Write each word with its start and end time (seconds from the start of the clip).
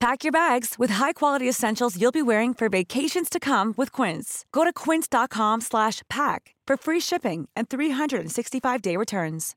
Pack 0.00 0.22
your 0.22 0.30
bags 0.30 0.76
with 0.78 0.94
high-quality 0.94 1.48
essentials 1.48 1.96
you'll 2.00 2.12
be 2.12 2.22
wearing 2.22 2.54
for 2.54 2.68
vacations 2.68 3.28
to 3.28 3.40
come 3.40 3.74
with 3.76 3.90
Quince. 3.90 4.44
Go 4.52 4.62
to 4.62 4.72
quince.com 4.72 5.60
slash 5.60 6.02
pack 6.08 6.54
for 6.68 6.76
free 6.76 7.00
shipping 7.00 7.48
and 7.56 7.68
365-day 7.68 8.96
returns. 8.96 9.56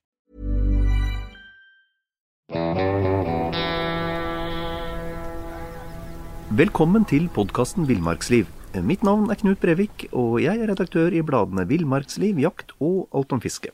Velkommen 6.50 7.06
til 7.06 7.30
podkasten 7.30 7.86
Villmarksliv. 7.88 8.46
Mitt 8.82 9.04
navn 9.04 9.30
er 9.30 9.38
Knut 9.38 9.60
Brevik, 9.62 10.08
og 10.12 10.42
jeg 10.42 10.58
er 10.58 10.72
redaktør 10.72 11.14
i 11.14 11.22
bladene 11.22 11.68
Villmarksliv, 11.70 12.40
Jakt 12.42 12.74
og 12.80 13.08
Alt 13.14 13.32
om 13.32 13.42
fiske. 13.42 13.70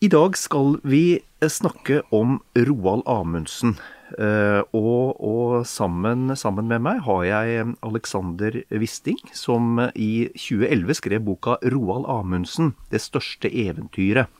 I 0.00 0.08
dag 0.12 0.36
skal 0.36 0.76
vi 0.84 1.22
snakke 1.48 2.02
om 2.12 2.42
Roald 2.56 3.02
Amundsen. 3.08 3.78
Eh, 4.18 4.62
og, 4.76 5.20
og 5.22 5.66
sammen, 5.68 6.32
sammen, 6.38 6.66
med 6.70 6.82
meg 6.82 7.02
har 7.06 7.22
jeg 7.28 7.68
Alexander 7.86 8.60
Wisting, 8.70 9.20
som 9.36 9.78
i 9.94 10.28
2011 10.34 10.98
skrev 10.98 11.24
boka 11.28 11.58
'Roald 11.62 12.08
Amundsen 12.10 12.74
det 12.90 13.02
største 13.04 13.50
eventyret'. 13.50 14.30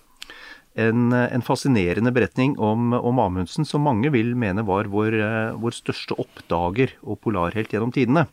En, 0.79 1.13
en 1.13 1.43
fascinerende 1.43 2.13
beretning 2.15 2.55
om, 2.63 2.93
om, 2.95 3.19
Amundsen 3.19 3.67
som 3.67 3.83
mange 3.83 4.13
vil 4.15 4.37
mene 4.39 4.63
var 4.63 4.87
vår, 4.87 5.17
vår 5.59 5.75
største 5.75 6.15
oppdager 6.15 6.95
og 7.03 7.19
polarhelt 7.27 7.75
gjennom 7.75 7.91
tidene. 7.91 8.29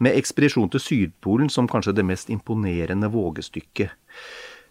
Med 0.00 0.16
ekspedisjon 0.16 0.72
til 0.72 0.80
Sydpolen 0.80 1.52
som 1.52 1.68
kanskje 1.68 1.92
det 1.98 2.06
mest 2.08 2.32
imponerende 2.32 3.12
vågestykket. 3.12 3.92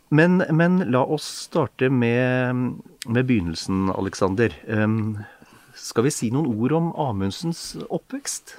Men, 0.10 0.42
men, 0.50 0.80
la 0.90 1.04
oss 1.06 1.28
starte 1.46 1.92
med, 1.94 2.82
med 3.06 3.28
begynnelsen, 3.30 3.92
Alexander. 3.94 4.56
Um, 4.66 5.20
skal 5.80 6.06
vi 6.06 6.14
si 6.14 6.30
noen 6.34 6.50
ord 6.52 6.76
om 6.78 6.90
Amundsens 7.00 7.74
oppvekst? 7.88 8.58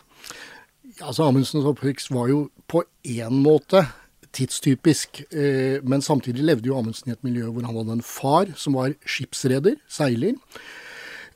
Ja, 0.99 1.11
altså 1.11 1.29
Amundsens 1.29 1.69
oppvekst 1.69 2.13
var 2.15 2.31
jo 2.33 2.47
på 2.71 2.85
én 3.07 3.43
måte 3.45 3.85
tidstypisk. 4.37 5.23
Eh, 5.31 5.81
men 5.83 6.03
samtidig 6.05 6.45
levde 6.47 6.71
jo 6.71 6.79
Amundsen 6.79 7.11
i 7.11 7.17
et 7.17 7.25
miljø 7.27 7.51
hvor 7.51 7.67
han 7.67 7.77
hadde 7.77 7.99
en 7.99 8.07
far 8.07 8.53
som 8.59 8.79
var 8.79 8.95
skipsreder, 9.05 9.79
seiler. 9.91 10.37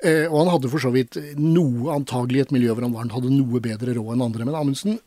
Eh, 0.05 0.27
og 0.29 0.43
han 0.43 0.53
hadde 0.53 0.71
for 0.73 0.83
så 0.83 0.93
vidt 0.95 1.19
noe, 1.41 1.95
antagelig 1.95 2.45
et 2.45 2.55
miljø 2.55 2.75
hvor 2.75 2.87
han 2.87 3.13
hadde 3.15 3.33
noe 3.35 3.63
bedre 3.65 3.97
råd 3.97 4.15
enn 4.15 4.27
andre. 4.29 4.47
Men 4.47 4.59
Amundsen 4.59 4.99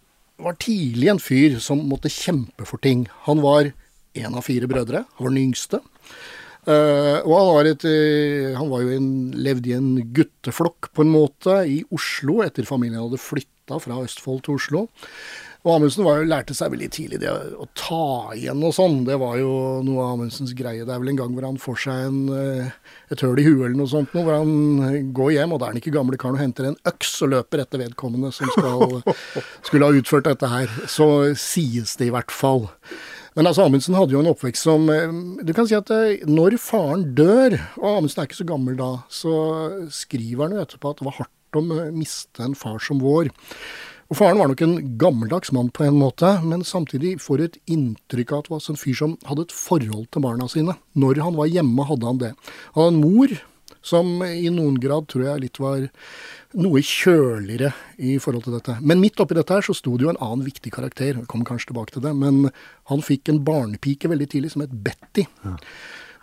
var 0.41 0.57
tidlig 0.61 1.11
en 1.11 1.21
fyr 1.21 1.59
som 1.63 1.85
måtte 1.89 2.11
kjempe 2.13 2.67
for 2.67 2.81
ting. 2.83 3.07
Han 3.27 3.41
var 3.45 3.71
en 4.17 4.37
av 4.37 4.45
fire 4.45 4.69
brødre. 4.69 5.05
Han 5.17 5.27
var 5.27 5.33
den 5.33 5.45
yngste. 5.49 5.81
Uh, 6.67 7.23
og 7.23 7.31
han, 7.31 7.49
var 7.55 7.67
et, 7.69 7.83
uh, 7.87 8.55
han 8.57 8.67
var 8.67 8.81
jo 8.83 8.95
en, 8.97 9.11
levde 9.39 9.71
i 9.71 9.75
en 9.77 9.91
gutteflokk, 10.15 10.89
på 10.91 11.05
en 11.05 11.13
måte, 11.13 11.61
i 11.63 11.79
Oslo, 11.95 12.41
etter 12.43 12.67
familien 12.67 13.05
hadde 13.05 13.21
flytta 13.23 13.79
fra 13.79 14.01
Østfold 14.03 14.43
til 14.43 14.57
Oslo. 14.59 14.87
Og 15.63 15.73
Amundsen 15.73 16.03
var 16.03 16.19
jo, 16.19 16.27
lærte 16.27 16.55
seg 16.55 16.71
veldig 16.71 16.89
tidlig 16.91 17.17
det 17.23 17.31
å 17.31 17.65
ta 17.75 18.35
igjen 18.35 18.61
og 18.63 18.75
sånn. 18.75 19.01
Det 19.07 19.17
var 19.19 19.39
jo 19.39 19.51
noe 19.83 20.03
av 20.03 20.13
Amundsens 20.17 20.53
greie. 20.55 20.85
Det 20.87 20.93
er 20.93 21.01
vel 21.01 21.11
en 21.11 21.19
gang 21.19 21.33
hvor 21.35 21.47
han 21.47 21.59
får 21.59 21.81
seg 21.87 22.05
en, 22.05 22.21
uh, 22.31 22.93
et 23.11 23.23
høl 23.23 23.39
i 23.39 23.47
huet 23.47 23.65
eller 23.65 23.79
noe 23.79 23.91
sånt, 23.91 24.11
noe, 24.15 24.27
hvor 24.27 24.37
han 24.37 25.11
går 25.15 25.33
hjem, 25.37 25.55
og 25.55 25.59
da 25.59 25.67
er 25.67 25.75
han 25.75 25.81
ikke 25.81 25.95
gamle 25.95 26.19
karen 26.19 26.39
og 26.39 26.43
henter 26.43 26.69
en 26.69 26.79
øks 26.87 27.15
og 27.23 27.31
løper 27.35 27.63
etter 27.63 27.83
vedkommende 27.83 28.31
som 28.35 28.51
skal, 28.55 28.99
skulle 29.67 29.87
ha 29.87 30.01
utført 30.03 30.27
dette 30.27 30.51
her. 30.51 30.79
Så 30.87 31.09
sies 31.39 31.95
det 31.99 32.11
i 32.11 32.15
hvert 32.15 32.31
fall. 32.31 32.67
Men 33.37 33.45
altså, 33.45 33.67
Amundsen 33.67 33.93
hadde 33.93 34.15
jo 34.15 34.21
en 34.23 34.31
oppvekst 34.31 34.65
som 34.65 34.87
eh, 34.89 35.11
Du 35.45 35.53
kan 35.53 35.67
si 35.69 35.77
at 35.77 35.91
eh, 35.93 36.23
når 36.25 36.57
faren 36.61 37.11
dør, 37.17 37.53
og 37.77 37.99
Amundsen 37.99 38.23
er 38.23 38.29
ikke 38.29 38.39
så 38.39 38.47
gammel 38.49 38.79
da, 38.79 38.95
så 39.13 39.33
skriver 39.93 40.47
han 40.47 40.57
jo 40.57 40.63
etterpå 40.63 40.89
at 40.89 41.03
det 41.03 41.05
var 41.05 41.19
hardt 41.19 41.59
å 41.59 41.61
miste 41.93 42.41
en 42.43 42.57
far 42.57 42.81
som 42.83 42.97
vår. 43.03 43.29
Og 44.07 44.17
Faren 44.17 44.39
var 44.39 44.49
nok 44.49 44.61
en 44.63 44.75
gammeldags 44.97 45.51
mann 45.53 45.69
på 45.75 45.83
en 45.83 45.99
måte, 45.99 46.29
men 46.47 46.63
samtidig 46.65 47.17
får 47.21 47.37
du 47.37 47.45
et 47.45 47.59
inntrykk 47.75 48.33
av 48.33 48.39
at 48.39 48.47
det 48.47 48.53
var 48.55 48.65
en 48.71 48.79
fyr 48.79 48.97
som 48.97 49.15
hadde 49.27 49.45
et 49.45 49.55
forhold 49.55 50.07
til 50.15 50.23
barna 50.23 50.47
sine. 50.49 50.77
Når 50.97 51.21
han 51.25 51.37
var 51.37 51.51
hjemme, 51.51 51.85
hadde 51.89 52.07
han 52.07 52.21
det. 52.23 52.33
Han 52.73 52.87
hadde 52.87 52.95
en 52.95 53.01
mor 53.03 53.35
som 53.87 54.19
i 54.25 54.49
noen 54.53 54.77
grad 54.83 55.07
tror 55.11 55.25
jeg 55.29 55.43
litt 55.45 55.61
var 55.63 55.85
noe 56.57 56.81
kjøligere 56.83 57.73
i 57.97 58.17
forhold 58.23 58.47
til 58.47 58.57
dette. 58.57 58.77
Men 58.81 59.01
midt 59.03 59.19
oppi 59.23 59.37
dette 59.37 59.55
her 59.55 59.65
så 59.65 59.75
sto 59.77 59.95
det 59.97 60.07
jo 60.07 60.13
en 60.13 60.23
annen 60.23 60.45
viktig 60.47 60.73
karakter. 60.75 61.13
Jeg 61.13 61.29
kommer 61.31 61.47
kanskje 61.47 61.71
tilbake 61.71 61.95
til 61.95 62.05
det. 62.05 62.13
Men 62.17 62.49
han 62.91 63.05
fikk 63.05 63.31
en 63.31 63.43
barnepike 63.47 64.11
veldig 64.11 64.29
tidlig 64.33 64.53
som 64.53 64.65
het 64.65 64.75
Betty. 64.85 65.27
Ja. 65.45 65.57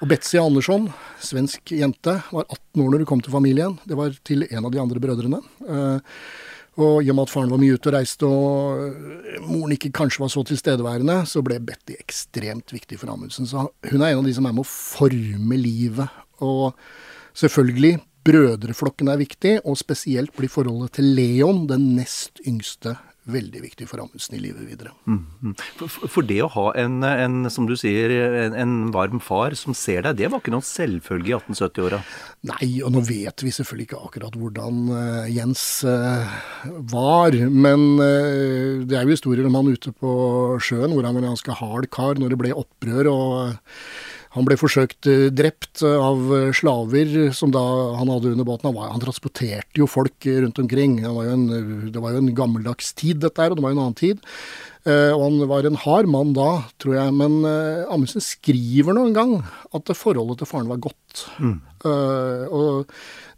Og 0.02 0.10
Betzy 0.10 0.36
Andersson, 0.40 0.88
svensk 1.22 1.70
jente, 1.72 2.18
var 2.34 2.48
18 2.48 2.82
år 2.82 2.90
når 2.90 3.04
hun 3.04 3.08
kom 3.08 3.22
til 3.24 3.32
familien. 3.32 3.78
Det 3.88 3.96
var 3.96 4.16
til 4.26 4.44
en 4.50 4.66
av 4.66 4.74
de 4.74 4.82
andre 4.82 5.00
brødrene. 5.00 5.38
Uh, 5.64 6.02
og 6.82 7.06
i 7.06 7.10
og 7.12 7.14
med 7.14 7.28
at 7.28 7.30
faren 7.30 7.52
var 7.52 7.60
mye 7.62 7.76
ute 7.76 7.90
og 7.90 7.94
reiste, 7.94 8.26
og 8.26 9.44
moren 9.46 9.76
ikke 9.76 9.92
kanskje 9.94 10.24
var 10.24 10.32
så 10.32 10.42
tilstedeværende, 10.48 11.20
så 11.30 11.42
ble 11.46 11.60
Betty 11.62 11.94
ekstremt 12.00 12.74
viktig 12.74 12.98
for 12.98 13.12
Amundsen. 13.12 13.46
Så 13.46 13.68
hun 13.92 14.02
er 14.02 14.10
en 14.10 14.24
av 14.24 14.26
de 14.26 14.34
som 14.34 14.48
er 14.48 14.56
med 14.56 14.64
å 14.64 14.72
forme 14.72 15.58
livet. 15.60 16.22
Og 16.42 16.74
selvfølgelig 17.34 17.98
Brødreflokken 18.24 19.10
er 19.12 19.20
viktig, 19.20 19.58
og 19.68 19.76
spesielt 19.76 20.32
blir 20.36 20.48
forholdet 20.48 20.96
til 20.96 21.10
Leon, 21.16 21.66
den 21.68 21.90
nest 21.98 22.40
yngste, 22.48 22.94
veldig 23.28 23.60
viktig 23.62 23.86
for 23.88 24.02
Amundsen 24.02 24.36
i 24.36 24.40
livet 24.40 24.64
videre. 24.68 24.92
Mm. 25.08 25.52
For, 25.80 26.08
for, 26.12 26.26
det 26.28 26.38
å 26.44 26.48
ha 26.52 26.64
en, 26.80 26.98
en 27.04 27.50
som 27.52 27.68
du 27.68 27.74
sier, 27.80 28.12
en, 28.12 28.56
en, 28.56 28.74
varm 28.92 29.20
far 29.24 29.56
som 29.56 29.76
ser 29.76 30.04
deg, 30.04 30.18
det 30.20 30.30
var 30.32 30.40
ikke 30.40 30.52
noen 30.52 30.64
selvfølge 30.64 31.32
i 31.32 31.36
1870-åra? 31.36 32.00
Nei, 32.50 32.70
og 32.84 32.92
nå 32.96 33.04
vet 33.08 33.44
vi 33.44 33.52
selvfølgelig 33.56 33.88
ikke 33.88 34.02
akkurat 34.08 34.40
hvordan 34.40 34.80
uh, 34.92 35.28
Jens 35.32 35.66
uh, 35.88 36.34
var. 36.92 37.36
Men 37.48 37.86
uh, 38.00 38.84
det 38.88 38.98
er 38.98 39.04
jo 39.04 39.16
historier 39.16 39.48
om 39.48 39.60
han 39.60 39.72
ute 39.72 39.92
på 39.92 40.16
sjøen 40.64 40.92
hvor 40.92 41.04
han 41.04 41.16
var 41.16 41.24
en 41.24 41.32
ganske 41.34 41.60
hard 41.60 41.88
kar 41.92 42.20
når 42.20 42.34
det 42.34 42.42
ble 42.44 42.56
opprør. 42.64 43.12
og 43.12 43.80
han 44.34 44.46
ble 44.46 44.56
forsøkt 44.58 45.06
eh, 45.10 45.28
drept 45.34 45.84
eh, 45.86 45.94
av 45.94 46.32
eh, 46.34 46.50
slaver 46.56 47.14
som 47.36 47.52
da 47.54 47.62
han 48.00 48.10
hadde 48.10 48.32
under 48.34 48.46
båten. 48.48 48.70
Han, 48.70 48.76
var, 48.76 48.90
han 48.90 49.02
transporterte 49.02 49.78
jo 49.78 49.88
folk 49.90 50.26
rundt 50.26 50.58
omkring. 50.62 50.98
Var 51.04 51.30
en, 51.30 51.46
det 51.94 52.02
var 52.02 52.16
jo 52.16 52.22
en 52.22 52.32
gammeldags 52.36 52.92
tid, 52.98 53.22
dette 53.22 53.42
her, 53.42 53.54
og 53.54 53.60
det 53.60 53.66
var 53.66 53.74
jo 53.74 53.78
en 53.78 53.84
annen 53.86 53.98
tid. 53.98 54.24
og 54.84 55.20
han 55.22 55.38
var 55.48 55.64
en 55.64 55.78
hard 55.80 56.08
mann 56.10 56.32
da, 56.36 56.48
tror 56.82 56.98
jeg. 56.98 57.14
Men 57.16 57.38
Amundsen 57.88 58.24
skriver 58.24 58.96
nå 58.96 59.06
en 59.08 59.16
gang 59.16 59.36
at 59.74 59.94
forholdet 59.96 60.42
til 60.42 60.50
faren 60.50 60.68
var 60.72 60.82
godt. 60.82 61.24
Mm. 61.38 61.60
og 62.50 62.90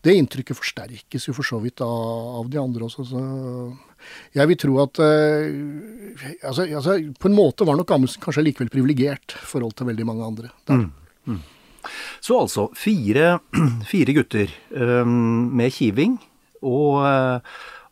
det 0.06 0.14
inntrykket 0.16 0.56
forsterkes 0.56 1.28
jo 1.28 1.34
for 1.36 1.46
så 1.46 1.58
vidt 1.60 1.82
av, 1.84 2.40
av 2.40 2.48
de 2.50 2.60
andre 2.62 2.88
også. 2.88 3.04
så 3.10 3.22
jeg 4.36 4.50
vil 4.50 4.58
tro 4.60 4.78
at 4.82 5.00
uh, 5.02 6.24
altså, 6.42 6.66
altså, 6.66 6.96
På 7.20 7.30
en 7.30 7.36
måte 7.36 7.66
var 7.68 7.78
nok 7.78 7.94
Amundsen 7.96 8.22
kanskje 8.22 8.44
likevel 8.48 8.72
privilegert 8.72 9.36
i 9.36 9.46
forhold 9.52 9.76
til 9.76 9.90
veldig 9.90 10.08
mange 10.08 10.26
andre. 10.26 10.50
Mm. 10.70 10.90
Mm. 11.26 11.40
Så 12.24 12.40
altså 12.40 12.66
fire, 12.76 13.38
fire 13.92 14.16
gutter 14.16 14.52
um, 14.74 15.48
med 15.56 15.74
kiving 15.76 16.18
og 16.66 17.02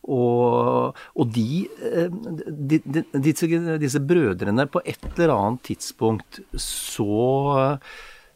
og, 0.05 0.99
og 1.16 1.31
de, 1.32 1.64
de, 2.44 2.76
de, 2.76 3.00
disse, 3.25 3.46
disse, 3.81 4.02
brødrene 4.05 4.66
På 4.69 4.82
et 4.84 5.00
eller 5.14 5.32
annet 5.32 5.62
tidspunkt 5.64 6.43
så, 6.61 7.78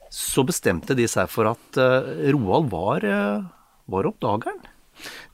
så 0.09 0.45
bestemte 0.49 0.97
de 0.97 1.05
seg 1.13 1.29
for 1.29 1.51
at 1.51 1.77
Roald 1.77 2.71
var, 2.73 3.05
var 3.85 4.09
oppdageren. 4.09 4.65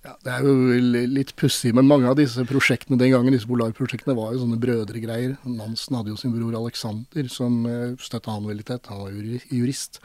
Ja, 0.04 0.12
Det 0.20 0.32
er 0.34 0.44
jo 0.44 0.52
litt 1.08 1.32
pussig, 1.40 1.72
men 1.76 1.88
mange 1.88 2.10
av 2.10 2.18
disse 2.18 2.44
prosjektene 2.44 2.98
den 3.00 3.14
gangen, 3.14 3.32
disse 3.32 3.48
polarprosjektene 3.48 4.16
var 4.18 4.34
jo 4.34 4.42
sånne 4.42 4.58
brødregreier. 4.60 5.38
Nansen 5.48 5.96
hadde 5.96 6.12
jo 6.12 6.18
sin 6.20 6.34
bror 6.34 6.58
Alexander 6.58 7.30
som 7.32 7.62
uh, 7.64 7.94
støtta 7.96 8.34
han 8.34 8.44
veldig 8.44 8.66
tett. 8.68 8.90
Han 8.92 9.00
var 9.06 9.14
jurist. 9.48 10.02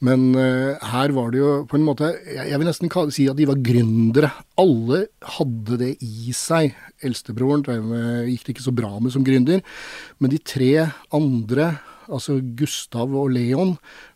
Men 0.00 0.30
uh, 0.32 0.80
her 0.94 1.12
var 1.12 1.34
det 1.34 1.42
jo 1.42 1.52
på 1.68 1.76
en 1.76 1.84
måte 1.84 2.14
jeg 2.24 2.56
vil 2.56 2.70
nesten 2.70 2.92
si 3.12 3.28
at 3.28 3.36
de 3.36 3.48
var 3.50 3.60
gründere. 3.60 4.32
Alle 4.60 5.04
hadde 5.36 5.80
det 5.82 5.92
i 6.00 6.32
seg. 6.32 6.72
Eldstebroren 7.04 7.64
gikk 8.30 8.46
det 8.46 8.54
ikke 8.54 8.64
så 8.64 8.72
bra 8.72 8.96
med 8.96 9.12
som 9.12 9.24
gründer, 9.26 9.60
men 10.22 10.32
de 10.32 10.40
tre 10.40 10.72
andre 11.12 11.74
altså 12.08 12.38
Gustav 12.58 13.12
og 13.14 13.32
Leon, 13.34 13.74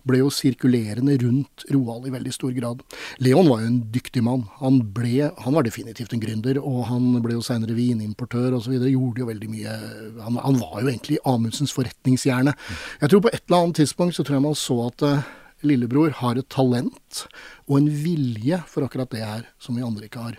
ble 0.09 0.23
jo 0.23 0.31
sirkulerende 0.33 1.19
rundt 1.21 1.67
Roald 1.75 2.09
i 2.09 2.13
veldig 2.15 2.33
stor 2.33 2.53
grad. 2.57 2.83
Leon 3.25 3.51
var 3.51 3.63
jo 3.63 3.71
en 3.71 3.81
dyktig 3.93 4.23
mann. 4.25 4.47
Han, 4.63 4.81
ble, 4.95 5.29
han 5.29 5.57
var 5.57 5.67
definitivt 5.67 6.15
en 6.17 6.23
gründer, 6.23 6.61
og 6.63 6.87
han 6.89 7.11
ble 7.25 7.37
jo 7.37 7.45
seinere 7.45 7.77
vinimportør 7.77 8.57
osv. 8.59 8.79
Gjorde 8.89 9.25
jo 9.25 9.29
veldig 9.29 9.51
mye 9.53 9.75
han, 10.23 10.39
han, 10.41 10.61
var 10.61 10.81
jo 10.83 10.89
egentlig 10.89 11.21
Amundsens 11.29 11.75
forretningshjerne. 11.77 12.55
Jeg 13.03 13.13
tror 13.13 13.27
på 13.27 13.33
et 13.33 13.43
eller 13.47 13.65
annet 13.67 13.83
tidspunkt 13.83 14.17
så 14.17 14.25
tror 14.25 14.39
jeg 14.39 14.47
man 14.49 14.59
så 14.59 14.79
at 14.89 15.05
uh, 15.07 15.29
lillebror 15.67 16.15
har 16.21 16.39
et 16.39 16.49
talent 16.53 17.25
og 17.69 17.81
en 17.81 17.89
vilje 17.91 18.61
for 18.71 18.87
akkurat 18.87 19.11
det 19.13 19.25
her, 19.25 19.49
som 19.63 19.77
vi 19.77 19.85
andre 19.87 20.09
ikke 20.09 20.23
har. 20.23 20.39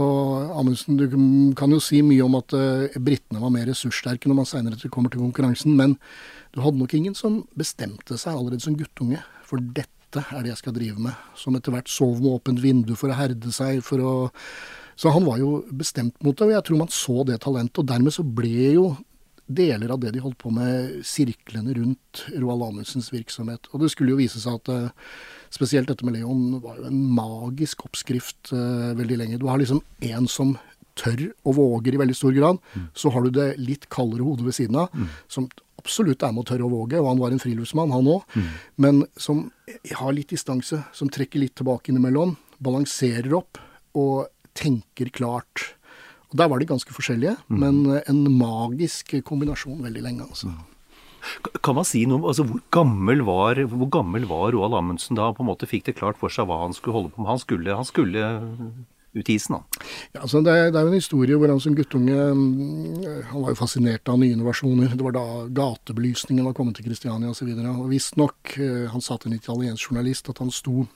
Og 0.00 0.54
Amundsen, 0.58 0.98
du 0.98 1.06
kan 1.58 1.70
jo 1.70 1.80
si 1.82 2.00
mye 2.02 2.24
om 2.24 2.38
at 2.38 2.54
uh, 2.56 2.98
britene 2.98 3.42
var 3.42 3.52
mer 3.54 3.68
ressurssterke 3.70 4.30
når 4.30 4.40
man 4.40 4.50
seinere 4.50 4.90
kommer 4.90 5.12
til 5.12 5.22
konkurransen, 5.22 5.76
men 5.78 5.98
du 6.54 6.60
hadde 6.62 6.78
nok 6.78 6.94
ingen 6.94 7.16
som 7.18 7.42
bestemte 7.58 8.18
seg 8.20 8.36
allerede 8.38 8.62
som 8.62 8.76
guttunge 8.78 9.20
for 9.44 9.62
dette 9.74 10.22
er 10.30 10.44
det 10.44 10.52
jeg 10.52 10.62
skal 10.62 10.76
drive 10.76 11.02
med. 11.02 11.16
Som 11.38 11.58
etter 11.58 11.74
hvert 11.74 11.90
sov 11.90 12.20
med 12.20 12.36
åpent 12.36 12.62
vindu 12.62 12.94
for 12.98 13.10
å 13.10 13.18
herde 13.18 13.50
seg. 13.54 13.82
for 13.86 14.02
å... 14.02 14.14
Så 14.94 15.10
han 15.10 15.26
var 15.26 15.40
jo 15.40 15.64
bestemt 15.74 16.14
mot 16.22 16.36
det, 16.38 16.46
og 16.46 16.54
jeg 16.54 16.66
tror 16.68 16.78
man 16.84 16.92
så 16.94 17.24
det 17.26 17.40
talentet. 17.42 17.80
Og 17.82 17.88
dermed 17.90 18.14
så 18.14 18.22
ble 18.22 18.70
jo 18.76 18.86
deler 19.44 19.90
av 19.92 19.98
det 20.00 20.14
de 20.14 20.22
holdt 20.24 20.38
på 20.40 20.52
med, 20.54 21.00
sirklene 21.04 21.74
rundt 21.76 22.22
Roald 22.38 22.62
Amundsens 22.68 23.10
virksomhet. 23.12 23.66
Og 23.74 23.82
det 23.82 23.90
skulle 23.92 24.14
jo 24.14 24.20
vise 24.22 24.40
seg 24.40 24.60
at 24.60 24.70
uh, 24.70 25.18
spesielt 25.52 25.90
dette 25.90 26.06
med 26.06 26.16
Leon 26.16 26.62
var 26.62 26.78
jo 26.78 26.86
en 26.88 27.02
magisk 27.18 27.84
oppskrift 27.88 28.54
uh, 28.54 28.94
veldig 28.96 29.18
lenge. 29.20 29.40
Du 29.42 29.48
har 29.50 29.60
liksom 29.60 29.82
en 30.06 30.30
som 30.30 30.54
tør 30.94 31.26
og 31.42 31.56
våger 31.58 31.96
i 31.96 32.00
veldig 32.00 32.16
stor 32.16 32.32
grad. 32.36 32.62
Mm. 32.72 32.88
Så 32.96 33.12
har 33.12 33.26
du 33.26 33.34
det 33.34 33.48
litt 33.60 33.88
kaldere 33.92 34.24
hodet 34.24 34.46
ved 34.46 34.56
siden 34.56 34.78
av, 34.84 34.94
mm. 34.94 35.10
som 35.28 35.50
absolutt 35.84 36.24
er 36.24 36.32
med 36.32 36.44
å 36.44 36.48
tørre 36.48 36.66
å 36.66 36.72
våge, 36.72 36.98
og 37.00 37.10
han 37.12 37.20
var 37.20 37.34
en 37.34 37.42
friluftsmann, 37.42 37.92
han 37.92 38.10
òg, 38.16 38.24
mm. 38.34 38.50
men 38.80 39.04
som 39.20 39.46
har 40.00 40.16
litt 40.16 40.32
distanse, 40.32 40.80
som 40.96 41.12
trekker 41.12 41.42
litt 41.42 41.56
tilbake 41.60 41.92
innimellom, 41.92 42.36
balanserer 42.64 43.36
opp 43.36 43.60
og 44.00 44.30
tenker 44.56 45.10
klart. 45.14 45.74
Og 46.30 46.38
Der 46.40 46.48
var 46.50 46.62
de 46.62 46.70
ganske 46.70 46.94
forskjellige, 46.94 47.36
mm. 47.48 47.58
men 47.60 48.00
en 48.00 48.22
magisk 48.38 49.12
kombinasjon 49.26 49.84
veldig 49.84 50.06
lenge. 50.06 50.30
altså. 50.30 50.50
Mm. 50.50 50.62
Kan 51.64 51.76
man 51.78 51.86
si 51.88 52.02
noe 52.08 52.20
om 52.20 52.26
altså, 52.28 52.44
hvor, 52.48 52.60
gammel 52.74 53.22
var, 53.24 53.60
hvor 53.70 53.88
gammel 53.92 54.26
var 54.28 54.50
Roald 54.52 54.76
Amundsen 54.76 55.16
da 55.16 55.30
han 55.30 55.36
på 55.36 55.44
en 55.44 55.48
måte 55.48 55.68
fikk 55.68 55.86
det 55.88 55.96
klart 55.96 56.18
for 56.20 56.32
seg 56.32 56.48
hva 56.48 56.60
han 56.64 56.76
skulle 56.76 56.98
holde 56.98 57.14
på 57.14 57.22
med? 57.22 57.30
Han 57.32 57.40
skulle, 57.40 57.76
han 57.78 57.88
skulle 57.88 58.26
ut 59.14 59.30
i 59.30 59.36
isen? 59.38 59.56
da? 59.56 59.86
Ja, 60.12 60.22
altså 60.24 60.42
det, 60.44 60.54
det, 60.74 60.80
er 60.80 60.88
jo 60.88 60.92
en 60.92 60.98
historie 60.98 61.38
hvor 61.38 61.52
han 61.52 61.62
som 61.62 61.76
guttunge 61.78 62.18
mm, 62.34 63.06
han 63.30 63.44
var 63.44 63.54
jo 63.54 63.60
fascinert 63.60 64.10
av 64.10 64.20
nye 64.20 64.34
innovasjoner. 64.36 64.94
Det 64.94 65.06
var 65.06 65.16
da 65.16 65.24
gatebelysningen 65.60 66.46
var 66.48 66.56
kommet 66.58 66.78
til 66.78 66.88
Kristiania 66.88 67.32
osv. 67.32 67.50
Visstnok, 67.90 68.56
eh, 68.58 68.84
han 68.92 69.04
sa 69.04 69.18
til 69.18 69.32
en 69.32 69.40
italiensk 69.40 69.90
journalist 69.90 70.30
at 70.32 70.42
han 70.42 70.52
sto 70.54 70.86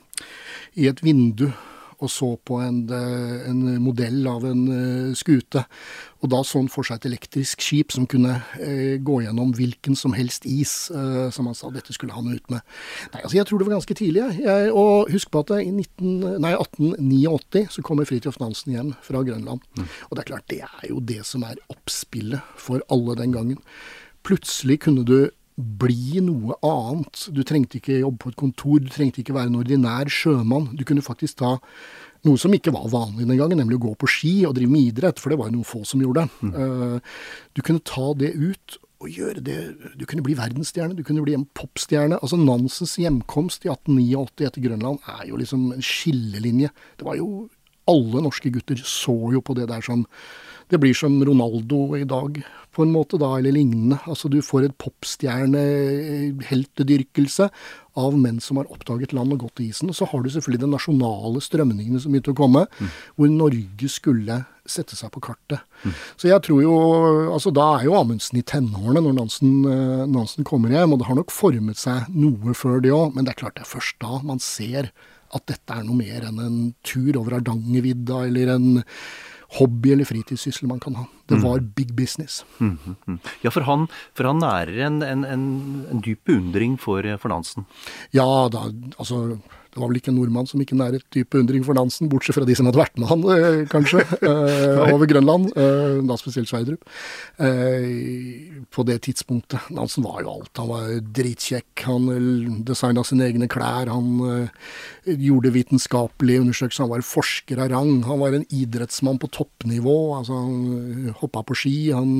i 0.75 0.89
et 0.91 1.03
vindu 1.05 1.49
og 1.99 2.11
så 2.13 2.29
på 2.47 2.61
en, 2.63 2.85
eh, 2.95 3.49
en 3.51 3.63
modell 3.83 4.27
av 4.31 4.45
en 4.47 4.61
uh, 4.71 5.15
skute. 5.19 5.65
Og 6.23 6.31
da 6.33 6.41
så 6.47 6.59
han 6.59 6.71
for 6.71 6.87
seg 6.87 6.99
et 6.99 7.09
elektrisk 7.13 7.63
skip 7.63 7.95
som 7.95 8.07
kunne 8.11 8.41
eh, 8.59 8.97
gå 9.03 9.21
gjennom 9.23 9.53
hvilken 9.55 9.95
som 9.99 10.15
helst 10.17 10.47
is, 10.51 10.91
eh, 10.91 11.29
som 11.35 11.47
han 11.47 11.57
sa 11.59 11.71
dette 11.75 11.95
skulle 11.95 12.17
han 12.17 12.31
ut 12.31 12.51
med. 12.51 12.65
Nei, 13.13 13.23
altså 13.23 13.39
Jeg 13.39 13.47
tror 13.47 13.61
det 13.61 13.69
var 13.69 13.77
ganske 13.77 13.99
tidlig. 14.01 14.25
Jeg, 14.43 14.73
og 14.75 15.13
husk 15.15 15.31
på 15.35 15.45
at 15.45 15.55
i 15.61 15.71
19, 15.71 16.41
nei, 16.43 16.55
1889 16.57 17.69
så 17.77 17.87
kommer 17.87 18.09
Fridtjof 18.09 18.41
Nansen 18.43 18.75
hjem 18.75 18.93
fra 19.05 19.23
Grønland. 19.27 19.63
Mm. 19.79 19.87
Og 20.09 20.17
det 20.17 20.25
er 20.25 20.31
klart, 20.33 20.49
det 20.51 20.63
er 20.67 20.91
jo 20.91 20.99
det 20.99 21.23
som 21.29 21.47
er 21.47 21.63
oppspillet 21.71 22.59
for 22.59 22.83
alle 22.91 23.19
den 23.19 23.35
gangen. 23.37 23.63
Plutselig 24.27 24.81
kunne 24.85 25.07
du 25.07 25.31
bli 25.59 26.21
noe 26.23 26.55
annet. 26.63 27.25
Du 27.35 27.43
trengte 27.47 27.81
ikke 27.81 28.01
jobbe 28.01 28.23
på 28.23 28.33
et 28.33 28.39
kontor, 28.39 28.79
du 28.83 28.91
trengte 28.93 29.23
ikke 29.25 29.35
være 29.35 29.51
en 29.51 29.59
ordinær 29.59 30.11
sjømann. 30.13 30.71
Du 30.79 30.85
kunne 30.87 31.05
faktisk 31.05 31.41
ta 31.43 31.57
noe 32.27 32.39
som 32.41 32.55
ikke 32.55 32.75
var 32.75 32.89
vanlig 32.93 33.27
den 33.27 33.39
gangen, 33.39 33.59
nemlig 33.61 33.79
å 33.79 33.87
gå 33.89 33.95
på 33.99 34.11
ski 34.11 34.35
og 34.47 34.57
drive 34.59 34.73
med 34.73 34.93
idrett, 34.93 35.21
for 35.23 35.31
det 35.31 35.39
var 35.41 35.51
jo 35.51 35.59
noen 35.59 35.69
få 35.69 35.85
som 35.87 36.03
gjorde 36.03 36.25
det. 36.27 36.49
Mm. 36.49 36.55
Uh, 36.55 37.27
du 37.55 37.63
kunne 37.67 37.85
ta 37.87 38.13
det 38.19 38.35
ut 38.35 38.79
og 38.99 39.15
gjøre 39.15 39.43
det 39.47 39.59
Du 39.95 40.03
kunne 40.11 40.25
bli 40.27 40.35
verdensstjerne, 40.35 40.97
du 40.99 41.05
kunne 41.07 41.23
bli 41.23 41.37
en 41.37 41.47
popstjerne. 41.55 42.19
Altså 42.19 42.39
Nansens 42.41 42.97
hjemkomst 42.99 43.67
i 43.67 43.71
1889 43.71 44.49
etter 44.49 44.65
Grønland 44.65 44.99
er 45.07 45.29
jo 45.29 45.39
liksom 45.39 45.69
en 45.77 45.85
skillelinje. 45.85 46.73
Det 46.99 47.07
var 47.07 47.19
jo 47.21 47.49
Alle 47.89 48.21
norske 48.21 48.51
gutter 48.53 48.77
så 48.85 49.15
jo 49.33 49.41
på 49.41 49.55
det 49.57 49.69
der 49.71 49.81
som 49.81 50.03
det 50.69 50.77
blir 50.83 50.93
som 50.93 51.15
Ronaldo 51.25 51.97
i 51.97 52.05
dag, 52.05 52.43
på 52.79 52.87
en 52.87 52.95
måte, 52.95 53.19
da, 53.19 53.33
eller 53.35 53.51
lignende. 53.57 53.99
Altså 54.07 54.29
du 54.31 54.39
får 54.45 54.69
et 54.69 54.77
popstjerne-heltedyrkelse 54.79 57.49
av 57.99 58.15
menn 58.15 58.39
som 58.43 58.57
har 58.61 58.71
oppdaget 58.71 59.13
land 59.17 59.33
og 59.35 59.41
gått 59.49 59.61
i 59.65 59.67
isen. 59.73 59.91
Og 59.91 59.97
så 59.99 60.05
har 60.07 60.21
du 60.23 60.29
selvfølgelig 60.31 60.63
de 60.63 60.75
nasjonale 60.77 61.41
strømningene 61.43 62.01
som 62.03 62.11
begynte 62.15 62.35
å 62.37 62.39
komme, 62.39 62.63
mm. 62.79 62.89
hvor 63.19 63.29
Norge 63.33 63.89
skulle 63.91 64.37
sette 64.69 64.95
seg 64.95 65.11
på 65.11 65.21
kartet. 65.25 65.59
Mm. 65.83 65.93
Så 66.21 66.29
jeg 66.29 66.43
tror 66.45 66.61
jo 66.61 66.75
Altså 67.33 67.51
da 67.55 67.79
er 67.79 67.85
jo 67.87 67.95
Amundsen 67.97 68.39
i 68.39 68.43
tenårene 68.47 69.01
når 69.05 69.15
Nansen, 69.17 69.53
eh, 69.67 70.07
Nansen 70.11 70.45
kommer 70.47 70.69
hjem, 70.75 70.93
og 70.93 70.99
det 71.01 71.09
har 71.09 71.17
nok 71.19 71.33
formet 71.35 71.79
seg 71.81 71.99
noe 72.15 72.55
før 72.57 72.77
det 72.85 72.93
òg, 72.95 73.15
men 73.15 73.25
det 73.25 73.33
er 73.33 73.43
klart 73.43 73.57
det 73.59 73.65
er 73.65 73.75
først 73.75 73.97
da 74.05 74.13
man 74.27 74.41
ser 74.43 74.85
at 75.35 75.45
dette 75.49 75.75
er 75.75 75.85
noe 75.85 75.99
mer 75.99 76.25
enn 76.29 76.39
en 76.41 76.59
tur 76.87 77.17
over 77.21 77.33
Hardangervidda 77.37 78.17
eller 78.29 78.47
en 78.55 78.69
hobby 79.57 79.93
eller 79.95 80.05
fritidssyssel 80.05 80.69
man 80.69 80.81
kan 80.81 80.99
ha. 80.99 81.07
Det 81.29 81.39
mm. 81.39 81.45
var 81.45 81.61
big 81.61 81.95
business. 81.97 82.45
Mm, 82.59 82.79
mm, 82.85 82.97
mm, 83.07 83.19
ja, 83.45 83.51
for 83.51 83.65
han, 83.69 83.87
for 84.17 84.29
han 84.29 84.43
nærer 84.45 84.87
en, 84.87 85.03
en, 85.03 85.25
en, 85.25 85.47
en 85.91 86.03
dyp 86.05 86.25
beundring 86.29 86.77
for, 86.81 87.07
for 87.19 87.33
Nansen? 87.33 87.65
Ja, 88.13 88.49
da, 88.53 88.69
altså 88.99 89.39
det 89.79 89.85
var 89.85 89.93
vel 89.93 90.01
ikke 90.01 90.11
en 90.11 90.19
nordmann 90.19 90.49
som 90.51 90.63
ikke 90.63 90.77
næret 90.79 91.05
dyp 91.15 91.31
beundring 91.31 91.63
for 91.63 91.77
Nansen, 91.79 92.09
bortsett 92.11 92.35
fra 92.35 92.47
de 92.47 92.55
som 92.59 92.67
hadde 92.67 92.81
vært 92.81 92.97
med 92.99 93.07
han, 93.07 93.23
eh, 93.31 93.61
kanskje, 93.71 94.03
eh, 94.27 94.91
over 94.91 95.07
Grønland. 95.07 95.53
Eh, 95.55 96.01
da 96.09 96.17
spesielt 96.19 96.51
Sverdrup. 96.51 96.83
På 98.75 98.85
det 98.87 98.99
tidspunktet. 99.07 99.69
Nansen 99.75 100.03
var 100.03 100.25
jo 100.25 100.33
alt. 100.35 100.51
Han 100.59 100.71
var 100.73 100.89
dritkjekk. 101.15 101.85
Han 101.87 102.09
designa 102.67 103.05
sine 103.07 103.29
egne 103.29 103.49
klær. 103.51 103.91
Han 103.93 104.49
gjorde 105.07 105.53
vitenskapelige 105.55 106.43
undersøkelser. 106.43 106.87
Han 106.87 106.93
var 106.97 107.07
forsker 107.07 107.63
av 107.63 107.71
rang. 107.73 108.03
Han 108.09 108.23
var 108.23 108.35
en 108.35 108.47
idrettsmann 108.51 109.21
på 109.23 109.31
toppnivå. 109.37 109.99
Altså, 110.19 110.41
han 110.43 111.15
hoppa 111.21 111.45
på 111.47 111.57
ski. 111.63 111.77
Han 111.95 112.19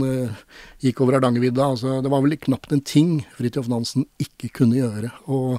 gikk 0.85 1.03
over 1.03 1.19
Hardangervidda. 1.19 1.73
Altså, 1.75 1.99
det 2.05 2.13
var 2.13 2.23
vel 2.25 2.39
knapt 2.39 2.75
en 2.75 2.85
ting 2.85 3.19
Fridtjof 3.39 3.71
Nansen 3.73 4.07
ikke 4.23 4.53
kunne 4.61 4.79
gjøre. 4.79 5.13
Og 5.27 5.59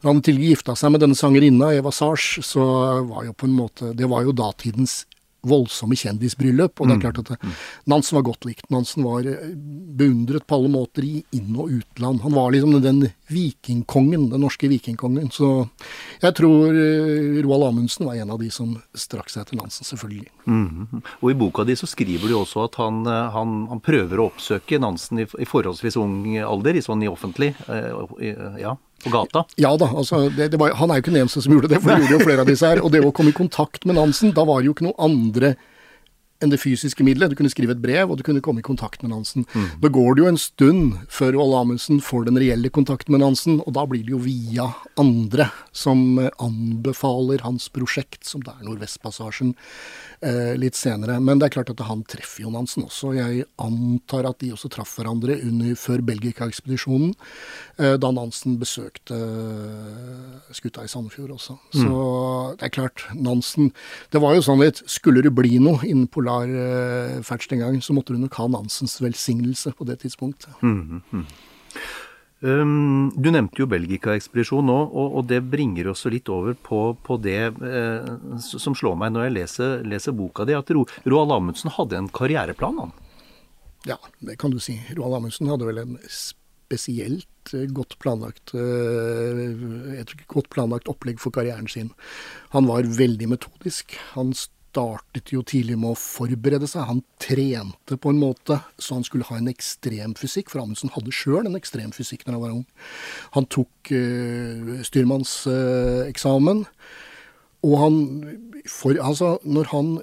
når 0.00 0.12
han 0.12 0.22
til 0.24 0.40
gifta 0.40 0.76
seg 0.78 0.94
med 0.94 1.04
denne 1.04 1.18
sangerinna, 1.18 1.72
Eva 1.76 1.92
Sars, 1.92 2.38
så 2.46 2.64
var 3.08 3.26
jo 3.26 3.36
på 3.36 3.48
en 3.48 3.56
måte 3.56 3.92
Det 3.96 4.08
var 4.08 4.24
jo 4.24 4.36
datidens 4.36 5.02
voldsomme 5.46 5.96
kjendisbryllup. 5.96 6.80
Og 6.80 6.88
det 6.88 6.94
er 6.94 6.98
mm. 6.98 7.04
klart 7.04 7.20
at 7.22 7.30
det, 7.32 7.52
Nansen 7.90 8.18
var 8.18 8.26
godt 8.28 8.46
likt. 8.48 8.66
Nansen 8.72 9.04
var 9.06 9.26
eh, 9.28 9.52
beundret 10.00 10.46
på 10.46 10.58
alle 10.58 10.70
måter 10.72 11.06
i 11.06 11.22
inn- 11.36 11.56
og 11.56 11.72
utland. 11.78 12.20
Han 12.24 12.36
var 12.36 12.52
liksom 12.52 12.76
den 12.84 13.06
vikingkongen, 13.30 14.28
den 14.32 14.44
norske 14.44 14.68
vikingkongen. 14.70 15.30
Så 15.34 15.50
jeg 16.22 16.36
tror 16.38 16.74
eh, 16.74 17.40
Roald 17.44 17.70
Amundsen 17.70 18.08
var 18.08 18.20
en 18.20 18.34
av 18.36 18.42
de 18.42 18.50
som 18.54 18.76
strakk 18.92 19.32
seg 19.32 19.48
til 19.48 19.60
Nansen, 19.62 19.88
selvfølgelig. 19.88 20.28
Mm. 20.44 21.00
Og 21.20 21.32
i 21.32 21.38
boka 21.38 21.64
di 21.68 21.78
så 21.78 21.88
skriver 21.88 22.28
du 22.28 22.36
også 22.40 22.66
at 22.68 22.78
han, 22.82 23.02
eh, 23.08 23.32
han, 23.36 23.64
han 23.72 23.82
prøver 23.84 24.20
å 24.20 24.28
oppsøke 24.30 24.80
Nansen 24.82 25.24
i, 25.24 25.28
i, 25.40 25.48
forholdsvis 25.48 25.98
ung 26.00 26.22
alder, 26.44 26.76
i 26.76 26.84
sånn 26.84 27.04
i 27.04 27.10
offentlig. 27.10 27.54
ja 28.60 28.76
på 29.02 29.12
gata? 29.14 29.44
Ja 29.60 29.72
da, 29.80 29.90
altså, 30.02 30.26
det, 30.34 30.50
det 30.52 30.60
var, 30.60 30.76
han 30.78 30.90
er 30.90 31.00
jo 31.00 31.06
ikke 31.06 31.14
den 31.14 31.24
eneste 31.24 31.44
som 31.44 31.56
gjorde 31.56 31.72
det, 31.72 31.82
for 31.82 31.92
det 31.92 32.06
gjorde 32.06 32.18
jo 32.18 32.28
flere 32.28 32.44
av 32.46 32.50
disse 32.50 32.70
her. 32.70 32.82
Og 32.84 32.94
det 32.94 33.02
å 33.04 33.12
komme 33.16 33.34
i 33.34 33.36
kontakt 33.36 33.86
med 33.88 33.98
Nansen, 33.98 34.34
da 34.36 34.46
var 34.48 34.60
det 34.60 34.70
jo 34.70 34.76
ikke 34.76 34.88
noe 34.90 34.98
andre 35.10 35.54
enn 36.40 36.52
det 36.52 36.60
fysiske 36.60 37.04
middelet. 37.04 37.32
Du 37.32 37.38
kunne 37.38 37.52
skrive 37.52 37.74
et 37.76 37.82
brev, 37.82 38.10
og 38.10 38.18
du 38.18 38.24
kunne 38.24 38.42
komme 38.44 38.62
i 38.62 38.66
kontakt 38.66 39.02
med 39.04 39.12
Nansen. 39.12 39.44
Mm. 39.52 39.66
Da 39.82 39.90
går 39.92 40.16
det 40.16 40.22
jo 40.22 40.30
en 40.30 40.40
stund 40.40 40.94
før 41.12 41.36
Olle 41.42 41.60
Amundsen 41.64 42.00
får 42.04 42.30
den 42.30 42.40
reelle 42.40 42.72
kontakten 42.72 43.14
med 43.14 43.22
Nansen, 43.24 43.60
og 43.60 43.74
da 43.76 43.84
blir 43.88 44.06
det 44.06 44.14
jo 44.14 44.22
via 44.24 44.70
andre 45.00 45.50
som 45.76 46.20
anbefaler 46.40 47.44
hans 47.44 47.68
prosjekt, 47.72 48.22
som 48.28 48.44
det 48.44 48.54
er 48.56 48.64
Nordvestpassasjen 48.68 49.54
eh, 50.22 50.54
litt 50.58 50.76
senere. 50.78 51.18
Men 51.22 51.40
det 51.40 51.48
er 51.48 51.54
klart 51.56 51.72
at 51.72 51.82
han 51.86 52.02
treffer 52.08 52.44
jo 52.44 52.52
Nansen 52.54 52.84
også. 52.86 53.12
Jeg 53.16 53.46
antar 53.62 54.28
at 54.28 54.40
de 54.42 54.52
også 54.54 54.70
traff 54.72 54.96
hverandre 54.98 55.38
under, 55.46 55.74
før 55.78 56.04
Belgika-ekspedisjonen, 56.06 57.14
eh, 57.78 57.96
da 58.00 58.12
Nansen 58.14 58.58
besøkte 58.60 59.16
eh, 59.16 60.54
skuta 60.56 60.84
i 60.84 60.90
Sandefjord 60.92 61.34
også. 61.36 61.58
Mm. 61.74 61.80
Så 61.82 62.00
det 62.60 62.68
er 62.68 62.74
klart, 62.74 63.06
Nansen 63.14 63.72
Det 64.12 64.20
var 64.22 64.34
jo 64.34 64.42
sånn 64.44 64.60
litt 64.60 64.80
Skulle 64.90 65.22
det 65.22 65.32
bli 65.34 65.58
noe 65.62 65.84
innen 65.86 66.08
polarferdsel 66.10 67.56
en 67.56 67.62
gang, 67.64 67.78
så 67.84 67.94
måtte 67.96 68.14
du 68.14 68.20
nok 68.22 68.36
ha 68.40 68.48
Nansens 68.50 68.98
velsignelse 69.02 69.72
på 69.76 69.86
det 69.88 70.00
tidspunktet. 70.04 70.52
Mm, 70.62 71.02
mm. 71.12 71.26
Um, 72.40 73.10
du 73.20 73.28
nevnte 73.28 73.60
jo 73.60 73.66
Belgika-ekspedisjonen 73.68 74.70
nå, 74.70 74.78
og, 74.88 75.16
og, 75.18 75.26
det 75.28 75.42
bringer 75.52 75.90
oss 75.92 76.06
litt 76.08 76.30
over 76.32 76.54
på, 76.56 76.78
på 77.04 77.18
det 77.20 77.40
eh, 77.52 78.06
som 78.40 78.76
slår 78.76 78.96
meg 78.96 79.12
når 79.12 79.26
jeg 79.26 79.34
leser, 79.36 79.74
leser 79.84 80.16
boka 80.16 80.46
di, 80.48 80.56
at 80.56 80.72
Ro, 80.72 80.86
Roald 81.04 81.34
Amundsen 81.36 81.74
hadde 81.76 81.98
en 81.98 82.08
karriereplan, 82.08 82.80
han? 82.80 82.94
Ja, 83.88 83.98
det 84.24 84.38
kan 84.40 84.54
du 84.54 84.60
si. 84.60 84.78
Roald 84.96 85.18
Amundsen 85.18 85.52
hadde 85.52 85.68
vel 85.68 85.82
en 85.82 85.98
spesielt 86.08 87.52
eh, 87.52 87.68
godt 87.76 87.98
planlagt, 88.00 88.54
eh, 88.56 90.00
et 90.00 90.16
godt 90.30 90.48
planlagt 90.54 90.88
opplegg 90.88 91.20
for 91.20 91.36
karrieren 91.36 91.68
sin. 91.68 91.92
Han 92.56 92.68
var 92.72 92.88
veldig 92.88 93.34
metodisk. 93.34 93.98
Han 94.14 94.32
startet 94.70 95.32
jo 95.34 95.42
tidlig 95.46 95.76
med 95.80 95.92
å 95.92 95.98
forberede 95.98 96.68
seg. 96.70 96.86
Han 96.88 97.02
trente 97.22 97.98
på 97.98 98.12
en 98.12 98.22
måte 98.22 98.60
så 98.78 98.96
han 98.98 99.06
skulle 99.06 99.26
ha 99.30 99.38
en 99.40 99.50
ekstrem 99.50 100.14
fysikk, 100.18 100.50
for 100.52 100.62
Amundsen 100.62 100.92
hadde 100.94 101.14
sjøl 101.14 101.44
en 101.44 101.58
ekstrem 101.58 101.92
fysikk 101.94 102.26
når 102.26 102.36
han 102.36 102.44
var 102.44 102.56
ung. 102.60 102.64
Han 103.36 103.48
tok 103.50 103.92
uh, 103.92 104.80
styrmannseksamen. 104.86 106.64
Uh, 106.64 107.06
og 107.66 107.76
han 107.76 107.96
for, 108.68 108.96
Altså, 109.00 109.36
når 109.44 109.70
han 109.72 109.94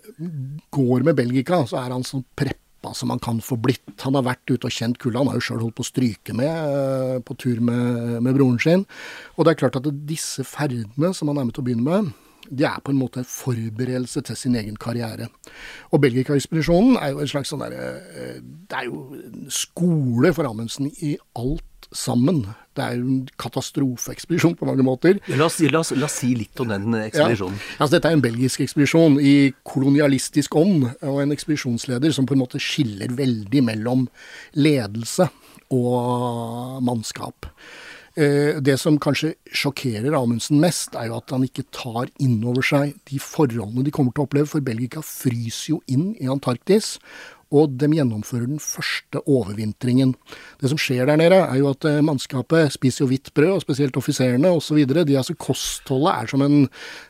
går 0.73 1.05
med 1.05 1.17
Belgica, 1.17 1.63
så 1.65 1.81
er 1.81 1.93
han 1.93 2.05
sånn 2.05 2.25
preppa 2.37 2.93
som 2.97 3.11
han 3.13 3.21
kan 3.21 3.41
få 3.41 3.57
blitt. 3.61 3.95
Han 4.05 4.17
har 4.17 4.27
vært 4.27 4.53
ute 4.53 4.69
og 4.69 4.73
kjent 4.73 4.99
kulda. 5.01 5.23
Han 5.23 5.31
har 5.31 5.39
jo 5.39 5.47
sjøl 5.49 5.63
holdt 5.65 5.77
på 5.79 5.85
å 5.85 5.89
stryke 5.89 6.35
med 6.37 6.53
uh, 6.53 7.17
på 7.25 7.37
tur 7.41 7.61
med, 7.63 8.19
med 8.25 8.37
broren 8.37 8.61
sin. 8.61 8.85
Og 9.35 9.45
det 9.45 9.53
er 9.55 9.61
klart 9.63 9.79
at 9.79 9.89
disse 10.09 10.45
ferdene 10.47 11.13
som 11.17 11.31
han 11.31 11.41
er 11.41 11.49
med 11.49 11.57
til 11.57 11.65
å 11.65 11.69
begynne 11.69 11.87
med, 11.87 12.13
de 12.49 12.67
er 12.67 12.81
på 12.83 12.93
en 12.93 12.99
måte 12.99 13.21
en 13.21 13.29
forberedelse 13.29 14.21
til 14.27 14.39
sin 14.39 14.55
egen 14.59 14.77
karriere. 14.79 15.29
Og 15.91 16.01
Belgika-ekspedisjonen 16.03 16.97
er 17.01 17.13
jo 17.13 17.23
en 17.23 17.31
slags 17.31 17.53
sånn 17.53 17.63
derre 17.63 17.87
eh, 18.11 18.37
Det 18.41 18.81
er 18.81 18.87
jo 18.89 19.01
en 19.17 19.49
skole 19.53 20.33
for 20.35 20.49
Amundsen 20.49 20.91
i 21.01 21.15
alt 21.39 21.63
sammen. 21.95 22.41
Det 22.75 22.83
er 22.83 22.97
jo 22.97 23.07
en 23.07 23.21
katastrofeekspedisjon 23.39 24.57
på 24.59 24.67
mange 24.67 24.83
måter. 24.85 25.21
La 25.31 25.47
oss, 25.47 25.59
la, 25.63 25.81
oss, 25.81 25.93
la 25.95 26.07
oss, 26.09 26.19
si 26.21 26.33
litt 26.37 26.59
om 26.61 26.71
den 26.71 26.97
ekspedisjonen. 26.99 27.57
Ja, 27.57 27.77
altså 27.79 27.97
Dette 27.97 28.11
er 28.11 28.17
en 28.17 28.25
belgisk 28.25 28.63
ekspedisjon 28.65 29.19
i 29.21 29.35
kolonialistisk 29.67 30.57
ånd, 30.59 30.87
og 31.01 31.21
en 31.23 31.35
ekspedisjonsleder 31.35 32.15
som 32.15 32.27
på 32.27 32.35
en 32.35 32.43
måte 32.43 32.61
skiller 32.63 33.13
veldig 33.17 33.63
mellom 33.71 34.07
ledelse 34.57 35.29
og 35.73 36.81
mannskap. 36.85 37.49
Eh, 38.17 38.57
det 38.65 38.79
som 38.81 38.97
kanskje 38.97 39.35
sjokkerer 39.53 40.15
Amundsen 40.17 40.57
mest, 40.61 40.95
er 40.97 41.11
jo 41.11 41.19
at 41.19 41.29
han 41.35 41.45
ikke 41.45 41.67
tar 41.75 42.09
inn 42.23 42.39
over 42.41 42.65
seg 42.65 42.95
de 43.11 43.19
forholdene 43.21 43.85
de 43.85 43.93
kommer 43.93 44.15
til 44.15 44.23
å 44.23 44.27
oppleve. 44.27 44.49
For 44.49 44.65
Belgika 44.65 45.03
fryser 45.05 45.75
jo 45.75 45.81
inn 45.93 46.15
i 46.17 46.29
Antarktis, 46.31 46.95
og 47.53 47.77
de 47.79 47.87
gjennomfører 47.93 48.49
den 48.49 48.59
første 48.59 49.21
overvintringen. 49.21 50.15
Det 50.59 50.71
som 50.71 50.81
skjer 50.81 51.07
der 51.07 51.21
nede, 51.21 51.39
er 51.45 51.61
jo 51.61 51.69
at 51.71 51.85
eh, 51.85 52.01
mannskapet 52.03 52.73
spiser 52.73 53.05
jo 53.05 53.11
hvitt 53.13 53.29
brød, 53.37 53.53
og 53.59 53.65
spesielt 53.67 54.01
offiserene 54.01 54.49
osv. 54.49 54.81
Altså, 55.05 55.37
kostholdet 55.37 56.15
er 56.15 56.33
som 56.33 56.43
en 56.47 56.63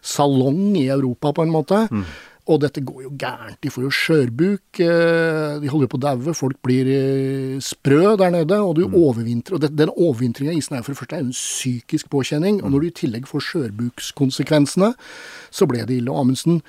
salong 0.03 0.75
i 0.75 0.89
Europa, 0.91 1.31
på 1.31 1.47
en 1.47 1.55
måte. 1.55 1.85
Mm. 1.87 2.03
Og 2.48 2.62
dette 2.63 2.82
går 2.86 3.01
jo 3.04 3.12
gærent. 3.20 3.60
De 3.63 3.72
får 3.72 3.84
jo 3.84 3.94
skjørbuk. 3.94 4.80
Eh, 4.80 5.58
de 5.60 5.72
holder 5.72 5.88
jo 5.88 5.92
på 5.92 6.00
å 6.00 6.04
daue. 6.06 6.36
Folk 6.38 6.60
blir 6.63 6.88
eh, 6.92 7.56
sprø 7.63 8.13
der 8.20 8.32
nede. 8.32 8.60
Og 8.63 8.77
du 8.77 8.86
mm. 8.86 8.96
overvintrer. 8.96 9.58
Og 9.58 9.63
det, 9.63 9.74
den 9.75 9.92
overvintringa 9.92 10.54
i 10.56 10.62
isen 10.62 10.77
er 10.77 10.86
for 10.86 10.96
det 10.96 11.01
første 11.01 11.20
en 11.20 11.34
psykisk 11.36 12.08
påkjenning. 12.13 12.62
Og 12.63 12.72
når 12.72 12.86
du 12.86 12.88
i 12.88 12.94
tillegg 13.01 13.27
får 13.27 13.44
skjørbukskonsekvensene, 13.50 14.94
så 15.51 15.68
ble 15.68 15.84
det 15.89 16.00
ille. 16.00 16.13
Og 16.13 16.24
Amundsen 16.24 16.62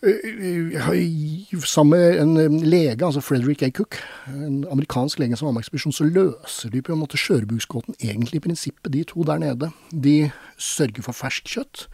eh, 0.00 1.60
Sammen 1.68 1.92
med 1.98 2.22
en 2.22 2.64
lege, 2.64 3.04
altså 3.04 3.20
Frederick 3.24 3.66
A. 3.68 3.70
Cook, 3.76 4.00
en 4.32 4.64
amerikansk 4.72 5.20
lege 5.20 5.36
som 5.36 5.50
var 5.50 5.58
med 5.58 5.66
ekspedisjon, 5.66 5.96
så 5.96 6.08
løser 6.08 6.72
de 6.72 6.80
på 6.80 6.96
en 6.96 7.02
måte 7.04 7.20
skjørbuksgåten 7.20 8.00
egentlig 8.00 8.40
i 8.40 8.46
prinsippet, 8.48 8.92
de 8.96 9.04
to 9.12 9.28
der 9.28 9.44
nede. 9.44 9.72
De 9.92 10.30
sørger 10.56 11.04
for 11.04 11.16
ferskt 11.24 11.52
kjøtt 11.58 11.86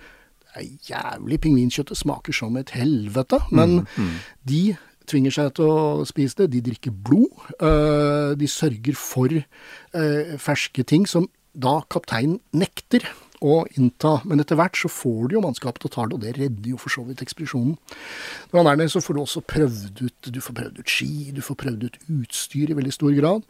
er 0.56 0.68
jævlig 0.88 1.40
Pingvinkjøttet 1.40 1.98
smaker 1.98 2.34
som 2.36 2.56
et 2.60 2.72
helvete. 2.74 3.40
Men 3.50 3.80
mm, 3.82 3.86
mm. 3.96 4.14
de 4.48 4.62
tvinger 5.10 5.34
seg 5.34 5.52
til 5.58 5.70
å 5.70 6.06
spise 6.08 6.42
det. 6.42 6.50
De 6.54 6.62
drikker 6.70 6.94
blod. 6.94 7.32
Uh, 7.62 8.36
de 8.38 8.48
sørger 8.50 8.98
for 8.98 9.32
uh, 9.34 10.36
ferske 10.38 10.86
ting 10.86 11.08
som 11.10 11.28
da 11.50 11.80
kapteinen 11.90 12.38
nekter 12.54 13.04
å 13.40 13.62
innta. 13.76 14.18
Men 14.28 14.42
etter 14.42 14.58
hvert 14.60 14.76
så 14.76 14.90
får 14.92 15.30
du 15.30 15.36
jo 15.36 15.42
mannskapet 15.44 15.82
til 15.82 15.90
å 15.90 15.94
ta 15.94 16.06
det, 16.06 16.16
og 16.16 16.24
det 16.24 16.34
redder 16.36 16.70
jo 16.72 16.80
for 16.80 16.92
så 16.92 17.04
vidt 17.06 17.22
ekspedisjonen. 17.24 17.76
Når 18.52 18.60
han 18.60 18.70
er 18.72 18.80
der, 18.82 18.92
så 18.92 19.02
får 19.04 19.16
du 19.16 19.22
også 19.22 19.42
prøvd 19.48 20.04
ut 20.04 20.30
du 20.30 20.40
får 20.44 20.56
prøvd 20.58 20.80
ut 20.80 20.92
ski, 20.92 21.30
du 21.34 21.40
får 21.44 21.58
prøvd 21.62 21.86
ut 21.86 21.98
utstyr 22.20 22.72
i 22.72 22.76
veldig 22.76 22.92
stor 22.94 23.16
grad. 23.16 23.46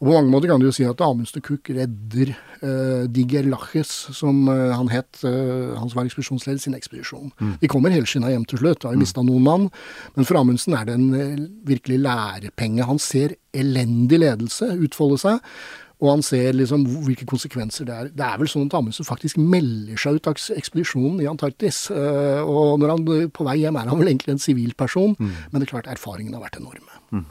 Og 0.00 0.08
på 0.08 0.14
mange 0.14 0.32
måter 0.32 0.50
kan 0.50 0.62
du 0.62 0.68
jo 0.68 0.74
si 0.74 0.86
at 0.88 1.04
Amundsen 1.04 1.44
Cook 1.44 1.70
redder 1.74 2.34
uh, 2.62 3.04
Diger 3.12 3.48
Laches, 3.50 3.92
som 4.16 4.44
uh, 4.48 4.72
han 4.74 4.90
het, 4.92 5.20
uh, 5.26 5.76
han 5.78 5.90
som 5.90 6.00
var 6.00 6.08
ekspedisjonsleder, 6.08 6.62
sin 6.62 6.76
ekspedisjon. 6.78 7.30
Mm. 7.38 7.54
De 7.60 7.70
kommer 7.70 7.94
helskinna 7.94 8.32
hjem 8.32 8.48
til 8.48 8.62
slutt, 8.62 8.88
har 8.88 8.96
jo 8.96 9.04
mista 9.04 9.24
noen 9.24 9.44
mann. 9.46 9.70
Men 10.16 10.28
for 10.28 10.40
Amundsen 10.40 10.76
er 10.78 10.88
det 10.88 10.98
en 10.98 11.48
virkelig 11.68 12.00
lærepenge. 12.04 12.88
Han 12.88 13.02
ser 13.02 13.36
elendig 13.54 14.20
ledelse 14.24 14.72
utfolde 14.84 15.20
seg. 15.20 15.54
Og 16.02 16.10
han 16.10 16.24
ser 16.26 16.56
liksom 16.56 16.84
hvilke 17.06 17.26
konsekvenser 17.28 17.86
det 17.88 17.94
er. 17.94 18.10
Det 18.16 18.26
er 18.26 18.40
vel 18.40 18.50
sånn 18.50 18.66
at 18.66 18.74
Amundsen 18.78 19.06
faktisk 19.06 19.38
melder 19.40 20.00
seg 20.00 20.18
ut 20.18 20.28
av 20.30 20.40
ekspedisjonen 20.56 21.22
i 21.22 21.30
Antarktis. 21.30 21.84
Uh, 21.92 22.42
og 22.42 22.82
når 22.82 22.94
han 22.96 23.06
på 23.34 23.46
vei 23.46 23.60
hjem 23.62 23.78
er 23.78 23.88
han 23.92 24.00
vel 24.00 24.10
egentlig 24.10 24.34
en 24.34 24.42
sivilperson, 24.42 25.14
mm. 25.18 25.32
men 25.52 25.60
det 25.60 25.68
er 25.68 25.72
klart 25.76 25.90
erfaringene 25.92 26.40
har 26.40 26.46
vært 26.48 26.60
enorme. 26.60 27.00
Mm. 27.14 27.24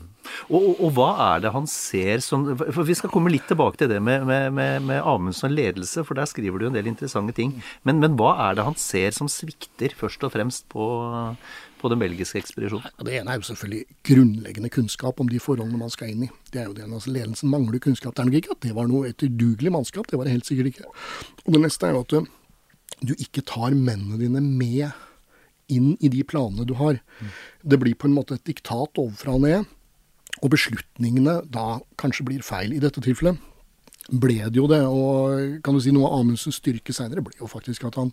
Og, 0.47 0.55
og, 0.57 0.73
og, 0.77 0.89
hva 0.95 1.09
er 1.27 1.43
det 1.43 1.51
han 1.53 1.65
ser 1.69 2.21
som 2.23 2.45
For 2.55 2.87
vi 2.87 2.95
skal 2.97 3.11
komme 3.11 3.31
litt 3.33 3.45
tilbake 3.49 3.79
til 3.81 3.91
det 3.91 3.99
med, 4.03 4.25
med, 4.27 4.49
med, 4.55 4.85
med 4.87 5.01
Amundsen 5.03 5.49
og 5.49 5.57
ledelse, 5.57 6.05
for 6.07 6.19
der 6.19 6.29
skriver 6.29 6.61
du 6.61 6.69
en 6.69 6.77
del 6.77 6.89
interessante 6.89 7.35
ting. 7.35 7.55
Men, 7.87 7.99
men, 8.03 8.17
hva 8.19 8.35
er 8.47 8.57
det 8.57 8.67
han 8.67 8.79
ser 8.79 9.15
som 9.15 9.31
svikter, 9.31 9.95
først 9.99 10.23
og 10.23 10.33
fremst 10.35 10.67
på, 10.71 10.85
på 11.83 11.91
den 11.91 12.01
belgiske 12.01 12.39
ekspedisjonen? 12.39 12.95
Det 13.03 13.17
ene 13.19 13.33
er 13.33 13.41
jo 13.41 13.47
selvfølgelig 13.49 13.97
grunnleggende 14.07 14.71
kunnskap 14.73 15.19
om 15.19 15.29
de 15.29 15.41
forholdene 15.43 15.81
man 15.81 15.91
skal 15.93 16.13
inn 16.13 16.25
i. 16.27 16.31
Det 16.53 16.63
er 16.63 16.69
jo 16.69 16.77
det, 16.77 16.87
altså 16.87 17.13
Ledelsen 17.13 17.51
mangler 17.51 17.83
kunnskap. 17.83 18.15
Det 18.15 18.23
er 18.23 18.29
nok 18.31 18.39
ikke 18.39 18.55
at 18.55 18.63
det 18.65 18.75
var 18.77 18.89
noe 18.89 19.11
etterdugelig 19.11 19.73
mannskap, 19.75 20.07
det 20.09 20.19
var 20.19 20.29
det 20.29 20.37
helt 20.37 20.49
sikkert 20.49 20.71
ikke. 20.71 20.91
Og 21.45 21.57
det 21.57 21.63
neste 21.65 21.89
er 21.89 21.97
jo 21.97 22.05
at 22.07 22.17
du 23.03 23.15
ikke 23.17 23.43
tar 23.45 23.75
mennene 23.75 24.19
dine 24.21 24.41
med 24.43 24.93
inn 25.71 25.93
i 26.03 26.11
de 26.11 26.23
planene 26.27 26.65
du 26.67 26.75
har. 26.79 26.99
Mm. 27.19 27.31
Det 27.71 27.79
blir 27.81 27.95
på 27.99 28.09
en 28.09 28.15
måte 28.15 28.37
et 28.37 28.45
diktat 28.47 28.99
ovenfra 28.99 29.35
og 29.37 29.45
ned, 29.45 29.71
og 30.43 30.51
beslutningene 30.51 31.39
da 31.51 31.79
kanskje 31.99 32.25
blir 32.27 32.45
feil. 32.45 32.73
I 32.75 32.81
dette 32.83 33.03
tilfellet 33.03 33.39
ble 34.11 34.41
det 34.49 34.59
jo 34.59 34.67
det. 34.67 34.81
Og 34.83 35.59
kan 35.63 35.75
du 35.75 35.81
si 35.83 35.93
noe 35.95 36.09
av 36.09 36.23
Amundsens 36.23 36.59
styrke 36.59 36.95
seinere 36.95 37.23
ble 37.23 37.35
jo 37.39 37.49
faktisk 37.49 37.87
at 37.87 37.99
han, 37.99 38.11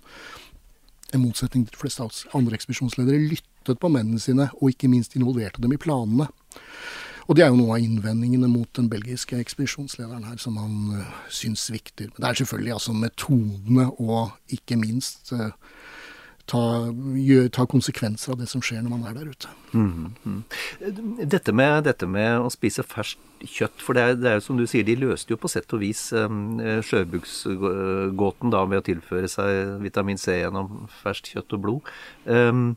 i 1.11 1.19
motsetning 1.19 1.65
til 1.67 1.75
de 1.75 1.81
fleste 1.81 2.07
andre 2.39 2.55
ekspedisjonsledere, 2.55 3.19
lyttet 3.61 3.81
på 3.81 3.89
mennene 3.89 4.21
sine, 4.21 4.51
og 4.61 4.71
ikke 4.71 4.89
minst 4.89 5.17
involverte 5.17 5.61
dem 5.61 5.73
i 5.73 5.81
planene. 5.81 6.29
Og 7.29 7.37
det 7.37 7.45
er 7.45 7.53
jo 7.53 7.61
noe 7.61 7.77
av 7.77 7.85
innvendingene 7.85 8.49
mot 8.51 8.69
den 8.75 8.89
belgiske 8.91 9.39
ekspedisjonslederen 9.39 10.25
her, 10.27 10.37
som 10.37 10.57
han 10.59 10.97
uh, 10.99 11.13
syns 11.31 11.69
svikter. 11.69 12.11
Men 12.11 12.25
det 12.25 12.29
er 12.29 12.41
selvfølgelig 12.41 12.73
altså 12.73 12.93
metodene 12.93 13.87
og 14.01 14.33
ikke 14.51 14.77
minst 14.81 15.31
uh, 15.33 15.53
ta, 16.51 16.63
ta, 17.55 17.67
konsekvenser 17.71 18.35
av 18.35 18.41
det 18.41 18.49
som 18.51 18.63
skjer 18.65 18.83
når 18.83 18.97
man 18.97 19.07
er 19.07 19.15
der 19.21 19.31
ute. 19.31 19.49
Mm, 19.73 20.15
-hmm. 20.25 20.43
Dette, 21.25 21.53
med, 21.53 21.85
dette, 21.85 22.07
med, 22.07 22.41
å 22.41 22.51
spise 22.51 22.83
ferskt 22.83 23.21
kjøtt, 23.41 23.79
for 23.79 23.93
det 23.93 24.03
er, 24.03 24.15
det 24.15 24.31
er 24.31 24.35
jo 24.35 24.41
som 24.41 24.57
du 24.57 24.67
sier, 24.67 24.85
de 24.85 24.97
løste 24.97 25.31
jo 25.31 25.37
på 25.37 25.49
sett 25.49 25.73
og 25.73 25.81
vis 25.81 26.13
um, 26.13 26.59
sjøbuksgåten 26.59 28.51
da 28.51 28.65
ved 28.65 28.79
å 28.79 28.85
tilføre 28.85 29.29
seg 29.29 29.81
vitamin 29.81 30.19
C 30.19 30.41
gjennom 30.41 30.89
ferskt 31.03 31.31
kjøtt 31.33 31.53
og 31.53 31.63
blod. 31.63 31.81
Um, 32.27 32.77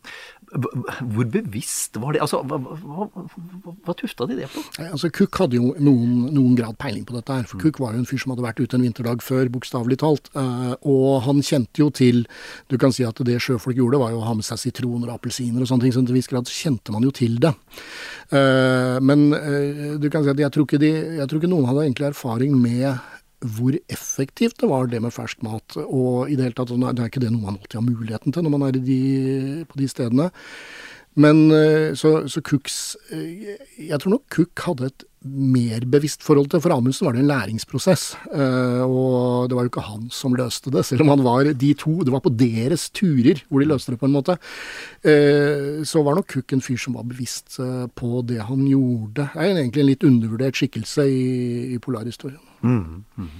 Hvor 0.53 1.25
bevisst 1.33 1.97
var 1.97 2.13
det? 2.13 2.21
Altså, 2.21 2.41
hva, 2.45 2.59
hva, 2.61 3.07
hva, 3.09 3.73
hva 3.85 3.95
tufta 3.97 4.27
de 4.29 4.37
det 4.37 4.49
på? 4.53 4.61
Altså, 4.85 5.09
Cook 5.13 5.39
hadde 5.41 5.57
jo 5.57 5.71
noen, 5.81 6.27
noen, 6.33 6.53
grad 6.57 6.77
peiling 6.81 7.05
på 7.09 7.15
dette 7.17 7.37
her. 7.39 7.47
For 7.49 7.61
Cook 7.61 7.79
var 7.81 7.95
jo 7.95 8.03
en 8.03 8.09
fyr 8.09 8.21
som 8.21 8.33
hadde 8.33 8.45
vært 8.45 8.61
ute 8.61 8.77
en 8.77 8.85
vinterdag 8.85 9.23
før, 9.25 9.49
bokstavelig 9.53 9.97
talt. 10.03 10.29
Uh, 10.37 10.75
og 10.89 11.23
han 11.27 11.41
kjente 11.45 11.81
jo 11.81 11.89
til 11.93 12.23
Du 12.71 12.77
kan 12.81 12.93
si 12.93 13.05
at 13.07 13.17
det 13.25 13.39
sjøfolk 13.41 13.79
gjorde, 13.79 14.01
var 14.01 14.13
jo 14.13 14.21
å 14.21 14.27
ha 14.27 14.35
med 14.37 14.45
seg 14.45 14.61
sitroner 14.61 15.09
og 15.09 15.17
appelsiner 15.17 15.63
og 15.63 15.71
sånne 15.71 15.87
ting. 15.87 15.95
Så 15.95 16.03
til 16.03 16.13
en 16.13 16.19
viss 16.19 16.29
grad 16.31 16.53
kjente 16.53 16.93
man 16.93 17.07
jo 17.07 17.13
til 17.15 17.39
det. 17.41 17.53
Uh, 18.29 19.01
men 19.01 19.29
uh, 19.33 19.97
du 20.01 20.09
kan 20.13 20.25
si 20.25 20.33
at 20.33 20.45
jeg 20.45 20.53
tror, 20.53 20.69
de, 20.85 20.93
jeg 21.19 21.29
tror 21.29 21.41
ikke 21.41 21.53
noen 21.53 21.69
hadde 21.71 21.87
egentlig 21.87 22.11
erfaring 22.11 22.55
med 22.61 22.93
hvor 23.43 23.75
effektivt 23.91 24.59
det 24.61 24.69
var, 24.71 24.87
det 24.87 25.01
med 25.03 25.13
fersk 25.15 25.43
mat. 25.45 25.77
Og 25.83 26.31
i 26.31 26.37
det 26.37 26.47
hele 26.47 26.57
tatt, 26.57 26.73
det 26.73 26.93
er 26.95 27.11
ikke 27.11 27.23
det 27.23 27.33
noe 27.33 27.47
man 27.47 27.59
alltid 27.59 27.79
har 27.79 27.85
muligheten 27.87 28.35
til 28.35 28.45
når 28.45 28.55
man 28.55 28.67
er 28.69 28.79
de, 28.79 28.99
på 29.69 29.79
de 29.81 29.91
stedene. 29.91 30.31
Men 31.13 31.49
eh, 31.53 31.93
så, 31.93 32.23
så 32.29 32.41
Cooks 32.41 32.95
eh, 33.13 33.57
Jeg 33.77 33.99
tror 34.01 34.15
nok 34.15 34.23
Cook 34.33 34.63
hadde 34.65 34.89
et 34.89 35.03
mer 35.23 35.85
bevisst 35.87 36.25
forhold 36.25 36.49
til 36.51 36.59
For 36.59 36.73
Amundsen 36.73 37.05
var 37.07 37.15
det 37.15 37.21
en 37.21 37.29
læringsprosess. 37.29 38.05
Eh, 38.33 38.81
og 38.83 39.47
det 39.47 39.55
var 39.55 39.67
jo 39.67 39.71
ikke 39.71 39.85
han 39.87 40.09
som 40.11 40.35
løste 40.35 40.73
det, 40.73 40.83
selv 40.87 41.05
om 41.05 41.13
han 41.13 41.23
var 41.23 41.51
de 41.53 41.69
to. 41.79 41.99
Det 42.03 42.11
var 42.11 42.23
på 42.25 42.33
deres 42.33 42.89
turer 42.91 43.43
hvor 43.47 43.63
de 43.63 43.69
løste 43.69 43.93
det, 43.93 44.01
på 44.01 44.09
en 44.09 44.17
måte. 44.17 44.35
Så 45.87 46.03
var 46.03 46.17
nok 46.17 46.27
Cook 46.33 46.55
en 46.55 46.63
fyr 46.63 46.79
som 46.81 46.97
var 46.97 47.07
bevisst 47.07 47.59
på 47.95 48.23
det 48.27 48.41
han 48.49 48.65
gjorde. 48.67 49.29
Det 49.29 49.45
er 49.45 49.53
egentlig 49.53 49.83
en 49.83 49.91
litt 49.91 50.07
undervurdert 50.07 50.59
skikkelse 50.59 51.07
i, 51.07 51.23
i 51.77 51.79
polarhistorien. 51.83 52.41
Mm, 52.63 53.03
mm. 53.19 53.33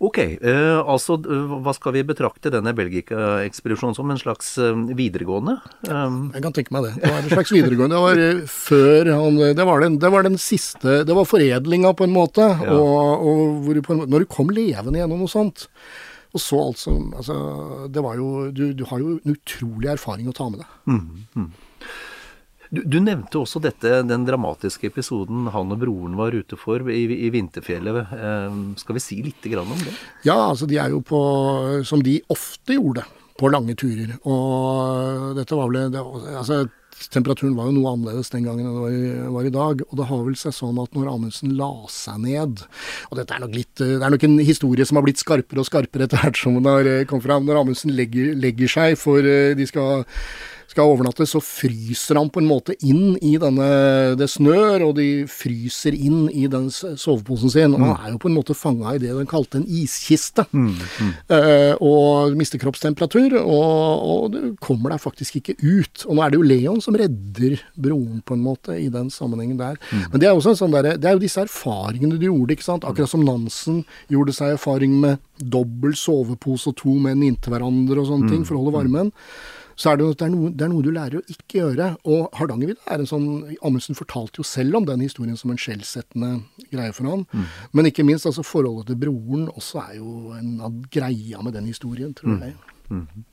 Ok, 0.00 0.16
eh, 0.16 0.78
altså 0.88 1.18
hva 1.20 1.74
skal 1.76 1.92
vi 1.92 2.02
betrakte 2.08 2.48
denne 2.48 2.72
Belgika-ekspedisjonen 2.72 3.92
som? 3.98 4.08
En 4.08 4.20
slags 4.20 4.54
eh, 4.56 4.78
videregående? 4.96 5.58
Um. 5.90 6.30
Jeg 6.32 6.44
kan 6.46 6.54
tenke 6.56 6.72
meg 6.72 6.86
det. 6.86 6.92
Det 7.02 7.10
var 7.10 7.18
en 7.20 7.34
slags 7.34 7.52
videregående. 7.52 7.98
Det 7.98 8.04
var 8.06 8.22
eh, 8.24 8.40
før 8.48 9.10
han 9.12 9.36
Det 9.58 9.66
var 9.68 9.84
den, 9.84 9.98
det 10.00 10.12
var 10.14 10.24
den 10.24 10.40
siste 10.40 11.02
Det 11.04 11.16
var 11.18 11.28
foredlinga, 11.28 11.92
på 11.92 12.08
en 12.08 12.16
måte. 12.16 12.48
Ja. 12.48 12.78
Og, 12.78 13.26
og 13.28 13.58
hvor, 13.66 13.82
på 13.84 13.92
en 13.92 14.00
måte, 14.00 14.12
når 14.14 14.24
du 14.24 14.30
kom 14.32 14.54
levende 14.56 15.02
gjennom 15.02 15.20
noe 15.20 15.34
sånt. 15.34 15.66
Og 16.32 16.40
så 16.40 16.62
altså, 16.70 16.96
altså 17.20 17.36
Det 17.92 18.04
var 18.06 18.16
jo 18.16 18.48
du, 18.56 18.70
du, 18.72 18.86
har 18.88 19.02
jo 19.02 19.18
en 19.18 19.36
utrolig 19.36 19.92
erfaring 19.98 20.32
å 20.32 20.36
ta 20.36 20.48
med 20.48 20.62
deg. 20.62 20.78
Mm, 20.88 21.26
mm. 21.36 21.50
Du, 22.70 22.82
du, 22.86 23.00
nevnte 23.02 23.40
også 23.40 23.58
dette, 23.62 24.00
den 24.06 24.24
dramatiske 24.28 24.92
episoden 24.92 25.48
han 25.50 25.74
og 25.74 25.80
broren 25.82 26.14
var 26.18 26.34
ute 26.36 26.58
for 26.58 26.86
i, 26.86 27.02
i 27.26 27.30
Vinterfjellet. 27.34 28.12
Eh, 28.14 28.58
skal 28.78 28.98
vi 28.98 29.02
si 29.02 29.22
litt 29.26 29.48
om 29.58 29.72
det? 29.82 29.94
Ja, 30.28 30.36
altså 30.52 30.68
de 30.70 30.78
er 30.78 30.92
jo 30.94 31.00
på 31.02 31.20
Som 31.84 32.04
de 32.06 32.20
ofte 32.30 32.78
gjorde 32.78 33.02
på 33.40 33.50
lange 33.50 33.74
turer. 33.78 34.12
Og 34.28 35.32
dette 35.38 35.56
var 35.56 35.72
vel 35.72 35.90
det, 35.94 36.04
altså, 36.36 36.66
Temperaturen 37.10 37.54
var 37.56 37.70
jo 37.70 37.78
noe 37.78 37.94
annerledes 37.94 38.28
den 38.28 38.44
gangen 38.44 38.66
enn 38.66 38.74
det 38.76 38.82
var 38.82 38.92
i, 38.92 39.30
var 39.32 39.46
i, 39.48 39.52
dag. 39.54 39.82
Og 39.88 39.94
det 39.96 40.06
har 40.10 40.22
vel 40.26 40.36
seg 40.36 40.52
sånn 40.52 40.80
at 40.82 40.94
når 40.94 41.08
Amundsen 41.08 41.54
la 41.56 41.70
seg 41.90 42.20
ned 42.26 42.60
Og 43.08 43.16
dette 43.16 43.32
er 43.32 43.40
nok 43.40 43.54
litt 43.56 43.80
Det 43.80 43.96
er 43.96 44.12
nok 44.12 44.26
en 44.26 44.36
historie 44.44 44.84
som 44.84 45.00
har 45.00 45.06
blitt 45.06 45.22
skarpere 45.22 45.62
og 45.62 45.68
skarpere 45.70 46.04
etter 46.04 46.20
hvert 46.20 46.38
som 46.38 46.58
den 46.58 46.68
har 46.68 47.08
kommet 47.10 47.26
fram. 47.26 47.48
Når 47.48 47.62
Amundsen 47.62 47.94
legger, 47.96 48.34
legger 48.38 48.70
seg, 48.70 48.98
for 49.00 49.24
eh, 49.24 49.56
de 49.58 49.66
skal 49.70 50.04
skal 50.70 50.90
overnatte, 50.92 51.26
så 51.26 51.40
fryser 51.42 52.18
han 52.20 52.30
på 52.32 52.40
en 52.42 52.48
måte 52.48 52.76
inn 52.86 53.16
i 53.18 53.34
denne 53.40 53.68
Det 54.18 54.28
snør, 54.30 54.86
og 54.88 54.94
de 54.98 55.26
fryser 55.30 55.96
inn 55.96 56.28
i 56.30 56.46
den 56.50 56.68
soveposen 56.70 57.52
sin. 57.52 57.74
Og 57.74 57.82
han 57.82 57.90
mm. 57.90 58.04
er 58.06 58.14
jo 58.14 58.20
på 58.22 58.30
en 58.30 58.36
måte 58.36 58.56
fanga 58.56 58.94
i 58.94 59.02
det 59.02 59.12
den 59.16 59.28
kalte 59.30 59.60
en 59.60 59.66
iskiste. 59.66 60.46
Mm, 60.54 60.70
mm. 60.78 61.12
Uh, 61.30 61.74
og 61.84 62.38
mister 62.38 62.60
kroppstemperatur, 62.62 63.36
og, 63.40 64.06
og 64.14 64.24
du 64.34 64.40
kommer 64.62 64.94
deg 64.94 65.02
faktisk 65.02 65.40
ikke 65.40 65.58
ut. 65.60 66.06
Og 66.06 66.16
nå 66.16 66.24
er 66.24 66.32
det 66.32 66.40
jo 66.40 66.46
Leon 66.46 66.82
som 66.84 66.98
redder 66.98 67.58
broren, 67.74 68.22
på 68.26 68.36
en 68.36 68.44
måte, 68.44 68.78
i 68.78 68.88
den 68.92 69.10
sammenhengen 69.12 69.58
der. 69.60 69.78
Mm. 69.90 70.06
Men 70.12 70.22
det 70.22 70.30
er 70.30 70.42
sånn 70.50 70.74
der, 70.76 70.92
det 71.00 71.08
er 71.10 71.18
jo 71.18 71.24
disse 71.24 71.42
erfaringene 71.44 72.18
du 72.20 72.28
gjorde, 72.28 72.54
ikke 72.54 72.68
sant. 72.68 72.86
Akkurat 72.86 73.10
som 73.10 73.26
Nansen 73.26 73.82
gjorde 74.12 74.34
seg 74.36 74.54
erfaring 74.54 74.96
med 75.02 75.18
dobbel 75.40 75.96
sovepose 75.96 76.70
og 76.70 76.78
to 76.78 76.94
menn 77.00 77.24
inntil 77.24 77.54
hverandre 77.54 78.02
og 78.02 78.10
sånne 78.10 78.28
mm. 78.28 78.32
ting 78.34 78.44
for 78.46 78.56
å 78.56 78.62
holde 78.62 78.76
varmen 78.76 79.10
så 79.80 79.92
er 79.92 80.00
det 80.00 80.08
det 80.20 80.26
er, 80.26 80.32
noe, 80.34 80.50
det 80.52 80.64
er 80.66 80.70
noe 80.72 80.84
du 80.84 80.90
lærer 80.92 81.20
å 81.20 81.32
ikke 81.32 81.62
gjøre. 81.62 81.86
Og 82.12 82.26
Hardangervidda 82.36 82.84
er 82.92 83.00
en 83.00 83.08
sånn 83.08 83.28
Amundsen 83.64 83.96
fortalte 83.96 84.42
jo 84.42 84.44
selv 84.44 84.76
om 84.76 84.88
den 84.88 85.00
historien 85.06 85.38
som 85.40 85.52
en 85.54 85.60
skjellsettende 85.60 86.32
greie 86.68 86.92
for 86.96 87.08
han. 87.08 87.22
Mm. 87.32 87.46
Men 87.78 87.88
ikke 87.88 88.04
minst 88.04 88.28
altså 88.28 88.44
forholdet 88.44 88.90
til 88.90 88.98
broren 89.00 89.46
også 89.54 89.80
er 89.86 89.94
jo 89.96 90.34
en 90.36 90.58
av 90.68 90.76
greia 90.92 91.40
med 91.46 91.56
den 91.56 91.70
historien, 91.70 92.12
tror 92.18 92.34
mm. 92.34 92.42
jeg. 92.44 92.58
Mm. 92.90 93.24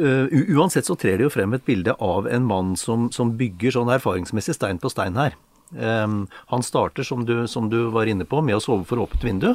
Uh, 0.00 0.26
uansett 0.56 0.86
så 0.90 0.96
trer 0.98 1.20
det 1.20 1.28
jo 1.28 1.34
frem 1.34 1.54
et 1.54 1.66
bilde 1.66 1.94
av 2.02 2.26
en 2.30 2.50
mann 2.50 2.74
som, 2.78 3.06
som 3.14 3.36
bygger 3.38 3.74
sånn 3.78 3.90
erfaringsmessig 3.94 4.56
stein 4.58 4.82
på 4.82 4.90
stein 4.90 5.18
her. 5.20 5.38
Um, 5.70 6.24
han 6.50 6.66
starter, 6.66 7.06
som 7.06 7.22
du, 7.26 7.44
som 7.46 7.70
du, 7.70 7.78
var 7.94 8.10
inne 8.10 8.26
på, 8.26 8.42
med 8.42 8.58
å 8.58 8.62
sove 8.64 8.82
for 8.90 9.02
åpent 9.06 9.26
vindu. 9.26 9.52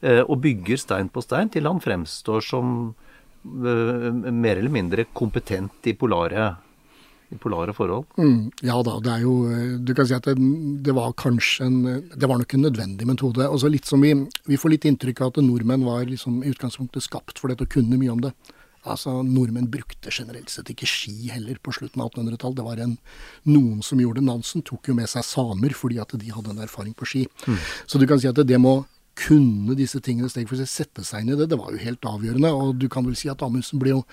Uh, 0.00 0.22
og 0.24 0.40
bygger 0.44 0.80
stein 0.80 1.12
på 1.12 1.20
stein 1.24 1.52
til 1.52 1.68
han 1.68 1.84
fremstår 1.84 2.44
som 2.48 2.94
mer 3.42 4.56
eller 4.56 4.72
mindre 4.72 5.06
kompetent 5.16 5.86
i 5.88 5.94
polare, 5.94 6.50
i 7.30 7.38
polare 7.40 7.72
forhold. 7.72 8.06
Mm, 8.18 8.50
ja 8.66 8.76
da, 8.84 8.98
det 9.00 9.12
er 9.14 9.24
jo 9.24 9.34
eh, 9.48 9.76
Du 9.78 9.94
kan 9.94 10.08
si 10.08 10.16
at 10.16 10.26
det, 10.26 10.34
det, 10.82 10.92
var 10.96 11.12
kanskje 11.14 11.68
en 11.68 11.76
Det 12.10 12.26
var 12.26 12.40
nok 12.40 12.54
en 12.54 12.64
nødvendig 12.66 13.06
metode. 13.06 13.46
Altså 13.46 13.70
litt 13.70 13.86
som 13.88 14.02
vi, 14.02 14.12
vi 14.50 14.58
får 14.60 14.74
litt 14.74 14.88
inntrykk 14.90 15.22
av 15.22 15.32
at 15.32 15.44
nordmenn 15.44 15.86
var 15.86 16.08
liksom 16.08 16.42
i 16.42 16.50
utgangspunktet 16.50 17.06
skapt 17.06 17.38
for 17.38 17.52
dette 17.52 17.68
og 17.68 17.72
kunne 17.72 18.00
mye 18.00 18.16
om 18.16 18.24
det. 18.26 18.34
Altså, 18.88 19.18
Nordmenn 19.22 19.68
brukte 19.68 20.08
generelt 20.12 20.48
sett 20.48 20.70
ikke 20.72 20.88
ski 20.88 21.28
heller 21.28 21.58
på 21.60 21.72
slutten 21.76 22.00
av 22.00 22.14
1800-tallet. 22.14 22.56
Det 22.56 22.64
var 22.64 22.80
en, 22.80 22.94
noen 23.52 23.82
som 23.84 24.00
gjorde 24.00 24.22
det. 24.22 24.28
Nansen 24.30 24.64
tok 24.64 24.88
jo 24.88 24.96
med 24.96 25.10
seg 25.12 25.26
samer 25.26 25.74
fordi 25.76 25.98
at 26.00 26.14
de 26.16 26.32
hadde 26.32 26.54
en 26.54 26.62
erfaring 26.64 26.94
på 26.96 27.08
ski. 27.08 27.26
Mm. 27.44 27.58
Så 27.84 28.00
du 28.00 28.06
kan 28.08 28.22
si 28.22 28.30
at 28.30 28.40
det 28.40 28.60
må 28.60 28.78
kunne 29.20 29.76
disse 29.78 30.00
tingene 30.04 30.30
steg 30.32 30.48
for 30.48 30.58
seg, 30.60 30.68
sette 30.70 31.04
seg 31.06 31.24
inn 31.24 31.34
i 31.34 31.38
det, 31.38 31.50
det 31.52 31.58
var 31.60 31.74
jo 31.74 31.82
helt 31.82 32.06
avgjørende. 32.08 32.52
Og 32.56 32.80
du 32.80 32.88
kan 32.92 33.06
vel 33.06 33.18
si 33.18 33.30
at 33.32 33.42
Amundsen 33.44 33.82
blir 33.82 33.98
jo 33.98 34.04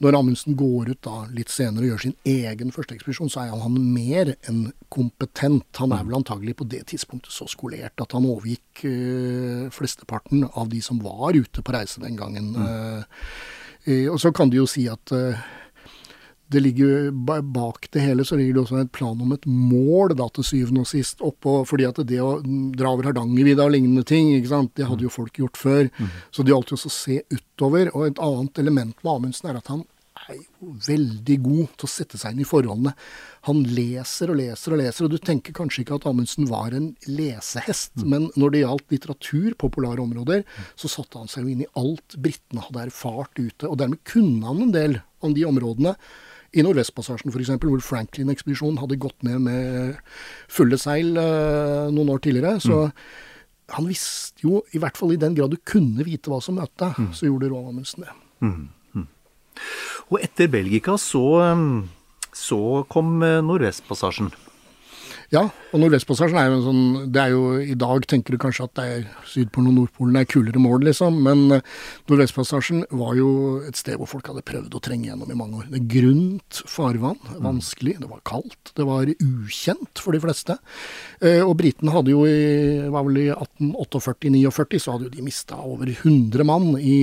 Når 0.00 0.16
Amundsen 0.16 0.54
går 0.56 0.94
ut 0.94 1.00
da 1.04 1.26
litt 1.28 1.50
senere 1.52 1.84
og 1.84 1.90
gjør 1.90 2.02
sin 2.06 2.14
egen 2.24 2.70
første 2.72 2.94
ekspedisjon, 2.96 3.28
så 3.28 3.42
er 3.42 3.50
han 3.52 3.74
mer 3.92 4.30
enn 4.48 4.70
kompetent. 4.88 5.68
Han 5.76 5.92
er 5.92 6.06
vel 6.06 6.16
antagelig 6.16 6.54
på 6.56 6.64
det 6.72 6.86
tidspunktet 6.88 7.34
så 7.34 7.44
skolert 7.52 8.00
at 8.00 8.16
han 8.16 8.24
overgikk 8.24 8.86
øh, 8.88 9.66
flesteparten 9.76 10.46
av 10.48 10.72
de 10.72 10.80
som 10.80 11.02
var 11.04 11.36
ute 11.36 11.60
på 11.60 11.76
reise 11.76 12.00
den 12.00 12.16
gangen. 12.16 12.54
Mm. 12.56 12.96
Uh, 13.84 14.06
og 14.14 14.16
så 14.24 14.32
kan 14.32 14.48
du 14.48 14.56
jo 14.62 14.66
si 14.68 14.86
at 14.88 15.12
uh, 15.12 15.36
det 16.50 16.60
ligger 16.60 17.10
Bak 17.42 17.86
det 17.94 18.02
hele 18.02 18.24
så 18.26 18.36
ligger 18.36 18.56
det 18.56 18.62
også 18.64 18.80
en 18.80 18.88
plan 18.90 19.20
om 19.22 19.32
et 19.36 19.46
mål, 19.46 20.16
da, 20.18 20.26
til 20.34 20.46
syvende 20.46 20.82
og 20.82 20.90
sist. 20.90 21.22
Oppå, 21.22 21.60
fordi 21.68 21.86
at 21.86 22.00
det 22.08 22.18
å 22.24 22.40
dra 22.42 22.90
over 22.90 23.10
Hardangervidda 23.10 23.68
og 23.68 23.76
lignende 23.76 24.02
ting, 24.06 24.32
ikke 24.34 24.50
sant, 24.50 24.74
det 24.78 24.88
hadde 24.88 25.06
jo 25.06 25.12
folk 25.14 25.38
gjort 25.38 25.60
før. 25.60 25.86
Mm. 26.00 26.10
Så 26.34 26.42
det 26.42 26.54
gjaldt 26.54 26.72
jo 26.72 26.78
også 26.80 26.90
å 26.90 26.96
se 26.96 27.20
utover. 27.30 27.92
Og 27.94 28.08
et 28.08 28.22
annet 28.26 28.62
element 28.64 28.98
med 28.98 29.12
Amundsen 29.12 29.50
er 29.50 29.60
at 29.60 29.70
han 29.70 29.84
er 30.26 30.40
jo 30.40 30.72
veldig 30.86 31.36
god 31.44 31.76
til 31.78 31.86
å 31.86 31.90
sette 31.90 32.18
seg 32.20 32.34
inn 32.34 32.42
i 32.42 32.48
forholdene. 32.48 32.92
Han 33.48 33.62
leser 33.70 34.32
og 34.32 34.40
leser 34.40 34.74
og 34.74 34.82
leser, 34.82 35.06
og 35.06 35.14
du 35.14 35.22
tenker 35.22 35.54
kanskje 35.56 35.84
ikke 35.84 36.00
at 36.00 36.08
Amundsen 36.10 36.48
var 36.50 36.74
en 36.76 36.90
lesehest, 37.08 37.94
mm. 38.00 38.08
men 38.10 38.26
når 38.34 38.54
det 38.54 38.64
gjaldt 38.64 38.96
litteratur 38.96 39.54
på 39.60 39.70
polare 39.76 40.02
områder, 40.02 40.42
så 40.74 40.90
satte 40.90 41.22
han 41.22 41.30
seg 41.30 41.46
jo 41.46 41.54
inn 41.54 41.62
i 41.64 41.70
alt 41.78 42.18
britene 42.18 42.66
hadde 42.66 42.88
erfart 42.88 43.38
ute, 43.38 43.70
og 43.70 43.78
dermed 43.80 44.02
kunne 44.08 44.50
han 44.50 44.66
en 44.66 44.74
del 44.74 44.98
om 45.24 45.36
de 45.36 45.46
områdene. 45.48 45.94
I 46.50 46.64
Nordvestpassasjen 46.66 47.30
f.eks., 47.30 47.52
hvor 47.62 47.82
Franklin-ekspedisjonen 47.84 48.80
hadde 48.82 48.98
gått 49.02 49.22
ned 49.26 49.44
med 49.44 50.00
fulle 50.50 50.78
seil 50.80 51.14
uh, 51.14 51.86
noen 51.94 52.10
år 52.10 52.22
tidligere. 52.24 52.58
Så 52.64 52.80
mm. 52.88 53.06
han 53.76 53.88
visste 53.90 54.46
jo, 54.46 54.64
i 54.74 54.82
hvert 54.82 54.98
fall 54.98 55.14
i 55.14 55.20
den 55.20 55.36
grad 55.38 55.54
du 55.54 55.60
kunne 55.62 56.06
vite 56.06 56.32
hva 56.32 56.40
som 56.42 56.58
møtte 56.58 56.88
deg, 56.88 56.98
mm. 56.98 57.10
så 57.14 57.30
gjorde 57.30 57.52
Roald 57.52 57.80
det. 58.02 58.16
Mm. 58.42 58.68
mm. 58.98 59.08
Og 60.10 60.18
etter 60.24 60.50
Belgika 60.50 60.96
så, 60.98 61.24
så 62.34 62.60
kom 62.90 63.20
eh, 63.22 63.38
Nordvestpassasjen. 63.46 64.32
Ja, 65.30 65.44
og 65.70 65.78
Nordvestpassasjen 65.78 66.34
er 66.40 66.48
jo 66.48 66.54
en 66.56 66.64
sånn 66.64 67.10
Det 67.14 67.20
er 67.22 67.30
jo 67.30 67.42
I 67.62 67.76
dag 67.78 68.02
tenker 68.10 68.34
du 68.34 68.40
kanskje 68.42 68.64
at 68.66 68.72
det 68.74 68.86
er 68.90 69.02
Sydpolen 69.30 69.70
og 69.70 69.76
Nordpolen 69.76 70.16
er 70.18 70.26
kulere 70.26 70.58
mål, 70.58 70.82
liksom. 70.88 71.20
Men 71.22 71.44
eh, 71.54 71.66
Nordvestpassasjen 72.10 72.82
var 72.98 73.14
jo 73.14 73.28
et 73.68 73.78
sted 73.78 73.94
hvor 74.00 74.10
folk 74.10 74.26
hadde 74.26 74.42
prøvd 74.48 74.74
å 74.74 74.80
trenge 74.82 75.06
gjennom 75.06 75.30
i 75.30 75.36
mange 75.38 75.60
år. 75.60 75.68
Det 75.70 75.78
er 75.78 75.92
grunt 75.92 76.60
farvann, 76.66 77.20
vanskelig, 77.44 77.94
det 78.02 78.08
var 78.10 78.24
kaldt, 78.26 78.72
det 78.74 78.86
var 78.88 79.12
ukjent 79.12 80.02
for 80.02 80.16
de 80.16 80.22
fleste. 80.24 80.56
Eh, 81.22 81.38
og 81.44 81.54
britene 81.60 81.94
hadde 81.94 82.10
jo 82.10 82.24
i 82.26 82.88
var 82.90 83.06
vel 83.06 83.20
i 83.22 83.28
1848-49 83.30 84.82
så 84.82 84.96
hadde 84.96 85.06
jo 85.06 85.14
de 85.14 85.26
mista 85.28 85.60
over 85.62 85.92
100 85.92 86.46
mann 86.50 86.72
i, 86.80 86.98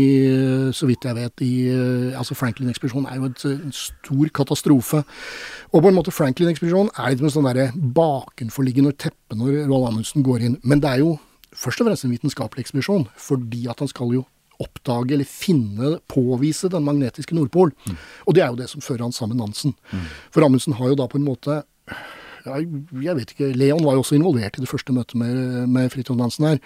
så 0.75 0.89
vidt 0.91 1.07
jeg 1.07 1.15
vet, 1.15 1.45
i 1.47 1.53
eh, 1.71 2.17
Altså 2.17 2.35
Franklin-ekspedisjonen 2.35 3.07
er 3.07 3.21
jo 3.21 3.31
et, 3.31 3.47
en 3.53 3.75
stor 3.75 4.35
katastrofe. 4.35 5.05
Og 5.71 5.79
på 5.79 5.87
en 5.87 5.95
måte 5.95 6.11
Franklin-ekspedisjonen 6.11 6.91
er 6.97 7.13
litt 7.13 7.23
med 7.23 7.31
sånn 7.31 7.47
derre 7.47 7.69
bakenforliggende 8.17 8.95
teppe 8.97 9.37
når 9.37 9.63
Roald 9.67 9.91
Amundsen 9.91 10.25
går 10.25 10.49
inn. 10.49 10.57
Men 10.67 10.81
det 10.83 10.91
er 10.91 11.05
jo 11.05 11.15
først 11.53 11.81
og 11.81 11.87
fremst 11.87 12.07
en 12.07 12.13
vitenskapelig 12.13 12.65
ekspedisjon, 12.65 13.07
fordi 13.21 13.67
at 13.71 13.79
han 13.83 13.91
skal 13.91 14.13
jo 14.17 14.25
oppdage 14.61 15.13
eller 15.13 15.27
finne, 15.29 15.97
påvise 16.09 16.69
den 16.73 16.85
magnetiske 16.85 17.35
Nordpol. 17.37 17.73
Mm. 17.85 17.97
Og 18.25 18.37
det 18.37 18.43
er 18.43 18.53
jo 18.53 18.59
det 18.59 18.69
som 18.71 18.83
fører 18.83 19.05
han 19.05 19.13
sammen 19.13 19.37
med 19.37 19.45
Nansen. 19.45 19.75
Mm. 19.91 20.07
For 20.33 20.45
Amundsen 20.45 20.77
har 20.79 20.91
jo 20.91 20.97
da 20.97 21.05
på 21.09 21.19
en 21.19 21.27
måte 21.27 21.61
ja, 22.47 22.61
jeg 23.03 23.15
vet 23.17 23.31
ikke, 23.33 23.49
Leon 23.57 23.83
var 23.83 23.97
jo 23.97 24.03
også 24.05 24.15
involvert 24.15 24.55
i 24.55 24.63
det 24.63 24.69
første 24.69 24.93
møtet 24.95 25.17
med, 25.19 25.67
med 25.67 25.91
Fridtjof 25.91 26.17
Nansen 26.19 26.47
her. 26.47 26.61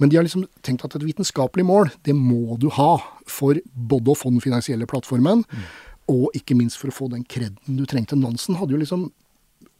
Men 0.00 0.10
de 0.10 0.16
har 0.18 0.24
liksom 0.24 0.46
tenkt 0.64 0.86
at 0.86 0.96
et 0.96 1.04
vitenskapelig 1.04 1.66
mål, 1.68 1.90
det 2.08 2.16
må 2.16 2.56
du 2.60 2.70
ha 2.72 2.94
for 3.28 3.58
både 3.74 4.12
å 4.12 4.16
få 4.16 4.32
den 4.32 4.44
finansielle 4.44 4.88
plattformen, 4.88 5.44
mm. 5.44 5.68
og 6.14 6.38
ikke 6.38 6.56
minst 6.56 6.80
for 6.80 6.88
å 6.88 6.96
få 6.96 7.10
den 7.12 7.26
kreden 7.28 7.76
du 7.76 7.84
trengte. 7.84 8.18
Nansen 8.18 8.56
hadde 8.56 8.76
jo 8.76 8.80
liksom 8.80 9.10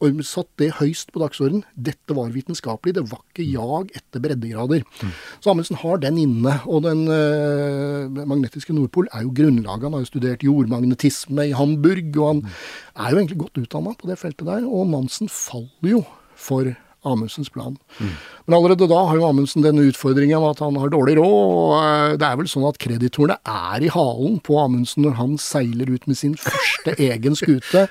og 0.03 0.19
satt 0.27 0.49
det 0.61 0.75
høyst 0.77 1.09
på 1.13 1.21
dagsordenen. 1.23 1.63
Dette 1.73 2.13
var 2.13 2.29
vitenskapelig, 2.33 2.93
det 2.97 3.05
var 3.09 3.23
ikke 3.23 3.45
jag 3.49 3.91
etter 3.97 4.21
breddegrader. 4.21 4.83
Mm. 5.01 5.13
Så 5.41 5.51
Amundsen 5.51 5.79
har 5.81 6.01
den 6.03 6.19
inne. 6.21 6.53
Og 6.69 6.83
den 6.85 7.07
øh, 7.09 8.19
magnetiske 8.29 8.75
Nordpol 8.77 9.09
er 9.09 9.25
jo 9.25 9.33
grunnlaget. 9.33 9.87
Han 9.87 9.97
har 9.97 10.05
jo 10.05 10.11
studert 10.11 10.45
jordmagnetisme 10.45 11.49
i 11.49 11.55
Hamburg, 11.57 12.11
og 12.13 12.27
han 12.27 12.43
mm. 12.43 12.59
er 12.95 13.09
jo 13.09 13.21
egentlig 13.23 13.41
godt 13.41 13.61
utdanna 13.63 13.95
på 13.97 14.11
det 14.11 14.19
feltet 14.21 14.45
der. 14.45 14.67
Og 14.69 14.85
Nansen 14.91 15.31
faller 15.33 15.95
jo 15.97 16.03
for 16.37 16.69
Amundsens 17.07 17.49
plan. 17.53 17.77
Mm. 17.99 18.15
Men 18.47 18.55
allerede 18.55 18.87
da 18.87 18.99
har 19.09 19.17
jo 19.19 19.27
Amundsen 19.27 19.63
denne 19.65 19.83
utfordringen 19.89 20.39
med 20.39 20.53
at 20.55 20.61
han 20.63 20.77
har 20.79 20.91
dårlig 20.93 21.17
råd. 21.19 21.47
og 21.51 21.73
eh, 21.81 22.15
Det 22.15 22.27
er 22.27 22.37
vel 22.39 22.47
sånn 22.47 22.67
at 22.69 22.79
kreditorene 22.79 23.35
er 23.43 23.83
i 23.83 23.91
halen 23.91 24.37
på 24.39 24.55
Amundsen 24.61 25.03
når 25.03 25.17
han 25.19 25.33
seiler 25.41 25.91
ut 25.91 26.07
med 26.07 26.19
sin 26.19 26.37
første 26.39 26.95
egen 26.95 27.35
skute, 27.35 27.87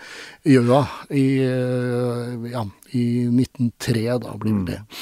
Gjøa, 0.48 0.84
i, 1.10 1.26
eh, 1.44 2.46
ja, 2.54 2.62
i 2.96 3.06
1903, 3.28 4.06
da 4.24 4.32
blir 4.40 4.62
det. 4.70 4.78
Mm. 4.80 4.96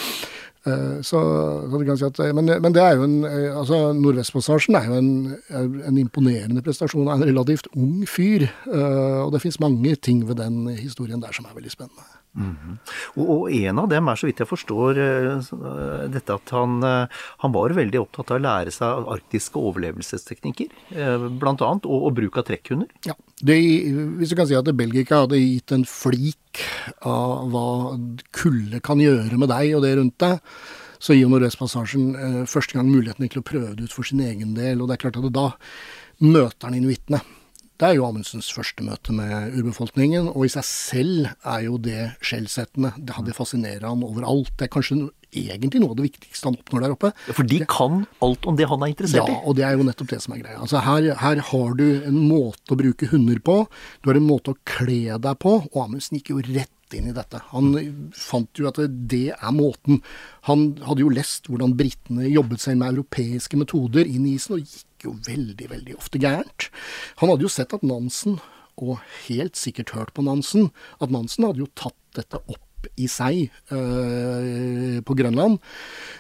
Eh, 0.65 0.99
så, 1.07 1.23
så 1.71 1.79
du 1.79 1.87
kan 1.87 2.03
si 2.03 2.09
at, 2.09 2.19
men, 2.35 2.51
men, 2.51 2.75
det 2.75 2.83
er 2.83 2.99
jo 2.99 3.07
en 3.07 3.17
altså 3.61 3.93
Nordvestpassasjen 3.95 4.81
er 4.81 4.91
jo 4.91 4.99
en, 4.99 5.15
en, 5.53 6.03
imponerende 6.03 6.65
prestasjon 6.67 7.07
av 7.07 7.21
en 7.21 7.29
relativt 7.31 7.71
ung 7.77 8.03
fyr. 8.11 8.49
Og 8.67 9.31
det 9.37 9.45
fins 9.45 9.63
mange 9.63 9.95
ting 10.03 10.27
ved 10.27 10.41
den 10.43 10.65
historien 10.81 11.23
der 11.23 11.37
som 11.37 11.47
er 11.47 11.55
veldig 11.55 11.77
spennende. 11.77 12.11
Mm 12.35 12.79
og, 13.15 13.25
og, 13.25 13.43
en 13.55 13.79
av 13.79 13.89
dem 13.91 14.09
er, 14.11 14.19
så 14.19 14.29
vidt 14.29 14.41
jeg 14.43 14.51
forstår, 14.51 14.99
uh, 14.99 15.51
dette 16.11 16.35
at 16.35 16.53
han, 16.55 16.77
uh, 16.83 17.25
han, 17.45 17.53
var 17.55 17.75
veldig 17.77 18.01
opptatt 18.01 18.33
av 18.33 18.41
å 18.41 18.45
lære 18.45 18.75
seg 18.75 19.11
arktiske 19.15 19.61
overlevelsesteknikker, 19.61 20.73
uh, 20.97 21.29
bl.a. 21.31 21.55
Og, 21.55 21.95
og 21.95 22.11
bruk 22.17 22.41
av 22.41 22.47
trekkhunder. 22.49 22.91
Ja, 23.07 23.15
det, 23.41 23.59
Hvis 24.19 24.33
du 24.33 24.39
kan 24.39 24.51
si 24.51 24.59
at 24.59 24.71
Belgika 24.77 25.23
hadde 25.25 25.39
gitt 25.41 25.75
en 25.75 25.87
flik 25.89 26.65
av 27.07 27.53
hva 27.53 27.69
kulde 28.35 28.83
kan 28.85 29.03
gjøre 29.03 29.39
med 29.41 29.53
deg 29.53 29.77
og 29.77 29.85
det 29.87 29.95
rundt 30.01 30.19
deg, 30.23 30.43
så 31.05 31.15
gir 31.17 31.29
Nordøstpassasjen 31.29 32.47
første 32.49 32.79
gang 32.79 32.89
muligheten 32.89 33.29
til 33.29 33.43
å 33.43 33.47
prøve 33.47 33.75
det 33.77 33.91
ut 33.91 33.95
for 33.95 34.09
sin 34.09 34.23
egen 34.25 34.55
del. 34.57 34.81
Og 34.81 34.89
det 34.89 34.97
er 34.97 35.03
klart 35.03 35.19
at 35.21 35.27
da 35.35 35.51
møter 36.25 36.71
han 36.71 36.79
inuittene. 36.79 37.21
Det 37.75 37.89
er 37.89 37.97
jo 37.97 38.05
Amundsens 38.07 38.53
første 38.55 38.85
møte 38.87 39.11
med 39.17 39.57
urbefolkningen, 39.59 40.29
og 40.31 40.47
i 40.47 40.53
seg 40.53 40.67
selv 40.69 41.31
er 41.43 41.65
jo 41.67 41.79
det 41.83 42.13
skjellsettende. 42.23 42.93
Det 43.03 43.17
hadde 43.17 43.35
fascinerer 43.35 43.89
han 43.89 44.05
overalt. 44.07 44.53
Det 44.55 44.69
er 44.69 44.75
kanskje 44.77 44.99
egentlig 45.35 45.81
noe 45.83 45.91
av 45.91 45.99
det 45.99 46.07
viktigste 46.07 46.47
han 46.47 46.59
oppnår 46.61 46.85
der 46.85 46.95
oppe. 46.95 47.11
For 47.33 47.51
de 47.51 47.59
kan 47.71 48.05
alt 48.23 48.47
om 48.47 48.59
det 48.59 48.69
han 48.71 48.85
er 48.87 48.93
interessert 48.93 49.27
i? 49.27 49.35
Ja, 49.35 49.41
og 49.43 49.59
det 49.59 49.67
er 49.67 49.75
jo 49.75 49.89
nettopp 49.89 50.13
det 50.15 50.21
som 50.23 50.37
er 50.37 50.45
greia. 50.45 50.61
Altså 50.63 50.85
her, 50.87 51.11
her, 51.19 51.43
har 51.51 51.75
du 51.81 51.85
en 51.97 52.21
måte 52.29 52.77
å 52.77 52.79
bruke 52.79 53.11
hunder 53.11 53.43
på, 53.43 53.59
du 54.03 54.11
har 54.13 54.23
en 54.23 54.31
måte 54.31 54.55
å 54.55 54.61
kle 54.71 55.19
deg 55.19 55.43
på, 55.43 55.59
og 55.73 55.83
Amundsen 55.89 56.21
gikk 56.21 56.31
jo 56.35 56.47
rett 56.47 56.71
inn 56.95 57.11
i 57.11 57.17
dette. 57.17 57.41
Han 57.51 57.75
fant 58.15 58.61
jo 58.61 58.71
at 58.71 58.79
det 59.11 59.27
er 59.35 59.55
måten. 59.57 59.99
Han 60.47 60.77
hadde 60.87 61.03
jo 61.03 61.11
lest 61.11 61.51
hvordan 61.51 61.75
britene 61.75 62.31
jobbet 62.31 62.63
seg 62.63 62.79
med 62.79 62.95
europeiske 62.95 63.59
metoder 63.59 64.07
inn 64.07 64.29
i 64.31 64.37
isen, 64.39 64.61
og 64.61 64.63
gikk 64.63 64.94
jo 65.07 65.15
veldig, 65.27 65.71
veldig 65.71 65.97
ofte 65.99 66.21
gærent. 66.23 66.69
Han 67.23 67.33
hadde 67.33 67.47
jo 67.47 67.53
sett 67.53 67.75
at 67.77 67.87
Nansen, 67.87 68.41
og 68.75 68.99
helt 69.29 69.59
sikkert 69.59 69.95
hørt 69.95 70.15
på 70.17 70.25
Nansen, 70.27 70.71
at 71.01 71.13
Nansen 71.15 71.47
hadde 71.47 71.63
jo 71.63 71.71
tatt 71.79 71.99
dette 72.17 72.41
opp 72.43 72.89
i 73.01 73.09
seg 73.09 73.49
øh, 73.73 75.01
på 75.07 75.17
Grønland. 75.17 75.61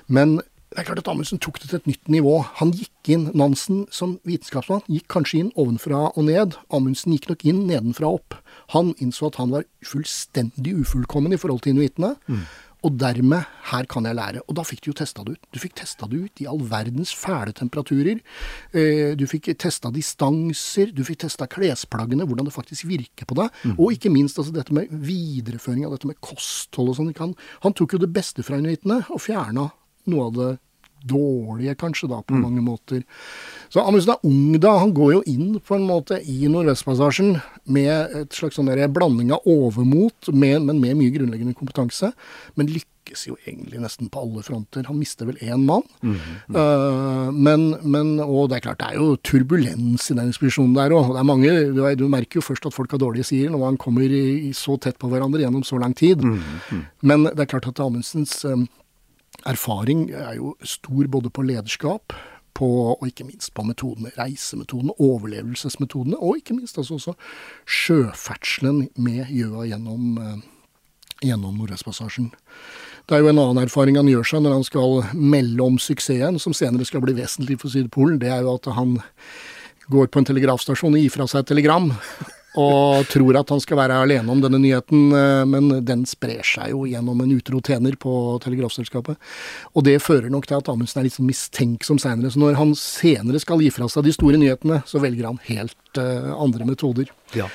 Men 0.09 0.38
det 0.75 0.83
er 0.83 0.87
klart 0.88 1.05
at 1.05 1.09
Amundsen 1.12 1.38
tok 1.38 1.61
det 1.62 1.68
til 1.70 1.79
et 1.79 1.87
nytt 1.87 2.09
nivå. 2.11 2.33
Han 2.59 2.73
gikk 2.75 3.11
inn, 3.14 3.29
Nansen 3.38 3.85
som 3.94 4.16
vitenskapsmann 4.27 4.83
gikk 4.90 5.07
kanskje 5.12 5.44
inn 5.44 5.53
ovenfra 5.55 6.09
og 6.09 6.25
ned. 6.27 6.57
Amundsen 6.75 7.14
gikk 7.14 7.29
nok 7.31 7.44
inn 7.47 7.61
nedenfra 7.68 8.11
og 8.11 8.18
opp. 8.18 8.40
Han 8.75 8.90
innså 8.99 9.29
at 9.31 9.38
han 9.38 9.53
var 9.55 9.68
fullstendig 9.87 10.75
ufullkommen 10.81 11.37
i 11.37 11.38
forhold 11.38 11.62
til 11.62 11.77
inuittene. 11.77 12.16
Mm. 12.27 12.42
Og 12.85 12.99
dermed, 13.01 13.47
her 13.70 13.87
kan 13.88 14.05
jeg 14.05 14.16
lære. 14.18 14.42
Og 14.44 14.57
da 14.59 14.64
fikk 14.66 14.83
du 14.85 14.90
jo 14.90 14.97
testa 14.99 15.25
det 15.25 15.38
ut. 15.38 15.47
Du 15.55 15.61
fikk 15.62 15.77
testa 15.81 16.09
det 16.11 16.20
ut 16.20 16.42
i 16.42 16.49
all 16.51 16.61
verdens 16.68 17.14
fæle 17.16 17.55
temperaturer. 17.57 18.20
Eh, 18.77 19.14
du 19.16 19.25
fikk 19.31 19.49
testa 19.61 19.92
distanser, 19.94 20.92
du 20.92 21.01
fikk 21.07 21.23
testa 21.25 21.49
klesplaggene, 21.51 22.27
hvordan 22.29 22.51
det 22.51 22.57
faktisk 22.57 22.88
virker 22.90 23.29
på 23.31 23.38
deg. 23.40 23.62
Mm. 23.64 23.79
Og 23.79 23.97
ikke 23.97 24.12
minst 24.12 24.40
altså, 24.40 24.53
dette 24.53 24.77
med 24.77 24.92
videreføring 24.92 25.87
av 25.88 25.97
dette 25.97 26.11
med 26.11 26.20
kosthold 26.25 26.92
og 26.92 27.01
sånn. 27.01 27.14
Han, 27.23 27.33
han 27.64 27.77
tok 27.77 27.97
jo 27.97 28.05
det 28.05 28.12
beste 28.12 28.44
fra 28.44 28.61
inuittene 28.61 29.01
og 29.09 29.23
fjerna 29.25 29.70
noe 30.11 30.29
av 30.29 30.37
det 30.37 30.51
dårlige, 31.08 31.76
kanskje, 31.80 32.08
da, 32.10 32.22
på 32.22 32.36
mm. 32.36 32.42
mange 32.42 32.64
måter. 32.64 33.04
Så 33.72 33.82
Amundsen 33.82 34.14
er 34.14 34.26
ung 34.28 34.56
da. 34.62 34.76
Han 34.82 34.94
går 34.96 35.12
jo 35.16 35.22
inn 35.30 35.60
på 35.60 35.76
en 35.78 35.86
måte 35.88 36.20
i 36.20 36.48
Nordvestpassasjen 36.50 37.36
med 37.74 38.18
et 38.22 38.36
slags 38.36 38.58
sånn 38.60 38.72
blanding 38.94 39.32
av 39.34 39.46
overmot, 39.50 40.32
med, 40.32 40.64
men 40.68 40.82
med 40.82 40.98
mye 41.00 41.14
grunnleggende 41.14 41.56
kompetanse. 41.58 42.12
Men 42.58 42.70
lykkes 42.70 43.26
jo 43.28 43.36
egentlig 43.44 43.80
nesten 43.82 44.10
på 44.12 44.22
alle 44.22 44.44
fronter. 44.46 44.86
Han 44.88 45.00
mister 45.00 45.28
vel 45.28 45.40
én 45.42 45.66
mann. 45.66 45.84
Mm, 46.02 46.14
mm. 46.14 46.54
Uh, 46.56 47.32
men, 47.32 47.66
men, 47.82 48.14
Og 48.20 48.48
det 48.50 48.60
er 48.60 48.66
klart, 48.68 48.80
det 48.80 48.92
er 48.92 49.00
jo 49.00 49.18
turbulens 49.26 50.10
i 50.10 50.16
den 50.16 50.30
ekspedisjonen 50.32 50.76
der 50.76 50.94
òg. 50.94 51.12
Du 51.98 52.06
merker 52.08 52.40
jo 52.40 52.46
først 52.46 52.70
at 52.70 52.76
folk 52.76 52.94
har 52.94 53.02
dårlige 53.02 53.28
sider 53.32 53.52
når 53.52 53.64
man 53.66 53.80
kommer 53.80 54.06
i, 54.06 54.52
så 54.56 54.78
tett 54.78 54.98
på 54.98 55.10
hverandre 55.12 55.44
gjennom 55.44 55.66
så 55.66 55.80
lang 55.82 55.96
tid. 55.96 56.22
Mm, 56.24 56.40
mm. 56.70 56.86
men 57.02 57.28
det 57.32 57.44
er 57.44 57.52
klart 57.56 57.68
at 57.68 57.82
Amundsens 57.82 58.38
um, 58.48 58.68
erfaring 59.46 60.09
er 60.11 60.38
jo 60.38 60.54
stor 60.66 61.09
både 61.11 61.30
på 61.30 61.44
lederskap, 61.46 62.14
på, 62.54 62.66
og 62.94 63.07
ikke 63.09 63.26
minst 63.26 63.50
på 63.54 63.64
metodene, 63.66 64.12
reisemetodene, 64.14 64.94
overlevelsesmetodene, 65.02 66.18
og 66.22 66.38
ikke 66.38 66.54
minst 66.54 66.78
altså 66.78 66.98
også 67.00 67.14
sjøferdselen 67.66 68.85
med 68.94 69.24
Gjøa 69.35 69.66
gjennom, 69.72 70.18
eh, 70.22 70.44
gjennom 71.24 71.59
Nordvestpassasjen. 71.59 72.30
Det 73.09 73.16
er 73.16 73.24
jo 73.24 73.33
en 73.33 73.42
annen 73.42 73.64
erfaring 73.64 73.98
han 73.98 74.09
gjør 74.09 74.28
seg 74.30 74.44
når 74.44 74.54
han 74.54 74.68
skal 74.68 75.02
melde 75.18 75.66
om 75.66 75.80
suksessen, 75.83 76.38
som 76.38 76.54
senere 76.57 76.87
skal 76.88 77.02
bli 77.04 77.16
vesentlig 77.18 77.59
for 77.61 77.74
Sydpolen. 77.74 78.20
Det 78.22 78.30
er 78.30 78.46
jo 78.46 78.54
at 78.54 78.70
han 78.78 79.00
går 79.90 80.09
på 80.09 80.22
en 80.22 80.30
telegrafstasjon 80.30 80.94
og 80.94 81.02
gir 81.02 81.12
fra 81.12 81.26
seg 81.28 81.42
et 81.42 81.50
telegram 81.52 81.90
og 82.60 83.08
tror 83.10 83.40
at 83.40 83.50
han 83.50 83.62
skal 83.62 83.78
være 83.80 83.96
alene 84.04 84.30
om 84.30 84.40
denne 84.42 84.60
nyheten, 84.62 85.08
eh, 85.18 85.42
men 85.50 85.70
den 85.86 86.04
sprer 86.06 86.44
seg 86.46 86.70
jo 86.70 86.84
gjennom 86.86 87.20
en 87.24 87.32
utro 87.34 87.58
tjener 87.64 87.96
på 87.98 88.12
telegrafselskapet. 88.44 89.18
Og 89.74 89.86
det 89.86 89.98
fører 90.02 90.30
nok 90.30 90.46
til 90.46 90.60
at 90.60 90.70
Amundsen 90.70 91.02
er 91.02 91.08
litt 91.08 91.16
sånn 91.16 91.30
mistenksom 91.30 91.98
seinere. 92.02 92.30
Så 92.30 92.42
når 92.42 92.58
han 92.60 92.76
senere 92.78 93.42
skal 93.42 93.62
gi 93.62 93.72
fra 93.74 93.90
seg 93.90 94.06
de 94.06 94.14
store 94.14 94.38
nyhetene, 94.38 94.84
så 94.86 95.02
velger 95.02 95.26
han 95.26 95.42
helt 95.48 95.98
uh, 95.98 96.30
andre 96.38 96.68
metoder. 96.68 97.10
Ja. 97.34 97.48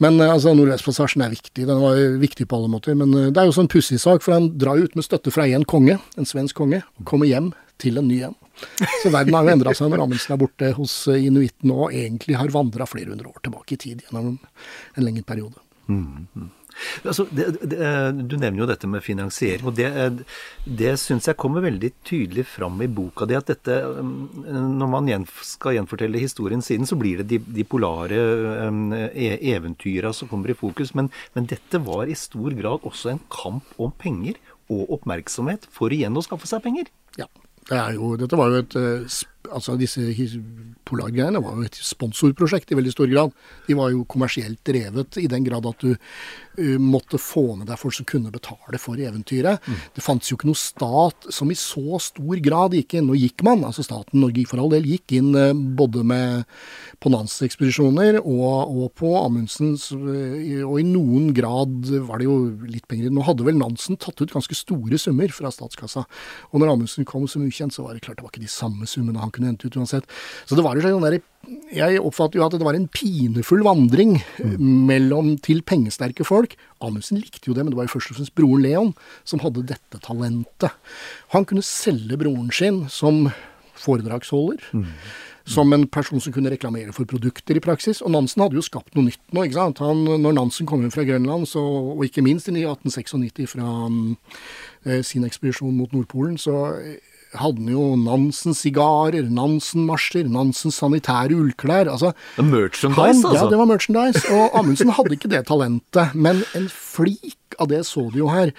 Men 0.00 0.16
uh, 0.22 0.30
altså, 0.30 0.54
Nordvestpassasjen 0.56 1.26
er 1.26 1.36
viktig. 1.36 1.68
Den 1.68 1.84
var 1.84 2.00
viktig 2.22 2.48
på 2.48 2.56
alle 2.56 2.72
måter. 2.72 2.96
Men 2.96 3.12
det 3.12 3.36
er 3.36 3.50
jo 3.50 3.56
sånn 3.58 3.68
pussig 3.68 4.00
sak, 4.00 4.24
for 4.24 4.38
han 4.38 4.54
drar 4.56 4.80
ut 4.80 4.96
med 4.96 5.04
støtte 5.04 5.34
fra 5.34 5.44
én 5.44 5.68
konge, 5.68 6.00
en 6.16 6.28
svensk 6.28 6.56
konge, 6.56 6.80
og 6.96 7.08
kommer 7.10 7.28
hjem 7.28 7.52
til 7.82 8.00
en 8.00 8.08
ny 8.08 8.22
en. 8.30 8.38
Så 9.02 9.12
verden 9.14 9.36
har 9.36 9.46
jo 9.46 9.54
endra 9.54 9.74
seg 9.76 9.90
når 9.92 10.04
Amundsen 10.04 10.34
er 10.34 10.40
borte 10.40 10.72
hos 10.76 11.00
eh, 11.12 11.24
inuittene 11.28 11.74
og 11.74 11.96
egentlig 11.96 12.38
har 12.38 12.54
vandra 12.54 12.86
flere 12.88 13.12
hundre 13.14 13.32
år 13.32 13.42
tilbake 13.44 13.76
i 13.76 13.82
tid 13.86 14.06
gjennom 14.06 14.36
en 14.38 15.04
lengre 15.04 15.26
periode. 15.28 15.60
Mm, 15.88 16.26
mm. 16.36 16.48
Altså, 17.02 17.24
det, 17.34 17.46
det, 17.70 17.78
du 18.28 18.36
nevner 18.38 18.62
jo 18.62 18.68
dette 18.70 18.88
med 18.90 19.02
finansiering, 19.02 19.66
og 19.66 19.74
det, 19.78 19.88
det 20.78 20.92
syns 21.00 21.28
jeg 21.28 21.38
kommer 21.40 21.64
veldig 21.64 21.90
tydelig 22.06 22.44
fram 22.52 22.78
i 22.84 22.90
boka 22.90 23.26
di. 23.28 23.36
At 23.38 23.50
dette, 23.50 23.80
når 23.98 24.92
man 24.92 25.10
skal 25.42 25.78
gjenfortelle 25.78 26.22
historien 26.22 26.62
siden, 26.64 26.86
så 26.88 26.98
blir 27.00 27.22
det 27.22 27.28
de, 27.32 27.40
de 27.58 27.66
polare 27.66 28.20
e, 29.10 29.32
eventyra 29.54 30.12
som 30.14 30.30
kommer 30.30 30.52
i 30.52 30.58
fokus. 30.58 30.94
Men, 30.98 31.10
men, 31.34 31.48
dette 31.50 31.82
var 31.82 32.06
i 32.06 32.18
stor 32.18 32.54
grad 32.58 32.86
også 32.86 33.14
en 33.14 33.22
kamp 33.32 33.74
om 33.80 33.94
penger 33.98 34.38
og 34.68 34.98
oppmerksomhet 34.98 35.66
for 35.72 35.94
igjen 35.94 36.16
å 36.18 36.24
skaffe 36.24 36.48
seg 36.50 36.62
penger. 36.62 36.92
Ja, 37.18 37.26
det 37.68 37.80
jo, 37.96 38.14
dette 38.20 38.38
var 38.40 38.52
jo 38.52 38.62
et 38.62 38.76
eh, 38.80 39.18
altså 39.46 39.76
Disse 39.78 40.02
polargreiene 40.88 41.40
var 41.42 41.56
jo 41.56 41.66
et 41.66 41.78
sponsorprosjekt 41.84 42.72
i 42.72 42.78
veldig 42.78 42.92
stor 42.94 43.08
grad. 43.10 43.34
De 43.68 43.76
var 43.78 43.92
jo 43.92 44.06
kommersielt 44.08 44.60
drevet 44.66 45.18
i 45.20 45.28
den 45.30 45.44
grad 45.46 45.66
at 45.68 45.84
du 45.84 45.92
uh, 45.94 46.78
måtte 46.80 47.20
få 47.20 47.58
med 47.58 47.68
deg 47.68 47.80
folk 47.80 47.96
som 47.98 48.08
kunne 48.08 48.32
betale 48.34 48.80
for 48.80 49.00
eventyret. 49.00 49.62
Mm. 49.68 49.80
Det 49.96 50.04
fantes 50.04 50.32
jo 50.32 50.38
ikke 50.38 50.50
noe 50.50 50.58
stat 50.58 51.28
som 51.34 51.52
i 51.52 51.58
så 51.58 52.00
stor 52.02 52.42
grad 52.44 52.76
gikk 52.76 52.96
inn. 52.98 53.08
Nå 53.10 53.18
gikk 53.18 53.44
man, 53.46 53.64
altså 53.68 53.84
staten 53.86 54.20
Norge 54.22 54.46
for 54.48 54.62
all 54.62 54.72
del 54.72 54.88
gikk 54.88 55.16
inn 55.20 55.30
uh, 55.36 55.52
både 55.52 56.04
med 56.08 56.48
på 56.98 57.12
Nansen-ekspedisjoner 57.12 58.20
og, 58.22 58.72
og, 58.72 58.86
på 58.98 59.12
Amundsens, 59.20 59.90
uh, 59.94 60.64
og 60.64 60.78
i 60.80 60.86
noen 60.88 61.30
grad 61.36 61.92
var 62.08 62.20
det 62.20 62.28
jo 62.28 62.38
litt 62.66 62.88
penger. 62.90 63.12
Nå 63.14 63.26
hadde 63.28 63.46
vel 63.46 63.60
Nansen 63.60 64.00
tatt 64.00 64.20
ut 64.22 64.34
ganske 64.34 64.56
store 64.56 65.00
summer 65.00 65.30
fra 65.34 65.52
statskassa. 65.54 66.06
Og 66.52 66.62
når 66.62 66.74
Amundsen 66.74 67.06
kom 67.08 67.28
som 67.30 67.44
ukjent, 67.46 67.76
så 67.76 67.84
var 67.84 67.94
det 67.94 68.06
klart 68.06 68.18
det 68.18 68.26
var 68.26 68.32
ikke 68.32 68.46
de 68.46 68.50
samme 68.50 68.88
summene 68.88 69.20
han 69.20 69.27
han 69.28 69.34
kunne 69.34 69.52
hente 69.52 69.68
ut 69.68 69.78
uansett. 69.78 70.08
Så 70.48 70.58
det 70.58 70.64
var 70.66 70.78
jo 70.78 70.86
sånn 70.86 71.06
der, 71.06 71.20
Jeg 71.72 72.00
oppfatter 72.02 72.40
jo 72.40 72.46
at 72.46 72.56
det 72.58 72.66
var 72.66 72.76
en 72.76 72.88
pinefull 72.92 73.62
vandring 73.64 74.18
mm. 74.42 74.58
mellom 74.88 75.36
til 75.44 75.62
pengesterke 75.62 76.26
folk. 76.26 76.56
Amundsen 76.84 77.22
likte 77.22 77.48
jo 77.48 77.56
det, 77.56 77.64
men 77.64 77.72
det 77.72 77.78
var 77.78 77.88
jo 77.88 77.94
først 77.96 78.12
og 78.12 78.18
fremst 78.18 78.36
broren 78.36 78.64
Leon 78.64 78.92
som 79.28 79.40
hadde 79.44 79.68
dette 79.70 80.02
talentet. 80.04 80.74
Han 81.36 81.48
kunne 81.48 81.64
selge 81.64 82.18
broren 82.20 82.52
sin 82.52 82.84
som 82.92 83.28
foredragsholder. 83.78 84.60
Mm 84.74 84.92
som 85.48 85.72
en 85.72 85.86
person 85.88 86.20
som 86.20 86.32
kunne 86.32 86.50
reklamere 86.52 86.92
for 86.92 87.08
produkter 87.08 87.56
i 87.56 87.62
praksis. 87.64 88.02
Og 88.04 88.12
Nansen 88.12 88.42
hadde 88.44 88.58
jo 88.58 88.64
skapt 88.64 88.96
noe 88.96 89.08
nytt 89.08 89.20
nå. 89.32 89.44
ikke 89.46 89.58
sant? 89.58 89.82
Han, 89.84 90.04
når 90.22 90.36
Nansen 90.36 90.68
kom 90.68 90.84
inn 90.84 90.92
fra 90.94 91.06
Grønland, 91.08 91.48
så, 91.48 91.62
og 91.94 92.04
ikke 92.04 92.24
minst 92.24 92.50
i 92.50 92.56
1896 92.64 93.48
fra 93.54 93.68
um, 93.88 94.16
sin 95.02 95.26
ekspedisjon 95.28 95.76
mot 95.76 95.94
Nordpolen, 95.96 96.36
så 96.40 96.58
eh, 96.76 96.98
hadde 97.36 97.60
han 97.60 97.72
jo 97.72 97.84
Nansen-sigarer, 98.00 99.26
Nansen-marsjer, 99.34 100.28
Nansen 100.32 100.72
sanitære 100.74 101.36
ullklær. 101.36 101.90
altså... 101.92 102.14
Merchandise, 102.38 103.00
han, 103.00 103.24
altså? 103.24 103.44
Ja, 103.44 103.50
det 103.50 103.58
var 103.60 103.68
merchandise. 103.68 104.24
Og 104.32 104.56
Amundsen 104.58 104.94
hadde 104.96 105.18
ikke 105.18 105.30
det 105.32 105.44
talentet. 105.50 106.14
Men 106.14 106.42
en 106.56 106.70
flik 106.72 107.36
av 107.58 107.70
det 107.70 107.82
så 107.88 108.06
du 108.12 108.20
jo 108.22 108.30
her. 108.32 108.52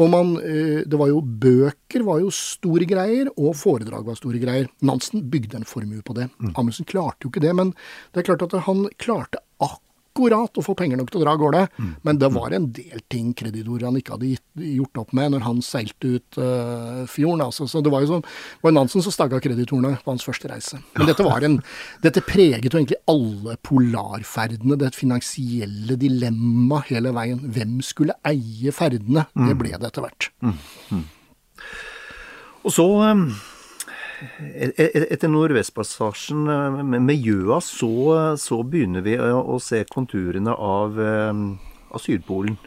Og 0.00 0.10
man, 0.12 0.36
eh, 0.42 0.82
det 0.86 0.98
var 0.98 1.10
jo 1.12 1.22
Bøker 1.22 2.04
var 2.06 2.20
jo 2.24 2.32
store 2.34 2.88
greier, 2.88 3.30
og 3.36 3.56
foredrag 3.58 4.06
var 4.06 4.18
store 4.18 4.40
greier. 4.42 4.70
Nansen 4.86 5.26
bygde 5.30 5.60
en 5.60 5.68
formue 5.68 6.02
på 6.02 6.16
det. 6.18 6.30
Mm. 6.40 6.54
Amundsen 6.54 6.88
klarte 6.88 7.26
jo 7.26 7.32
ikke 7.32 7.44
det, 7.44 7.54
men 7.56 7.74
det 8.12 8.22
er 8.22 8.30
klart 8.32 8.46
at 8.48 8.58
han 8.66 8.88
klarte 8.98 9.42
akkurat 10.16 10.56
å 10.56 10.64
få 10.64 10.74
penger 10.78 10.98
nok 11.00 11.10
til 11.12 11.20
å 11.20 11.24
dra 11.24 11.34
av 11.36 11.40
gårde. 11.40 11.62
Mm. 11.76 11.92
Men 12.06 12.20
det 12.20 12.30
var 12.34 12.54
en 12.56 12.68
del 12.74 13.02
ting 13.12 13.32
kreditorene 13.36 14.00
ikke 14.00 14.16
hadde 14.16 14.32
gjort 14.76 15.02
opp 15.02 15.12
med 15.16 15.34
når 15.34 15.44
han 15.44 15.62
seilte 15.64 16.16
ut 16.16 16.38
uh, 16.40 17.04
fjorden. 17.10 17.44
Altså. 17.44 17.68
Så 17.68 17.82
det 17.84 17.92
var 17.92 18.04
jo 18.04 18.14
sånn, 18.14 18.24
var 18.64 18.76
Nansen 18.76 19.04
som 19.04 19.14
stagga 19.14 19.40
kreditorene 19.44 19.96
på 20.02 20.14
hans 20.14 20.24
første 20.26 20.50
reise. 20.50 20.80
Men 20.96 21.10
dette, 21.10 21.26
var 21.26 21.44
en, 21.46 21.58
dette 22.04 22.24
preget 22.24 22.70
jo 22.70 22.80
egentlig 22.80 23.00
alle 23.12 23.58
polarferdene. 23.66 24.78
Det 24.80 24.94
finansielle 24.96 25.98
dilemmaet 26.00 26.92
hele 26.92 27.12
veien. 27.16 27.42
Hvem 27.56 27.80
skulle 27.84 28.16
eie 28.26 28.72
ferdene? 28.74 29.28
Det 29.34 29.52
mm. 29.52 29.60
ble 29.60 29.76
det 29.76 29.90
etter 29.90 30.06
hvert. 30.06 30.30
Mm. 30.44 30.56
Mm. 30.96 31.04
Og 32.66 32.74
så 32.74 32.88
um 33.12 33.28
etter 34.56 35.30
Nordvestpassasjen 35.30 36.48
eh, 36.52 36.80
med 36.86 37.16
Gjøa 37.20 37.60
så, 37.64 37.92
så, 38.40 38.62
begynner 38.64 39.04
vi 39.04 39.18
å 39.20 39.58
se 39.62 39.82
konturene 39.90 40.54
av, 40.54 40.98
eh, 41.00 41.44
av 41.90 42.02
Sydpolen. 42.02 42.58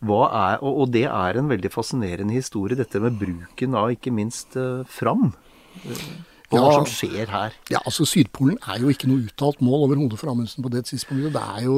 Er, 0.00 0.62
og 0.64 0.86
det 0.94 1.04
er 1.10 1.36
en 1.36 1.50
veldig 1.50 1.68
fascinerende 1.74 2.32
historie, 2.32 2.78
dette 2.78 3.02
med 3.04 3.18
bruken 3.20 3.76
av 3.76 3.92
ikke 3.92 4.14
minst 4.16 4.56
Fram. 4.56 4.86
Fram. 4.88 6.20
Hva 6.50 6.58
ja, 6.58 6.70
som 6.80 6.86
skjer 6.90 7.30
her? 7.30 7.54
Ja, 7.70 7.78
altså 7.86 8.04
Sydpolen 8.08 8.56
er 8.66 8.80
jo 8.82 8.90
ikke 8.90 9.06
noe 9.06 9.22
uttalt 9.28 9.60
mål 9.62 9.84
overhodet 9.86 10.18
for 10.18 10.32
Amundsen 10.32 10.64
på 10.66 10.72
det 10.74 10.82
tidspunktet. 10.88 11.30
Det 11.36 11.42
er, 11.42 11.60
jo, 11.68 11.76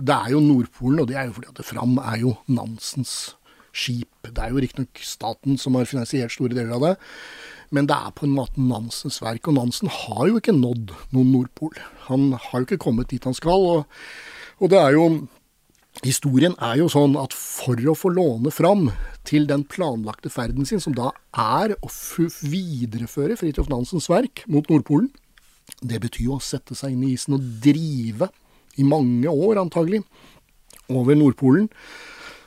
det 0.00 0.16
er 0.16 0.30
jo 0.32 0.40
Nordpolen, 0.40 1.02
og 1.02 1.10
det 1.10 1.18
er 1.20 1.28
jo 1.28 1.34
fordi 1.36 1.50
at 1.52 1.60
Fram 1.68 1.98
er 2.00 2.22
jo 2.22 2.32
Nansens 2.48 3.34
skip. 3.74 4.08
Det 4.24 4.40
er 4.40 4.54
jo 4.54 4.62
riktignok 4.64 5.02
staten 5.04 5.60
som 5.60 5.76
har 5.76 5.90
finansiert 5.90 6.32
store 6.32 6.56
deler 6.56 6.72
av 6.78 6.86
det. 6.86 6.94
Men 7.70 7.88
det 7.88 7.96
er 7.96 8.12
på 8.16 8.26
en 8.26 8.34
måte 8.36 8.60
Nansens 8.60 9.20
verk. 9.22 9.48
Og 9.48 9.56
Nansen 9.58 9.92
har 9.92 10.26
jo 10.28 10.40
ikke 10.40 10.56
nådd 10.56 10.92
noen 11.14 11.32
Nordpol. 11.32 11.78
Han 12.08 12.32
har 12.32 12.60
jo 12.60 12.68
ikke 12.68 12.82
kommet 12.84 13.10
dit 13.12 13.24
han 13.24 13.36
skal. 13.36 13.64
Og, 13.78 14.04
og 14.60 14.74
det 14.74 14.82
er 14.82 14.98
jo 14.98 15.08
Historien 16.02 16.56
er 16.58 16.80
jo 16.80 16.88
sånn 16.90 17.12
at 17.20 17.30
for 17.38 17.78
å 17.78 17.92
få 17.94 18.10
låne 18.10 18.50
fram 18.50 18.88
til 19.22 19.44
den 19.46 19.62
planlagte 19.70 20.26
ferden 20.32 20.66
sin, 20.66 20.80
som 20.82 20.96
da 20.96 21.12
er 21.38 21.76
å 21.78 21.90
videreføre 22.42 23.36
Fridtjof 23.38 23.70
Nansens 23.70 24.10
verk 24.10 24.42
mot 24.50 24.66
Nordpolen, 24.68 25.12
det 25.86 26.00
betyr 26.02 26.26
jo 26.26 26.38
å 26.40 26.42
sette 26.42 26.74
seg 26.74 26.96
inn 26.96 27.06
i 27.06 27.12
isen 27.14 27.38
og 27.38 27.46
drive 27.62 28.26
i 28.74 28.84
mange 28.84 29.30
år, 29.30 29.60
antagelig, 29.62 30.02
over 30.90 31.14
Nordpolen 31.16 31.70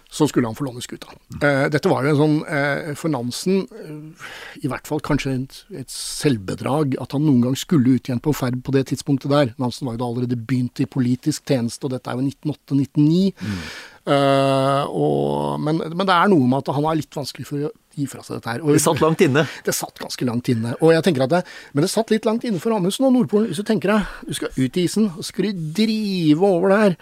så 0.10 0.28
skulle 0.28 0.48
han 0.48 0.56
få 0.56 0.68
låne 0.68 0.82
skuta. 0.84 1.12
Uh, 1.44 1.68
dette 1.72 1.90
var 1.92 2.06
jo 2.06 2.14
en 2.14 2.20
sånn, 2.22 2.38
uh, 2.48 2.94
for 2.98 3.12
Nansen, 3.12 3.66
uh, 3.68 4.30
i 4.64 4.72
hvert 4.72 4.88
fall 4.88 5.04
kanskje 5.04 5.34
et, 5.36 5.60
et, 5.84 5.92
selvbedrag 5.92 6.96
at 7.04 7.16
han 7.16 7.26
noen 7.28 7.44
gang 7.50 7.60
skulle 7.60 7.98
ut 7.98 8.08
igjen 8.08 8.24
på 8.24 8.36
ferd 8.38 8.62
på 8.64 8.76
det 8.76 8.88
tidspunktet 8.92 9.34
der. 9.34 9.54
Nansen 9.62 9.90
var 9.90 9.98
jo 9.98 10.04
da 10.04 10.10
allerede 10.12 10.40
begynt 10.40 10.84
i 10.84 10.88
politisk 10.90 11.48
tjeneste, 11.48 11.88
og 11.88 11.96
dette 11.96 12.12
er 12.12 12.20
jo 12.20 12.28
1908-1909. 12.30 13.36
Mm. 13.44 13.62
Men, 14.08 15.82
men, 15.84 16.06
det 16.08 16.16
er 16.16 16.30
noe 16.32 16.46
med 16.48 16.62
at 16.62 16.70
han 16.78 16.86
er 16.88 16.96
litt 16.96 17.18
vanskelig 17.18 17.44
for 17.50 17.68
å 17.68 17.72
gi 17.98 18.06
fra 18.08 18.22
seg 18.24 18.38
dette 18.38 18.54
her. 18.54 18.64
Og, 18.64 18.72
det 18.72 18.84
satt 18.84 19.02
langt 19.04 19.24
inne? 19.26 19.44
Det 19.68 19.76
satt 19.76 20.00
ganske 20.00 20.28
langt 20.30 20.48
inne. 20.54 20.78
Og 20.80 20.94
jeg 20.96 21.04
tenker 21.04 21.26
at 21.26 21.34
det, 21.34 21.42
Men 21.76 21.84
det 21.84 21.92
satt 21.92 22.14
litt 22.14 22.28
langt 22.30 22.46
inne 22.48 22.62
for 22.64 22.76
Amundsen 22.76 23.10
og 23.10 23.18
Nordpolen. 23.18 23.50
Hvis 23.52 23.60
du 23.60 23.68
tenker 23.68 23.92
deg, 23.92 24.14
du 24.30 24.38
skal 24.38 24.54
ut 24.56 24.80
i 24.80 24.86
isen, 24.88 25.10
og 25.12 25.26
så 25.26 25.34
skal 25.34 25.50
du 25.50 25.66
drive 25.82 26.54
over 26.56 26.72
der. 26.72 26.96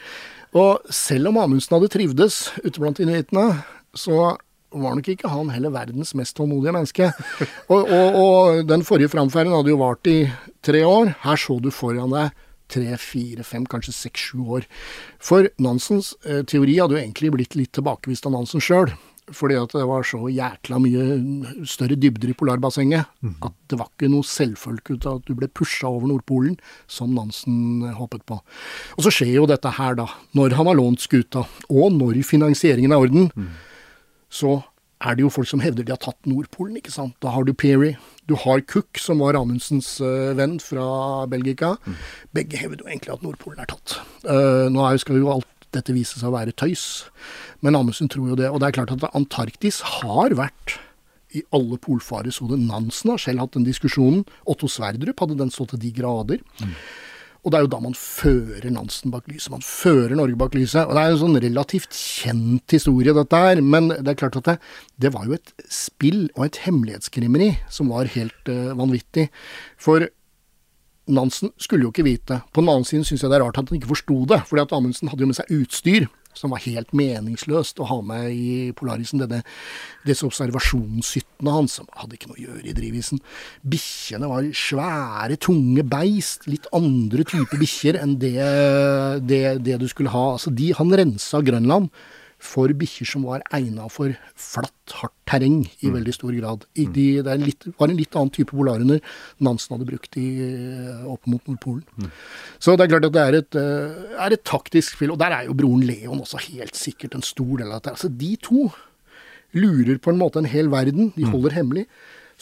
Og 0.55 0.87
selv 0.93 1.31
om 1.31 1.39
Amundsen 1.41 1.75
hadde 1.75 1.91
trivdes 1.91 2.39
ute 2.63 2.79
blant 2.79 3.01
inuittene, 3.03 3.47
så 3.95 4.35
var 4.75 4.95
nok 4.97 5.07
ikke 5.11 5.31
han 5.31 5.51
heller 5.53 5.71
verdens 5.71 6.13
mest 6.19 6.35
tålmodige 6.35 6.73
menneske. 6.75 7.11
Og, 7.73 7.87
og, 7.87 8.17
og 8.19 8.65
den 8.67 8.83
forrige 8.87 9.11
framferden 9.11 9.55
hadde 9.55 9.71
jo 9.71 9.79
vart 9.79 10.07
i 10.11 10.25
tre 10.65 10.83
år. 10.87 11.13
Her 11.23 11.39
så 11.39 11.57
du 11.63 11.71
foran 11.73 12.11
deg 12.13 12.33
tre, 12.71 12.97
fire, 12.99 13.45
fem, 13.45 13.65
kanskje 13.69 13.93
seks, 13.95 14.29
sju 14.29 14.43
år. 14.57 14.67
For 15.21 15.47
Nansens 15.61 16.13
eh, 16.25 16.41
teori 16.49 16.79
hadde 16.79 16.97
jo 16.97 17.01
egentlig 17.01 17.31
blitt 17.35 17.57
litt 17.57 17.71
tilbakevist 17.77 18.27
av 18.27 18.35
Nansen 18.35 18.63
sjøl. 18.63 18.91
Fordi 19.33 19.55
at 19.57 19.71
det 19.73 19.85
var 19.89 20.05
så 20.05 20.27
jækla 20.29 20.77
mye 20.83 21.65
større 21.65 21.97
dybder 21.97 22.29
i 22.29 22.35
polarbassenget 22.38 23.07
mm. 23.25 23.38
at 23.47 23.55
det 23.71 23.79
var 23.79 23.89
ikke 23.89 24.11
noe 24.13 24.27
selvfølge 24.27 24.99
at 25.09 25.25
du 25.25 25.33
ble 25.38 25.49
pusha 25.49 25.89
over 25.89 26.05
Nordpolen, 26.11 26.59
som 26.85 27.15
Nansen 27.17 27.88
håpet 27.97 28.21
på. 28.29 28.38
Og 28.93 29.07
så 29.07 29.13
skjer 29.13 29.33
jo 29.39 29.47
dette 29.49 29.71
her, 29.79 29.97
da. 29.97 30.05
Når 30.38 30.53
han 30.59 30.69
har 30.69 30.77
lånt 30.77 31.01
skuta, 31.01 31.47
og 31.71 31.97
når 31.97 32.21
finansieringen 32.27 32.93
er 32.93 33.01
orden, 33.07 33.31
mm. 33.33 33.49
så 34.29 34.59
er 35.05 35.17
det 35.17 35.25
jo 35.25 35.31
folk 35.33 35.49
som 35.49 35.61
hevder 35.63 35.85
de 35.85 35.93
har 35.93 36.01
tatt 36.01 36.29
Nordpolen, 36.29 36.77
ikke 36.79 36.93
sant. 36.93 37.15
Da 37.23 37.33
har 37.33 37.45
du 37.45 37.53
Perry, 37.53 37.95
du 38.29 38.35
har 38.39 38.61
Cook, 38.69 38.97
som 39.01 39.21
var 39.21 39.38
Amundsens 39.38 39.95
uh, 40.01 40.33
venn 40.38 40.57
fra 40.63 41.25
Belgika. 41.29 41.75
Mm. 41.85 41.97
Begge 42.38 42.61
hevder 42.61 42.85
jo 42.85 42.91
egentlig 42.93 43.13
at 43.17 43.25
Nordpolen 43.25 43.61
er 43.61 43.69
tatt. 43.73 43.99
Uh, 44.23 44.65
nå 44.73 44.88
skal 45.01 45.19
jo 45.19 45.33
alt 45.33 45.49
dette 45.75 45.95
viser 45.95 46.21
seg 46.21 46.31
å 46.31 46.35
være 46.38 46.55
tøys. 46.57 47.05
Men 47.65 47.77
Amundsen 47.77 48.11
tror 48.11 48.33
jo 48.33 48.39
det. 48.39 48.49
Og 48.51 48.61
det 48.61 48.69
er 48.69 48.77
klart 48.79 48.93
at 48.95 49.07
Antarktis 49.15 49.81
har 49.99 50.35
vært 50.38 50.77
i 51.35 51.43
alle 51.55 51.79
polfaresoner. 51.81 52.59
Nansen 52.61 53.11
har 53.13 53.21
selv 53.21 53.43
hatt 53.43 53.57
den 53.57 53.67
diskusjonen. 53.67 54.23
Otto 54.47 54.69
Sverdrup 54.71 55.19
hadde 55.21 55.38
den 55.39 55.51
stått 55.53 55.73
til 55.75 55.83
de 55.83 55.91
grader. 55.95 56.41
Mm. 56.61 56.77
Og 57.45 57.53
det 57.53 57.59
er 57.59 57.65
jo 57.67 57.73
da 57.75 57.79
man 57.83 57.93
fører 57.93 58.71
Nansen 58.73 59.13
bak 59.13 59.27
lyset. 59.29 59.51
Man 59.53 59.65
fører 59.65 60.15
Norge 60.17 60.38
bak 60.39 60.55
lyset. 60.57 60.81
Og 60.88 60.97
det 60.97 61.01
er 61.01 61.11
jo 61.11 61.17
en 61.19 61.23
sånn 61.27 61.41
relativt 61.43 61.93
kjent 61.93 62.73
historie, 62.73 63.13
dette 63.13 63.41
her. 63.43 63.61
Men 63.61 63.91
det 63.93 64.15
er 64.15 64.19
klart 64.23 64.39
at 64.39 64.49
det, 64.49 64.55
det 65.05 65.13
var 65.13 65.27
jo 65.29 65.38
et 65.38 65.53
spill 65.69 66.23
og 66.33 66.47
et 66.47 66.61
hemmelighetskrimmeri 66.65 67.51
som 67.69 67.93
var 67.93 68.09
helt 68.15 68.49
uh, 68.49 68.73
vanvittig. 68.79 69.27
For 69.77 70.07
Nansen 71.07 71.51
skulle 71.61 71.85
jo 71.85 71.93
ikke 71.93 72.05
vite. 72.07 72.41
På 72.53 72.63
den 72.63 72.71
annen 72.71 72.87
side 72.87 73.05
syns 73.05 73.23
jeg 73.23 73.31
det 73.31 73.37
er 73.39 73.45
rart 73.45 73.59
at 73.59 73.69
han 73.69 73.77
ikke 73.77 73.93
forsto 73.93 74.23
det. 74.29 74.41
fordi 74.49 74.63
at 74.63 74.73
Amundsen 74.73 75.11
hadde 75.11 75.25
jo 75.25 75.29
med 75.29 75.37
seg 75.37 75.51
utstyr 75.53 76.07
som 76.35 76.51
var 76.51 76.63
helt 76.65 76.91
meningsløst 76.95 77.79
å 77.79 77.87
ha 77.89 77.99
med 78.05 78.33
i 78.33 78.71
Polarisen. 78.75 79.21
Denne, 79.23 79.41
disse 80.07 80.25
observasjonshyttene 80.27 81.53
hans 81.53 81.77
som 81.79 81.87
hadde 81.95 82.17
ikke 82.17 82.31
noe 82.31 82.39
å 82.39 82.43
gjøre 82.43 82.65
i 82.67 82.75
drivisen. 82.75 83.21
Bikkjene 83.63 84.29
var 84.31 84.49
svære, 84.55 85.39
tunge 85.41 85.85
beist. 85.87 86.49
Litt 86.51 86.67
andre 86.75 87.23
typer 87.27 87.61
bikkjer 87.61 88.01
enn 88.01 88.17
det, 88.21 88.35
det, 89.23 89.43
det, 89.65 89.79
du 89.81 89.87
skulle 89.91 90.13
ha. 90.13 90.27
Altså 90.35 90.53
de, 90.55 90.73
han 90.77 90.93
rensa 90.99 91.43
Grønland 91.45 91.91
for 92.45 92.71
bikkjer 92.77 93.10
som 93.10 93.25
var 93.27 93.43
egna 93.55 93.88
for 93.91 94.13
flatt, 94.39 94.73
hardt 95.01 95.15
terreng 95.25 95.63
i 95.81 95.89
mm. 95.89 95.95
veldig 95.97 96.13
stor 96.15 96.34
grad. 96.38 96.65
I 96.77 96.86
de, 96.93 97.05
det 97.25 97.36
litt, 97.41 97.67
var 97.79 97.89
en 97.89 97.97
litt 97.97 98.15
annen 98.15 98.34
type 98.36 98.53
polarhunder 98.53 99.01
Nansen 99.45 99.75
hadde 99.75 99.88
brukt 99.89 100.17
i, 100.21 100.27
eh, 100.45 101.05
opp 101.10 101.25
mot 101.29 101.41
Nordpolen. 101.49 101.84
Mm. 101.97 102.12
Så 102.62 102.75
det 102.75 102.86
er 102.86 102.93
klart 102.93 103.08
at 103.10 103.15
det 103.15 103.23
er 103.23 103.39
et, 103.41 103.60
eh, 103.60 104.17
er 104.27 104.36
et, 104.38 104.45
taktisk 104.45 104.95
spill, 104.95 105.15
og 105.15 105.21
der 105.21 105.34
er 105.34 105.47
jo 105.47 105.58
broren 105.58 105.86
Leon 105.88 106.21
også 106.21 106.41
helt 106.51 106.77
sikkert 106.77 107.17
en 107.17 107.25
stor 107.25 107.55
del 107.58 107.71
av 107.71 107.81
dette. 107.81 107.95
Altså 107.97 108.12
de 108.13 108.36
to 108.38 108.69
lurer 109.55 109.97
på 109.97 110.12
en 110.12 110.19
måte 110.19 110.41
en 110.41 110.51
hel 110.51 110.69
verden. 110.69 111.12
De 111.15 111.25
mm. 111.25 111.31
holder 111.31 111.55
mm. 111.55 111.58
hemmelig. 111.58 111.88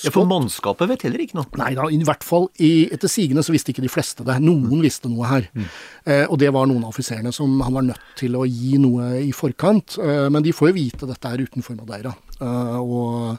Ja, 0.02 0.10
For 0.10 0.26
mannskapet 0.26 0.90
vet 0.90 1.04
heller 1.06 1.22
ikke 1.22 1.38
noe? 1.38 1.46
Nei 1.62 1.74
da, 1.78 1.86
i 1.94 2.00
hvert 2.02 2.26
fall 2.26 2.48
i, 2.58 2.90
etter 2.92 3.12
sigende 3.12 3.44
så 3.46 3.54
visste 3.54 3.70
ikke 3.72 3.84
de 3.86 3.92
fleste 3.94 4.26
det. 4.26 4.40
Noen 4.42 4.82
visste 4.82 5.12
noe 5.12 5.30
her. 5.30 5.46
Mm. 5.54 5.68
Eh, 6.10 6.24
og 6.26 6.40
det 6.42 6.50
var 6.56 6.66
noen 6.70 6.82
av 6.82 6.96
offiserene 6.96 7.32
som 7.36 7.62
han 7.62 7.78
var 7.78 7.86
nødt 7.92 8.16
til 8.20 8.36
å 8.40 8.46
gi 8.50 8.80
noe 8.82 9.12
i 9.22 9.30
forkant. 9.36 10.00
Eh, 10.02 10.26
men 10.34 10.46
de 10.46 10.56
får 10.56 10.72
jo 10.72 10.78
vite 10.80 11.10
dette 11.10 11.34
her 11.34 11.46
utenfor 11.46 11.78
Madeira. 11.78 12.16
Eh, 12.40 12.80
og, 12.82 13.38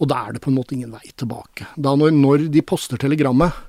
og, 0.00 0.08
da 0.10 0.24
er 0.26 0.34
det 0.34 0.42
på 0.42 0.50
en 0.50 0.58
måte 0.58 0.74
ingen 0.76 0.92
vei 0.92 1.14
tilbake. 1.14 1.70
Da 1.78 1.94
når, 1.98 2.16
når 2.18 2.48
de 2.52 2.64
poster 2.66 3.00
telegrammet 3.00 3.62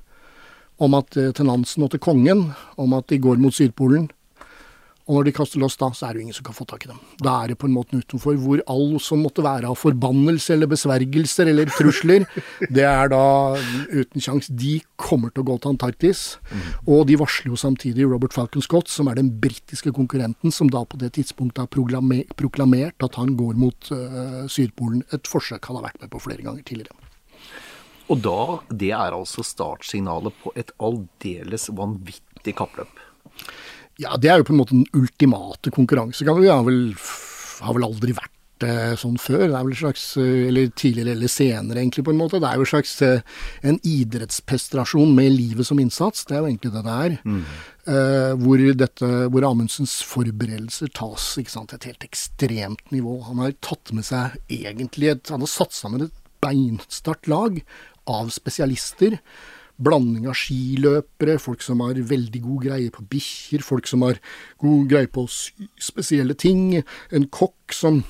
om 0.84 0.98
at, 0.98 1.14
eh, 1.18 1.32
til 1.38 1.48
Nansen 1.48 1.86
og 1.86 1.94
til 1.94 2.02
kongen 2.04 2.48
om 2.82 2.98
at 2.98 3.14
de 3.14 3.22
går 3.22 3.42
mot 3.42 3.54
Sydpolen, 3.54 4.10
Og 5.04 5.18
når 5.18 5.28
de 5.28 5.34
kaster 5.36 5.60
loss 5.60 5.76
da, 5.80 5.90
så 5.92 6.08
er 6.08 6.16
det 6.16 6.22
jo 6.22 6.26
ingen 6.28 6.38
som 6.38 6.46
kan 6.48 6.56
få 6.56 6.66
tak 6.70 6.86
i 6.86 6.90
dem. 6.94 7.00
Da 7.20 7.36
er 7.44 7.52
det 7.52 7.58
på 7.60 7.68
en 7.68 7.76
måte 7.76 7.98
utenfor 8.00 8.38
hvor 8.40 8.62
all 8.72 8.96
som 9.04 9.20
måtte 9.26 9.44
være 9.44 9.68
av 9.68 9.76
forbannelse 9.80 10.56
eller 10.56 10.72
besvergelser 10.72 11.52
eller 11.52 11.72
trusler, 11.76 12.24
det 12.76 12.86
er 12.88 13.12
da 13.12 13.24
uten 13.92 14.24
sjans. 14.24 14.48
De 14.48 14.78
kommer 14.96 15.34
til 15.34 15.44
å 15.44 15.50
gå 15.52 15.58
til 15.60 15.74
Antarktis. 15.74 16.24
Mm. 16.48 16.66
Og 16.96 17.06
de 17.10 17.20
varsler 17.20 17.52
jo 17.52 17.60
samtidig 17.60 18.08
Robert 18.08 18.36
Falcon 18.36 18.64
Scott, 18.64 18.92
som 18.92 19.12
er 19.12 19.20
den 19.20 19.34
britiske 19.44 19.92
konkurrenten, 19.96 20.56
som 20.56 20.72
da 20.72 20.86
på 20.88 21.00
det 21.02 21.14
tidspunktet 21.20 21.66
har 21.66 22.34
proklamert 22.40 23.04
at 23.04 23.20
han 23.20 23.36
går 23.40 23.60
mot 23.60 23.92
uh, 23.92 24.44
Sydpolen. 24.48 25.04
Et 25.12 25.28
forsøk 25.28 25.68
han 25.68 25.82
har 25.82 25.90
vært 25.90 26.00
med 26.06 26.14
på 26.16 26.24
flere 26.24 26.46
ganger 26.46 26.64
tidligere. 26.64 26.96
Og 28.12 28.20
da, 28.24 28.40
det 28.72 28.92
er 28.96 29.16
altså 29.16 29.44
startsignalet 29.46 30.36
på 30.44 30.52
et 30.60 30.72
aldeles 30.84 31.70
vanvittig 31.76 32.56
kappløp? 32.60 32.92
Ja, 34.02 34.16
det 34.18 34.32
er 34.32 34.42
jo 34.42 34.48
på 34.48 34.56
en 34.56 34.62
måte 34.62 34.76
den 34.76 34.88
ultimate 34.98 35.74
konkurransegang. 35.74 36.42
Vi 36.42 36.50
har 36.50 36.64
vel, 36.66 36.96
har 37.62 37.76
vel 37.78 37.86
aldri 37.86 38.16
vært 38.18 38.66
eh, 38.66 38.94
sånn 39.00 39.20
før. 39.22 39.46
Det 39.46 39.58
er 39.60 39.68
vel 39.68 39.78
slags, 39.78 40.06
eh, 40.18 40.48
eller 40.50 40.72
tidligere 40.74 41.14
eller 41.14 41.32
senere, 41.32 41.82
egentlig, 41.82 42.06
på 42.08 42.14
en 42.14 42.22
måte. 42.24 42.40
Det 42.42 42.50
er 42.50 42.62
jo 42.62 42.70
slags 42.72 42.96
eh, 43.06 43.22
en 43.62 43.78
idrettsprestasjon 43.86 45.14
med 45.14 45.36
livet 45.36 45.70
som 45.70 45.82
innsats. 45.82 46.26
Det 46.26 46.38
er 46.38 46.42
jo 46.42 46.50
egentlig 46.50 46.74
det 46.74 46.84
det 46.88 46.98
er. 47.06 47.16
Mm. 47.28 47.46
Uh, 47.84 48.32
hvor, 48.40 48.62
dette, 48.80 49.08
hvor 49.28 49.44
Amundsens 49.44 49.98
forberedelser 50.08 50.88
tas 50.96 51.26
ikke 51.42 51.52
sant, 51.52 51.74
et 51.76 51.90
helt 51.90 52.06
ekstremt 52.08 52.94
nivå. 52.96 53.18
Han 53.28 53.42
har 53.44 53.58
tatt 53.60 53.92
med 53.92 54.08
seg 54.08 54.38
egentlig 54.48 55.10
et 55.12 55.34
Han 55.34 55.44
har 55.44 55.52
satt 55.52 55.76
sammen 55.76 56.06
et 56.06 56.22
beinstart 56.44 57.28
lag 57.28 57.60
av 58.08 58.32
spesialister 58.32 59.20
blanding 59.82 60.28
av 60.30 60.38
skiløpere, 60.38 61.40
folk 61.42 61.64
som 61.66 61.82
har 61.84 61.98
veldig 61.98 62.42
god 62.44 62.66
greie 62.68 62.92
på 62.94 63.06
bikkjer, 63.10 63.64
folk 63.66 63.90
som 63.90 64.06
har 64.06 64.20
god 64.62 64.92
greie 64.92 65.10
på 65.10 65.26
spesielle 65.82 66.38
ting, 66.38 66.84
en 67.12 67.30
kokk 67.34 67.74
som 67.76 68.04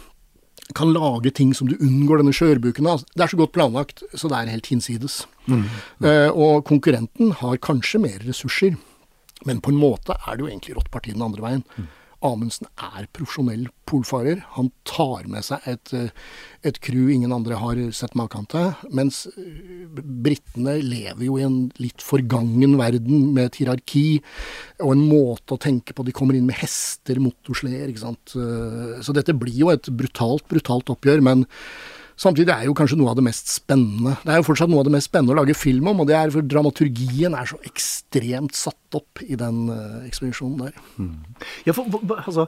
kan 0.78 0.94
lage 0.96 1.32
ting 1.36 1.52
som 1.54 1.68
du 1.70 1.76
unngår 1.76 2.22
denne 2.22 2.34
skjørbuken 2.36 2.88
av. 2.90 3.04
Det 3.14 3.26
er 3.26 3.34
så 3.34 3.40
godt 3.40 3.54
planlagt, 3.56 4.04
så 4.16 4.32
det 4.32 4.40
er 4.40 4.54
helt 4.54 4.70
hinsides. 4.72 5.24
Mm. 5.48 5.66
Uh, 6.04 6.30
og 6.32 6.64
konkurrenten 6.70 7.34
har 7.42 7.60
kanskje 7.64 8.02
mer 8.04 8.24
ressurser, 8.24 8.78
men 9.48 9.60
på 9.62 9.74
en 9.74 9.80
måte 9.80 10.16
er 10.16 10.38
det 10.38 10.46
jo 10.46 10.50
egentlig 10.52 10.78
rått 10.78 10.92
parti 10.94 11.12
den 11.14 11.26
andre 11.26 11.44
veien. 11.44 11.66
Mm. 11.76 11.92
Amundsen 12.24 12.70
er 12.80 13.08
profesjonell 13.16 13.68
polfarer. 13.90 14.42
Han 14.56 14.70
tar 14.88 15.28
med 15.30 15.44
seg 15.46 15.66
et, 15.68 15.94
eh, 15.94 16.12
et 16.64 16.80
crew 16.84 17.12
ingen 17.12 17.34
andre 17.36 17.58
har 17.60 17.80
sett 17.92 18.16
maken 18.16 18.48
til. 18.52 18.70
Mens 18.96 19.26
eh, 19.28 19.88
britene 20.00 20.78
lever 20.82 21.26
jo 21.28 21.38
i 21.38 21.46
en 21.48 21.58
litt 21.84 22.04
forgangen 22.04 22.78
verden 22.80 23.34
med 23.36 23.50
et 23.50 23.60
hierarki 23.62 24.22
og 24.80 24.94
en 24.96 25.04
måte 25.10 25.58
å 25.58 25.62
tenke 25.62 25.96
på. 25.96 26.06
De 26.08 26.16
kommer 26.16 26.38
inn 26.40 26.48
med 26.48 26.62
hester, 26.62 27.20
motorsleder, 27.24 27.92
ikke 27.92 28.06
sant. 28.06 28.38
Eh, 28.40 29.02
så 29.04 29.16
dette 29.16 29.36
blir 29.36 29.60
jo 29.66 29.74
et 29.74 29.92
brutalt, 29.92 30.48
brutalt 30.48 30.94
oppgjør. 30.96 31.22
men 31.24 31.46
Samtidig 32.24 32.54
er 32.54 32.68
jo 32.70 32.76
kanskje 32.78 32.96
noe 33.00 33.12
av 33.12 33.18
det 33.20 33.26
mest 33.26 33.50
spennende. 33.52 34.16
Det 34.24 34.32
er 34.32 34.40
jo 34.40 34.46
fortsatt 34.48 34.72
noe 34.72 34.80
av 34.84 34.88
det 34.88 34.94
mest 34.96 35.10
spennende 35.10 35.34
å 35.36 35.42
lage 35.42 35.56
film 35.58 35.90
om, 35.92 36.04
og 36.04 36.08
det 36.08 36.16
er 36.16 36.32
for 36.32 36.46
dramaturgien 36.48 37.36
er 37.36 37.50
så 37.50 37.58
ekstremt 37.68 38.56
satt 38.56 38.96
opp 38.96 39.20
i 39.26 39.36
den 39.40 39.66
uh, 39.68 40.06
ekspedisjonen 40.08 40.62
der. 40.62 40.78
Mm. 41.02 41.18
Ja, 41.68 41.76
for, 41.76 41.90
altså, 42.16 42.46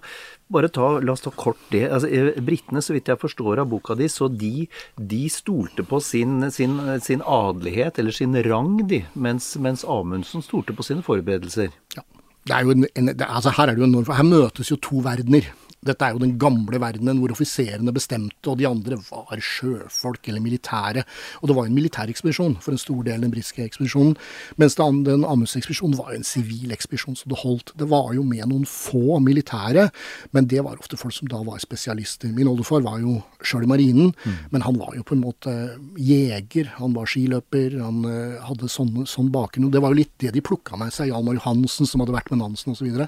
bare 0.54 0.70
ta, 0.72 0.94
La 1.04 1.16
oss 1.16 1.26
ta 1.26 1.34
kort 1.36 1.60
det. 1.74 1.84
Altså, 1.90 2.08
eh, 2.08 2.40
Britene, 2.46 2.84
så 2.86 2.96
vidt 2.96 3.12
jeg 3.12 3.20
forstår 3.20 3.64
av 3.64 3.72
boka 3.74 3.98
di, 4.00 4.08
så 4.12 4.30
de, 4.32 4.70
de 4.96 5.24
stolte 5.34 5.84
på 5.88 6.00
sin, 6.04 6.38
sin, 6.56 6.78
sin, 7.04 7.26
adelighet, 7.26 8.00
eller 8.00 8.16
sin 8.16 8.38
rang, 8.48 8.78
de, 8.88 9.04
mens, 9.14 9.56
mens 9.60 9.84
Amundsen 9.84 10.46
stolte 10.46 10.78
på 10.78 10.88
sine 10.88 11.04
forberedelser. 11.04 11.76
Ja. 11.98 12.06
Det 12.46 12.54
er 12.54 12.64
jo 12.64 12.76
en, 12.76 12.86
en, 12.94 13.10
det, 13.10 13.26
altså 13.26 13.52
her, 13.58 13.72
er 13.72 13.76
det 13.76 13.82
jo 13.82 13.90
en, 13.90 14.12
her 14.14 14.28
møtes 14.28 14.70
jo 14.70 14.80
to 14.80 15.02
verdener. 15.04 15.50
Dette 15.86 16.08
er 16.08 16.16
jo 16.16 16.24
den 16.24 16.36
gamle 16.42 16.80
verdenen 16.82 17.20
hvor 17.22 17.34
offiserene 17.36 17.94
bestemte, 17.96 18.50
og 18.52 18.60
de 18.60 18.68
andre 18.70 19.00
var 19.10 19.42
sjøfolk 19.42 20.30
eller 20.32 20.44
militære. 20.44 21.06
Og 21.42 21.50
det 21.50 21.58
var 21.58 21.70
en 21.70 21.78
militær 21.78 22.12
ekspedisjon 22.12 22.58
for 22.64 22.76
en 22.76 22.82
stor 22.82 23.04
del 23.06 23.24
den 23.24 23.34
britiske 23.34 23.66
ekspedisjonen. 23.66 24.16
Mens 24.62 24.78
den, 24.80 25.26
Amundsen-ekspedisjonen 25.26 25.98
var 26.00 26.14
en 26.16 26.26
sivil 26.28 26.74
ekspedisjon, 26.76 27.18
så 27.20 27.30
det 27.32 27.42
holdt. 27.42 27.74
Det 27.78 27.88
var 27.92 28.14
jo 28.16 28.26
med 28.26 28.48
noen 28.50 28.66
få 28.70 29.20
militære, 29.24 29.90
men 30.36 30.50
det 30.52 30.64
var 30.66 30.80
ofte 30.80 31.00
folk 31.00 31.16
som 31.16 31.30
da 31.32 31.42
var 31.46 31.62
spesialister. 31.64 32.32
Min 32.36 32.50
oldefar 32.52 32.84
var 32.86 33.00
jo 33.04 33.20
sjøl 33.46 33.66
i 33.68 33.70
marinen, 33.70 34.14
mm. 34.26 34.38
men 34.54 34.66
han 34.66 34.80
var 34.82 34.96
jo 34.98 35.06
på 35.06 35.16
en 35.18 35.24
måte 35.24 35.56
jeger. 36.02 36.72
Han 36.80 36.96
var 36.98 37.10
skiløper, 37.10 37.78
han 37.82 38.02
uh, 38.08 38.42
hadde 38.48 38.70
sånn, 38.72 39.06
sånn 39.10 39.32
bakgrunn. 39.34 39.72
Det 39.74 39.84
var 39.84 39.94
jo 39.94 40.02
litt 40.02 40.14
det 40.22 40.34
de 40.36 40.44
plukka 40.46 40.80
med 40.82 40.94
seg. 40.96 41.12
Hjalmar 41.12 41.38
Johansen, 41.38 41.90
som 41.90 42.04
hadde 42.04 42.16
vært 42.16 42.32
med 42.34 42.42
Nansen 42.42 42.74
osv. 42.74 42.84
Så, 42.86 42.86
videre. 42.86 43.08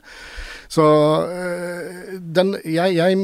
så 0.72 0.86
uh, 1.28 2.18
den 2.18 2.56
jeg, 2.70 2.96
jeg, 2.98 3.18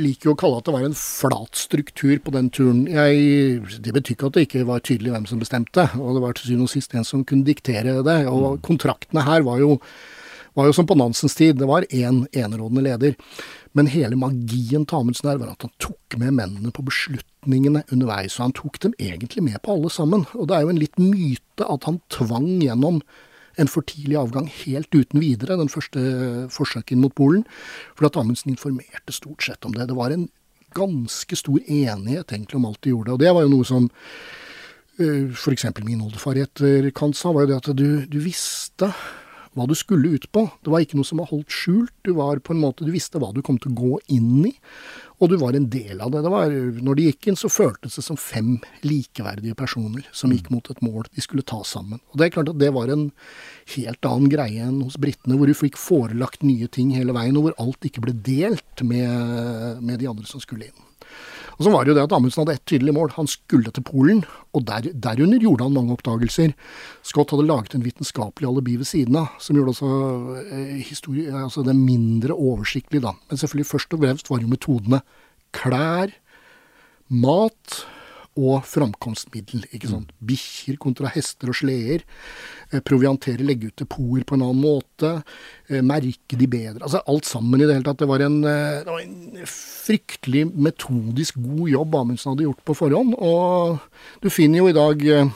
liker 0.00 0.30
jo 0.30 0.34
å 0.34 0.38
kalle 0.38 0.58
at 0.60 0.68
det 0.68 0.74
var 0.76 0.86
en 0.86 0.96
flat 0.98 1.58
struktur 1.58 2.14
på 2.24 2.34
den 2.34 2.50
turen. 2.54 2.84
Jeg, 2.90 3.62
det 3.84 3.94
betyr 3.94 4.16
ikke 4.16 4.30
at 4.30 4.36
det 4.38 4.44
ikke 4.48 4.66
var 4.68 4.84
tydelig 4.84 5.14
hvem 5.14 5.28
som 5.30 5.42
bestemte, 5.42 5.88
og 5.98 6.16
det 6.16 6.24
var 6.24 6.36
til 6.36 6.50
syvende 6.50 6.68
og 6.68 6.74
sist 6.74 6.94
en 6.96 7.06
som 7.08 7.24
kunne 7.28 7.46
diktere 7.46 7.98
det. 8.06 8.18
Og 8.30 8.56
mm. 8.56 8.62
kontraktene 8.66 9.26
her 9.26 9.44
var 9.46 9.60
jo, 9.62 9.76
var 10.54 10.70
jo 10.70 10.76
som 10.76 10.88
på 10.88 10.96
Nansens 10.98 11.36
tid, 11.38 11.58
det 11.60 11.68
var 11.70 11.86
én 11.90 12.24
en 12.24 12.46
enerådende 12.46 12.86
leder. 12.86 13.18
Men 13.74 13.90
hele 13.90 14.16
magien 14.18 14.86
til 14.86 15.00
Amundsen 15.00 15.32
her 15.32 15.40
var 15.42 15.52
at 15.54 15.66
han 15.66 15.74
tok 15.82 16.18
med 16.20 16.36
mennene 16.38 16.70
på 16.74 16.84
beslutningene 16.86 17.82
underveis. 17.90 18.38
Og 18.38 18.48
han 18.48 18.56
tok 18.56 18.78
dem 18.86 18.94
egentlig 19.02 19.42
med 19.42 19.58
på 19.64 19.74
alle 19.74 19.90
sammen. 19.90 20.28
Og 20.38 20.46
det 20.48 20.56
er 20.56 20.66
jo 20.66 20.74
en 20.74 20.82
litt 20.82 21.00
myte 21.02 21.66
at 21.66 21.88
han 21.90 21.98
tvang 22.14 22.52
gjennom 22.62 23.02
en 23.60 23.70
for 23.70 23.86
tidlig 23.86 24.18
avgang 24.18 24.48
helt 24.50 24.94
uten 24.94 25.22
videre, 25.22 25.58
den 25.60 25.72
første 25.72 26.00
forsøket 26.52 26.98
mot 27.00 27.14
Polen. 27.14 27.44
For 27.94 28.08
at 28.08 28.18
Amundsen 28.20 28.54
informerte 28.54 29.14
stort 29.14 29.44
sett 29.46 29.64
om 29.64 29.74
det. 29.76 29.88
Det 29.90 29.98
var 29.98 30.14
en 30.14 30.28
ganske 30.74 31.38
stor 31.38 31.60
enighet 31.60 32.32
egentlig 32.32 32.58
om 32.58 32.66
alt 32.66 32.82
de 32.82 32.94
gjorde. 32.94 33.14
Og 33.14 33.22
det 33.22 33.34
var 33.34 33.46
jo 33.46 33.52
noe 33.52 33.68
som 33.68 33.86
uh, 33.86 35.26
f.eks. 35.30 35.68
min 35.84 36.02
oldefar 36.02 36.38
i 36.38 36.46
etterkant 36.46 37.16
sa, 37.18 37.32
var 37.32 37.46
jo 37.46 37.52
det 37.52 37.60
at 37.62 37.70
du, 37.78 37.88
du 38.10 38.18
visste 38.22 38.90
hva 39.54 39.66
du 39.70 39.74
skulle 39.78 40.16
ut 40.16 40.26
på. 40.34 40.44
Det 40.62 40.72
var 40.72 40.84
ikke 40.84 40.98
noe 40.98 41.08
som 41.08 41.20
var 41.22 41.30
holdt 41.30 41.52
skjult. 41.54 41.94
Du 42.06 42.12
var 42.18 42.40
på 42.44 42.54
en 42.54 42.62
måte, 42.62 42.86
du 42.86 42.92
visste 42.94 43.20
hva 43.22 43.30
du 43.34 43.40
kom 43.44 43.58
til 43.62 43.72
å 43.72 43.78
gå 43.78 43.98
inn 44.14 44.46
i, 44.48 44.52
og 45.22 45.30
du 45.30 45.36
var 45.40 45.56
en 45.56 45.68
del 45.70 46.00
av 46.02 46.10
det. 46.12 46.24
det 46.24 46.32
var, 46.32 46.54
når 46.84 46.98
de 46.98 47.06
gikk 47.08 47.28
inn, 47.30 47.38
så 47.38 47.50
føltes 47.52 47.96
det 47.98 48.04
som 48.04 48.18
fem 48.20 48.56
likeverdige 48.84 49.56
personer 49.58 50.06
som 50.12 50.34
gikk 50.34 50.50
mot 50.52 50.68
et 50.70 50.82
mål 50.84 51.06
de 51.14 51.24
skulle 51.24 51.46
ta 51.46 51.62
sammen. 51.66 52.02
Og 52.12 52.18
Det 52.18 52.26
er 52.26 52.34
klart 52.34 52.50
at 52.50 52.60
det 52.60 52.72
var 52.74 52.90
en 52.92 53.06
helt 53.76 54.10
annen 54.10 54.32
greie 54.32 54.66
enn 54.66 54.82
hos 54.82 54.98
britene, 55.00 55.38
hvor 55.38 55.50
du 55.50 55.56
fikk 55.56 55.78
forelagt 55.80 56.42
nye 56.46 56.68
ting 56.68 56.90
hele 56.96 57.14
veien, 57.16 57.38
og 57.38 57.48
hvor 57.48 57.60
alt 57.62 57.86
ikke 57.86 58.04
ble 58.04 58.16
delt 58.26 58.82
med, 58.82 59.80
med 59.80 60.02
de 60.02 60.10
andre 60.10 60.28
som 60.28 60.42
skulle 60.42 60.68
inn. 60.68 60.90
Og 61.56 61.66
så 61.66 61.72
var 61.72 61.84
det 61.84 61.92
jo 61.92 61.96
det 61.98 62.04
at 62.08 62.14
Amundsen 62.16 62.42
hadde 62.42 62.56
ett 62.58 62.66
tydelig 62.70 62.94
mål. 62.96 63.12
Han 63.16 63.30
skulle 63.30 63.72
til 63.74 63.86
Polen, 63.86 64.22
og 64.54 64.66
der, 64.68 64.90
derunder 64.92 65.42
gjorde 65.42 65.68
han 65.68 65.76
mange 65.76 65.94
oppdagelser. 65.96 66.54
Scott 67.06 67.34
hadde 67.34 67.46
laget 67.48 67.76
en 67.76 67.86
vitenskapelig 67.86 68.48
alibi 68.50 68.76
ved 68.80 68.88
siden 68.90 69.18
av, 69.22 69.32
som 69.42 69.58
gjorde 69.58 69.74
også 69.74 69.90
eh, 70.44 70.92
altså 71.44 71.64
det 71.66 71.76
mindre 71.78 72.36
oversiktlig, 72.36 73.04
da. 73.04 73.14
Men 73.30 73.40
selvfølgelig 73.40 73.70
først 73.70 73.96
og 73.96 74.04
fremst 74.04 74.30
var 74.32 74.42
jo 74.42 74.50
metodene 74.50 75.02
klær, 75.54 76.14
mat 77.14 77.84
og 78.34 78.64
framkomstmiddel. 78.66 79.64
ikke 79.72 79.90
sant? 79.90 80.10
Mm. 80.10 80.26
Bikkjer 80.30 80.78
kontra 80.82 81.10
hester 81.14 81.52
og 81.52 81.58
sleder. 81.58 82.02
Eh, 82.72 82.82
proviantere, 82.82 83.46
legge 83.46 83.70
ut 83.70 83.84
depoter 83.84 84.26
på 84.26 84.34
en 84.36 84.46
annen 84.48 84.62
måte. 84.62 85.12
Eh, 85.68 85.82
merke 85.82 86.38
de 86.38 86.48
bedre. 86.50 86.82
Altså 86.82 87.02
alt 87.06 87.26
sammen 87.30 87.60
i 87.60 87.68
det 87.68 87.76
hele 87.76 87.86
tatt. 87.86 88.02
Det 88.02 88.10
var 88.10 88.20
en, 88.26 88.42
eh, 88.44 88.82
det 88.82 88.90
var 88.90 89.00
en 89.00 89.46
fryktelig 89.46 90.44
metodisk 90.54 91.38
god 91.38 91.68
jobb 91.68 91.94
Amundsen 91.94 92.32
hadde 92.32 92.48
gjort 92.48 92.64
på 92.64 92.74
forhånd. 92.74 93.14
Og 93.18 93.78
du 94.20 94.30
finner 94.30 94.58
jo 94.58 94.68
i 94.68 94.78
dag 94.78 95.32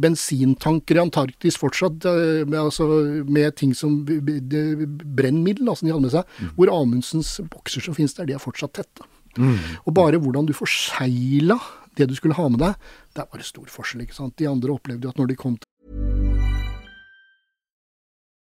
bensintanker 0.00 0.96
i 0.96 1.00
Antarktis 1.00 1.58
fortsatt, 1.58 2.04
med, 2.48 2.56
altså, 2.56 2.86
med 3.28 3.54
ting 3.54 3.74
som 3.74 4.04
brennmiddel 4.04 5.68
altså, 5.68 5.84
de 5.84 5.92
hadde 5.92 6.02
med 6.02 6.10
seg, 6.10 6.24
mm. 6.40 6.54
hvor 6.56 6.72
Amundsens 6.72 7.40
bokser 7.50 7.84
som 7.84 7.94
finnes 7.94 8.14
der, 8.14 8.24
de 8.24 8.32
er 8.32 8.40
fortsatt 8.40 8.72
tette. 8.72 9.04
Mm. 9.38 9.58
Og 9.86 9.94
bare 9.94 10.20
hvordan 10.20 10.48
du 10.48 10.54
forsegla 10.56 11.58
det 11.98 12.08
du 12.10 12.14
skulle 12.18 12.36
ha 12.38 12.46
med 12.50 12.60
deg, 12.62 12.76
det 13.14 13.22
er 13.22 13.32
bare 13.32 13.46
stor 13.46 13.70
forskjell. 13.72 14.04
ikke 14.04 14.16
sant? 14.16 14.36
De 14.38 14.48
andre 14.50 14.74
opplevde 14.74 15.06
jo 15.06 15.14
at 15.14 15.18
når 15.20 15.32
de 15.32 15.38
kom 15.38 15.56
til 15.58 15.66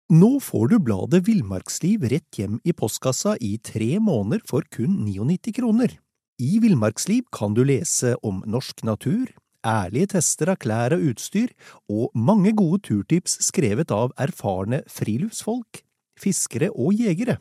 Nå 0.07 0.37
får 0.39 0.69
du 0.71 0.77
bladet 0.87 1.25
Villmarksliv 1.27 2.05
rett 2.07 2.39
hjem 2.39 2.61
i 2.63 2.71
postkassa 2.79 3.33
i 3.43 3.57
tre 3.59 3.97
måneder 3.99 4.45
for 4.47 4.63
kun 4.71 5.01
99 5.03 5.51
kroner. 5.57 5.97
I 6.39 6.61
Villmarksliv 6.63 7.25
kan 7.35 7.57
du 7.57 7.65
lese 7.67 8.13
om 8.23 8.39
norsk 8.47 8.85
natur, 8.87 9.33
ærlige 9.67 10.13
tester 10.15 10.53
av 10.53 10.61
klær 10.63 10.95
og 10.95 11.03
utstyr, 11.11 11.51
og 11.91 12.15
mange 12.15 12.53
gode 12.55 12.85
turtips 12.87 13.35
skrevet 13.49 13.91
av 13.91 14.15
erfarne 14.15 14.85
friluftsfolk, 14.87 15.83
fiskere 16.23 16.71
og 16.71 16.95
jegere. 16.95 17.41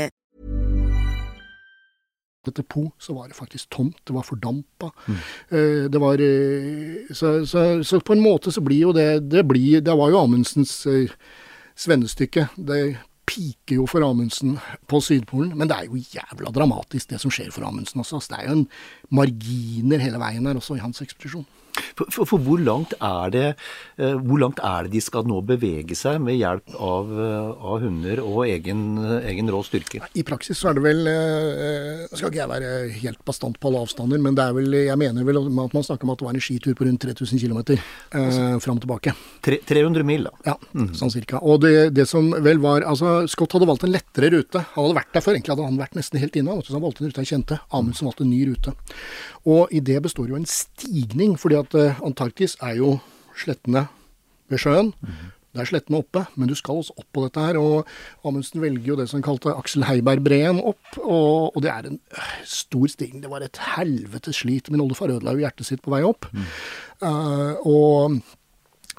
Depot, 2.49 2.91
så 2.97 3.13
var 3.13 3.27
det 3.27 3.37
faktisk 3.37 3.69
tomt. 3.69 3.99
Det 4.07 4.13
var 4.13 4.25
fordampa. 4.25 4.89
Mm. 5.05 5.19
Eh, 5.49 5.85
det 5.91 6.01
var 6.01 6.21
eh, 6.21 7.13
så, 7.13 7.45
så, 7.45 7.83
så, 7.83 7.99
på 7.99 8.13
en 8.13 8.23
måte 8.23 8.51
så 8.51 8.61
blir 8.61 8.87
jo 8.87 8.93
det 8.93 9.29
Det, 9.29 9.43
blir, 9.47 9.81
det 9.81 9.93
var 9.97 10.09
jo 10.09 10.23
Amundsens 10.23 10.85
eh, 10.87 11.11
svennestykke. 11.75 12.47
Det 12.57 12.97
piker 13.31 13.77
jo 13.79 13.85
for 13.87 14.03
Amundsen 14.03 14.57
på 14.89 14.99
Sydpolen, 14.99 15.53
men 15.57 15.69
det 15.69 15.77
er 15.77 15.87
jo 15.87 16.01
jævla 16.01 16.51
dramatisk 16.51 17.13
det 17.13 17.21
som 17.21 17.31
skjer 17.31 17.51
for 17.53 17.63
Amundsen 17.67 18.01
også. 18.01 18.17
Altså, 18.19 18.33
det 18.33 18.39
er 18.41 18.49
jo 18.49 18.57
en 18.59 18.67
marginer 19.09 20.03
hele 20.03 20.19
veien 20.19 20.47
her 20.49 20.59
også 20.59 20.75
i 20.75 20.83
hans 20.83 21.01
ekspedisjon. 21.03 21.45
For, 21.97 22.07
for, 22.07 22.27
for 22.29 22.43
hvor, 22.45 22.61
langt 22.61 22.95
det, 23.33 23.45
uh, 23.99 24.15
hvor, 24.19 24.41
langt 24.41 24.61
er 24.63 24.87
det, 24.87 24.93
de 24.95 25.03
skal 25.03 25.27
nå 25.29 25.41
bevege 25.45 25.97
seg 25.97 26.21
med 26.23 26.39
hjelp 26.39 26.75
av, 26.77 27.11
uh, 27.11 27.71
av 27.73 27.85
hunder 27.85 28.21
og 28.23 28.43
egen, 28.47 28.83
egen, 29.21 29.51
rå 29.51 29.61
styrke? 29.65 30.01
I 30.17 30.25
praksis 30.27 30.59
så 30.59 30.71
er 30.71 30.77
det 30.77 30.85
vel 30.85 31.01
Nå 31.01 32.17
skal 32.17 32.29
ikke 32.29 32.41
jeg 32.41 32.49
være 32.51 32.71
helt 33.01 33.21
bastant 33.27 33.57
på 33.59 33.69
alle 33.69 33.81
avstander, 33.85 34.21
men 34.21 34.35
det 34.37 34.45
er 34.45 34.55
vel, 34.55 34.77
jeg 34.85 34.99
mener 34.99 35.25
vel 35.27 35.41
at 35.41 35.75
man 35.75 35.85
snakker 35.85 36.07
om 36.07 36.13
at 36.13 36.21
det 36.21 36.27
var 36.27 36.37
en 36.37 36.43
skitur 36.43 36.75
på 36.77 36.87
rundt 36.87 37.01
3000 37.03 37.41
km 37.41 37.59
altså, 37.61 38.59
fram 38.63 38.79
og 38.79 38.85
tilbake. 38.85 39.13
Tre, 39.45 39.59
300 39.67 40.07
mil, 40.07 40.27
da? 40.27 40.33
Ja, 40.51 40.55
mm. 40.73 40.91
sånn 40.97 41.13
cirka. 41.13 41.41
Og 41.41 41.61
det, 41.63 41.91
det, 41.95 42.07
som 42.09 42.29
vel 42.43 42.61
var 42.63 42.85
altså 42.87 43.21
Scott 43.31 43.55
hadde 43.55 43.69
valgt 43.69 43.85
en 43.87 43.93
lettere 43.93 44.31
rute. 44.33 44.63
Han 44.75 44.87
hadde 44.87 44.97
vært 44.99 45.13
der 45.15 45.25
før, 45.25 45.37
egentlig 45.37 45.55
hadde 45.55 45.67
han 45.69 45.79
vært 45.81 45.97
nesten 45.97 46.21
helt 46.21 46.39
inne. 46.39 46.57
Han 46.57 46.85
valgte 46.85 47.05
en 47.05 47.11
rute 47.11 47.23
han 47.23 47.29
kjente. 47.29 47.59
Amundsen 47.71 48.09
valgte 48.09 48.25
en 48.25 48.33
ny 48.33 48.41
rute. 48.49 48.75
Og 49.45 49.71
i 49.73 49.81
det 49.81 50.01
består 50.05 50.29
jo 50.29 50.37
en 50.37 50.45
stigning, 50.45 51.37
fordi 51.39 51.57
at 51.57 51.75
uh, 51.77 52.01
Antarktis 52.05 52.57
er 52.61 52.77
jo 52.77 52.95
slettene 53.37 53.87
ved 54.51 54.61
sjøen. 54.61 54.91
Mm. 55.01 55.29
Det 55.51 55.59
er 55.59 55.67
slettene 55.67 55.99
oppe, 55.99 56.21
men 56.39 56.47
du 56.47 56.53
skal 56.55 56.79
også 56.79 56.93
opp 57.01 57.07
på 57.11 57.23
dette 57.25 57.43
her. 57.43 57.57
Og 57.59 58.27
Amundsen 58.27 58.61
velger 58.63 58.93
jo 58.93 58.97
det 58.99 59.09
som 59.11 59.23
kalte 59.25 59.51
Aksel 59.51 59.83
Heiberg-breen 59.87 60.61
opp, 60.63 60.83
og, 61.01 61.51
og, 61.51 61.59
det 61.63 61.71
er 61.73 61.89
en 61.89 61.97
øh, 61.99 62.29
stor 62.47 62.85
stigning. 62.93 63.23
Det 63.25 63.31
var 63.31 63.43
et 63.43 63.59
helvetes 63.75 64.43
slit. 64.45 64.71
Min 64.71 64.83
oldefar 64.83 65.11
ødela 65.11 65.35
jo 65.35 65.43
hjertet 65.43 65.67
sitt 65.67 65.83
på 65.83 65.91
vei 65.91 66.03
opp. 66.07 66.29
Mm. 66.31 66.47
Uh, 67.01 67.67
og, 67.67 68.21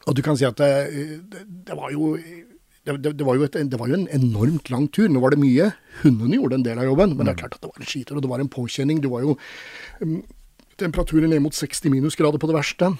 og, 0.05 0.12
du 0.16 0.20
kan 0.26 0.36
si 0.36 0.45
at 0.49 0.59
det, 0.61 0.72
det, 1.32 1.47
det 1.70 1.78
var 1.78 1.95
jo 1.95 2.16
det, 2.83 2.97
det, 2.99 3.12
det, 3.20 3.24
var 3.26 3.39
et, 3.39 3.57
det, 3.70 3.78
var 3.78 3.91
jo 3.91 3.95
en 4.01 4.09
enormt 4.11 4.70
lang 4.72 4.89
tur. 4.91 5.07
Nå 5.11 5.22
var 5.22 5.35
det 5.35 5.43
mye. 5.43 5.70
Hundene 6.03 6.39
gjorde 6.41 6.59
en 6.59 6.64
del 6.66 6.80
av 6.83 6.89
jobben, 6.89 7.14
men 7.14 7.28
det 7.28 7.35
er 7.35 7.37
mm. 7.37 7.43
klart 7.45 7.57
at 7.57 7.62
det 7.62 7.70
var 7.70 7.83
en 7.85 7.91
skitur, 7.93 8.16
og 8.18 8.24
det 8.24 8.30
var 8.33 8.43
en 8.43 8.51
påkjenning. 8.51 9.03
Det 9.05 9.12
var 9.12 9.22
jo 9.22 9.37
um, 10.03 10.16
temperaturer 10.83 11.30
ned 11.30 11.45
mot 11.45 11.55
60 11.55 11.93
minusgrader 11.95 12.43
på 12.43 12.51
det 12.51 12.59
verste. 12.59 12.91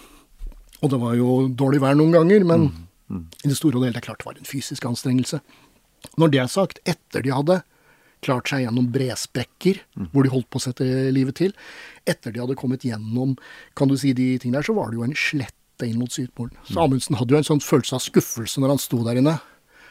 Og 0.83 0.93
det 0.93 1.03
var 1.03 1.19
jo 1.19 1.35
dårlig 1.59 1.83
vær 1.83 1.99
noen 1.99 2.15
ganger, 2.15 2.47
men 2.47 2.69
mm. 2.69 2.81
Mm. 3.13 3.27
i 3.43 3.51
det 3.51 3.59
store 3.59 3.79
og 3.79 3.87
hele 3.87 3.97
det 3.97 4.03
er 4.03 4.09
klart 4.09 4.23
det 4.23 4.31
var 4.31 4.39
en 4.39 4.49
fysisk 4.49 4.87
anstrengelse. 4.89 5.43
Når 6.19 6.33
det 6.33 6.43
er 6.43 6.51
sagt, 6.51 6.83
etter 6.89 7.25
de 7.25 7.35
hadde 7.35 7.61
klart 8.23 8.51
seg 8.51 8.63
gjennom 8.65 8.87
bresprekker, 8.95 9.81
mm. 9.99 10.11
hvor 10.13 10.23
de 10.23 10.33
holdt 10.33 10.51
på 10.51 10.61
å 10.61 10.65
sette 10.69 10.87
livet 11.15 11.41
til, 11.41 11.55
etter 12.07 12.35
de 12.35 12.43
hadde 12.43 12.59
kommet 12.59 12.87
gjennom 12.87 13.35
kan 13.79 13.91
du 13.91 13.97
si, 13.99 14.15
de 14.15 14.37
tingene 14.39 14.61
der, 14.61 14.69
så 14.71 14.77
var 14.79 14.91
det 14.91 15.01
jo 15.01 15.07
en 15.07 15.19
slette 15.19 15.89
inn 15.89 15.99
mot 15.99 16.13
Sydpolen. 16.15 16.55
Så 16.69 16.77
mm. 16.79 16.83
Amundsen 16.85 17.19
hadde 17.19 17.35
jo 17.35 17.41
en 17.43 17.49
sånn 17.51 17.65
følelse 17.65 17.99
av 17.99 18.05
skuffelse 18.05 18.63
når 18.63 18.77
han 18.77 18.83
sto 18.83 19.03
der 19.07 19.19
inne. 19.19 19.41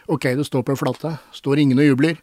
Ok, 0.07 0.31
du 0.37 0.43
står 0.47 0.63
på 0.65 0.73
en 0.73 0.79
flate. 0.79 1.17
Står 1.35 1.61
ingen 1.61 1.81
og 1.81 1.91
jubler. 1.91 2.21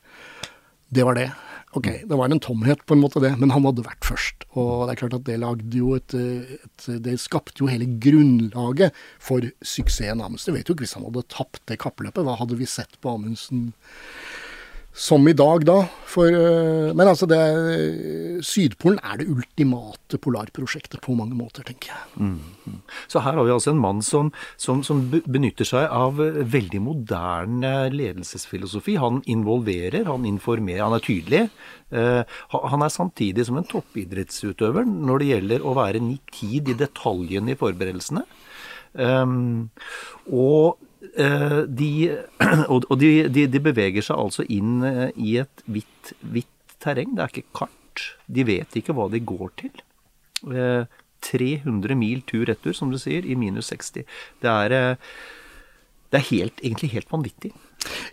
Det 0.91 1.05
var 1.05 1.19
det. 1.19 1.29
Ok, 1.77 1.85
det 2.09 2.17
var 2.17 2.33
en 2.33 2.41
tomhet, 2.41 2.81
på 2.89 2.97
en 2.97 3.03
måte, 3.03 3.21
det, 3.21 3.35
men 3.37 3.51
han 3.53 3.67
hadde 3.69 3.85
vært 3.85 4.07
først. 4.09 4.47
Og 4.57 4.87
det 4.89 4.95
er 4.95 5.01
klart 5.03 5.17
at 5.19 5.27
det 5.27 5.37
lagde 5.43 5.77
jo 5.77 5.93
et, 5.99 6.15
et 6.17 6.87
Det 7.05 7.19
skapte 7.21 7.61
jo 7.61 7.69
hele 7.69 7.85
grunnlaget 8.01 8.97
for 9.21 9.45
suksessen 9.61 10.23
Amundsen. 10.25 10.55
Jeg 10.55 10.63
vet 10.63 10.71
jo 10.71 10.77
ikke 10.77 10.87
hvis 10.87 10.97
han 10.97 11.05
hadde 11.05 11.27
tapt 11.29 11.61
det 11.69 11.77
kappløpet, 11.85 12.25
hva 12.25 12.39
hadde 12.41 12.57
vi 12.57 12.69
sett 12.69 12.97
på 13.05 13.13
Amundsen 13.13 13.75
som 14.99 15.29
i 15.31 15.35
dag, 15.37 15.63
da. 15.67 15.77
For, 16.09 16.27
eh, 16.27 16.91
men 16.97 17.07
altså, 17.07 17.29
det, 17.31 17.39
Sydpolen 18.47 18.99
er 19.05 19.21
det 19.21 19.29
ultimate 19.31 20.19
polarprosjektet 20.19 21.03
på 21.05 21.15
mange 21.15 21.37
måter, 21.39 21.63
tenker 21.67 21.93
jeg. 21.93 22.09
Mm. 22.19 22.81
Så 23.07 23.23
her 23.23 23.39
har 23.39 23.47
vi 23.47 23.55
altså 23.55 23.75
en 23.75 23.83
mann 23.83 24.03
som, 24.03 24.33
som, 24.59 24.83
som, 24.87 25.05
benytter 25.13 25.69
seg 25.69 25.87
av 25.87 26.19
veldig 26.19 26.81
moderne 26.83 27.73
ledelsesfilosofi. 27.95 28.97
Han 28.99 29.23
involverer, 29.31 30.09
han 30.11 30.27
informerer, 30.29 30.83
han 30.87 30.99
er 30.99 31.05
tydelig. 31.05 31.45
Han 31.89 32.83
er 32.85 32.93
samtidig 32.93 33.47
som 33.49 33.61
en 33.61 33.69
toppidrettsutøver 33.69 34.85
når 34.89 35.23
det 35.23 35.31
gjelder 35.31 35.65
å 35.65 35.77
være 35.79 36.03
nitid 36.05 36.75
i 36.75 36.77
detaljene 36.83 37.55
i 37.55 37.61
forberedelsene. 37.61 38.27
Um, 38.99 39.69
og 40.33 40.81
Eh, 40.81 40.88
de, 41.19 41.91
og 42.75 42.95
de, 43.01 43.11
de, 43.33 43.47
de, 43.51 43.61
beveger 43.63 44.05
seg 44.07 44.21
altså 44.21 44.47
inn 44.47 44.85
eh, 44.87 45.09
i 45.17 45.37
et 45.43 45.65
hvitt, 45.67 46.15
hvitt 46.23 46.79
terreng. 46.83 47.17
Det 47.17 47.25
er 47.25 47.35
ikke 47.35 47.61
kart. 47.65 48.05
De 48.31 48.47
vet 48.47 48.79
ikke 48.79 48.95
hva 48.95 49.09
de 49.11 49.23
går 49.27 49.53
til. 49.59 49.85
300 50.47 51.91
eh, 51.91 51.99
mil 51.99 52.23
tur-retur, 52.29 52.77
som 52.77 52.93
du 52.95 52.99
sier, 53.03 53.27
i 53.27 53.39
minus 53.39 53.73
60. 53.73 54.07
Det 54.43 54.53
er, 54.53 54.77
det 56.13 56.21
er 56.21 56.29
helt, 56.31 56.63
egentlig 56.63 56.93
helt 56.95 57.11
vanvittig. 57.11 57.53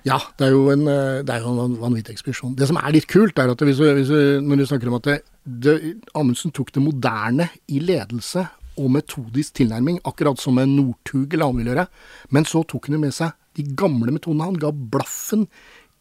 Ja, 0.06 0.18
det 0.38 0.48
er 0.48 0.54
jo 0.54 0.68
en, 0.74 0.86
det 0.86 1.32
er 1.34 1.46
jo 1.46 1.54
en 1.62 1.80
vanvittig 1.82 2.14
ekspedisjon. 2.16 2.58
Det 2.58 2.68
som 2.70 2.78
er 2.82 2.94
litt 2.94 3.10
kult, 3.12 3.38
er 3.42 3.54
at 3.54 3.66
hvis, 3.66 3.82
hvis, 3.82 4.14
når 4.46 4.62
du 4.62 4.68
snakker 4.70 4.90
om 4.90 4.98
at 4.98 5.10
det, 5.10 5.18
det, 5.46 5.80
Amundsen 6.18 6.54
tok 6.54 6.74
det 6.74 6.86
moderne 6.86 7.50
i 7.70 7.82
ledelse 7.82 8.46
og 8.76 8.92
metodisk 8.96 9.56
tilnærming, 9.60 10.02
akkurat 10.08 10.40
som 10.42 10.60
en 10.62 10.76
Northug 10.76 11.34
eller 11.34 11.48
annen 11.48 11.64
vil 11.64 11.72
gjøre. 11.72 11.88
Men 12.36 12.48
så 12.50 12.64
tok 12.68 12.90
han 12.90 13.02
med 13.02 13.16
seg 13.16 13.36
de 13.56 13.66
gamle 13.78 14.14
metodene. 14.16 14.50
Han 14.50 14.62
ga 14.62 14.72
blaffen 14.72 15.48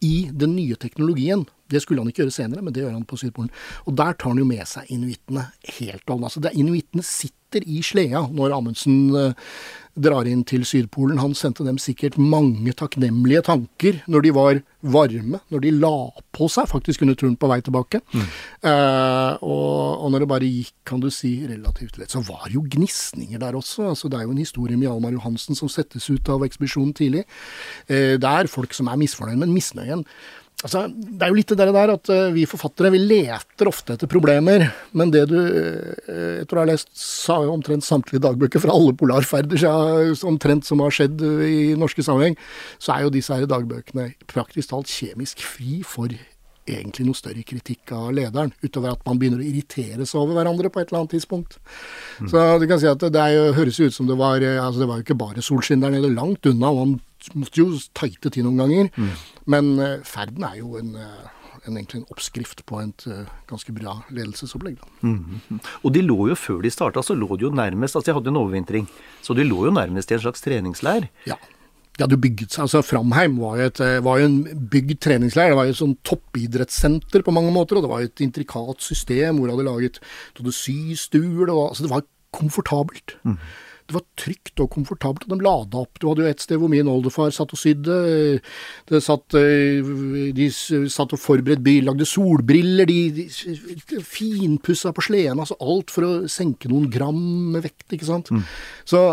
i 0.04 0.28
den 0.32 0.56
nye 0.58 0.76
teknologien. 0.80 1.46
Det 1.74 1.82
skulle 1.84 2.02
han 2.04 2.10
ikke 2.10 2.24
gjøre 2.24 2.36
senere, 2.38 2.64
men 2.64 2.74
det 2.74 2.84
gjør 2.84 2.96
han 2.96 3.06
på 3.08 3.20
Sydpolen. 3.20 3.52
Og 3.84 3.96
der 3.98 4.16
tar 4.16 4.32
han 4.32 4.42
jo 4.42 4.48
med 4.48 4.64
seg 4.70 4.90
inuittene 4.94 5.48
helt 5.78 6.10
og 6.10 6.24
Altså, 6.24 6.40
Inuittene 6.54 7.04
sitter 7.04 7.64
i 7.68 7.82
sleda 7.84 8.24
når 8.32 8.54
Amundsen 8.56 9.10
uh, 9.12 9.34
drar 9.94 10.26
inn 10.26 10.42
til 10.46 10.64
Sydpolen. 10.66 11.20
Han 11.22 11.34
sendte 11.38 11.64
dem 11.66 11.78
sikkert 11.82 12.16
mange 12.18 12.74
takknemlige 12.76 13.44
tanker 13.46 14.00
når 14.10 14.24
de 14.24 14.32
var 14.34 14.60
varme, 14.84 15.40
når 15.54 15.62
de 15.64 15.72
la 15.78 15.94
på 16.34 16.48
seg 16.50 16.66
faktisk 16.68 17.04
under 17.04 17.16
turen 17.18 17.36
på 17.40 17.48
vei 17.48 17.60
tilbake. 17.64 18.02
Mm. 18.12 18.26
Eh, 18.68 19.44
og, 19.46 20.02
og, 20.02 20.08
når 20.12 20.24
det 20.24 20.30
bare 20.34 20.50
gikk, 20.50 20.74
kan 20.88 21.00
du 21.00 21.08
si, 21.14 21.32
relativt 21.48 21.98
lett, 22.00 22.12
så 22.12 22.24
var 22.26 22.50
jo 22.52 22.64
gnisninger 22.74 23.40
der 23.40 23.56
også. 23.56 23.90
altså 23.94 24.10
Det 24.10 24.18
er 24.18 24.26
jo 24.26 24.34
en 24.34 24.42
historie 24.42 24.76
med 24.76 24.88
Hjalmar 24.88 25.14
Johansen 25.14 25.58
som 25.58 25.70
settes 25.72 26.10
ut 26.10 26.28
av 26.28 26.44
ekspedisjonen 26.46 26.94
tidlig. 26.96 27.24
Eh, 27.86 28.16
det 28.20 28.32
er 28.34 28.50
folk 28.50 28.74
som 28.76 28.90
er 28.90 29.00
misfornøyd, 29.00 29.40
men 29.40 29.54
misnøyen 29.54 30.04
Altså, 30.64 30.86
det 30.88 31.26
er 31.26 31.32
jo 31.32 31.36
litt 31.36 31.50
det 31.52 31.66
der 31.76 31.92
at 31.92 32.10
uh, 32.12 32.32
vi 32.32 32.46
forfattere 32.48 32.92
vi 32.94 33.02
leter 33.02 33.68
ofte 33.68 33.96
etter 33.96 34.08
problemer. 34.08 34.66
Men 34.96 35.12
det 35.12 35.26
du 35.32 35.36
Jeg 35.36 36.46
tror 36.48 36.60
jeg 36.60 36.64
har 36.64 36.72
lest 36.72 36.92
omtrent 37.34 37.84
samtlige 37.84 38.22
dagbøker 38.24 38.62
fra 38.62 38.74
alle 38.74 38.94
polarferder 38.96 39.60
ja, 39.60 39.74
omtrent 40.28 40.64
som 40.68 40.80
har 40.84 40.94
skjedd 40.94 41.20
i 41.20 41.74
norske 41.78 42.04
sammenheng, 42.04 42.36
så 42.78 42.94
er 42.94 43.04
jo 43.04 43.12
disse 43.14 43.34
her 43.34 43.48
dagbøkene 43.50 44.12
praktisk 44.30 44.70
talt 44.72 44.90
kjemisk 44.92 45.42
fri 45.44 45.82
for 45.86 46.12
egentlig 46.64 47.06
noe 47.08 47.18
større 47.18 47.44
kritikk 47.46 47.92
av 47.94 48.10
lederen, 48.16 48.52
utover 48.64 48.94
at 48.94 49.02
man 49.06 49.18
begynner 49.20 49.42
å 49.42 49.46
irritere 49.46 50.06
seg 50.08 50.20
over 50.22 50.38
hverandre 50.38 50.70
på 50.72 50.80
et 50.80 50.90
eller 50.90 51.02
annet 51.02 51.16
tidspunkt. 51.16 51.58
Mm. 52.20 52.30
Så 52.32 52.44
du 52.60 52.66
kan 52.70 52.80
si 52.80 52.88
at 52.90 53.02
det, 53.04 53.12
det 53.16 53.56
høres 53.58 53.80
ut 53.80 53.96
som 53.96 54.08
det 54.08 54.16
var 54.20 54.40
altså 54.40 54.80
Det 54.80 54.88
var 54.88 55.00
jo 55.00 55.06
ikke 55.06 55.20
bare 55.20 55.44
solskinn 55.44 55.84
der 55.84 55.92
nede, 55.94 56.12
langt 56.14 56.46
unna. 56.48 56.72
man 56.72 56.96
måtte 57.34 57.62
jo 57.62 57.70
tighte 57.96 58.32
til 58.34 58.46
noen 58.46 58.60
ganger. 58.62 58.90
Mm. 58.96 59.14
Men 59.54 59.72
uh, 59.80 59.96
ferden 60.06 60.44
er 60.46 60.58
jo 60.60 60.76
en, 60.80 60.92
uh, 60.98 61.48
en, 61.64 61.76
egentlig 61.76 62.02
en 62.02 62.12
oppskrift 62.12 62.64
på 62.68 62.82
et 62.82 63.06
uh, 63.08 63.24
ganske 63.50 63.74
bra 63.76 63.96
ledelsesopplegg. 64.14 64.78
Mm. 65.02 65.58
Og 65.82 65.90
de 65.94 66.04
lå 66.04 66.18
jo 66.32 66.38
før 66.38 66.62
de 66.64 66.72
starta, 66.74 67.04
så 67.04 67.16
lå 67.16 67.28
de 67.36 67.48
jo 67.48 67.54
nærmest 67.54 67.96
Altså, 67.96 68.10
de 68.10 68.16
hadde 68.18 68.32
en 68.32 68.40
overvintring, 68.42 68.88
så 69.24 69.36
de 69.36 69.46
lå 69.46 69.66
jo 69.68 69.74
nærmest 69.74 70.10
i 70.10 70.18
en 70.18 70.24
slags 70.26 70.44
treningsleir. 70.44 71.08
Ja. 71.28 71.38
De 71.94 72.02
hadde 72.02 72.18
bygget 72.18 72.50
seg, 72.50 72.64
altså 72.64 72.80
Framheim 72.82 73.36
var 73.38 73.60
jo, 73.60 73.68
et, 73.70 73.80
var 74.02 74.18
jo 74.18 74.26
en 74.26 74.40
bygd 74.72 74.98
treningsleir. 75.06 75.52
Det 75.52 75.58
var 75.60 75.68
jo 75.68 75.74
et 75.76 75.78
sånn 75.78 75.98
toppidrettssenter 76.02 77.22
på 77.22 77.34
mange 77.36 77.52
måter. 77.54 77.78
Og 77.78 77.84
det 77.84 77.90
var 77.92 78.02
jo 78.02 78.08
et 78.10 78.22
intrikat 78.24 78.82
system 78.82 79.38
hvor 79.38 79.46
de 79.46 79.54
hadde 79.54 79.68
laget 79.68 80.00
systuer. 80.58 81.52
Altså 81.54 81.86
det 81.86 81.92
var 81.92 82.02
komfortabelt. 82.34 83.14
Mm. 83.22 83.38
Det 83.84 83.96
var 83.98 84.04
trygt 84.16 84.60
og 84.64 84.70
komfortabelt, 84.72 85.26
og 85.28 85.34
de 85.34 85.44
lada 85.44 85.80
opp. 85.82 85.98
Du 86.00 86.06
hadde 86.08 86.24
jo 86.24 86.30
et 86.32 86.40
sted 86.40 86.60
hvor 86.60 86.70
min 86.72 86.88
oldefar 86.88 87.32
satt 87.36 87.52
og 87.52 87.60
sydde. 87.60 87.98
De 88.88 89.00
satt, 89.04 89.36
eh, 89.36 89.84
de 90.36 90.48
satt 90.50 91.12
og 91.12 91.20
forberedte 91.20 91.64
bil, 91.66 91.84
lagde 91.90 92.08
solbriller, 92.08 92.88
de, 92.88 93.26
de 93.92 94.00
finpussa 94.00 94.94
på 94.96 95.04
sleden. 95.04 95.42
Altså 95.44 95.58
alt 95.60 95.92
for 95.92 96.08
å 96.08 96.14
senke 96.32 96.72
noen 96.72 96.88
gram 96.92 97.20
med 97.52 97.66
vekt, 97.66 97.86
ikke 97.92 98.08
sant. 98.08 98.32
Mm. 98.32 98.46
Så 98.88 99.04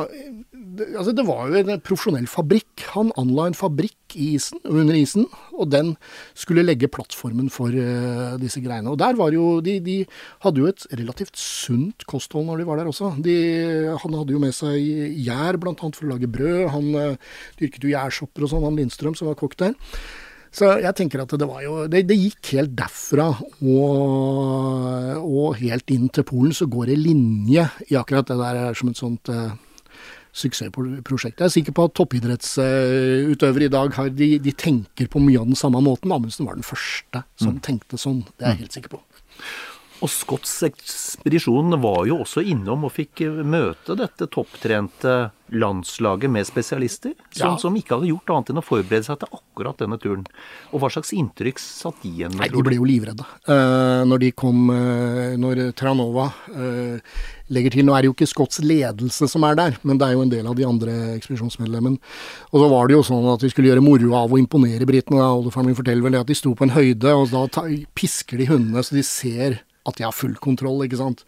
altså 0.80 1.14
det 1.16 1.26
var 1.28 1.50
jo 1.50 1.60
en 1.60 1.82
profesjonell 1.84 2.28
fabrikk. 2.30 2.86
Han 2.96 3.12
anla 3.20 3.50
en 3.50 3.58
fabrikk 3.58 4.16
i 4.20 4.34
isen, 4.36 4.60
under 4.68 4.98
isen, 4.98 5.28
og 5.56 5.70
den 5.72 5.94
skulle 6.38 6.66
legge 6.66 6.90
plattformen 6.92 7.50
for 7.54 7.74
uh, 7.74 8.38
disse 8.42 8.62
greiene. 8.64 8.92
Og 8.92 9.00
der 9.02 9.18
var 9.20 9.34
jo 9.36 9.60
de, 9.64 9.78
de, 9.84 9.98
hadde 10.46 10.64
jo 10.64 10.70
et 10.72 10.88
relativt 11.00 11.40
sunt 11.40 12.06
kosthold 12.10 12.50
når 12.50 12.62
de 12.62 12.68
var 12.70 12.82
der 12.82 12.92
også. 12.92 13.14
De, 13.24 13.38
han 13.92 14.18
hadde 14.20 14.36
jo 14.36 14.42
med 14.44 14.56
seg 14.56 14.80
gjær, 15.26 15.60
bl.a. 15.62 15.76
for 15.78 16.08
å 16.08 16.12
lage 16.14 16.32
brød. 16.32 16.66
Han 16.76 16.92
uh, 16.98 17.38
dyrket 17.62 17.88
jo 17.88 17.94
gjærsopper 17.94 18.48
og 18.48 18.54
sånn, 18.54 18.68
han 18.68 18.82
Lindstrøm 18.82 19.18
som 19.18 19.32
var 19.32 19.40
kokk 19.40 19.58
der. 19.62 19.78
Så 20.52 20.68
jeg 20.84 20.92
tenker 20.98 21.22
at 21.24 21.32
det 21.40 21.48
var 21.48 21.62
jo 21.64 21.86
Det, 21.88 22.02
det 22.10 22.18
gikk 22.20 22.50
helt 22.58 22.74
derfra 22.76 23.30
og, 23.32 25.22
og, 25.24 25.54
helt 25.62 25.94
inn 25.96 26.10
til 26.12 26.28
Polen, 26.28 26.52
så 26.52 26.68
går 26.68 26.92
det 26.92 26.98
linje 27.00 27.64
i 27.88 27.96
akkurat 27.96 28.28
det 28.28 28.36
der 28.42 28.76
som 28.76 28.92
et 28.92 29.00
sånt 29.00 29.32
uh, 29.32 29.54
suksessprosjekt. 30.32 31.40
Jeg 31.40 31.48
er 31.48 31.54
sikker 31.54 31.76
på 31.76 31.88
at 31.88 31.96
toppidrettsutøvere 31.98 33.68
i 33.68 33.74
dag 33.74 33.98
har, 33.98 34.12
de, 34.16 34.30
de, 34.44 34.54
tenker 34.56 35.10
på 35.12 35.22
mye 35.24 35.42
av 35.42 35.50
den 35.50 35.60
samme 35.60 35.82
måten. 35.84 36.14
Amundsen 36.14 36.48
var 36.48 36.60
den 36.60 36.68
første 36.68 37.24
som 37.36 37.58
mm. 37.58 37.62
tenkte 37.68 38.00
sånn, 38.00 38.24
det 38.38 38.48
er 38.48 38.56
jeg 38.56 38.64
helt 38.66 38.80
sikker 38.80 38.96
på. 38.96 39.04
Og 40.02 40.10
Scotts 40.10 40.56
ekspedisjon 40.66 41.78
var 41.82 42.08
jo 42.10 42.22
også 42.24 42.42
innom 42.42 42.88
og 42.88 42.96
fikk 42.96 43.22
møte 43.46 43.94
dette 44.00 44.26
topptrente 44.34 45.30
landslaget 45.52 46.32
med 46.32 46.48
spesialister, 46.48 47.12
som, 47.30 47.54
ja. 47.54 47.58
som, 47.60 47.76
ikke 47.76 47.98
hadde 47.98 48.10
gjort 48.10 48.32
annet 48.34 48.52
enn 48.54 48.62
å 48.62 48.64
forberede 48.64 49.06
seg 49.06 49.20
til 49.22 49.36
akkurat 49.36 49.84
denne 49.84 50.00
turen. 50.02 50.24
Og 50.72 50.82
hva 50.82 50.90
slags 50.94 51.12
inntrykk 51.14 51.60
satt 51.62 52.00
de 52.02 52.12
igjen 52.14 52.34
med? 52.34 52.46
Nei, 52.46 52.50
De 52.56 52.64
ble 52.66 52.80
jo 52.80 52.88
livredde 52.88 53.26
uh, 53.52 54.02
når 54.08 54.24
de 54.24 54.32
kom 54.38 54.72
uh, 54.72 55.36
Når 55.40 55.62
Tranova 55.78 56.30
uh, 56.56 57.22
legger 57.52 57.76
til 57.76 57.88
Nå 57.88 57.96
er 57.96 58.06
det 58.06 58.12
jo 58.12 58.16
ikke 58.16 58.30
Scotts 58.32 58.62
ledelse 58.64 59.28
som 59.30 59.46
er 59.48 59.58
der, 59.60 59.80
men 59.84 60.00
det 60.00 60.08
er 60.08 60.16
jo 60.16 60.26
en 60.26 60.32
del 60.32 60.48
av 60.48 60.56
de 60.58 60.66
andre 60.66 60.94
ekspedisjonsmedlemmene. 61.18 62.00
Og 62.52 62.64
så 62.64 62.70
var 62.72 62.88
det 62.88 62.96
jo 62.96 63.04
sånn 63.06 63.28
at 63.34 63.44
de 63.44 63.52
skulle 63.52 63.74
gjøre 63.74 63.84
moro 63.84 64.16
av 64.18 64.32
å 64.32 64.40
imponere 64.40 64.88
britene. 64.88 65.20
Oldefaren 65.20 65.68
min 65.70 65.78
forteller 65.78 66.06
vel 66.06 66.16
det 66.16 66.24
at 66.24 66.32
de 66.32 66.38
sto 66.38 66.56
på 66.56 66.66
en 66.66 66.74
høyde, 66.78 67.12
og 67.12 67.34
da 67.34 67.66
pisker 67.98 68.40
de 68.40 68.48
hundene 68.54 68.86
så 68.88 68.96
de 68.96 69.04
ser 69.06 69.60
at 69.88 69.98
de 69.98 70.06
har 70.06 70.16
full 70.16 70.36
kontroll, 70.42 70.84
ikke 70.86 71.00
sant. 71.00 71.24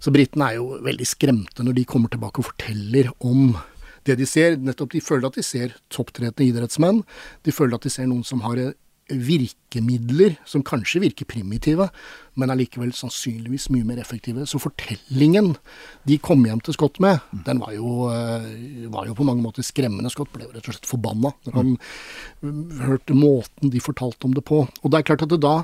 Så 0.00 0.12
britene 0.14 0.50
er 0.50 0.58
jo 0.60 0.78
veldig 0.84 1.08
skremte 1.08 1.66
når 1.66 1.78
de 1.78 1.88
kommer 1.88 2.12
tilbake 2.12 2.42
og 2.42 2.50
forteller 2.50 3.10
om 3.18 3.52
det 4.08 4.18
de 4.20 4.28
ser. 4.28 4.56
Nettopp 4.56 4.94
de 4.94 5.04
føler 5.04 5.28
at 5.28 5.38
de 5.38 5.44
ser 5.44 5.76
topptretende 5.92 6.48
idrettsmenn. 6.48 7.02
De 7.44 7.54
føler 7.54 7.76
at 7.76 7.84
de 7.84 7.92
ser 7.92 8.08
noen 8.08 8.24
som 8.26 8.44
har 8.46 8.60
virkemidler 9.08 10.36
som 10.48 10.62
kanskje 10.66 11.00
virker 11.02 11.28
primitive, 11.28 11.88
men 12.38 12.52
allikevel 12.52 12.92
sannsynligvis 12.94 13.68
mye 13.74 13.86
mer 13.86 14.00
effektive. 14.02 14.44
Så 14.46 14.60
fortellingen 14.62 15.54
de 16.08 16.18
kom 16.22 16.44
hjem 16.46 16.60
til 16.64 16.76
Scott 16.76 17.00
med, 17.02 17.24
den 17.46 17.62
var 17.62 17.72
jo, 17.74 18.08
eh, 18.12 18.86
var 18.92 19.08
jo 19.08 19.16
på 19.18 19.26
mange 19.26 19.42
måter 19.44 19.66
skremmende. 19.66 20.12
Scott 20.12 20.30
ble 20.34 20.46
jo 20.46 20.52
rett 20.54 20.68
og 20.68 20.76
slett 20.76 20.88
forbanna 20.88 21.32
når 21.48 21.58
han 21.58 21.74
mm, 22.42 22.78
hørte 22.84 23.18
måten 23.18 23.74
de 23.74 23.82
fortalte 23.82 24.28
om 24.28 24.36
det 24.36 24.44
på. 24.48 24.62
Og 24.68 24.92
det 24.92 25.00
er 25.00 25.08
klart 25.10 25.26
at 25.26 25.34
det 25.34 25.40
da, 25.42 25.56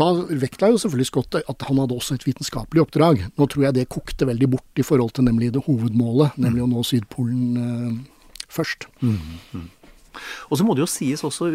da 0.00 0.10
vektla 0.28 0.72
jo 0.72 0.82
selvfølgelig 0.82 1.10
Scott 1.12 1.40
at 1.40 1.68
han 1.68 1.82
hadde 1.82 1.96
også 1.96 2.18
et 2.18 2.28
vitenskapelig 2.28 2.86
oppdrag. 2.86 3.26
Nå 3.38 3.48
tror 3.48 3.68
jeg 3.68 3.78
det 3.78 3.90
kokte 3.92 4.28
veldig 4.28 4.52
bort 4.56 4.80
i 4.80 4.86
forhold 4.86 5.14
til 5.16 5.28
nemlig 5.28 5.52
det 5.54 5.66
hovedmålet, 5.68 6.38
nemlig 6.40 6.64
å 6.64 6.70
nå 6.72 6.86
Sydpolen 6.86 7.64
eh, 7.64 8.38
først. 8.48 8.88
Mm, 9.04 9.18
mm. 9.52 9.66
Og 10.48 10.58
så 10.58 10.66
må 10.66 10.76
det 10.76 10.84
jo 10.84 10.90
sies 10.90 11.24
også, 11.26 11.50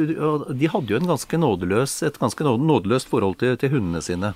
de 0.54 0.72
hadde 0.72 0.94
jo 0.94 1.00
ganske 1.08 1.40
nådeløs, 1.40 2.02
et 2.08 2.20
ganske 2.22 2.44
nådeløst 2.44 3.12
forhold 3.12 3.40
til, 3.42 3.58
til 3.58 3.74
hundene 3.76 4.02
sine. 4.04 4.34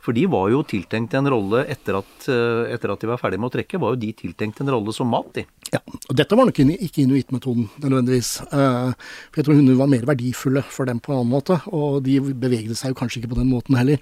For 0.00 0.16
de 0.16 0.24
var 0.32 0.48
jo 0.52 0.62
tiltenkt 0.64 1.14
en 1.18 1.28
rolle 1.28 1.66
etter 1.70 1.98
at, 1.98 2.28
eh, 2.32 2.72
etter 2.74 2.92
at, 2.92 3.02
de 3.02 3.10
var 3.10 3.20
ferdige 3.20 3.42
med 3.42 3.50
å 3.50 3.54
trekke, 3.56 3.80
var 3.82 3.94
jo 3.94 4.00
de 4.00 4.12
tiltenkt 4.16 4.62
en 4.62 4.72
rolle 4.72 4.94
som 4.96 5.10
mat, 5.12 5.28
de. 5.36 5.44
Ja, 5.74 5.80
og 5.84 6.14
dette 6.16 6.36
var 6.38 6.48
nok 6.48 6.60
ikke 6.60 7.04
inuittmetoden 7.04 7.68
nødvendigvis. 7.82 8.30
Eh, 8.48 8.92
for 9.28 9.40
jeg 9.40 9.48
tror 9.48 9.58
hunder 9.60 9.76
var 9.76 9.90
mer 9.92 10.06
verdifulle 10.08 10.64
for 10.64 10.88
dem 10.88 11.02
på 11.04 11.12
en 11.12 11.20
annen 11.20 11.34
måte, 11.34 11.60
og 11.68 12.00
de 12.06 12.16
bevegde 12.32 12.76
seg 12.78 12.94
jo 12.94 13.00
kanskje 13.02 13.20
ikke 13.20 13.34
på 13.34 13.40
den 13.42 13.52
måten 13.52 13.76
heller. 13.76 14.00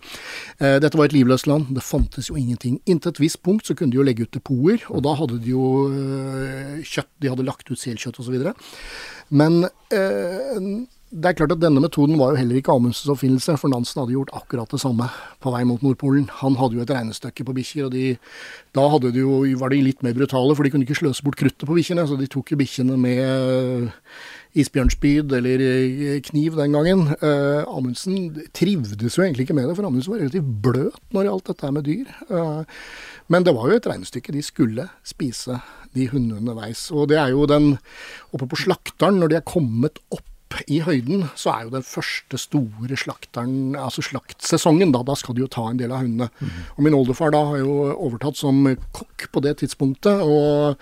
Eh, 0.60 0.78
dette 0.78 0.98
var 0.98 1.10
et 1.10 1.16
livløst 1.16 1.50
land, 1.50 1.72
det 1.74 1.82
fantes 1.82 2.30
jo 2.30 2.38
ingenting. 2.38 2.78
Inntil 2.86 3.12
et 3.12 3.22
visst 3.24 3.42
punkt 3.42 3.66
så 3.66 3.74
kunne 3.74 3.90
de 3.90 3.98
jo 3.98 4.06
legge 4.06 4.22
ut 4.22 4.38
depoter, 4.38 4.86
og 4.94 5.02
da 5.02 5.16
hadde 5.18 5.40
de 5.42 5.50
jo 5.50 5.66
kjøtt, 6.86 7.10
de 7.18 7.32
hadde 7.32 7.46
lagt 7.46 7.70
ut 7.70 7.78
selkjøtt 7.78 8.22
osv. 8.22 8.54
Men 9.34 9.64
eh, 9.90 10.86
det 11.08 11.30
er 11.30 11.36
klart 11.38 11.52
at 11.54 11.60
denne 11.62 11.80
metoden 11.80 12.18
var 12.20 12.34
jo 12.34 12.40
heller 12.42 12.58
ikke 12.58 12.74
Amundsens 12.76 13.08
oppfinnelse, 13.14 13.54
for 13.56 13.72
Nansen 13.72 14.02
hadde 14.02 14.12
gjort 14.12 14.32
akkurat 14.36 14.68
det 14.74 14.80
samme 14.82 15.06
på 15.40 15.52
vei 15.54 15.62
mot 15.64 15.80
Nordpolen. 15.84 16.26
Han 16.42 16.58
hadde 16.60 16.76
jo 16.76 16.84
et 16.84 16.92
regnestykke 16.92 17.46
på 17.48 17.54
bikkjer, 17.56 17.86
og 17.86 17.94
de, 17.94 18.18
da 18.76 18.84
de 19.06 19.14
jo, 19.16 19.38
var 19.60 19.72
de 19.72 19.80
litt 19.86 20.04
mer 20.04 20.16
brutale, 20.18 20.52
for 20.52 20.66
de 20.66 20.74
kunne 20.74 20.84
ikke 20.84 20.98
sløse 21.00 21.24
bort 21.24 21.40
kruttet 21.40 21.64
på 21.64 21.78
bikkjene, 21.78 22.04
så 22.04 22.20
de 22.20 22.28
tok 22.28 22.52
jo 22.52 22.60
bikkjene 22.60 23.00
med 23.00 23.22
eh, 23.24 24.04
isbjørnspyd 24.60 25.32
eller 25.40 25.64
eh, 25.64 26.20
kniv 26.28 26.60
den 26.60 26.76
gangen. 26.76 27.08
Uh, 27.24 27.64
Amundsen 27.72 28.30
trivdes 28.52 29.16
jo 29.16 29.24
egentlig 29.24 29.48
ikke 29.48 29.56
med 29.56 29.70
det, 29.70 29.80
for 29.80 29.88
Amundsen 29.88 30.12
var 30.12 30.24
relativt 30.26 30.54
bløt 30.68 31.02
når 31.08 31.22
det 31.22 31.30
gjaldt 31.32 31.52
dette 31.54 31.74
med 31.78 31.88
dyr. 31.88 32.14
Uh, 32.28 32.62
men 33.32 33.48
det 33.48 33.56
var 33.56 33.72
jo 33.72 33.80
et 33.80 33.92
regnestykke. 33.96 34.36
De 34.36 34.44
skulle 34.44 34.88
spise 35.08 35.56
de 35.96 36.08
hundene 36.12 36.42
underveis. 36.42 36.90
Og 36.92 37.08
det 37.08 37.16
er 37.20 37.32
jo 37.32 37.48
den 37.48 37.78
Oppe 38.28 38.44
på 38.44 38.58
slakteren, 38.60 39.22
når 39.22 39.32
de 39.32 39.38
er 39.38 39.48
kommet 39.48 39.96
opp 40.12 40.26
i 40.66 40.80
høyden, 40.84 41.26
så 41.36 41.52
er 41.52 41.66
jo 41.66 41.74
den 41.76 41.86
første 41.86 42.40
store 42.40 42.98
slakteren, 42.98 43.76
altså 43.76 44.04
slaktsesongen, 44.06 44.92
da, 44.94 45.04
da 45.06 45.16
skal 45.18 45.36
de 45.36 45.44
jo 45.44 45.50
ta 45.52 45.66
en 45.68 45.80
del 45.80 45.92
av 45.92 46.04
hundene. 46.04 46.30
Mm. 46.40 46.60
Og 46.76 46.84
min 46.86 46.96
oldefar 46.96 47.34
da 47.34 47.44
har 47.50 47.62
jo 47.62 47.78
overtatt 47.94 48.40
som 48.40 48.62
kokk 48.96 49.28
på 49.34 49.44
det 49.44 49.58
tidspunktet, 49.62 50.24
og 50.24 50.78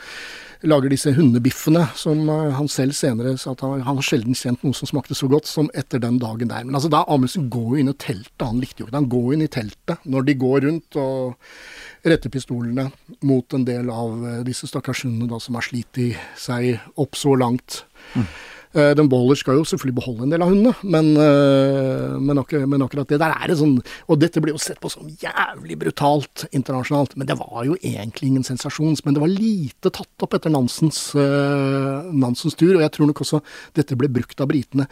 lager 0.64 0.90
disse 0.90 1.12
hundebiffene 1.16 1.82
som 1.98 2.28
eh, 2.32 2.54
han 2.56 2.68
selv 2.72 2.96
senere 2.96 3.34
sa 3.40 3.52
at 3.52 3.62
han, 3.64 3.82
han 3.84 3.98
har 3.98 4.06
sjelden 4.06 4.36
kjent 4.36 4.64
noe 4.64 4.76
som 4.76 4.88
smakte 4.88 5.16
så 5.18 5.28
godt 5.30 5.48
som 5.50 5.68
etter 5.76 6.00
den 6.02 6.20
dagen 6.22 6.50
der. 6.50 6.64
Men 6.64 6.78
altså 6.78 6.90
da 6.92 7.04
Amundsen 7.12 7.50
går 7.52 7.68
jo 7.74 7.82
inn 7.82 7.92
i 7.92 7.96
teltet, 8.00 8.46
han 8.46 8.62
likte 8.62 8.82
jo 8.82 8.86
ikke 8.86 8.94
det. 8.94 9.02
Han 9.02 9.12
går 9.12 9.28
inn 9.36 9.44
i 9.44 9.52
teltet 9.52 10.08
når 10.08 10.28
de 10.28 10.38
går 10.40 10.66
rundt 10.66 11.00
og 11.02 12.06
retter 12.06 12.32
pistolene 12.32 12.88
mot 13.26 13.56
en 13.56 13.66
del 13.68 13.92
av 13.92 14.26
eh, 14.30 14.42
disse 14.48 14.68
stakkars 14.70 15.04
hundene 15.06 15.30
da 15.34 15.40
som 15.42 15.58
har 15.58 15.66
slitt 15.66 16.00
seg 16.40 16.76
opp 17.00 17.18
så 17.18 17.36
langt. 17.38 17.82
Mm. 18.14 18.28
Eh, 18.76 18.92
den 18.92 19.08
Boller 19.08 19.38
skal 19.38 19.56
jo 19.56 19.64
selvfølgelig 19.64 19.96
beholde 19.96 20.26
en 20.26 20.32
del 20.34 20.42
av 20.44 20.50
hundene, 20.52 20.74
men, 20.84 21.06
eh, 21.16 22.16
men, 22.20 22.40
akkurat, 22.42 22.68
men, 22.68 22.82
akkurat, 22.84 23.08
det 23.08 23.18
der 23.22 23.32
er 23.32 23.48
det 23.48 23.56
sånn 23.56 23.78
Og 24.10 24.18
dette 24.20 24.42
blir 24.42 24.52
jo 24.52 24.60
sett 24.60 24.80
på 24.82 24.90
som 24.92 25.08
jævlig 25.08 25.78
brutalt 25.80 26.44
internasjonalt, 26.52 27.16
men 27.16 27.26
det 27.26 27.38
var 27.40 27.64
jo 27.64 27.76
egentlig 27.80 28.28
ingen 28.28 28.44
sensasjons. 28.44 29.04
Men 29.04 29.14
det 29.14 29.22
var 29.22 29.32
lite 29.32 29.90
tatt 29.90 30.22
opp 30.22 30.34
etter 30.36 30.52
Nansens, 30.52 31.14
uh, 31.16 32.04
Nansens 32.12 32.54
tur, 32.54 32.76
og 32.76 32.84
jeg 32.84 32.92
tror 32.92 33.08
nok 33.08 33.22
også 33.24 33.40
dette 33.74 33.96
ble 33.96 34.10
brukt 34.12 34.40
av 34.40 34.50
britene. 34.50 34.88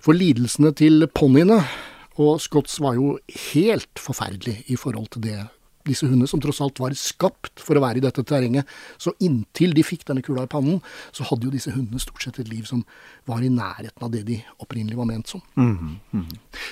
For 0.00 0.16
lidelsene 0.16 0.72
til 0.76 1.06
ponniene 1.12 1.60
og 2.16 2.40
Scotts 2.40 2.80
var 2.80 2.96
jo 2.96 3.18
helt 3.52 4.00
forferdelig 4.00 4.62
i 4.72 4.80
forhold 4.80 5.12
til 5.12 5.26
det 5.28 5.38
disse 5.88 6.06
hundene, 6.08 6.28
som 6.30 6.42
tross 6.42 6.60
alt 6.64 6.80
var 6.82 6.94
skapt 6.98 7.62
for 7.62 7.78
å 7.78 7.82
være 7.84 8.00
i 8.00 8.04
dette 8.04 8.24
terrenget. 8.26 8.68
Så 8.98 9.14
inntil 9.24 9.74
de 9.76 9.84
fikk 9.86 10.06
denne 10.08 10.24
kula 10.24 10.46
i 10.46 10.50
pannen, 10.50 10.80
så 11.14 11.26
hadde 11.28 11.48
jo 11.48 11.54
disse 11.54 11.72
hundene 11.74 12.02
stort 12.02 12.24
sett 12.24 12.40
et 12.42 12.50
liv 12.50 12.66
som 12.68 12.84
var 13.26 13.42
i 13.44 13.50
nærheten 13.52 14.02
av 14.02 14.12
det 14.12 14.24
de 14.28 14.40
opprinnelig 14.62 14.98
var 14.98 15.08
ment 15.08 15.28
som. 15.28 15.42
Mm 15.56 15.98
-hmm. 16.12 16.24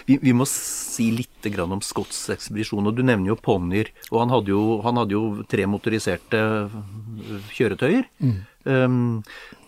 vi, 0.06 0.18
vi, 0.22 0.32
må 0.32 0.44
si 0.46 1.10
litt 1.10 1.58
om 1.60 1.80
Scotts 1.80 2.30
ekspedisjon. 2.30 2.86
og 2.86 2.96
Du 2.96 3.02
nevner 3.02 3.28
jo 3.28 3.36
ponnier. 3.36 3.90
Og 4.10 4.20
han 4.20 4.30
hadde 4.30 4.50
jo, 4.50 4.80
han 4.82 4.96
hadde 4.96 5.12
jo 5.12 5.42
tre 5.48 5.66
motoriserte 5.66 6.70
kjøretøyer. 7.52 8.04
Mm. 8.20 8.38
Um, 8.64 9.24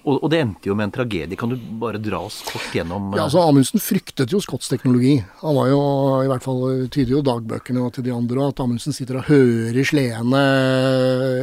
og, 0.07 0.20
og, 0.20 0.28
det 0.30 0.38
endte 0.38 0.70
jo 0.70 0.76
med 0.78 0.86
en 0.86 0.94
tragedie. 0.94 1.36
Kan 1.38 1.50
du 1.50 1.57
bare 1.80 1.98
dra 2.02 2.20
oss 2.28 2.38
kort 2.46 2.70
gjennom 2.74 3.09
Ja, 3.16 3.24
altså 3.24 3.42
Amundsen 3.42 3.82
fryktet 3.82 4.30
jo 4.30 4.38
Scotts 4.42 4.70
teknologi. 4.70 5.16
Han 5.40 5.57
var 5.59 5.70
jo, 5.72 5.80
i 6.22 6.28
hvert 6.30 6.44
fall 6.44 6.61
tyder 6.94 7.16
jo 7.16 7.22
dagbøkene 7.26 7.88
til 7.96 8.07
de 8.07 8.12
andre 8.14 8.46
at 8.46 8.62
Amundsen 8.62 8.94
sitter 8.94 9.18
og 9.18 9.26
hører 9.26 9.88
sledene 9.88 10.42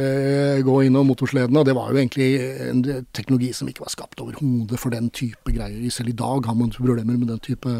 eh, 0.00 0.62
gå 0.64 0.78
innom 0.86 1.12
motorsledene. 1.12 1.60
Og 1.60 1.68
det 1.68 1.74
var 1.76 1.92
jo 1.92 2.00
egentlig 2.00 2.30
en 2.70 2.80
teknologi 3.12 3.52
som 3.56 3.68
ikke 3.68 3.84
var 3.84 3.92
skapt 3.92 4.24
overhodet 4.24 4.80
for 4.80 4.96
den 4.96 5.10
type 5.12 5.52
greier. 5.52 5.84
Selv 5.92 6.14
i 6.14 6.16
dag 6.16 6.48
har 6.48 6.56
man 6.56 6.72
problemer 6.72 7.20
med 7.20 7.28
den 7.34 7.44
type 7.44 7.74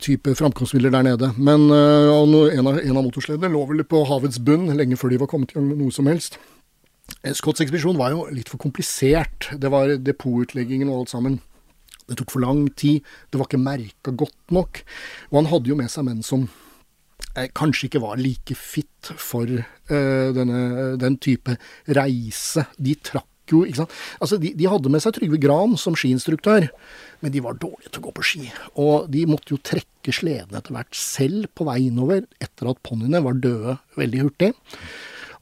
type 0.00 0.32
framkomstmidler 0.36 0.92
der 0.92 1.04
nede. 1.06 1.30
Men 1.36 1.68
en, 1.68 2.66
av, 2.66 2.80
en 2.80 2.96
av 2.96 3.04
motorsledene 3.04 3.52
lå 3.52 3.62
vel 3.68 3.84
på 3.88 4.02
havets 4.08 4.40
bunn 4.44 4.68
lenge 4.76 4.98
før 5.00 5.12
de 5.12 5.20
var 5.20 5.30
kommet 5.30 5.54
gjennom 5.54 5.76
noe 5.84 5.94
som 5.94 6.08
helst. 6.10 6.40
Eh, 7.22 7.34
Scotts 7.36 7.62
ekspedisjon 7.64 7.98
var 8.00 8.14
jo 8.14 8.26
litt 8.34 8.50
for 8.52 8.60
komplisert. 8.62 9.50
Det 9.60 9.70
var 9.72 9.96
depotutleggingen 10.00 10.90
og 10.90 11.02
alt 11.02 11.14
sammen. 11.14 11.38
Det 12.08 12.18
tok 12.18 12.32
for 12.34 12.42
lang 12.42 12.66
tid. 12.78 13.06
Det 13.30 13.38
var 13.38 13.48
ikke 13.50 13.62
merka 13.62 14.14
godt 14.14 14.54
nok. 14.54 14.82
Og 15.30 15.40
han 15.42 15.50
hadde 15.52 15.70
jo 15.70 15.78
med 15.78 15.92
seg 15.92 16.06
menn 16.08 16.24
som 16.26 16.48
eh, 17.36 17.50
kanskje 17.54 17.90
ikke 17.90 18.02
var 18.02 18.20
like 18.20 18.56
fit 18.58 19.12
for 19.20 19.46
eh, 19.46 20.30
denne, 20.36 20.96
den 21.00 21.18
type 21.22 21.54
reise. 21.86 22.66
De 22.78 22.96
trakk 22.98 23.28
jo, 23.50 23.64
ikke 23.66 23.82
sant. 23.82 23.94
Altså, 24.22 24.38
de, 24.42 24.52
de 24.54 24.68
hadde 24.70 24.90
med 24.92 25.02
seg 25.02 25.16
Trygve 25.16 25.40
Gran 25.42 25.76
som 25.80 25.96
skiinstruktør, 25.98 26.68
men 27.22 27.32
de 27.34 27.42
var 27.42 27.58
dårlige 27.58 27.90
til 27.90 28.02
å 28.02 28.04
gå 28.08 28.12
på 28.14 28.26
ski. 28.26 28.42
Og 28.78 29.08
de 29.10 29.24
måtte 29.26 29.54
jo 29.54 29.62
trekke 29.66 30.14
sledene 30.14 30.60
etter 30.60 30.76
hvert 30.76 30.98
selv 30.98 31.50
på 31.58 31.66
vei 31.66 31.80
innover, 31.88 32.26
etter 32.42 32.70
at 32.70 32.82
ponniene 32.86 33.22
var 33.24 33.40
døde 33.42 33.78
veldig 33.98 34.22
hurtig. 34.22 34.52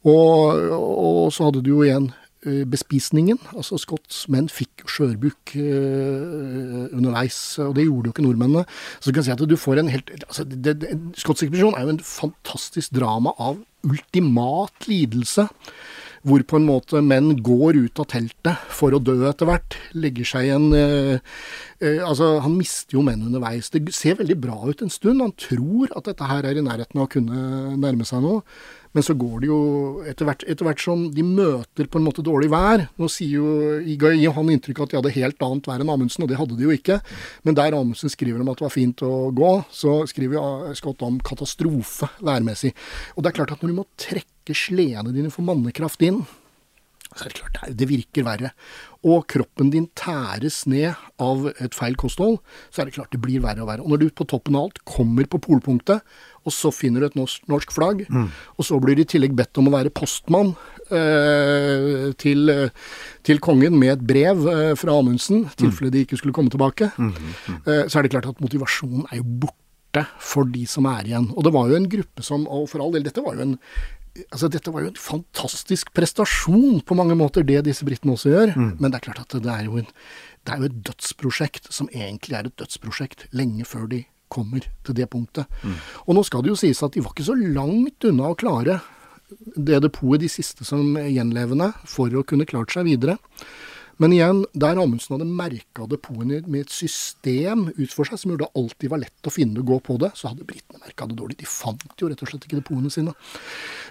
Og, 0.07 0.72
og 0.78 1.28
så 1.34 1.49
hadde 1.49 1.62
du 1.64 1.72
jo 1.72 1.84
igjen 1.86 2.11
eh, 2.46 2.64
bespisningen. 2.70 3.40
Altså 3.55 3.80
Scotts 3.82 4.26
menn 4.32 4.51
fikk 4.53 4.86
skjørbuk 4.88 5.55
uh, 5.59 6.84
underveis, 6.94 7.38
og 7.64 7.74
det 7.78 7.88
gjorde 7.88 8.11
jo 8.11 8.14
ikke 8.14 8.26
nordmennene. 8.26 8.66
Så 8.99 9.11
du 9.11 9.18
kan 9.18 9.26
si 9.26 9.34
at 9.34 9.42
du 9.42 9.57
får 9.59 9.82
en 9.82 9.92
helt 9.92 10.12
altså, 10.20 10.46
det, 10.46 10.78
ekspedisjon 11.18 11.74
er 11.74 11.86
jo 11.86 11.96
en 11.96 12.05
fantastisk 12.05 12.94
drama 12.99 13.34
av 13.38 13.59
ultimat 13.86 14.88
lidelse 14.90 15.49
hvor 16.26 16.42
på 16.49 16.59
en 16.59 16.66
måte 16.66 17.01
menn 17.05 17.30
går 17.44 17.78
ut 17.78 18.01
av 18.03 18.09
teltet 18.11 18.64
for 18.74 18.94
å 18.94 19.01
dø 19.03 19.16
etter 19.28 19.49
hvert. 19.49 19.76
Legger 19.99 20.28
seg 20.28 20.49
i 20.49 20.55
en 20.55 20.66
eh, 20.76 21.20
eh, 21.80 22.03
Altså, 22.05 22.36
han 22.44 22.57
mister 22.59 22.99
jo 22.99 23.05
menn 23.07 23.24
underveis. 23.28 23.70
Det 23.74 23.84
ser 23.94 24.18
veldig 24.18 24.38
bra 24.42 24.59
ut 24.66 24.82
en 24.84 24.92
stund. 24.92 25.22
Han 25.22 25.36
tror 25.38 25.92
at 25.94 26.11
dette 26.11 26.28
her 26.28 26.49
er 26.49 26.59
i 26.59 26.64
nærheten 26.64 26.99
av 26.99 27.07
å 27.07 27.12
kunne 27.12 27.78
nærme 27.78 28.07
seg 28.09 28.24
noe. 28.24 28.42
Men 28.97 29.05
så 29.05 29.14
går 29.18 29.43
det 29.43 29.51
jo 29.51 29.59
etter 30.09 30.28
hvert, 30.28 30.45
etter 30.49 30.66
hvert 30.68 30.82
som 30.82 31.05
de 31.14 31.24
møter 31.26 31.89
på 31.91 32.01
en 32.01 32.07
måte 32.07 32.24
dårlig 32.24 32.49
vær 32.53 32.86
Nå 32.99 33.09
sier 33.12 33.39
jo 33.39 33.51
Iga 33.78 34.12
han 34.34 34.51
inntrykk 34.53 34.80
av 34.80 34.89
at 34.89 34.93
de 34.93 34.99
hadde 35.01 35.14
helt 35.18 35.45
annet 35.45 35.68
vær 35.68 35.84
enn 35.84 35.93
Amundsen, 35.93 36.24
og 36.24 36.30
det 36.30 36.39
hadde 36.41 36.57
de 36.59 36.66
jo 36.66 36.74
ikke. 36.74 36.99
Men 37.47 37.59
der 37.59 37.76
Amundsen 37.76 38.12
skriver 38.12 38.43
om 38.43 38.51
at 38.53 38.61
det 38.61 38.66
var 38.66 38.74
fint 38.74 39.05
å 39.07 39.12
gå, 39.34 39.53
så 39.74 40.01
skriver 40.11 40.74
Scott 40.78 41.05
om 41.07 41.20
katastrofe 41.24 42.11
værmessig. 42.24 42.74
Og 43.16 43.22
det 43.22 43.32
er 43.32 43.39
klart 43.41 43.55
at 43.55 43.62
når 43.62 43.72
du 43.72 43.78
må 43.80 43.89
trekke 44.01 44.57
sledene 44.57 45.14
dine 45.14 45.32
for 45.34 45.47
mannekraft 45.47 46.03
inn, 46.07 46.22
så 47.09 47.24
er 47.24 47.32
det 47.32 47.41
klart 47.41 47.78
det 47.78 47.89
virker 47.89 48.26
verre. 48.26 48.53
Og 49.07 49.28
kroppen 49.30 49.68
din 49.70 49.86
tæres 49.94 50.64
ned 50.66 50.96
av 51.22 51.44
et 51.62 51.74
feil 51.76 51.94
kosthold, 51.99 52.40
så 52.74 52.82
er 52.82 52.88
det 52.88 52.96
klart 52.96 53.12
det 53.14 53.20
blir 53.22 53.42
verre 53.44 53.62
og 53.62 53.68
verre. 53.70 53.84
Og 53.84 53.92
når 53.92 54.01
du 54.03 54.09
på 54.11 54.26
toppen 54.26 54.57
av 54.59 54.66
alt 54.66 54.80
kommer 54.88 55.28
på 55.30 55.38
polpunktet, 55.44 56.03
og 56.42 56.55
så 56.55 56.72
finner 56.74 57.05
du 57.05 57.07
et 57.07 57.18
norsk, 57.18 57.44
norsk 57.51 57.74
flagg, 57.74 58.03
mm. 58.11 58.26
og 58.59 58.66
så 58.66 58.78
blir 58.82 58.99
du 58.99 59.05
i 59.05 59.09
tillegg 59.09 59.36
bedt 59.38 59.61
om 59.61 59.68
å 59.70 59.74
være 59.76 59.92
postmann 59.94 60.51
eh, 60.90 62.11
til, 62.18 62.51
til, 63.26 63.42
kongen 63.44 63.78
med 63.78 63.94
et 63.94 64.07
brev 64.09 64.42
eh, 64.51 64.72
fra 64.80 64.96
Amundsen, 64.99 65.44
i 65.46 65.61
tilfelle 65.61 65.92
mm. 65.92 65.94
de 65.94 66.05
ikke 66.07 66.18
skulle 66.18 66.34
komme 66.34 66.51
tilbake, 66.55 66.90
mm. 66.99 67.14
Eh, 67.68 67.84
så 67.86 68.01
er 68.01 68.07
det 68.07 68.12
klart 68.16 68.30
at 68.30 68.42
motivasjonen 68.42 69.07
er 69.12 69.20
jo 69.20 69.28
borte 69.44 70.03
for 70.22 70.49
de 70.51 70.64
som 70.68 70.88
er 70.90 71.07
igjen. 71.07 71.30
Og 71.36 71.46
det 71.46 71.55
var 71.55 71.70
jo 71.70 71.78
en 71.78 71.88
gruppe 71.90 72.24
som 72.24 72.44
Og 72.51 72.66
for 72.70 72.82
all 72.84 72.92
del, 72.94 73.07
dette 73.07 73.22
var 73.24 73.38
jo 73.38 73.46
en 73.46 73.55
altså 74.26 74.50
Dette 74.52 74.72
var 74.74 74.84
jo 74.84 74.92
en 74.92 75.00
fantastisk 75.00 75.92
prestasjon 75.96 76.82
på 76.86 76.96
mange 76.98 77.16
måter, 77.18 77.46
det 77.46 77.64
disse 77.66 77.86
britene 77.86 78.14
også 78.16 78.32
gjør. 78.32 78.54
Mm. 78.56 78.70
Men 78.78 78.90
det 78.90 79.00
er 79.00 79.06
klart 79.08 79.24
at 79.24 79.38
det 79.44 79.54
er, 79.54 79.64
jo 79.68 79.80
en, 79.80 79.88
det 80.44 80.54
er 80.54 80.62
jo 80.62 80.68
et 80.70 80.78
dødsprosjekt 80.90 81.72
som 81.74 81.90
egentlig 81.92 82.38
er 82.38 82.48
et 82.50 82.60
dødsprosjekt 82.60 83.28
lenge 83.36 83.66
før 83.68 83.88
de 83.90 84.04
kommer 84.28 84.66
til 84.84 84.96
det 84.96 85.08
punktet. 85.12 85.48
Mm. 85.64 85.78
Og 86.06 86.18
nå 86.18 86.24
skal 86.26 86.44
det 86.44 86.52
jo 86.52 86.60
sies 86.60 86.82
at 86.84 86.94
de 86.94 87.04
var 87.04 87.14
ikke 87.14 87.30
så 87.30 87.36
langt 87.38 88.08
unna 88.08 88.32
å 88.32 88.38
klare 88.38 88.80
det 89.56 89.80
depotet, 89.84 90.22
de 90.24 90.30
siste 90.32 90.64
som 90.64 90.96
gjenlevende, 90.96 91.72
for 91.88 92.12
å 92.16 92.24
kunne 92.24 92.48
klart 92.48 92.72
seg 92.72 92.88
videre. 92.88 93.18
Men 93.99 94.14
igjen, 94.14 94.44
der 94.55 94.78
Amundsen 94.78 95.16
hadde 95.16 95.26
merka 95.26 95.86
depotene 95.90 96.40
med 96.46 96.66
et 96.66 96.74
system 96.74 97.66
ut 97.74 97.94
for 97.94 98.07
seg 98.07 98.20
som 98.20 98.32
gjorde 98.32 98.46
det 98.46 98.61
alltid 98.61 98.92
var 98.92 99.03
lett 99.03 99.28
å 99.28 99.32
finne 99.34 99.59
og 99.59 99.72
gå 99.72 99.78
på 99.88 99.96
det, 100.03 100.12
så 100.18 100.30
hadde 100.30 100.46
britene 100.46 100.82
merka 100.84 101.09
det 101.11 101.16
dårlig. 101.18 101.38
De 101.40 101.49
fant 101.51 101.99
jo 101.99 102.11
rett 102.11 102.22
og 102.22 102.30
slett 102.30 102.46
ikke 102.46 102.61
depotene 102.61 102.92
sine. 102.94 103.14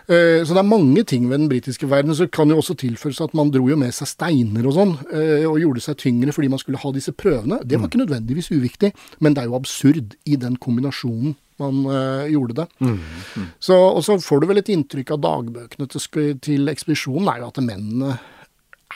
Eh, 0.08 0.44
så 0.48 0.56
det 0.56 0.62
er 0.64 0.70
mange 0.70 1.04
ting 1.08 1.28
ved 1.28 1.42
den 1.42 1.50
britiske 1.52 1.90
verden. 1.92 2.16
Så 2.16 2.30
kan 2.32 2.48
jo 2.52 2.60
også 2.62 2.78
tilføres 2.80 3.20
at 3.26 3.36
man 3.38 3.52
dro 3.52 3.66
jo 3.68 3.80
med 3.80 3.92
seg 3.96 4.12
steiner 4.14 4.70
og 4.70 4.78
sånn, 4.78 4.94
eh, 5.12 5.44
og 5.48 5.60
gjorde 5.64 5.84
seg 5.84 6.00
tyngre 6.00 6.36
fordi 6.36 6.52
man 6.54 6.64
skulle 6.64 6.80
ha 6.84 6.94
disse 6.96 7.12
prøvene. 7.12 7.60
Det 7.68 7.82
var 7.82 7.92
ikke 7.92 8.06
nødvendigvis 8.06 8.54
uviktig, 8.56 8.94
men 9.20 9.36
det 9.36 9.44
er 9.44 9.52
jo 9.52 9.60
absurd 9.60 10.16
i 10.24 10.40
den 10.40 10.56
kombinasjonen 10.64 11.36
man 11.58 11.86
øh, 11.90 12.32
gjorde 12.32 12.54
det. 12.54 12.66
Mm, 12.80 13.00
mm. 13.36 13.46
Så, 13.60 13.74
og 13.74 14.04
så 14.06 14.20
får 14.22 14.42
du 14.42 14.48
vel 14.52 14.62
et 14.62 14.70
inntrykk 14.70 15.16
av 15.16 15.22
dagbøkene 15.24 15.88
til, 15.90 16.28
til 16.38 16.70
ekspedisjonen, 16.70 17.32
er 17.32 17.42
jo 17.42 17.48
at 17.50 17.64
mennene 17.66 18.18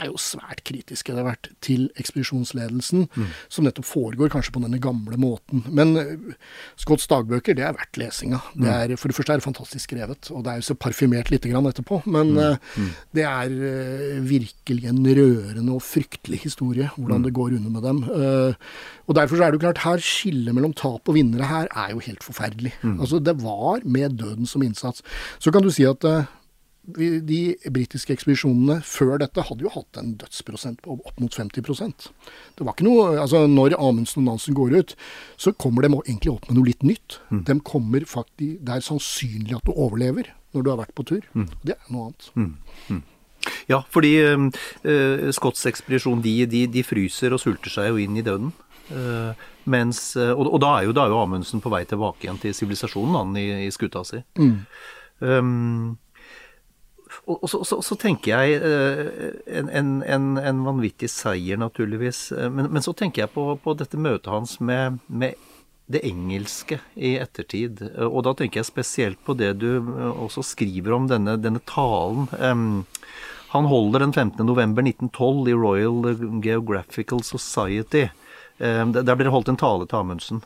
er 0.02 0.10
jo 0.10 0.20
svært 0.22 0.64
kritiske 0.68 1.14
det 1.14 1.22
har 1.22 1.30
vært 1.30 1.50
til 1.64 1.88
ekspedisjonsledelsen, 2.00 3.06
mm. 3.12 3.30
som 3.52 3.68
nettopp 3.68 3.88
foregår 3.88 4.32
kanskje 4.34 4.54
på 4.56 4.64
denne 4.64 4.80
gamle 4.82 5.18
måten. 5.22 5.64
Men 5.70 5.94
uh, 5.98 6.34
Scotts 6.80 7.08
dagbøker, 7.12 7.58
det 7.58 7.66
er 7.68 7.76
verdt 7.78 8.00
lesinga. 8.02 8.42
Det 8.56 8.66
mm. 8.66 8.74
er, 8.74 8.96
for 9.00 9.12
det 9.12 9.18
første 9.18 9.36
er 9.36 9.42
det 9.42 9.48
fantastisk 9.48 9.90
skrevet, 9.90 10.32
og 10.34 10.46
det 10.46 10.54
er 10.54 10.62
jo 10.62 10.68
så 10.72 10.78
parfymert 10.80 11.32
lite 11.34 11.52
grann 11.52 11.70
etterpå. 11.70 12.02
Men 12.12 12.34
uh, 12.38 12.82
det 13.16 13.26
er 13.28 13.56
uh, 13.56 14.20
virkelig 14.28 14.90
en 14.92 15.02
rørende 15.06 15.78
og 15.78 15.86
fryktelig 15.86 16.42
historie, 16.48 16.90
hvordan 16.98 17.28
det 17.28 17.36
går 17.38 17.58
under 17.60 17.72
med 17.72 17.86
dem. 17.86 18.00
og 19.08 19.16
derfor 19.16 19.38
så 19.38 19.44
er 19.44 19.52
det 19.52 19.60
jo 19.60 19.66
klart, 19.66 19.82
her 19.84 20.02
skillet 20.04 20.56
mellom 20.56 20.74
tap 20.78 21.10
og 21.10 21.16
vinnere 21.16 21.48
her 21.48 21.68
er 21.72 21.94
jo 21.94 22.02
helt 22.04 22.24
forferdelig. 22.24 22.74
Altså, 22.94 23.20
det 23.20 23.36
var 23.44 23.82
med 23.84 24.18
døden 24.20 24.46
som 24.46 24.64
innsats. 24.64 25.02
Så 25.40 25.52
kan 25.52 25.64
du 25.64 25.72
si 25.74 25.86
at 25.88 26.06
de 26.82 27.40
britiske 27.70 28.16
ekspedisjonene 28.16 28.80
før 28.86 29.20
dette 29.22 29.44
hadde 29.46 29.66
jo 29.68 29.72
hatt 29.74 30.00
en 30.02 30.16
dødsprosent 30.18 30.82
på 30.82 30.96
opp 30.98 31.20
mot 31.22 31.36
50% 31.38 32.08
Det 32.58 32.66
var 32.66 32.74
ikke 32.74 32.88
noe, 32.88 33.20
altså 33.22 33.44
Når 33.48 33.76
Amundsen 33.78 34.24
og 34.24 34.32
Nansen 34.32 34.58
går 34.58 34.74
ut, 34.80 34.96
så 35.38 35.54
kommer 35.54 35.86
de 35.86 35.94
egentlig 35.94 36.34
opp 36.34 36.50
med 36.50 36.58
noe 36.58 36.72
litt 36.72 36.82
nytt. 36.84 37.20
Mm. 37.30 37.44
De 37.46 37.58
kommer 37.62 38.06
faktisk, 38.10 38.60
Det 38.66 38.76
er 38.76 38.86
sannsynlig 38.86 39.60
at 39.60 39.70
du 39.70 39.76
overlever 39.76 40.34
når 40.52 40.66
du 40.66 40.70
har 40.72 40.82
vært 40.82 40.96
på 40.98 41.06
tur. 41.08 41.24
Mm. 41.38 41.48
Det 41.64 41.78
er 41.78 41.94
noe 41.94 42.10
annet. 42.10 42.32
Mm. 42.36 42.54
mm. 42.90 43.02
Ja, 43.70 43.80
fordi 43.90 44.12
uh, 44.22 45.30
Scotts 45.34 45.66
ekspedisjon 45.70 46.22
de, 46.22 46.34
de, 46.50 46.66
de, 46.70 46.84
fryser 46.86 47.34
og 47.34 47.42
sulter 47.42 47.74
seg 47.74 47.90
jo 47.90 48.02
inn 48.02 48.20
i 48.20 48.26
døden. 48.26 48.52
Uh, 48.92 49.38
mens, 49.72 50.12
uh, 50.20 50.34
og, 50.34 50.48
og, 50.50 50.60
da 50.62 50.76
er 50.78 50.90
jo, 50.90 50.96
da 50.98 51.06
er 51.06 51.14
jo 51.14 51.22
Amundsen 51.24 51.64
på 51.64 51.72
vei 51.74 51.86
tilbake 51.90 52.28
igjen 52.28 52.42
til 52.42 52.54
sivilisasjonen, 52.58 53.18
han 53.18 53.40
i, 53.40 53.48
i 53.66 53.72
skuta 53.74 54.04
si. 54.06 54.22
Mm. 54.38 54.58
Um, 55.22 55.98
og, 57.26 57.50
så, 57.50 57.62
så, 57.64 57.82
så, 57.86 57.96
tenker 58.00 58.34
jeg 58.34 58.60
eh, 58.66 59.62
en, 59.62 60.02
en, 60.02 60.28
en, 60.40 60.64
vanvittig 60.66 61.10
seier, 61.12 61.60
naturligvis. 61.60 62.32
Eh, 62.36 62.50
men, 62.54 62.72
men, 62.72 62.84
så 62.84 62.94
tenker 62.98 63.26
jeg 63.26 63.34
på, 63.36 63.46
på 63.62 63.76
dette 63.78 64.00
møtet 64.00 64.32
hans 64.32 64.60
med, 64.64 65.02
med, 65.08 65.50
det 65.92 66.06
engelske 66.08 66.78
i 66.96 67.18
ettertid. 67.20 67.84
Eh, 67.90 68.08
og 68.08 68.24
da 68.28 68.36
tenker 68.38 68.62
jeg 68.62 68.70
spesielt 68.70 69.22
på 69.28 69.36
det 69.38 69.54
du 69.62 69.70
også 70.12 70.46
skriver 70.54 70.96
om 70.96 71.12
denne, 71.12 71.36
denne 71.42 71.62
talen. 71.68 72.30
Han 73.52 73.68
holder 73.68 74.06
den 74.06 74.14
15. 74.16 74.46
november 74.48 74.86
1912 74.88 75.52
i 75.52 75.56
Royal 75.60 76.42
Geographical 76.42 77.20
Society. 77.28 78.06
Der 78.62 79.16
blir 79.18 79.26
det 79.26 79.34
holdt 79.34 79.50
en 79.52 79.60
tale 79.60 79.88
til 79.90 79.98
Amundsen, 79.98 80.40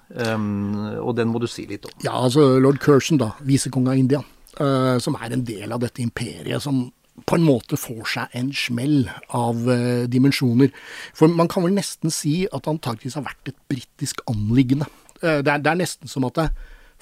og 1.04 1.12
den 1.20 1.30
må 1.30 1.42
du 1.44 1.46
si 1.52 1.68
litt 1.70 1.86
om. 1.86 1.94
Ja, 2.02 2.16
altså 2.16 2.56
lord 2.64 2.80
Curzon, 2.82 3.20
da. 3.22 3.34
Visekonge 3.46 3.92
av 3.92 4.00
India. 4.02 4.24
Uh, 4.56 4.96
som 5.04 5.18
er 5.20 5.34
en 5.36 5.44
del 5.44 5.74
av 5.76 5.82
dette 5.84 6.00
imperiet, 6.00 6.62
som 6.64 6.86
på 7.28 7.36
en 7.36 7.44
måte 7.44 7.76
får 7.80 8.06
seg 8.08 8.38
en 8.40 8.54
smell 8.56 9.10
av 9.36 9.58
uh, 9.68 10.06
dimensjoner. 10.08 10.72
For 11.16 11.28
man 11.28 11.50
kan 11.52 11.66
vel 11.66 11.76
nesten 11.76 12.14
si 12.14 12.46
at 12.48 12.70
Antarktis 12.72 13.18
har 13.20 13.26
vært 13.26 13.52
et 13.52 13.58
britisk 13.72 14.24
anliggende. 14.32 14.88
Uh, 15.20 15.42
det, 15.44 15.52
er, 15.52 15.60
det, 15.60 15.74
er, 15.74 15.82
nesten 15.84 16.12
som 16.12 16.28
at 16.30 16.40
det, 16.40 16.48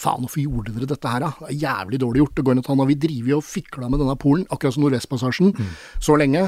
Faen, 0.01 0.25
hvorfor 0.25 0.41
gjorde 0.41 0.73
dere 0.73 0.89
dette 0.89 1.11
her, 1.13 1.21
da? 1.21 1.29
Det 1.43 1.51
er 1.51 1.61
jævlig 1.67 1.99
dårlig 2.01 2.23
gjort. 2.23 2.33
Det 2.39 2.45
går 2.47 2.55
an 2.55 2.63
og 2.63 2.65
ta, 2.65 2.89
vi 2.89 3.19
jo 3.29 3.37
og 3.37 3.45
fikla 3.45 3.89
med 3.93 4.01
denne 4.01 4.17
Polen, 4.17 4.47
akkurat 4.49 4.73
som 4.73 4.87
Nordvestpassasjen, 4.87 5.53
mm. 5.53 5.75
så 6.01 6.17
lenge. 6.17 6.47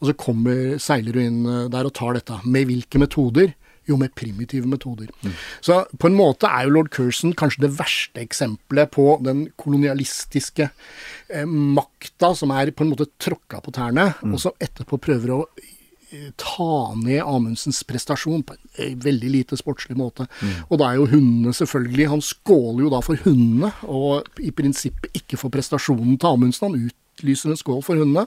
Og 0.00 0.08
så 0.08 0.14
kommer 0.16 0.80
seilere 0.80 1.26
inn 1.28 1.42
der 1.72 1.88
og 1.88 1.92
tar 1.96 2.16
dette. 2.16 2.40
Med 2.48 2.64
hvilke 2.70 3.00
metoder? 3.02 3.52
Jo 3.88 3.98
mer 4.00 4.10
primitive 4.14 4.68
metoder. 4.68 5.10
Mm. 5.22 5.34
Så 5.60 5.80
på 5.98 6.10
en 6.10 6.18
måte 6.18 6.50
er 6.50 6.66
jo 6.66 6.74
lord 6.76 6.90
Curzon 6.94 7.34
kanskje 7.38 7.66
det 7.66 7.72
verste 7.78 8.22
eksempelet 8.22 8.92
på 8.94 9.08
den 9.24 9.46
kolonialistiske 9.60 10.68
eh, 10.68 11.46
makta 11.46 12.32
som 12.36 12.54
er 12.54 12.74
på 12.74 12.84
en 12.84 12.92
måte 12.94 13.08
tråkka 13.22 13.62
på 13.64 13.74
tærne, 13.76 14.12
mm. 14.20 14.34
og 14.34 14.42
som 14.42 14.56
etterpå 14.62 14.98
prøver 15.02 15.34
å 15.36 15.40
eh, 15.56 16.30
ta 16.40 16.92
ned 16.98 17.22
Amundsens 17.22 17.82
prestasjon 17.88 18.44
på 18.46 18.58
en 18.58 18.62
eh, 18.74 18.94
veldig 19.06 19.32
lite 19.38 19.60
sportslig 19.60 19.98
måte. 19.98 20.28
Mm. 20.40 20.54
Og 20.68 20.82
da 20.82 20.90
er 20.90 21.00
jo 21.00 21.10
hundene 21.14 21.54
selvfølgelig 21.56 22.12
Han 22.12 22.24
skåler 22.24 22.86
jo 22.86 22.92
da 22.94 23.02
for 23.04 23.26
hundene, 23.26 23.72
og 23.86 24.42
i 24.42 24.52
prinsippet 24.54 25.14
ikke 25.22 25.40
for 25.40 25.54
prestasjonen 25.54 26.18
til 26.18 26.34
Amundsen. 26.34 26.70
Han 26.70 26.88
ut 26.88 27.02
utlyser 27.16 27.52
en 27.52 27.60
skål 27.60 27.82
for 27.84 28.00
hundene. 28.00 28.26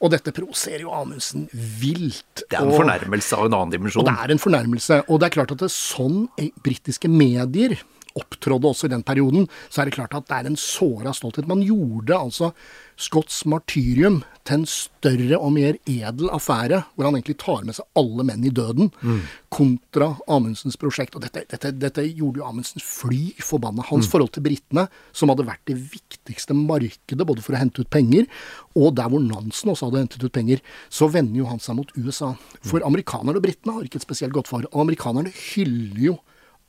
Og 0.00 0.12
dette 0.12 0.34
provoserer 0.36 0.84
jo 0.84 0.94
Amundsen 0.94 1.48
vilt. 1.52 2.44
Det 2.46 2.56
er 2.56 2.64
en 2.64 2.74
og, 2.74 2.80
fornærmelse 2.82 3.38
av 3.38 3.48
en 3.48 3.56
annen 3.56 3.74
dimensjon. 3.74 4.04
Og 4.04 4.10
det 4.10 4.16
er 4.16 4.34
en 4.34 4.42
fornærmelse. 4.42 5.00
Og 5.08 5.20
det 5.20 5.30
er 5.30 5.36
klart 5.40 5.54
at 5.56 5.62
det 5.62 5.70
er 5.70 5.76
sånn 5.76 6.26
britiske 6.64 7.10
medier 7.10 7.78
opptrådde 8.18 8.70
også 8.70 8.88
i 8.88 8.94
den 8.94 9.04
perioden, 9.06 9.48
så 9.68 9.82
er 9.82 9.88
det 9.88 9.96
klart 9.96 10.14
at 10.16 10.28
det 10.28 10.38
er 10.38 10.50
en 10.50 10.58
såra 10.60 11.14
stolthet. 11.16 11.48
Man 11.50 11.64
gjorde 11.64 12.16
altså 12.16 12.52
Scotts 13.00 13.46
martyrium 13.48 14.20
til 14.44 14.58
en 14.58 14.66
større 14.68 15.38
og 15.38 15.54
mer 15.54 15.78
edel 15.88 16.28
affære, 16.34 16.82
hvor 16.94 17.06
han 17.06 17.16
egentlig 17.16 17.38
tar 17.40 17.62
med 17.64 17.76
seg 17.78 17.86
alle 17.96 18.26
menn 18.28 18.44
i 18.44 18.52
døden, 18.52 18.90
mm. 19.00 19.20
kontra 19.52 20.10
Amundsens 20.28 20.76
prosjekt. 20.80 21.16
Og 21.16 21.24
dette, 21.24 21.46
dette, 21.48 21.72
dette 21.80 22.04
gjorde 22.08 22.42
jo 22.42 22.48
Amundsen 22.48 22.84
fly 22.84 23.22
forbanna. 23.44 23.86
Hans 23.88 24.08
mm. 24.08 24.12
forhold 24.12 24.34
til 24.36 24.44
britene, 24.44 24.86
som 25.16 25.32
hadde 25.32 25.48
vært 25.48 25.64
det 25.70 25.78
viktigste 25.80 26.56
markedet 26.56 27.28
både 27.28 27.44
for 27.44 27.56
å 27.56 27.62
hente 27.62 27.84
ut 27.84 27.92
penger, 27.92 28.28
og 28.76 28.92
der 28.98 29.08
hvor 29.12 29.24
Nansen 29.24 29.72
også 29.72 29.88
hadde 29.88 30.04
hentet 30.04 30.26
ut 30.26 30.36
penger, 30.36 30.60
så 30.92 31.08
vender 31.12 31.40
jo 31.40 31.48
han 31.48 31.62
seg 31.62 31.78
mot 31.80 31.94
USA. 31.96 32.34
For 32.60 32.84
amerikanerne 32.84 33.40
og 33.40 33.46
britene 33.46 33.78
har 33.78 33.86
ikke 33.86 34.02
et 34.02 34.08
spesielt 34.08 34.36
godt 34.36 34.50
forhold. 34.50 34.68
Og 34.74 34.84
amerikanerne 34.84 35.32
hyller 35.32 36.04
jo 36.10 36.18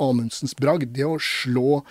Amundsens 0.02 0.56
bragd. 0.58 0.92
Det 0.96 1.06
å 1.08 1.20
slå 1.22 1.82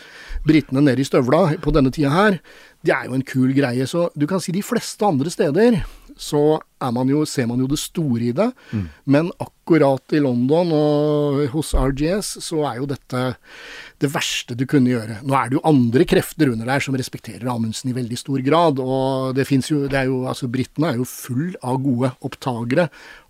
britene 0.47 0.83
ned 0.85 1.01
i 1.01 1.07
støvla 1.07 1.57
på 1.63 1.75
denne 1.75 1.93
tida 1.95 2.13
her, 2.15 2.41
det 2.87 2.95
er 2.97 3.09
jo 3.09 3.17
en 3.19 3.27
kul 3.27 3.55
greie. 3.57 3.87
Så 3.89 4.09
du 4.19 4.27
kan 4.31 4.43
si 4.43 4.55
de 4.57 4.65
fleste 4.65 5.07
andre 5.07 5.33
steder 5.33 5.83
så 6.21 6.61
man 6.95 7.11
jo, 7.12 7.24
ser 7.28 7.49
man 7.51 7.61
jo 7.61 7.68
det 7.68 7.81
store 7.81 8.31
i 8.31 8.35
det. 8.37 8.49
Mm. 8.72 8.87
Men 9.12 9.31
akkurat 9.39 10.16
i 10.16 10.22
London 10.24 10.72
og 10.74 11.43
hos 11.53 11.74
RGS 11.76 12.39
så 12.47 12.64
er 12.70 12.81
jo 12.81 12.89
dette 12.91 13.24
det 14.01 14.09
verste 14.14 14.57
du 14.57 14.64
kunne 14.68 14.89
gjøre. 14.89 15.18
Nå 15.28 15.37
er 15.37 15.51
det 15.51 15.59
jo 15.59 15.66
andre 15.68 16.07
krefter 16.09 16.49
under 16.49 16.68
der 16.70 16.81
som 16.81 16.97
respekterer 16.97 17.51
Amundsen 17.53 17.91
i 17.93 17.97
veldig 17.97 18.16
stor 18.16 18.41
grad. 18.45 18.81
Og 18.81 19.35
det 19.37 19.45
fins 19.49 19.68
jo, 19.68 19.85
det 19.91 19.99
er 20.01 20.09
jo 20.09 20.22
altså 20.31 20.49
Britene 20.49 20.95
er 20.95 21.01
jo 21.03 21.09
full 21.09 21.53
av 21.61 21.83
gode 21.85 22.14
opptagere. 22.24 22.89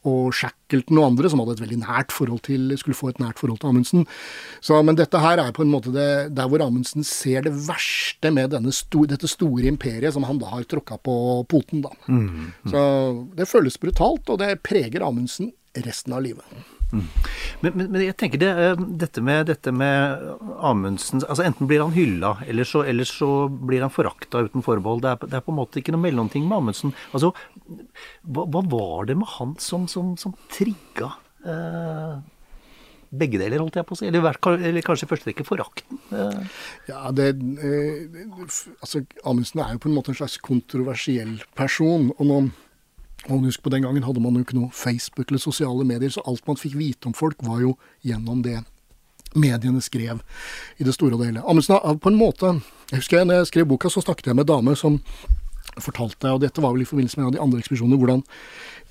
Og 0.09 0.31
Shackleton 0.33 0.97
og 0.97 1.11
andre 1.11 1.29
som 1.29 1.43
hadde 1.43 1.59
et 1.59 1.63
veldig 1.65 1.81
nært 1.83 2.15
forhold 2.15 2.41
til, 2.47 2.71
skulle 2.81 2.97
få 2.97 3.11
et 3.11 3.19
nært 3.21 3.43
forhold 3.43 3.59
til 3.61 3.73
Amundsen. 3.73 4.07
Så, 4.65 4.79
men 4.87 4.97
dette 4.97 5.21
her 5.21 5.43
er 5.43 5.51
på 5.53 5.67
en 5.67 5.73
måte 5.73 5.93
det, 5.93 6.31
der 6.39 6.49
hvor 6.49 6.63
Amundsen 6.65 7.05
ser 7.05 7.45
det 7.45 7.53
verste 7.67 8.31
med 8.33 8.55
sto, 8.73 9.05
dette 9.11 9.29
store 9.29 9.69
imperiet 9.69 10.15
som 10.15 10.25
han 10.29 10.41
da 10.41 10.55
har 10.55 10.65
tråkka 10.71 11.01
på 11.05 11.17
poten. 11.51 11.83
da. 11.85 11.93
Mm, 12.07 12.23
mm. 12.31 12.71
Så 12.73 12.87
det 13.41 13.49
føles 13.51 13.81
brutalt, 13.81 14.29
og 14.31 14.43
det 14.43 14.59
preger 14.67 15.05
Amundsen 15.07 15.53
resten 15.87 16.15
av 16.17 16.23
livet. 16.25 16.45
Mm. 16.91 17.05
Men, 17.61 17.73
men, 17.77 17.85
men, 17.93 18.03
jeg 18.03 18.17
tenker 18.19 18.41
det, 18.43 18.49
eh, 18.51 18.81
dette 18.99 19.23
med, 19.23 19.45
dette 19.47 19.71
med 19.71 20.25
Amundsen 20.59 21.23
altså 21.23 21.45
Enten 21.47 21.69
blir 21.71 21.85
han 21.85 21.95
hylla, 21.95 22.33
eller 22.51 22.67
så, 22.67 22.83
eller 22.83 23.07
så 23.07 23.47
blir 23.47 23.85
han 23.85 23.95
forakta 23.95 24.43
uten 24.49 24.65
forbehold. 24.67 25.05
Det 25.05 25.13
er, 25.13 25.29
det 25.29 25.39
er, 25.39 25.45
på 25.47 25.55
en 25.55 25.61
måte 25.61 25.81
ikke 25.81 25.95
noe 25.95 26.03
mellomting 26.03 26.49
med 26.49 26.59
Amundsen. 26.59 26.95
Altså, 27.15 27.31
hva, 28.27 28.47
hva 28.51 28.65
var 28.73 29.07
det 29.11 29.21
med 29.21 29.31
han 29.37 29.55
som, 29.63 29.87
som, 29.91 30.17
som 30.19 30.35
trigga 30.51 31.13
eh, 31.47 32.19
begge 33.11 33.41
deler, 33.43 33.63
holdt 33.63 33.79
jeg 33.79 33.87
på 33.87 33.95
å 33.95 34.01
si? 34.01 34.09
Eller, 34.11 34.41
eller 34.57 34.87
kanskje 34.87 35.07
i 35.07 35.11
første 35.13 35.31
rekke 35.31 35.47
forakten? 35.47 36.03
Eh. 36.15 36.59
Ja, 36.91 37.05
det 37.15 37.33
eh, 37.39 38.19
Altså, 38.81 39.05
Amundsen 39.23 39.63
er 39.63 39.77
jo 39.77 39.85
på 39.85 39.91
en 39.91 39.97
måte 39.99 40.15
en 40.15 40.19
slags 40.19 40.41
kontroversiell 40.43 41.39
person. 41.59 42.11
og 42.19 42.27
nå 42.27 42.41
og 43.29 43.45
husk 43.45 43.63
på 43.63 43.71
Den 43.71 43.83
gangen 43.85 44.03
hadde 44.03 44.21
man 44.21 44.35
jo 44.35 44.45
ikke 44.45 44.57
noe 44.57 44.73
Facebook 44.73 45.29
eller 45.29 45.43
sosiale 45.43 45.85
medier, 45.85 46.11
så 46.11 46.25
alt 46.27 46.47
man 46.49 46.57
fikk 46.57 46.79
vite 46.79 47.11
om 47.11 47.15
folk, 47.15 47.37
var 47.45 47.61
jo 47.61 47.75
gjennom 48.07 48.43
det 48.43 48.63
mediene 49.35 49.83
skrev 49.85 50.23
i 50.79 50.87
det 50.87 50.95
store 50.97 51.15
og 51.15 51.25
hele. 51.25 51.43
Amundsen 51.45 51.77
har 51.77 51.99
på 52.03 52.11
en 52.11 52.19
måte 52.19 52.57
Jeg 52.91 52.99
husker 52.99 53.21
jeg, 53.21 53.27
når 53.29 53.35
jeg 53.35 53.51
skrev 53.53 53.69
boka, 53.71 53.89
så 53.89 54.03
snakket 54.03 54.27
jeg 54.27 54.35
med 54.35 54.49
en 54.49 54.55
dame 54.57 54.75
som 54.77 54.99
fortalte, 55.79 56.33
og 56.33 56.41
dette 56.43 56.63
var 56.63 56.73
vel 56.75 56.83
i 56.83 56.89
forbindelse 56.89 57.19
med 57.19 57.25
en 57.25 57.29
av 57.29 57.37
de 57.37 57.43
andre 57.45 57.61
ekspedisjonene, 57.61 57.99
hvordan 58.01 58.25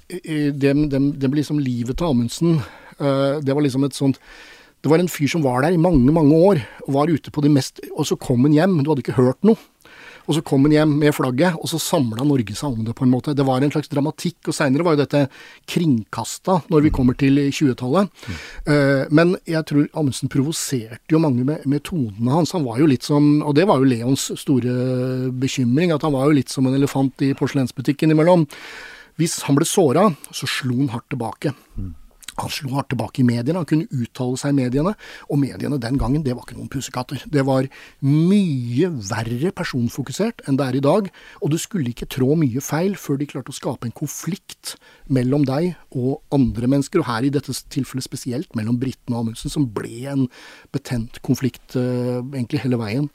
det, 0.09 0.71
blir 0.73 1.19
det 1.19 1.33
liksom 1.35 1.59
livet 1.59 1.99
til 1.99 2.07
Amundsen. 2.07 2.61
Eh, 2.97 3.41
det 3.43 3.53
var 3.53 3.61
liksom 3.61 3.83
et 3.83 3.93
sånt 3.93 4.19
Det 4.79 4.89
var 4.89 4.99
en 4.99 5.11
fyr 5.11 5.27
som 5.27 5.43
var 5.43 5.61
der 5.61 5.75
i 5.75 5.77
mange, 5.77 6.11
mange 6.11 6.35
år, 6.35 6.61
og 6.87 6.93
var 6.93 7.11
ute 7.11 7.31
på 7.31 7.41
de 7.41 7.49
mest 7.49 7.81
Og 7.91 8.07
så 8.07 8.15
kom 8.15 8.45
han 8.47 8.53
hjem, 8.53 8.77
du 8.79 8.89
hadde 8.89 9.03
ikke 9.03 9.19
hørt 9.19 9.43
noe. 9.43 9.59
Og 10.29 10.37
så 10.37 10.43
kom 10.45 10.67
han 10.67 10.75
hjem 10.75 10.91
med 11.01 11.15
flagget, 11.17 11.57
og 11.57 11.71
så 11.71 11.79
samla 11.81 12.21
Norge 12.27 12.53
seg 12.53 12.75
om 12.75 12.83
det, 12.85 12.93
på 12.97 13.05
en 13.05 13.09
måte. 13.09 13.33
Det 13.33 13.45
var 13.47 13.63
en 13.65 13.71
slags 13.73 13.89
dramatikk, 13.89 14.51
og 14.51 14.53
seinere 14.53 14.85
var 14.85 14.93
jo 14.93 15.01
dette 15.01 15.23
kringkasta 15.73 16.59
når 16.69 16.85
vi 16.85 16.91
kommer 16.93 17.17
til 17.17 17.41
20-tallet. 17.47 18.11
Mm. 18.13 18.37
Uh, 18.69 19.03
men 19.17 19.33
jeg 19.49 19.65
tror 19.71 19.87
Amundsen 19.97 20.29
provoserte 20.29 21.15
jo 21.15 21.23
mange 21.23 21.47
med, 21.47 21.65
med, 21.65 21.81
tonene 21.89 22.35
hans. 22.35 22.53
Han 22.53 22.67
var 22.67 22.77
jo 22.77 22.91
litt 22.91 23.07
som, 23.07 23.39
og 23.41 23.57
det 23.57 23.65
var 23.69 23.81
jo 23.81 23.89
Leons 23.89 24.29
store 24.37 25.31
bekymring, 25.33 25.95
at 25.95 26.05
han 26.05 26.13
var 26.13 26.29
jo 26.29 26.37
litt 26.37 26.53
som 26.53 26.69
en 26.69 26.77
elefant 26.77 27.25
i 27.25 27.33
porselensbutikken 27.37 28.13
imellom. 28.13 28.45
Hvis 29.19 29.39
han 29.47 29.57
ble 29.57 29.65
såra, 29.67 30.11
så 30.29 30.47
slo 30.47 30.77
han 30.77 30.93
hardt 30.93 31.09
tilbake. 31.09 31.57
Mm. 31.73 31.95
Han 32.39 32.53
slo 32.53 32.73
hardt 32.75 32.91
tilbake 32.93 33.21
i 33.21 33.27
mediene, 33.27 33.61
han 33.61 33.69
kunne 33.69 33.89
uttale 33.91 34.39
seg 34.39 34.53
i 34.53 34.59
mediene. 34.61 34.93
Og 35.29 35.41
mediene 35.41 35.79
den 35.81 35.99
gangen, 36.01 36.23
det 36.25 36.35
var 36.35 36.45
ikke 36.45 36.57
noen 36.57 36.71
pusekatter. 36.71 37.23
Det 37.31 37.43
var 37.47 37.67
mye 38.05 38.91
verre 39.09 39.53
personfokusert 39.55 40.45
enn 40.47 40.59
det 40.59 40.67
er 40.67 40.79
i 40.79 40.83
dag. 40.85 41.09
Og 41.43 41.53
du 41.53 41.57
skulle 41.61 41.93
ikke 41.93 42.09
trå 42.09 42.35
mye 42.39 42.63
feil 42.63 42.97
før 42.99 43.19
de 43.19 43.29
klarte 43.29 43.53
å 43.53 43.57
skape 43.57 43.89
en 43.89 43.95
konflikt 43.95 44.75
mellom 45.11 45.45
deg 45.47 45.73
og 45.95 46.19
andre 46.35 46.69
mennesker. 46.71 47.03
Og 47.03 47.09
her 47.09 47.27
i 47.27 47.33
dette 47.33 47.55
tilfellet 47.73 48.07
spesielt 48.07 48.55
mellom 48.57 48.79
britene 48.81 49.17
og 49.17 49.25
Amundsen, 49.25 49.53
som 49.53 49.67
ble 49.73 50.05
en 50.11 50.27
betent 50.75 51.21
konflikt 51.25 51.75
uh, 51.79 52.21
egentlig 52.33 52.63
hele 52.63 52.79
veien. 52.79 53.09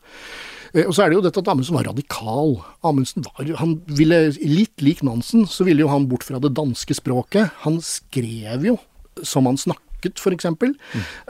Eh, 0.74 0.84
og 0.84 0.94
så 0.94 1.04
er 1.04 1.12
det 1.12 1.18
jo 1.18 1.24
dette 1.24 1.42
at 1.42 1.50
Amundsen 1.52 1.78
var 1.78 1.88
radikal. 1.90 2.58
Amundsen 2.86 3.26
var, 3.28 3.54
han 3.60 3.78
ville, 3.86 4.26
Litt 4.44 4.82
lik 4.84 5.04
Nansen, 5.06 5.46
så 5.50 5.66
ville 5.66 5.84
jo 5.84 5.92
han 5.92 6.08
bort 6.10 6.26
fra 6.26 6.40
det 6.42 6.54
danske 6.56 6.96
språket. 6.98 7.52
Han 7.64 7.80
skrev 7.84 8.68
jo 8.72 8.78
som 9.22 9.46
han 9.48 9.58
snakket, 9.60 10.18
f.eks. 10.20 10.46
Mm. 10.46 10.74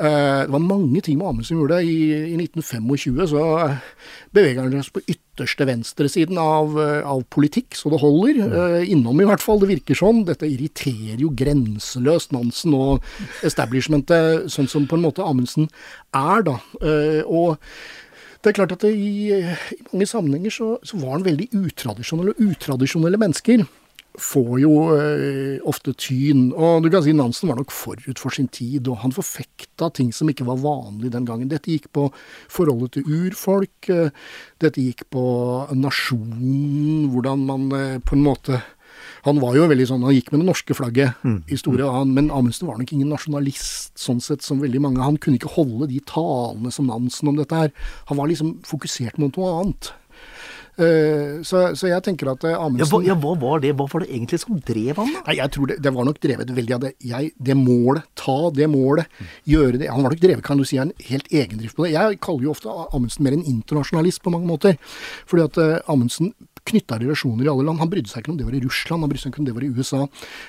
Uh, 0.01 0.41
det 0.45 0.53
var 0.55 0.63
mange 0.63 1.03
ting 1.05 1.19
med 1.19 1.29
Amundsen 1.29 1.59
gjorde. 1.61 1.83
I, 1.85 2.33
I 2.35 2.39
1925 2.41 3.29
så 3.31 3.45
beveger 4.35 4.63
han 4.63 4.85
seg 4.85 4.97
på 4.97 5.05
ytterste 5.15 5.67
venstresiden 5.69 6.39
av, 6.39 6.79
eh, 6.81 7.01
av 7.07 7.25
politikk, 7.35 7.75
så 7.79 7.91
det 7.93 8.01
holder. 8.03 8.41
Uh, 8.55 8.81
innom, 8.91 9.21
i 9.21 9.29
hvert 9.29 9.43
fall. 9.43 9.61
Det 9.63 9.71
virker 9.73 9.99
sånn. 9.99 10.25
Dette 10.29 10.49
irriterer 10.49 11.23
jo 11.23 11.33
grenseløst 11.35 12.35
Nansen 12.35 12.75
og 12.79 13.05
establishmentet, 13.47 14.49
sånn 14.53 14.71
som 14.71 14.89
på 14.91 14.99
en 14.99 15.07
måte 15.07 15.27
Amundsen 15.27 15.69
er, 16.15 16.47
da. 16.47 16.59
Og 17.25 17.59
det 18.45 18.51
er 18.51 18.59
klart 18.59 18.75
at 18.75 18.83
det, 18.85 18.91
i, 18.93 19.33
i, 19.33 19.79
mange 19.95 20.07
sammenhenger 20.11 20.53
så, 20.53 20.67
så 20.85 20.99
var 21.01 21.17
han 21.17 21.25
veldig 21.25 21.47
utradisjonelle, 21.57 22.35
utradisjonelle 22.45 23.21
mennesker 23.23 23.65
får 24.21 24.61
jo 24.63 24.73
eh, 24.95 25.59
ofte 25.67 25.95
tyn. 25.99 26.49
Og 26.53 26.85
du 26.85 26.91
kan 26.93 27.03
si 27.05 27.15
Nansen 27.17 27.51
var 27.51 27.59
nok 27.59 27.73
forut 27.75 28.21
for 28.21 28.35
sin 28.35 28.49
tid, 28.53 28.87
og 28.89 29.01
han 29.03 29.15
forfekta 29.15 29.91
ting 29.95 30.13
som 30.15 30.31
ikke 30.31 30.47
var 30.47 30.63
vanlig 30.63 31.13
den 31.15 31.27
gangen. 31.29 31.51
Dette 31.51 31.73
gikk 31.73 31.91
på 31.95 32.09
forholdet 32.53 32.97
til 32.99 33.09
urfolk, 33.11 33.91
eh, 33.91 34.15
dette 34.63 34.83
gikk 34.83 35.07
på 35.15 35.25
nasjonen, 35.75 37.11
hvordan 37.13 37.45
man 37.49 37.69
eh, 37.75 37.99
på 38.05 38.19
en 38.19 38.27
måte 38.27 38.63
han 39.25 39.41
var 39.41 39.57
jo 39.57 39.65
veldig 39.71 39.87
sånn, 39.89 40.05
han 40.07 40.15
gikk 40.15 40.31
med 40.33 40.43
det 40.43 40.47
norske 40.51 40.75
flagget 40.77 41.25
mm. 41.25 41.39
i 41.51 41.57
store, 41.59 41.89
han, 41.91 42.13
men 42.15 42.29
Amundsen 42.33 42.69
var 42.69 42.79
nok 42.79 42.93
ingen 42.95 43.11
nasjonalist 43.13 43.97
sånn 43.99 44.21
sett 44.23 44.45
som 44.45 44.61
veldig 44.63 44.83
mange. 44.85 45.03
Han 45.03 45.17
kunne 45.21 45.41
ikke 45.41 45.55
holde 45.57 45.89
de 45.91 45.99
talene 46.09 46.73
som 46.75 46.91
Nansen 46.91 47.33
om 47.33 47.39
dette 47.39 47.59
her. 47.59 47.73
Han 48.11 48.21
var 48.21 48.31
liksom 48.31 48.59
fokusert 48.69 49.19
mot 49.21 49.35
noe 49.41 49.55
annet. 49.63 49.91
Eh, 50.75 51.43
så, 51.47 51.69
så, 51.79 51.87
jeg 51.87 52.03
tenker 52.03 52.33
at 52.33 52.45
eh, 52.49 52.57
Amundsen 52.59 52.83
ja 52.83 52.89
hva, 52.91 52.99
ja, 53.07 53.15
hva, 53.15 53.35
var 53.39 53.61
det 53.63 53.77
Hva 53.79 53.85
var 53.93 54.03
det 54.03 54.09
egentlig 54.11 54.41
som 54.43 54.57
drev 54.59 54.99
han? 54.99 55.13
da? 55.15 55.21
Nei, 55.29 55.37
jeg 55.39 55.53
tror 55.55 55.71
det, 55.71 55.77
det 55.85 55.93
var 55.95 56.09
nok 56.09 56.19
drevet 56.25 56.51
veldig 56.57 56.75
av 56.75 56.81
det. 56.87 56.91
Jeg, 57.05 57.31
det 57.39 57.57
målet, 57.59 58.09
ta 58.19 58.39
det 58.55 58.67
målet, 58.73 59.21
gjøre 59.47 59.79
det 59.83 59.93
Han 59.93 60.03
var 60.03 60.17
nok 60.17 60.25
drevet, 60.25 60.43
kan 60.47 60.59
du 60.59 60.67
si, 60.67 60.81
av 60.81 60.89
en 60.89 60.97
helt 61.11 61.31
egendrift 61.31 61.79
på 61.79 61.87
det. 61.87 61.93
Jeg 61.95 62.19
kaller 62.25 62.49
jo 62.49 62.57
ofte 62.57 62.75
Amundsen 62.91 63.27
mer 63.27 63.37
en 63.37 63.47
internasjonalist 63.47 64.25
på 64.25 64.35
mange 64.35 64.51
måter. 64.51 64.75
Fordi 65.31 65.47
at 65.47 65.61
uh, 65.63 65.93
Amundsen 65.93 66.33
knytta 66.65 66.99
relasjoner 66.99 67.45
i 67.45 67.51
alle 67.53 67.67
land. 67.67 67.81
Han 67.83 67.91
brydde 67.93 68.11
seg 68.11 68.23
ikke 68.23 68.33
om 68.33 68.39
det 68.41 68.47
var 68.49 68.57
i 68.57 68.63
Russland, 68.65 69.05
han 69.05 69.11
brydde 69.13 69.23
seg 69.25 69.33
ikke 69.33 69.43
om 69.43 69.49
det 69.49 69.55
var 69.57 69.67
i 69.67 69.71
USA. 69.77 70.01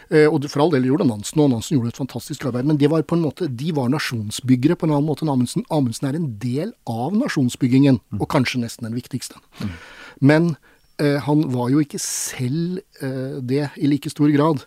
Eh, 0.10 0.28
og 0.30 0.48
for 0.52 0.64
all 0.64 0.72
del 0.74 0.88
gjorde 0.88 1.08
Nansen, 1.10 1.42
og 1.44 1.52
Nansen 1.52 1.76
gjorde 1.76 1.92
et 1.92 2.00
fantastisk 2.00 2.48
arbeid. 2.48 2.70
Men 2.70 2.80
det 2.82 2.90
var 2.92 3.04
på 3.08 3.18
en 3.18 3.26
måte, 3.26 3.50
de 3.52 3.74
var 3.76 3.92
nasjonsbyggere 3.92 4.80
på 4.80 4.88
en 4.88 4.96
annen 4.96 5.10
måte 5.10 5.26
enn 5.26 5.34
Amundsen. 5.34 5.68
Amundsen 5.76 6.10
er 6.10 6.20
en 6.20 6.30
del 6.42 6.72
av 6.90 7.16
nasjonsbyggingen, 7.20 8.00
og 8.20 8.30
kanskje 8.32 8.64
nesten 8.64 8.88
den 8.88 8.96
viktigste. 8.98 9.42
Mm. 9.60 9.76
Men 10.20 10.54
eh, 11.02 11.18
han 11.26 11.44
var 11.54 11.72
jo 11.74 11.82
ikke 11.84 12.00
selv 12.02 12.80
eh, 13.04 13.40
det 13.44 13.64
i 13.76 13.90
like 13.90 14.12
stor 14.12 14.32
grad. 14.34 14.64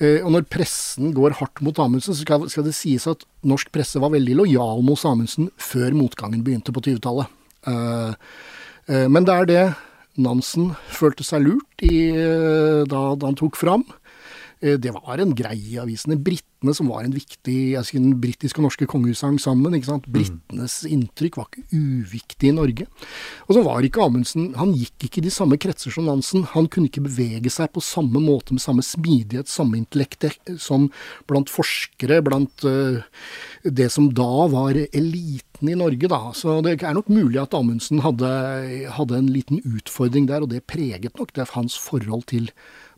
Eh, 0.00 0.20
og 0.24 0.32
når 0.34 0.48
pressen 0.50 1.12
går 1.16 1.38
hardt 1.40 1.62
mot 1.64 1.78
Amundsen, 1.82 2.16
så 2.16 2.24
skal, 2.24 2.66
det 2.66 2.76
sies 2.76 3.06
at 3.10 3.24
norsk 3.46 3.70
presse 3.74 4.02
var 4.02 4.14
veldig 4.14 4.38
lojal 4.42 4.82
mot 4.86 5.04
Amundsen 5.08 5.50
før 5.60 5.94
motgangen 5.96 6.44
begynte 6.46 6.74
på 6.74 6.82
20-tallet. 6.88 7.30
Eh, 7.70 8.12
eh, 8.90 9.06
men 9.08 9.28
det 9.28 9.36
er 9.36 9.50
det 9.50 9.64
Nansen 10.20 10.72
følte 10.90 11.24
seg 11.24 11.46
lurt 11.46 11.84
i, 11.86 12.10
da, 12.90 12.98
han 13.14 13.36
tok 13.38 13.54
fram. 13.56 13.84
Det 14.60 14.90
var 14.92 15.22
en 15.22 15.30
greie 15.38 15.70
i 15.70 15.78
avisene. 15.80 16.18
Britt 16.20 16.49
britene 16.60 16.74
som 16.74 16.88
var 16.88 17.04
en 17.04 17.14
viktig 17.14 17.76
altså 17.76 17.98
Den 17.98 18.20
britiske 18.20 18.58
og 18.60 18.68
norske 18.68 18.86
kongehuset 18.86 19.24
hang 19.24 19.38
sammen. 19.40 19.74
ikke 19.74 19.86
sant? 19.86 20.06
Britenes 20.06 20.84
inntrykk 20.84 21.36
var 21.36 21.48
ikke 21.48 21.64
uviktig 21.72 22.48
i 22.48 22.52
Norge. 22.52 22.86
Og 23.48 23.54
så 23.54 23.62
var 23.62 23.82
ikke 23.82 24.02
Amundsen 24.02 24.54
Han 24.56 24.74
gikk 24.74 25.04
ikke 25.04 25.20
i 25.20 25.24
de 25.26 25.30
samme 25.30 25.56
kretser 25.56 25.90
som 25.90 26.04
Nansen. 26.04 26.44
Han 26.44 26.68
kunne 26.68 26.88
ikke 26.88 27.04
bevege 27.04 27.50
seg 27.50 27.72
på 27.72 27.80
samme 27.80 28.20
måte 28.20 28.52
med 28.52 28.60
samme 28.60 28.82
smidighet, 28.82 29.48
samme 29.48 29.78
intellekt 29.78 30.24
som 30.58 30.90
blant 31.26 31.48
forskere, 31.48 32.20
blant 32.22 32.64
uh, 32.64 33.00
det 33.64 33.90
som 33.90 34.10
da 34.12 34.46
var 34.50 34.76
eliten 34.76 35.68
i 35.68 35.76
Norge, 35.76 36.08
da. 36.08 36.32
Så 36.34 36.60
det 36.64 36.82
er 36.82 36.94
nok 36.94 37.08
mulig 37.08 37.40
at 37.40 37.54
Amundsen 37.54 38.02
hadde, 38.04 38.28
hadde 38.92 39.16
en 39.16 39.32
liten 39.32 39.62
utfordring 39.64 40.28
der, 40.28 40.42
og 40.42 40.50
det 40.52 40.66
preget 40.68 41.16
nok 41.18 41.32
det 41.36 41.48
hans 41.54 41.78
forhold 41.80 42.26
til 42.28 42.50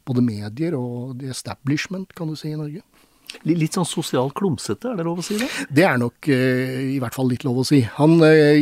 både 0.06 0.22
medier 0.24 0.74
og 0.74 1.20
the 1.20 1.30
establishment, 1.30 2.14
kan 2.14 2.30
du 2.30 2.36
si, 2.38 2.50
i 2.50 2.58
Norge. 2.58 2.82
Litt 3.48 3.76
sånn 3.76 3.88
sosialt 3.88 4.34
klumsete, 4.38 4.92
er 4.92 4.98
det 5.00 5.06
lov 5.06 5.22
å 5.22 5.24
si 5.26 5.38
det? 5.40 5.48
Det 5.72 5.86
er 5.88 6.00
nok 6.00 6.28
eh, 6.32 6.94
i 6.94 6.98
hvert 7.02 7.16
fall 7.16 7.30
litt 7.30 7.46
lov 7.46 7.62
å 7.62 7.66
si. 7.66 7.80
Han 7.98 8.18
eh, 8.26 8.60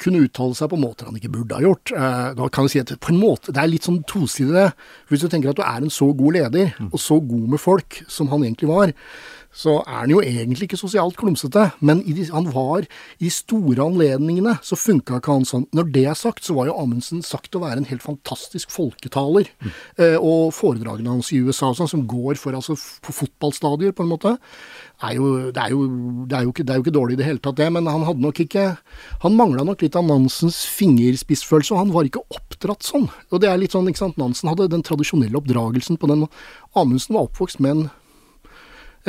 kunne 0.00 0.22
uttale 0.26 0.56
seg 0.58 0.70
på 0.72 0.80
måter 0.80 1.08
han 1.08 1.18
ikke 1.18 1.32
burde 1.34 1.58
ha 1.58 1.64
gjort. 1.64 1.92
Eh, 1.94 2.28
da 2.38 2.50
kan 2.54 2.68
vi 2.68 2.74
si 2.74 2.82
at 2.82 2.94
på 3.02 3.12
en 3.14 3.20
måte, 3.20 3.52
Det 3.52 3.62
er 3.62 3.72
litt 3.72 3.88
sånn 3.88 4.02
tosidig. 4.08 4.54
det. 4.54 4.68
Hvis 5.10 5.24
du 5.24 5.28
tenker 5.28 5.52
at 5.52 5.58
du 5.58 5.64
er 5.66 5.82
en 5.82 5.92
så 5.92 6.12
god 6.16 6.38
leder, 6.38 6.72
mm. 6.78 6.92
og 6.92 7.02
så 7.02 7.18
god 7.20 7.48
med 7.54 7.60
folk 7.62 8.02
som 8.08 8.30
han 8.32 8.46
egentlig 8.46 8.70
var, 8.70 8.94
så 9.58 9.80
er 9.82 10.04
han 10.04 10.12
jo 10.12 10.20
egentlig 10.22 10.68
ikke 10.68 10.78
sosialt 10.78 11.16
klumsete. 11.18 11.64
Men 11.82 12.04
de, 12.06 12.26
han 12.30 12.50
var 12.54 12.86
i 13.18 13.30
store 13.32 13.82
anledningene, 13.88 14.54
så 14.62 14.78
funka 14.78 15.18
ikke 15.18 15.34
han 15.34 15.48
sånn. 15.48 15.66
Når 15.74 15.90
det 15.96 16.04
er 16.12 16.18
sagt, 16.18 16.46
så 16.46 16.54
var 16.54 16.70
jo 16.70 16.76
Amundsen 16.78 17.24
sagt 17.26 17.56
å 17.58 17.62
være 17.64 17.82
en 17.82 17.88
helt 17.90 18.04
fantastisk 18.04 18.70
folketaler. 18.74 19.50
Mm. 19.58 19.72
Eh, 20.04 20.16
og 20.18 20.54
foredragene 20.56 21.16
hans 21.16 21.32
i 21.34 21.40
USA 21.42 21.72
sånn, 21.74 21.90
som 21.90 22.06
går 22.08 22.38
for 22.40 22.54
altså 22.54 22.78
på 23.04 23.16
fotballstadier, 23.16 23.96
på 23.96 24.06
en 24.06 24.12
måte, 24.12 24.36
er 25.02 25.18
jo, 25.18 25.26
det, 25.54 25.62
er 25.62 25.74
jo, 25.74 25.82
det, 26.26 26.38
er 26.38 26.46
jo 26.46 26.54
ikke, 26.54 26.64
det 26.66 26.74
er 26.74 26.80
jo 26.80 26.86
ikke 26.86 26.96
dårlig 26.96 27.18
i 27.18 27.20
det 27.20 27.28
hele 27.28 27.42
tatt, 27.42 27.58
det. 27.58 27.68
Men 27.74 27.90
han 27.90 28.06
hadde 28.06 28.22
nok 28.24 28.40
ikke 28.42 28.66
Han 29.22 29.36
mangla 29.38 29.64
nok 29.66 29.82
litt 29.82 29.96
av 29.98 30.06
Nansens 30.06 30.60
fingerspissfølelse, 30.78 31.74
og 31.74 31.82
han 31.82 31.94
var 31.94 32.06
ikke 32.06 32.24
oppdratt 32.34 32.86
sånn. 32.86 33.08
Og 33.32 33.42
det 33.42 33.50
er 33.50 33.58
litt 33.58 33.74
sånn, 33.74 33.90
ikke 33.90 34.04
sant, 34.06 34.18
Nansen 34.20 34.50
hadde 34.50 34.70
den 34.70 34.84
tradisjonelle 34.86 35.38
oppdragelsen 35.38 35.98
på 35.98 36.10
den. 36.10 36.26
Amundsen 36.78 37.18
var 37.18 37.26
oppvokst 37.26 37.62
med 37.62 37.74
en 37.74 37.88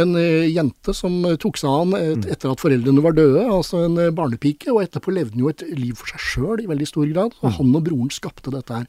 en 0.02 0.16
eh, 0.20 0.50
jente 0.50 0.94
som 0.96 1.18
eh, 1.28 1.38
tok 1.42 1.60
seg 1.60 1.70
av 1.70 1.80
han 1.84 1.94
mm. 1.96 2.28
etter 2.34 2.54
at 2.54 2.62
foreldrene 2.62 3.04
var 3.04 3.18
døde, 3.18 3.44
altså 3.46 3.84
en 3.86 3.98
eh, 4.02 4.14
barnepike. 4.16 4.72
Og 4.74 4.84
etterpå 4.84 5.14
levde 5.16 5.36
han 5.36 5.46
jo 5.46 5.52
et 5.52 5.66
liv 5.76 5.98
for 6.00 6.12
seg 6.14 6.24
sjøl 6.24 6.64
i 6.64 6.70
veldig 6.70 6.90
stor 6.90 7.10
grad. 7.12 7.36
Og 7.42 7.50
mm. 7.50 7.58
han 7.60 7.76
og 7.80 7.86
broren 7.90 8.14
skapte 8.14 8.54
dette 8.56 8.82
her. 8.82 8.88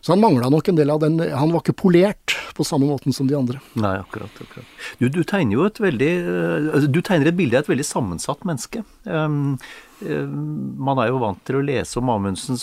Så 0.00 0.12
han 0.12 0.22
mangla 0.22 0.50
nok 0.52 0.68
en 0.68 0.78
del 0.78 0.90
av 0.90 1.00
den 1.02 1.18
Han 1.18 1.52
var 1.52 1.64
ikke 1.64 1.76
polert 1.84 2.36
på 2.58 2.66
samme 2.66 2.88
måten 2.88 3.14
som 3.14 3.28
de 3.28 3.36
andre. 3.38 3.60
Nei, 3.78 3.96
akkurat. 4.00 4.32
akkurat. 4.34 4.78
Du, 4.98 5.06
du 5.12 5.20
tegner 5.22 5.58
jo 5.58 5.66
et 5.68 5.78
veldig 5.82 6.12
Du 6.90 7.02
tegner 7.06 7.30
et 7.30 7.38
bilde 7.38 7.58
av 7.58 7.66
et 7.66 7.70
veldig 7.74 7.86
sammensatt 7.86 8.42
menneske. 8.48 8.82
Um, 9.04 9.58
man 9.98 11.00
er 11.02 11.08
jo 11.10 11.18
vant 11.22 11.40
til 11.46 11.58
å 11.58 11.62
lese 11.64 11.98
om 11.98 12.10
Amundsen 12.12 12.58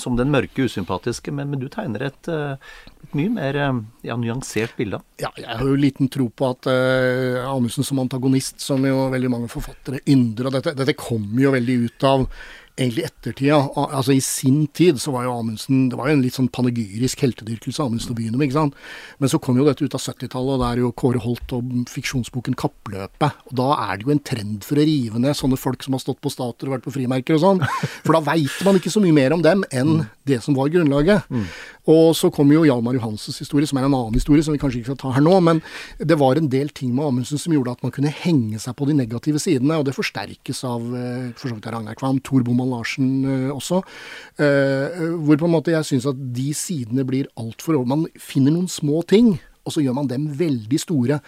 som 0.00 0.14
den 0.16 0.30
mørke, 0.32 0.64
usympatiske, 0.64 1.32
men, 1.36 1.50
men 1.52 1.60
du 1.60 1.66
tegner 1.72 2.06
et, 2.06 2.30
et 2.32 3.16
mye 3.18 3.32
mer 3.34 3.58
ja, 3.60 4.16
nyansert 4.16 4.72
bilde. 4.78 5.02
Ja, 5.20 5.28
jeg 5.36 5.50
har 5.50 5.66
jo 5.68 5.76
liten 5.76 6.08
tro 6.12 6.30
på 6.32 6.48
at 6.48 6.68
uh, 6.70 7.44
Amundsen 7.50 7.84
som 7.84 8.00
antagonist, 8.00 8.62
som 8.64 8.84
jo 8.88 9.10
veldig 9.12 9.32
mange 9.32 9.52
forfattere 9.52 10.00
ynder, 10.08 10.48
og 10.48 10.56
dette, 10.56 10.76
dette 10.80 10.96
kommer 10.96 11.44
jo 11.44 11.52
veldig 11.58 11.78
ut 11.84 12.08
av 12.08 12.24
egentlig 12.78 13.04
ettertida. 13.08 13.58
Altså 13.76 14.14
I 14.14 14.22
sin 14.24 14.66
tid 14.74 15.00
så 15.02 15.12
var 15.14 15.26
jo 15.26 15.34
Amundsen 15.34 15.88
Det 15.90 15.98
var 15.98 16.10
jo 16.10 16.16
en 16.16 16.24
litt 16.24 16.36
sånn 16.38 16.50
panegyrisk 16.54 17.22
heltedyrkelse 17.24 17.84
Amundsen 17.84 18.14
å 18.14 18.18
begynne 18.18 18.38
med. 18.38 18.48
ikke 18.48 18.58
sant? 18.58 18.78
Men 19.18 19.32
så 19.32 19.40
kom 19.42 19.58
jo 19.58 19.66
dette 19.66 19.84
ut 19.84 19.96
av 19.96 20.02
70-tallet, 20.02 20.54
og 20.54 20.62
det 20.62 20.68
er 20.68 20.82
jo 20.82 20.92
Kåre 21.02 21.22
Holt 21.24 21.54
og 21.56 21.72
fiksjonsboken 21.92 22.58
'Kappløpet'. 22.58 23.42
Og 23.50 23.56
da 23.60 23.70
er 23.88 23.98
det 23.98 24.06
jo 24.06 24.14
en 24.14 24.24
trend 24.30 24.66
for 24.66 24.80
å 24.80 24.86
rive 24.86 25.18
ned 25.22 25.36
sånne 25.36 25.58
folk 25.60 25.82
som 25.84 25.96
har 25.96 26.04
stått 26.04 26.22
på 26.22 26.32
stater 26.32 26.68
og 26.68 26.78
vært 26.78 26.86
på 26.86 26.94
frimerker 26.94 27.38
og 27.38 27.44
sånn. 27.44 27.64
For 28.04 28.16
da 28.16 28.22
veit 28.32 28.62
man 28.66 28.78
ikke 28.78 28.92
så 28.92 29.02
mye 29.02 29.16
mer 29.16 29.34
om 29.36 29.42
dem 29.44 29.64
enn 29.72 30.06
det 30.28 30.42
som 30.44 30.56
var 30.56 30.70
grunnlaget. 30.72 31.26
Mm. 31.32 31.46
Og 31.88 32.12
så 32.16 32.28
kom 32.34 32.50
jo 32.52 32.66
Hjalmar 32.68 32.98
Johansens 32.98 33.38
historie, 33.40 33.66
som 33.68 33.78
er 33.80 33.86
en 33.86 33.96
annen 33.96 34.16
historie, 34.18 34.44
som 34.44 34.52
vi 34.52 34.60
kanskje 34.60 34.82
ikke 34.82 34.92
skal 34.92 35.00
ta 35.00 35.12
her 35.16 35.24
nå. 35.24 35.38
Men 35.44 35.62
det 35.96 36.18
var 36.20 36.36
en 36.36 36.50
del 36.52 36.68
ting 36.76 36.92
med 36.92 37.06
Amundsen 37.06 37.40
som 37.40 37.54
gjorde 37.54 37.78
at 37.78 37.84
man 37.84 37.94
kunne 37.94 38.12
henge 38.12 38.60
seg 38.60 38.76
på 38.76 38.88
de 38.90 38.96
negative 38.98 39.40
sidene. 39.40 39.78
Og 39.80 39.86
det 39.88 39.96
forsterkes 39.96 40.60
av 40.68 40.84
eh, 40.84 41.30
for 41.38 41.48
så 41.48 41.56
vidt 41.56 41.70
Ragnar 41.72 41.96
Kvam, 41.98 42.20
Tor 42.24 42.44
Boman 42.68 42.76
Larsen 42.76 43.24
uh, 43.24 43.56
også. 43.56 43.82
Uh, 44.38 45.24
hvor 45.24 45.38
på 45.38 45.48
en 45.48 45.54
måte 45.54 45.72
jeg 45.74 45.86
syns 45.86 46.08
at 46.08 46.18
de 46.18 46.52
sidene 46.54 47.06
blir 47.08 47.30
altfor 47.38 47.84
Man 47.86 48.06
finner 48.18 48.52
noen 48.52 48.68
små 48.68 49.02
ting, 49.08 49.38
og 49.64 49.72
så 49.72 49.82
gjør 49.84 49.96
man 49.98 50.08
dem 50.08 50.28
veldig 50.38 50.80
store. 50.80 51.20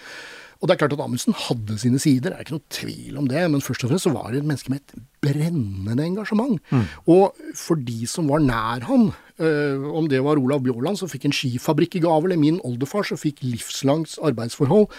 Og 0.61 0.69
det 0.69 0.75
er 0.75 0.81
klart 0.83 0.93
at 0.93 1.01
Amundsen 1.01 1.33
hadde 1.33 1.79
sine 1.81 1.99
sider, 1.99 2.31
det 2.31 2.37
er 2.37 2.45
ikke 2.45 2.59
noe 2.59 2.73
tvil 2.75 3.17
om 3.17 3.29
det. 3.31 3.47
Men 3.49 3.63
først 3.65 3.85
og 3.85 3.91
fremst 3.91 4.05
så 4.05 4.13
var 4.13 4.29
det 4.29 4.43
et 4.43 4.49
menneske 4.49 4.73
med 4.73 4.83
et 4.83 5.07
brennende 5.25 6.05
engasjement. 6.05 6.61
Mm. 6.69 6.83
Og 7.09 7.39
for 7.57 7.81
de 7.81 8.05
som 8.11 8.29
var 8.29 8.45
nær 8.45 8.85
han, 8.85 9.09
øh, 9.41 9.87
om 9.97 10.09
det 10.13 10.21
var 10.25 10.37
Olav 10.37 10.61
Bjaaland, 10.61 11.01
som 11.01 11.09
fikk 11.09 11.25
en 11.25 11.37
skifabrikk 11.37 11.97
i 11.97 12.05
gave, 12.05 12.29
eller 12.29 12.41
min 12.41 12.61
oldefar 12.61 13.09
som 13.09 13.21
fikk 13.21 13.41
livslangt 13.41 14.19
arbeidsforhold, 14.21 14.91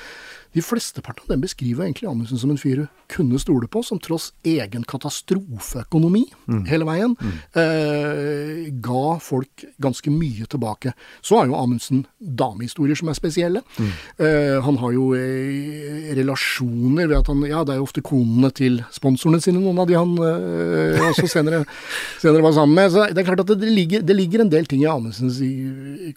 de 0.54 0.64
flesteparten 0.64 1.24
av 1.24 1.32
dem 1.32 1.44
beskriver 1.46 1.86
egentlig 1.86 2.10
Amundsen 2.10 2.40
som 2.42 2.52
en 2.52 2.60
fyr 2.60 2.82
du 2.82 2.88
kunne 3.12 3.40
stole 3.40 3.68
på, 3.72 3.84
som 3.84 4.00
tross 4.04 4.32
egen 4.48 4.84
katastrofeøkonomi 4.88 6.24
mm. 6.48 6.64
hele 6.70 6.88
veien 6.88 7.16
mm. 7.16 7.38
eh, 7.60 8.68
ga 8.84 9.18
folk 9.24 9.66
ganske 9.84 10.12
mye 10.12 10.48
tilbake. 10.52 10.94
Så 11.24 11.40
har 11.40 11.50
jo 11.50 11.58
Amundsen 11.60 12.06
damehistorier 12.20 13.00
som 13.00 13.12
er 13.12 13.18
spesielle. 13.18 13.64
Mm. 13.78 13.92
Eh, 14.26 14.58
han 14.66 14.80
har 14.82 14.96
jo 14.96 15.10
eh, 15.18 16.12
relasjoner 16.20 17.08
ved 17.08 17.18
at 17.22 17.32
han 17.32 17.44
Ja, 17.48 17.64
det 17.66 17.76
er 17.76 17.82
jo 17.82 17.88
ofte 17.88 18.04
konene 18.06 18.52
til 18.56 18.80
sponsorene 18.94 19.42
sine, 19.44 19.60
noen 19.64 19.80
av 19.82 19.90
de 19.90 19.98
han 19.98 20.14
eh, 20.20 21.02
også 21.10 21.28
senere, 21.32 21.64
senere, 22.22 22.44
var 22.46 22.56
sammen 22.60 22.78
med. 22.78 22.92
Så 22.94 23.08
det 23.12 23.24
er 23.24 23.30
klart 23.32 23.44
at 23.46 23.56
det, 23.56 23.72
ligger, 23.72 24.04
det 24.06 24.18
ligger 24.18 24.46
en 24.46 24.52
del 24.52 24.68
ting 24.70 24.84
i 24.84 24.90
Amundsens 24.92 25.40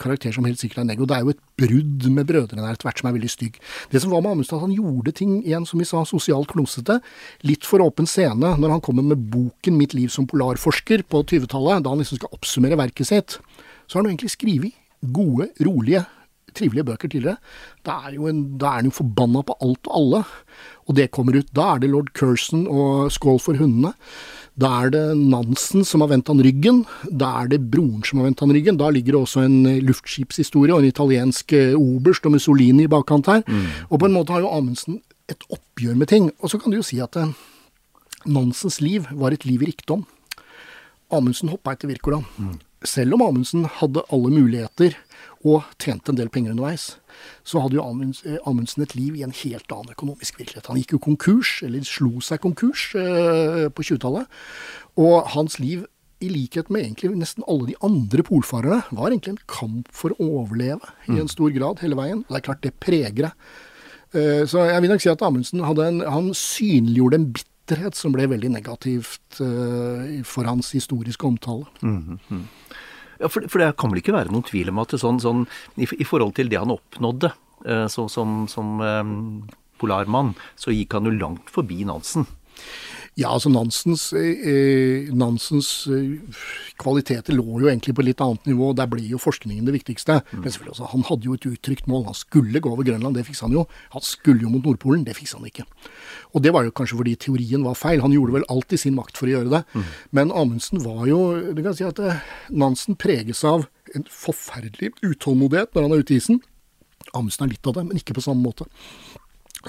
karakter 0.01 0.35
som 0.35 0.47
helt 0.47 0.63
sikkert 0.63 0.85
er 0.85 0.91
negg. 0.91 1.03
Og 1.03 1.11
det 1.11 1.19
er 1.19 1.27
jo 1.27 1.35
et 1.35 1.43
brudd 1.59 2.11
med 2.11 2.29
brødrene 2.29 2.65
der 2.65 2.75
etter 2.77 2.91
hvert 2.91 3.03
som 3.03 3.11
er 3.11 3.17
veldig 3.19 3.33
stygg. 3.33 3.59
Det 3.91 4.03
som 4.03 4.15
var 4.15 4.24
med 4.25 4.33
Amundsen, 4.33 4.57
at 4.59 4.65
han 4.65 4.75
gjorde 4.75 5.15
ting 5.21 5.37
igjen, 5.43 5.67
som 5.69 5.81
vi 5.81 5.89
sa, 5.89 6.03
sosialt 6.09 6.51
klumsete. 6.51 6.99
Litt 7.47 7.69
for 7.69 7.85
åpen 7.85 8.09
scene 8.11 8.55
når 8.59 8.77
han 8.77 8.83
kommer 8.85 9.07
med 9.07 9.29
boken 9.31 9.77
'Mitt 9.77 9.95
liv 9.95 10.09
som 10.09 10.27
polarforsker' 10.27 11.05
på 11.05 11.23
20-tallet, 11.23 11.85
da 11.85 11.93
han 11.93 12.01
liksom 12.03 12.19
skal 12.19 12.33
oppsummere 12.33 12.81
verket 12.81 13.11
sitt. 13.13 13.39
Så 13.87 13.99
har 13.99 14.05
han 14.05 14.13
egentlig 14.15 14.35
skrevet 14.35 14.73
gode, 15.13 15.51
rolige, 15.61 16.05
trivelige 16.55 16.87
bøker 16.87 17.11
tidligere. 17.11 17.37
Da 17.85 17.99
er, 18.07 18.17
en, 18.31 18.45
da 18.59 18.71
er 18.71 18.83
han 18.83 18.91
jo 18.91 18.99
forbanna 19.03 19.43
på 19.47 19.57
alt 19.61 19.91
og 19.91 19.97
alle. 19.99 20.23
Og 20.89 20.97
det 20.97 21.11
kommer 21.11 21.37
ut. 21.37 21.51
Da 21.53 21.75
er 21.75 21.83
det 21.83 21.91
lord 21.91 22.13
Curson 22.17 22.67
og 22.71 23.13
Skål 23.13 23.41
for 23.43 23.59
hundene. 23.59 23.95
Da 24.55 24.71
er 24.85 24.93
det 24.95 25.03
Nansen 25.19 25.83
som 25.87 26.05
har 26.05 26.13
vendt 26.13 26.31
han 26.31 26.43
ryggen. 26.45 26.85
Da 27.11 27.33
er 27.41 27.51
det 27.51 27.65
broren 27.73 28.05
som 28.07 28.21
har 28.21 28.29
vendt 28.29 28.43
han 28.45 28.53
ryggen. 28.55 28.79
Da 28.79 28.91
ligger 28.95 29.17
det 29.17 29.23
også 29.25 29.43
en 29.43 29.57
eh, 29.67 29.81
luftskipshistorie 29.83 30.75
og 30.75 30.83
en 30.83 30.93
italiensk 30.93 31.57
eh, 31.59 31.75
oberst 31.75 32.27
og 32.29 32.37
Mussolini 32.37 32.87
i 32.87 32.91
bakkant 32.91 33.31
her. 33.33 33.43
Mm. 33.49 33.67
Og 33.89 33.99
på 33.99 34.07
en 34.07 34.15
måte 34.15 34.35
har 34.35 34.45
jo 34.45 34.53
Amundsen 34.55 35.01
et 35.31 35.43
oppgjør 35.51 35.99
med 35.99 36.13
ting. 36.13 36.31
Og 36.39 36.53
så 36.53 36.61
kan 36.63 36.71
du 36.71 36.79
jo 36.79 36.87
si 36.87 37.01
at 37.03 37.19
eh, 37.19 37.35
Nansens 38.31 38.79
liv 38.81 39.11
var 39.11 39.35
et 39.35 39.45
liv 39.45 39.65
i 39.65 39.73
rikdom. 39.73 40.07
Amundsen 41.13 41.51
hoppa 41.51 41.75
etter 41.75 41.91
Wirkola. 41.91 42.23
Mm. 42.39 42.55
Selv 42.87 43.17
om 43.17 43.27
Amundsen 43.27 43.67
hadde 43.81 44.07
alle 44.13 44.31
muligheter 44.31 44.95
og 45.45 45.65
tjente 45.81 46.11
en 46.11 46.19
del 46.19 46.31
penger 46.33 46.55
underveis, 46.55 46.95
så 47.45 47.61
hadde 47.61 47.77
jo 47.77 47.85
eh, 47.85 48.39
Amundsen 48.49 48.85
et 48.85 48.95
liv 48.97 49.17
i 49.19 49.25
en 49.27 49.35
helt 49.43 49.73
annen 49.73 49.93
økonomisk 49.93 50.39
virkelighet. 50.41 50.71
Han 50.71 50.81
gikk 50.81 50.97
jo 50.97 51.03
konkurs, 51.05 51.59
eller 51.67 51.85
slo 51.89 52.23
seg 52.25 52.41
konkurs, 52.45 52.87
eh, 52.97 53.67
på 53.69 53.85
20-tallet. 53.85 54.31
Og 55.01 55.29
hans 55.35 55.59
liv, 55.61 55.85
i 56.25 56.31
likhet 56.31 56.71
med 56.73 56.87
egentlig 56.87 57.11
nesten 57.21 57.45
alle 57.51 57.69
de 57.69 57.77
andre 57.85 58.25
polfarerne, 58.25 58.81
var 58.97 59.11
egentlig 59.11 59.35
en 59.35 59.45
kamp 59.51 59.91
for 59.93 60.15
å 60.17 60.31
overleve 60.41 60.95
i 61.11 61.19
en 61.19 61.27
mm. 61.27 61.33
stor 61.35 61.53
grad 61.53 61.83
hele 61.85 61.99
veien. 61.99 62.23
Og 62.25 62.33
det 62.33 62.41
er 62.41 62.47
klart, 62.49 62.65
det 62.65 62.73
preger 62.81 63.27
deg. 63.27 63.51
Eh, 64.15 64.45
så 64.49 64.65
jeg 64.71 64.81
vil 64.81 64.95
nok 64.95 65.05
si 65.05 65.13
at 65.13 65.27
Amundsen 65.27 65.61
en, 65.61 66.01
han 66.09 66.33
synliggjorde 66.39 67.21
en 67.21 67.29
bitterhet 67.37 67.99
som 67.99 68.17
ble 68.17 68.31
veldig 68.33 68.55
negativt 68.55 69.39
for 70.29 70.45
hans 70.45 70.73
historiske 70.77 71.27
omtale. 71.27 71.65
Mm 71.83 72.19
-hmm. 72.29 72.43
Ja, 73.25 73.31
for, 73.33 73.47
for, 73.49 73.63
det 73.63 73.73
kan 73.81 73.89
vel 73.89 74.03
ikke 74.03 74.13
være 74.13 74.29
noen 74.29 74.45
tvil 74.45 74.69
om 74.69 74.83
at 74.83 74.93
det 74.93 75.01
sånn, 75.01 75.19
sånn 75.23 75.47
i, 75.81 75.87
i, 75.89 76.05
forhold 76.05 76.35
til 76.37 76.51
det 76.53 76.61
han 76.61 76.75
oppnådde 76.75 77.31
eh, 77.65 77.87
så, 77.89 78.05
som, 78.13 78.43
som 78.53 78.75
um, 78.85 79.15
polarmann, 79.81 80.35
så 80.61 80.75
gikk 80.75 80.99
han 80.99 81.09
jo 81.09 81.15
langt 81.17 81.49
forbi 81.53 81.87
Nansen. 81.89 82.29
Ja, 83.15 83.31
altså 83.31 83.51
Nansens, 83.53 84.09
eh, 84.19 85.07
Nansens 85.15 85.69
eh, 85.87 86.17
kvaliteter 86.83 87.37
lå 87.37 87.61
jo 87.63 87.69
egentlig 87.69 87.95
på 87.95 88.03
litt 88.03 88.23
annet 88.25 88.49
nivå. 88.51 88.73
Der 88.75 88.89
ble 88.91 89.05
jo 89.07 89.21
forskningen 89.23 89.69
det 89.69 89.77
viktigste. 89.77 90.17
Mm. 90.33 90.41
Men 90.41 90.51
selvfølgelig 90.51 90.73
også, 90.75 90.89
han 90.91 91.05
hadde 91.07 91.29
jo 91.29 91.37
et 91.39 91.47
uttrykt 91.47 91.87
mål. 91.91 92.09
Han 92.09 92.19
skulle 92.19 92.63
gå 92.63 92.73
over 92.73 92.87
Grønland, 92.87 93.15
det 93.15 93.27
fiksa 93.29 93.47
han 93.47 93.55
jo. 93.55 93.67
Han 93.95 94.03
skulle 94.03 94.43
jo 94.43 94.51
mot 94.51 94.67
Nordpolen, 94.67 95.05
det 95.07 95.15
fiksa 95.15 95.39
han 95.39 95.47
ikke. 95.47 95.67
Og 96.35 96.43
det 96.43 96.51
var 96.57 96.67
jo 96.67 96.75
kanskje 96.75 96.99
fordi 96.99 97.15
teorien 97.23 97.63
var 97.63 97.79
feil. 97.79 98.03
Han 98.03 98.17
gjorde 98.17 98.35
vel 98.41 98.49
alt 98.51 98.75
i 98.75 98.81
sin 98.83 98.97
makt 98.99 99.21
for 99.21 99.31
å 99.31 99.37
gjøre 99.37 99.53
det. 99.53 99.63
Mm. 99.77 99.93
Men 100.19 100.33
Amundsen 100.35 100.83
var 100.83 101.05
jo 101.07 101.21
Du 101.55 101.63
kan 101.63 101.77
si 101.77 101.87
at 101.87 102.01
eh, 102.03 102.25
Nansen 102.51 102.99
preges 102.99 103.45
av 103.47 103.69
en 103.95 104.09
forferdelig 104.11 104.91
utålmodighet 105.07 105.71
når 105.71 105.87
han 105.87 105.95
er 105.95 106.03
ute 106.03 106.17
i 106.17 106.19
isen. 106.19 106.43
Amundsen 107.15 107.47
er 107.47 107.55
litt 107.55 107.71
av 107.71 107.79
det, 107.79 107.87
men 107.87 108.01
ikke 108.01 108.17
på 108.19 108.27
samme 108.27 108.43
måte. 108.43 108.67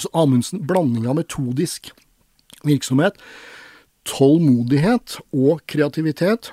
Så 0.01 0.09
Amundsen, 0.17 0.65
blanding 0.65 1.05
av 1.05 1.19
metodisk 1.19 1.93
virksomhet, 2.67 3.17
tålmodighet 4.05 5.19
og 5.33 5.63
kreativitet, 5.71 6.51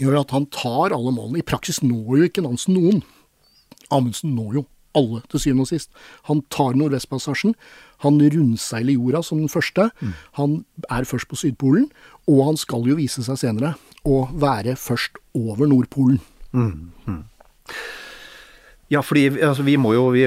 gjør 0.00 0.20
at 0.24 0.34
han 0.34 0.46
tar 0.52 0.94
alle 0.94 1.12
målene. 1.14 1.40
I 1.40 1.46
praksis 1.46 1.82
når 1.84 2.18
jo 2.18 2.28
ikke 2.28 2.44
Nansen 2.44 2.76
noen. 2.76 3.02
Amundsen 3.94 4.34
når 4.34 4.58
jo 4.58 4.64
alle, 4.94 5.22
til 5.30 5.42
syvende 5.42 5.66
og 5.66 5.70
sist. 5.70 5.90
Han 6.28 6.42
tar 6.54 6.76
Nordvestpassasjen. 6.78 7.54
Han 8.04 8.20
rundseiler 8.20 8.94
jorda 8.94 9.22
som 9.26 9.40
den 9.42 9.50
første. 9.50 9.88
Mm. 10.00 10.14
Han 10.38 10.56
er 10.90 11.08
først 11.08 11.28
på 11.30 11.38
Sydpolen, 11.38 11.88
og 12.30 12.44
han 12.50 12.60
skal 12.60 12.86
jo 12.88 12.98
vise 12.98 13.24
seg 13.26 13.40
senere 13.40 13.74
å 14.04 14.24
være 14.30 14.76
først 14.78 15.18
over 15.34 15.66
Nordpolen. 15.70 16.20
Mm. 16.52 16.92
Mm. 17.06 17.22
Ja, 18.92 19.00
fordi 19.00 19.24
altså, 19.40 19.64
vi 19.64 19.76
må 19.80 19.94
jo 19.94 20.08
vi, 20.12 20.26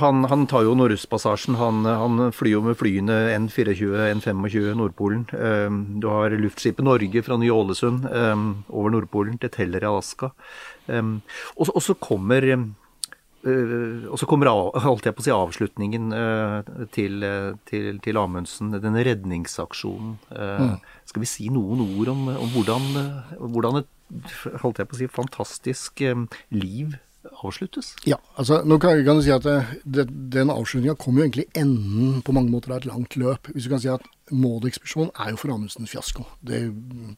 han, 0.00 0.26
han, 0.28 0.44
tar 0.50 0.66
jo 0.66 0.74
Nordøstpassasjen. 0.76 1.56
Han, 1.56 1.86
han, 1.88 2.26
flyr 2.36 2.58
jo 2.58 2.64
med 2.66 2.76
flyene 2.78 3.16
N24, 3.38 4.10
N25 4.18 4.74
Nordpolen. 4.76 5.24
Um, 5.32 5.80
du 6.02 6.10
har 6.12 6.36
luftskipet 6.36 6.84
Norge 6.84 7.24
fra 7.24 7.38
Ny-Ålesund 7.40 8.04
um, 8.10 8.46
over 8.68 8.92
Nordpolen 8.92 9.40
til 9.40 9.52
Teller 9.54 9.84
i 9.84 9.88
Alaska. 9.88 10.34
Um, 10.86 11.20
og, 11.56 11.74
så 11.82 11.98
kommer 12.00 12.48
Uh, 13.42 14.06
og 14.06 14.20
så 14.22 14.26
kommer 14.30 14.46
holdt 14.84 15.08
jeg 15.08 15.16
på 15.18 15.18
å 15.18 15.24
si, 15.26 15.32
avslutningen 15.34 16.12
uh, 16.14 16.84
til, 16.94 17.24
til, 17.66 17.96
til, 17.98 18.20
Amundsen, 18.20 18.70
denne 18.76 19.02
redningsaksjonen. 19.02 20.12
Uh, 20.30 20.60
mm. 20.60 20.76
Skal 21.10 21.24
vi 21.24 21.30
si 21.30 21.48
noen 21.50 21.82
ord 21.82 22.12
om, 22.12 22.20
om 22.36 22.52
hvordan, 22.54 22.86
hvordan, 23.40 23.80
et 23.82 24.36
holdt 24.62 24.78
jeg 24.78 24.86
på 24.92 24.94
å 24.94 25.00
si, 25.00 25.10
fantastisk 25.10 26.04
liv 26.54 26.94
avsluttes? 27.42 27.92
Ja, 28.08 28.18
altså 28.36 28.62
nå 28.66 28.78
kan, 28.82 29.04
kan 29.06 29.18
du 29.18 29.24
si 29.24 29.34
at 29.34 29.46
det, 29.46 30.08
den 30.32 30.50
avslutninga 30.52 30.96
kommer 31.00 31.22
jo 31.22 31.28
egentlig 31.28 31.48
enden 31.58 32.22
på 32.24 32.34
mange 32.34 32.52
måter 32.52 32.72
av 32.72 32.82
et 32.82 32.90
langt 32.90 33.16
løp. 33.16 33.52
Hvis 33.52 33.68
du 33.68 33.74
kan 33.74 33.82
si 33.82 33.90
at 33.92 34.06
Maud-ekspedisjonen 34.32 35.10
er 35.20 35.32
jo 35.32 35.38
for 35.40 35.52
Amundsen 35.52 35.88
fiasko. 35.88 36.24
Det 36.46 36.60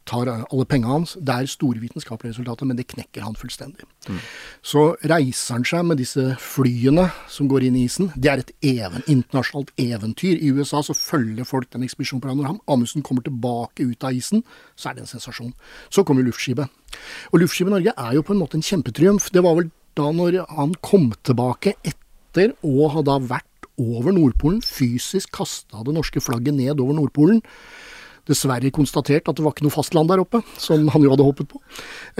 tar 0.09 0.27
alle 0.27 0.65
pengene 0.67 0.91
hans. 0.91 1.13
Det 1.15 1.31
er 1.35 1.49
store 1.49 1.79
vitenskapelige 1.79 2.33
resultater, 2.33 2.67
men 2.67 2.77
det 2.77 2.87
knekker 2.91 3.23
han 3.23 3.37
fullstendig. 3.39 3.85
Mm. 4.09 4.19
Så 4.65 4.83
reiser 5.07 5.55
han 5.55 5.67
seg 5.67 5.85
med 5.87 6.01
disse 6.01 6.25
flyene 6.41 7.07
som 7.31 7.47
går 7.51 7.67
inn 7.67 7.77
i 7.79 7.85
isen. 7.87 8.11
Det 8.15 8.31
er 8.31 8.43
et 8.43 8.51
even, 8.65 9.05
internasjonalt 9.07 9.71
eventyr. 9.79 10.41
I 10.41 10.51
USA 10.57 10.81
så 10.83 10.97
følger 10.97 11.47
folk 11.47 11.71
den 11.73 11.85
ekspedisjonen 11.87 12.25
på 12.25 12.35
Når 12.35 12.59
Amundsen 12.67 13.05
kommer 13.05 13.23
tilbake 13.23 13.85
ut 13.85 14.03
av 14.03 14.13
isen, 14.17 14.43
så 14.75 14.89
er 14.89 14.97
det 14.97 15.05
en 15.05 15.13
sensasjon. 15.15 15.53
Så 15.89 16.03
kommer 16.03 16.25
luftskipet. 16.25 16.67
Og 17.31 17.39
luftskipet 17.39 17.71
Norge 17.71 17.95
er 17.95 18.13
jo 18.17 18.25
på 18.25 18.33
en 18.33 18.41
måte 18.41 18.59
en 18.59 18.65
kjempetriumf. 18.65 19.31
Det 19.31 19.43
var 19.43 19.55
vel 19.61 19.71
da 19.95 20.11
når 20.11 20.41
han 20.51 20.75
kom 20.83 21.11
tilbake 21.25 21.75
etter 21.87 22.53
å 22.65 22.89
ha 22.91 23.03
da 23.05 23.17
vært 23.23 23.69
over 23.81 24.15
Nordpolen, 24.15 24.61
fysisk 24.63 25.33
kasta 25.35 25.83
det 25.87 25.95
norske 25.95 26.21
flagget 26.23 26.55
ned 26.55 26.79
over 26.83 26.95
Nordpolen. 26.97 27.41
Dessverre 28.25 28.71
konstatert 28.73 29.27
at 29.29 29.37
det 29.37 29.43
var 29.45 29.53
ikke 29.53 29.67
noe 29.67 29.75
fastland 29.75 30.09
der 30.09 30.23
oppe, 30.23 30.41
som 30.57 30.87
han 30.91 31.03
jo 31.03 31.11
hadde 31.13 31.27
håpet 31.27 31.49
på. 31.51 31.61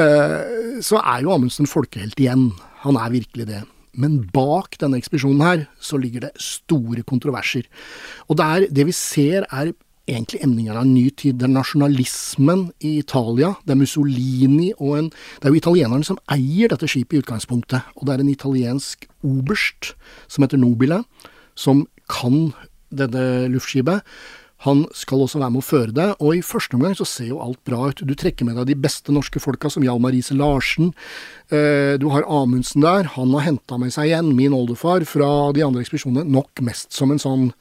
Eh, 0.01 0.81
så 0.85 0.99
er 1.01 1.23
jo 1.25 1.33
Amundsen 1.33 1.69
folkehelt 1.69 2.19
igjen. 2.21 2.51
Han 2.83 2.99
er 3.01 3.15
virkelig 3.15 3.47
det. 3.49 3.63
Men 3.95 4.19
bak 4.35 4.75
denne 4.81 4.99
ekspedisjonen 4.99 5.41
her, 5.43 5.65
så 5.79 5.97
ligger 5.99 6.27
det 6.27 6.33
store 6.41 7.03
kontroverser. 7.07 7.65
Og 8.27 8.37
det, 8.37 8.45
er, 8.45 8.67
det 8.69 8.87
vi 8.91 8.95
ser 8.95 9.47
er 9.47 9.71
egentlig 10.07 10.41
emninger 10.45 10.75
av 10.75 10.85
en 10.85 10.93
ny 10.93 11.09
tid. 11.17 11.39
Det 11.39 11.47
er 11.47 11.55
nasjonalismen 11.55 12.67
i 12.85 12.97
Italia. 13.01 13.55
Det 13.65 13.75
er 13.75 13.81
Mussolini 13.81 14.71
og 14.77 14.97
en 14.99 15.09
Det 15.09 15.47
er 15.47 15.53
jo 15.53 15.61
italienerne 15.61 16.05
som 16.05 16.19
eier 16.31 16.69
dette 16.69 16.87
skipet 16.87 17.17
i 17.17 17.23
utgangspunktet. 17.23 17.81
Og 17.97 18.05
det 18.05 18.15
er 18.15 18.23
en 18.23 18.29
italiensk 18.29 19.07
oberst 19.23 19.95
som 20.27 20.43
heter 20.43 20.57
Nobile, 20.57 21.03
som 21.55 21.87
kan 22.09 22.53
dette 22.91 23.49
luftskipet. 23.49 24.01
Han 24.65 24.85
skal 24.97 25.21
også 25.21 25.39
være 25.41 25.51
med 25.53 25.61
å 25.61 25.65
føre 25.65 25.93
det, 25.93 26.07
og 26.23 26.37
i 26.37 26.45
første 26.45 26.77
omgang 26.77 26.95
så 26.97 27.05
ser 27.05 27.27
jo 27.29 27.41
alt 27.43 27.59
bra 27.67 27.91
ut. 27.91 28.01
Du 28.01 28.15
trekker 28.17 28.47
med 28.47 28.55
deg 28.57 28.71
de 28.71 28.77
beste 28.85 29.13
norske 29.13 29.41
folka, 29.43 29.69
som 29.69 29.83
Hjalmar 29.85 30.15
Riise 30.15 30.33
Larsen. 30.33 30.93
Eh, 31.53 31.99
du 32.01 32.07
har 32.09 32.25
Amundsen 32.25 32.81
der. 32.81 33.11
Han 33.17 33.33
har 33.35 33.45
henta 33.45 33.77
med 33.77 33.93
seg 33.93 34.09
igjen 34.09 34.31
min 34.37 34.55
oldefar 34.57 35.05
fra 35.05 35.51
de 35.53 35.65
andre 35.65 35.83
ekspedisjonene, 35.85 36.25
nok 36.31 36.63
mest 36.65 36.95
som 36.95 37.13
en 37.13 37.21
sånn 37.21 37.51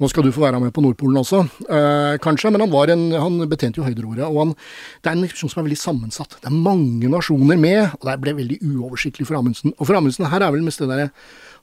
nå 0.00 0.08
skal 0.10 0.26
du 0.26 0.32
få 0.34 0.44
være 0.44 0.60
med 0.62 0.72
på 0.74 0.82
Nordpolen 0.84 1.20
også, 1.20 1.42
eh, 1.68 2.16
kanskje, 2.22 2.50
men 2.52 2.64
han, 2.64 2.74
en, 2.94 3.04
han 3.12 3.48
betjente 3.50 3.80
jo 3.80 3.86
høyderoret. 3.86 4.24
Og 4.28 4.38
han, 4.40 4.54
det 5.02 5.10
er 5.10 5.16
en 5.18 5.24
ekspedisjon 5.26 5.52
som 5.52 5.62
er 5.62 5.68
veldig 5.68 5.80
sammensatt. 5.82 6.36
Det 6.40 6.50
er 6.50 6.56
mange 6.56 7.10
nasjoner 7.12 7.60
med, 7.60 7.94
og 8.00 8.08
det 8.08 8.18
ble 8.24 8.36
veldig 8.40 8.58
uoversiktlig 8.72 9.28
for 9.28 9.38
Amundsen. 9.38 9.76
Og 9.78 9.88
for 9.88 9.98
Amundsen 9.98 10.30
her 10.32 10.42
er 10.42 10.54
vel 10.54 10.64
mest 10.66 10.82
det 10.82 10.90
derre 10.90 11.12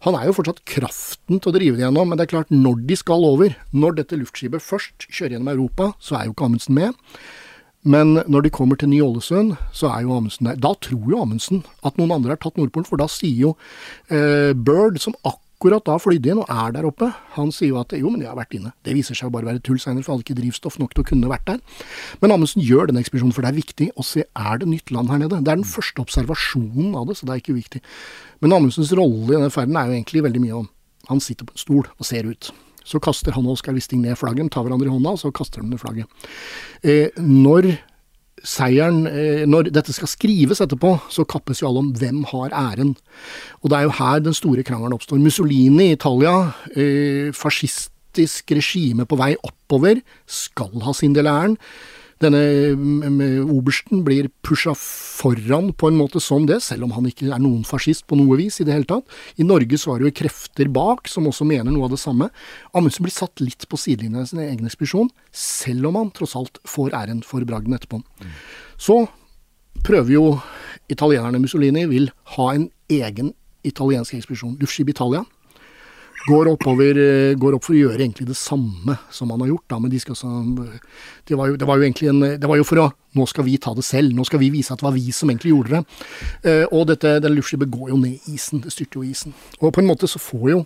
Han 0.06 0.16
er 0.16 0.30
jo 0.30 0.36
fortsatt 0.38 0.62
kraften 0.64 1.42
til 1.42 1.52
å 1.52 1.56
drive 1.58 1.76
det 1.76 1.84
gjennom, 1.84 2.08
men 2.08 2.20
det 2.20 2.28
er 2.28 2.32
klart, 2.38 2.54
når 2.54 2.86
de 2.88 2.96
skal 2.96 3.26
over, 3.28 3.58
når 3.76 3.98
dette 3.98 4.16
luftskipet 4.16 4.64
først 4.64 5.10
kjører 5.10 5.36
gjennom 5.36 5.52
Europa, 5.52 5.90
så 6.00 6.16
er 6.16 6.30
jo 6.30 6.36
ikke 6.38 6.48
Amundsen 6.48 6.78
med. 6.78 6.96
Men 7.84 8.22
når 8.28 8.46
de 8.46 8.52
kommer 8.52 8.80
til 8.80 8.92
Ny-Ålesund, 8.92 9.58
så 9.76 9.92
er 9.92 10.06
jo 10.06 10.16
Amundsen 10.16 10.48
der. 10.48 10.56
Da 10.60 10.72
tror 10.84 11.04
jo 11.12 11.20
Amundsen 11.20 11.66
at 11.84 12.00
noen 12.00 12.16
andre 12.16 12.36
har 12.36 12.40
tatt 12.40 12.56
Nordpolen, 12.60 12.88
for 12.88 13.00
da 13.00 13.10
sier 13.12 13.50
jo 13.50 13.54
eh, 14.08 14.56
Bird, 14.56 15.00
som 15.04 15.16
akkurat 15.20 15.49
akkurat 15.60 15.84
da 15.84 15.98
flydde 16.00 16.32
inn 16.32 16.40
og 16.40 16.48
er 16.48 16.72
der 16.72 16.86
oppe. 16.88 17.10
Han 17.36 17.50
sier 17.52 17.74
jo 17.74 17.80
at 17.82 17.92
jo, 17.92 18.08
men 18.08 18.22
jeg 18.24 18.30
har 18.32 18.38
vært 18.40 18.56
inne. 18.56 18.72
Det 18.88 18.94
viser 18.96 19.18
seg 19.18 19.28
å 19.28 19.34
bare 19.34 19.50
være 19.50 19.60
tull 19.60 19.80
seinere, 19.82 20.06
for 20.06 20.14
han 20.14 20.20
hadde 20.22 20.30
ikke 20.30 20.40
drivstoff 20.40 20.78
nok 20.80 20.94
til 20.96 21.04
å 21.04 21.08
kunne 21.10 21.32
vært 21.32 21.50
der. 21.50 21.60
Men 22.24 22.32
Amundsen 22.32 22.64
gjør 22.64 22.88
den 22.88 23.02
ekspedisjonen, 23.02 23.36
for 23.36 23.44
det 23.44 23.52
er 23.52 23.60
viktig 23.60 23.90
å 24.00 24.06
se 24.08 24.24
er 24.24 24.62
det 24.62 24.70
nytt 24.72 24.94
land 24.96 25.12
her 25.12 25.20
nede. 25.20 25.42
Det 25.44 25.52
er 25.52 25.60
den 25.60 25.68
første 25.68 26.00
observasjonen 26.06 26.96
av 26.96 27.10
det, 27.10 27.18
så 27.20 27.28
det 27.28 27.36
er 27.36 27.44
ikke 27.44 27.58
viktig. 27.58 27.84
Men 28.40 28.56
Amundsens 28.56 28.94
rolle 28.96 29.28
i 29.28 29.36
denne 29.36 29.52
ferden 29.52 29.76
er 29.76 29.92
jo 29.92 30.00
egentlig 30.00 30.24
veldig 30.30 30.44
mye 30.48 30.60
om 30.64 30.70
Han 31.10 31.18
sitter 31.24 31.48
på 31.48 31.56
en 31.56 31.58
stol 31.58 31.88
og 31.90 32.06
ser 32.06 32.28
ut. 32.30 32.52
Så 32.86 33.00
kaster 33.02 33.34
han 33.34 33.48
og 33.48 33.56
Oskar 33.56 33.74
Wisting 33.74 34.04
ned 34.04 34.14
flagget, 34.20 34.52
tar 34.54 34.62
hverandre 34.62 34.86
i 34.86 34.92
hånda, 34.94 35.16
og 35.16 35.18
så 35.18 35.32
kaster 35.34 35.64
de 35.64 35.72
ned 35.72 35.82
flagget. 35.82 36.06
Eh, 36.86 37.10
når 37.18 37.72
seieren 38.48 39.04
eh, 39.10 39.46
Når 39.50 39.72
dette 39.74 39.94
skal 39.96 40.10
skrives 40.12 40.62
etterpå, 40.64 40.96
så 41.12 41.28
kappes 41.28 41.62
jo 41.62 41.70
alle 41.70 41.84
om 41.84 41.94
hvem 41.96 42.24
har 42.32 42.56
æren. 42.56 42.96
Og 43.62 43.70
det 43.72 43.78
er 43.78 43.88
jo 43.88 43.96
her 44.00 44.26
den 44.26 44.38
store 44.38 44.64
krangelen 44.64 44.96
oppstår. 44.96 45.22
Mussolini 45.22 45.90
i 45.90 45.98
Italia, 45.98 46.36
eh, 46.76 47.30
fascistisk 47.36 48.52
regime 48.56 49.06
på 49.06 49.20
vei 49.20 49.36
oppover, 49.44 50.02
skal 50.26 50.84
ha 50.86 50.94
sin 50.94 51.16
del 51.18 51.30
av 51.30 51.44
æren. 51.44 51.58
Denne 52.20 52.40
obersten 53.48 54.02
blir 54.04 54.28
pusha 54.44 54.74
foran 54.76 55.72
på 55.72 55.88
en 55.88 55.96
måte 56.00 56.20
som 56.24 56.44
det, 56.50 56.58
selv 56.66 56.88
om 56.88 56.92
han 56.98 57.08
ikke 57.08 57.30
er 57.32 57.40
noen 57.40 57.64
fascist 57.68 58.04
på 58.10 58.18
noe 58.20 58.36
vis 58.42 58.60
i 58.60 58.66
det 58.68 58.76
hele 58.76 58.90
tatt. 58.90 59.08
I 59.40 59.48
Norge 59.48 59.80
så 59.80 59.94
er 59.94 60.02
det 60.02 60.10
jo 60.10 60.18
krefter 60.20 60.72
bak 60.76 61.08
som 61.08 61.30
også 61.32 61.48
mener 61.48 61.72
noe 61.72 61.88
av 61.88 61.96
det 61.96 62.02
samme. 62.02 62.28
Amundsen 62.76 63.08
blir 63.08 63.16
satt 63.16 63.40
litt 63.44 63.64
på 63.72 63.80
sidelinjen 63.80 64.28
i 64.28 64.32
sin 64.34 64.44
egen 64.44 64.68
ekspedisjon, 64.68 65.14
selv 65.32 65.92
om 65.92 66.02
han 66.02 66.12
tross 66.16 66.36
alt 66.40 66.60
får 66.68 66.92
æren 67.00 67.24
for 67.24 67.48
bragden 67.48 67.78
etterpå. 67.78 68.02
Mm. 68.04 68.36
Så 68.76 69.00
prøver 69.88 70.16
jo 70.18 70.26
italienerne 70.92 71.40
Mussolini 71.40 71.86
vil 71.88 72.12
ha 72.36 72.52
en 72.52 72.68
egen 72.92 73.32
italiensk 73.64 74.18
ekspedisjon. 74.18 74.58
Luftskip 74.60 74.92
Italia 74.92 75.24
går, 76.28 76.50
oppover, 76.54 76.98
eh, 76.98 77.36
går 77.40 77.56
opp 77.56 77.66
for 77.68 77.76
å 77.76 77.80
gjøre 77.80 78.02
egentlig 78.04 78.28
det 78.30 78.38
samme 78.38 78.98
som 79.14 79.32
han 79.34 79.44
har 79.46 79.54
gjort. 79.54 79.68
Da, 79.72 79.80
men 79.80 79.92
de 79.92 80.00
skal, 80.02 80.18
så, 80.18 80.30
det, 81.28 81.38
var 81.38 81.52
jo, 81.52 81.60
det, 81.60 81.68
var 81.70 81.80
jo, 81.80 81.88
egentlig 81.88 82.12
en, 82.12 82.26
det 82.42 82.50
var 82.50 82.60
jo 82.60 82.68
for 82.68 82.86
å 82.86 82.90
Nå 83.18 83.24
skal 83.26 83.42
vi 83.48 83.56
ta 83.58 83.72
det 83.74 83.82
selv. 83.82 84.14
Nå 84.14 84.22
skal 84.28 84.38
vi 84.38 84.52
vise 84.54 84.70
at 84.70 84.84
det 84.84 84.86
var 84.86 84.94
vi 84.94 85.10
som 85.10 85.32
egentlig 85.32 85.50
gjorde 85.50 85.80
det. 85.80 86.04
Eh, 86.46 86.66
og 86.70 86.84
dette, 86.92 87.16
det 87.18 87.32
luftskipet 87.34 87.72
går 87.74 87.90
jo 87.90 87.98
ned 87.98 88.28
isen. 88.30 88.62
Det 88.62 88.70
styrter 88.70 89.00
jo 89.00 89.08
isen. 89.10 89.34
Og 89.58 89.72
på 89.74 89.82
en 89.82 89.90
måte 89.90 90.06
så 90.06 90.22
får 90.22 90.46
jo 90.52 90.60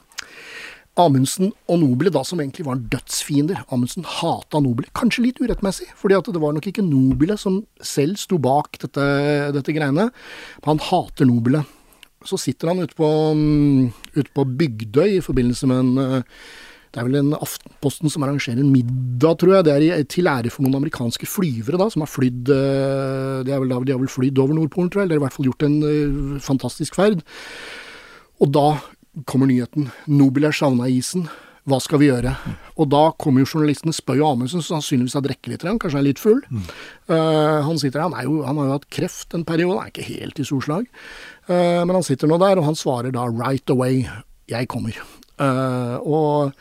Amundsen 0.99 1.53
og 1.71 1.79
Nobile, 1.79 2.11
da, 2.13 2.21
som 2.27 2.41
egentlig 2.43 2.65
var 2.67 2.81
dødsfiender 2.91 3.63
Amundsen 3.73 4.03
hata 4.19 4.59
Nobile, 4.61 4.91
kanskje 4.93 5.23
litt 5.25 5.39
urettmessig, 5.41 5.87
fordi 5.97 6.19
at 6.19 6.27
det 6.35 6.41
var 6.43 6.53
nok 6.53 6.67
ikke 6.69 6.85
Nobile 6.85 7.37
som 7.39 7.63
selv 7.79 8.19
sto 8.21 8.37
bak 8.43 8.77
dette, 8.83 9.07
dette 9.55 9.73
greiene. 9.73 10.09
Han 10.67 10.83
hater 10.91 11.31
Nobile 11.31 11.63
så 12.27 12.39
sitter 12.39 12.71
han 12.71 12.83
ute 12.83 12.97
på, 12.97 13.07
ut 14.15 14.29
på 14.35 14.45
Bygdøy 14.59 15.17
i 15.17 15.25
forbindelse 15.25 15.69
med 15.69 15.83
en 15.83 16.03
eh, 16.03 16.37
det 16.93 17.01
er 17.01 17.07
vel 17.07 17.15
en 17.17 17.31
Aftenposten 17.33 18.11
som 18.13 18.21
arrangerer 18.21 18.59
en 18.61 18.69
middag, 18.69 19.39
tror 19.41 19.55
jeg. 19.55 19.65
Det 19.65 19.73
er 19.73 20.03
til 20.13 20.27
ære 20.29 20.51
for 20.53 20.61
noen 20.61 20.77
amerikanske 20.77 21.25
flyvere 21.25 21.79
da, 21.81 21.87
som 21.89 22.03
har 22.05 22.11
flydd 22.11 22.51
eh, 22.53 23.39
De, 23.47 23.55
vel, 23.63 23.73
har 23.73 23.87
vel 23.87 24.11
flydd 24.13 24.37
over 24.43 24.53
Nordpolen, 24.53 24.91
tror 24.93 25.01
jeg. 25.01 25.09
Eller 25.09 25.17
i 25.17 25.23
hvert 25.23 25.33
fall 25.33 25.47
gjort 25.49 25.65
en 25.65 25.79
uh, 25.81 26.35
fantastisk 26.37 26.99
ferd. 26.99 27.23
Og 28.37 28.53
da 28.53 28.67
kommer 29.25 29.49
nyheten. 29.49 29.89
Nobel 30.05 30.45
er 30.45 30.53
savna 30.53 30.85
i 30.85 30.99
isen. 30.99 31.25
Hva 31.63 31.79
skal 31.79 32.01
vi 32.01 32.09
gjøre? 32.09 32.33
Og 32.75 32.89
da 32.91 33.03
kommer 33.15 33.43
jo 33.43 33.47
journalistene 33.47 33.95
spør 33.95 34.19
jo 34.19 34.29
Amundsen, 34.33 34.63
som 34.63 34.81
sannsynligvis 34.81 35.15
har 35.15 35.23
drukket 35.23 35.51
litt, 35.53 35.65
kanskje 35.79 36.01
er 36.01 36.07
litt 36.09 36.19
full. 36.19 36.41
Mm. 36.51 36.65
Uh, 37.07 37.59
han 37.69 37.79
sitter 37.79 38.01
der, 38.01 38.09
han, 38.09 38.17
jo, 38.27 38.41
han, 38.43 38.59
har 38.59 38.67
jo 38.67 38.77
hatt 38.77 38.89
kreft 38.91 39.35
en 39.37 39.45
periode, 39.47 39.77
han 39.79 39.87
er 39.87 39.93
ikke 39.93 40.09
helt 40.09 40.41
i 40.43 40.47
solslag. 40.47 40.89
Uh, 41.47 41.83
men 41.87 41.95
han 41.95 42.03
sitter 42.03 42.27
nå 42.27 42.39
der, 42.43 42.59
og 42.59 42.67
han 42.67 42.79
svarer 42.79 43.15
da 43.15 43.29
'right 43.31 43.71
away', 43.71 44.03
jeg 44.51 44.67
kommer. 44.67 44.97
Uh, 45.39 45.95
og 46.03 46.51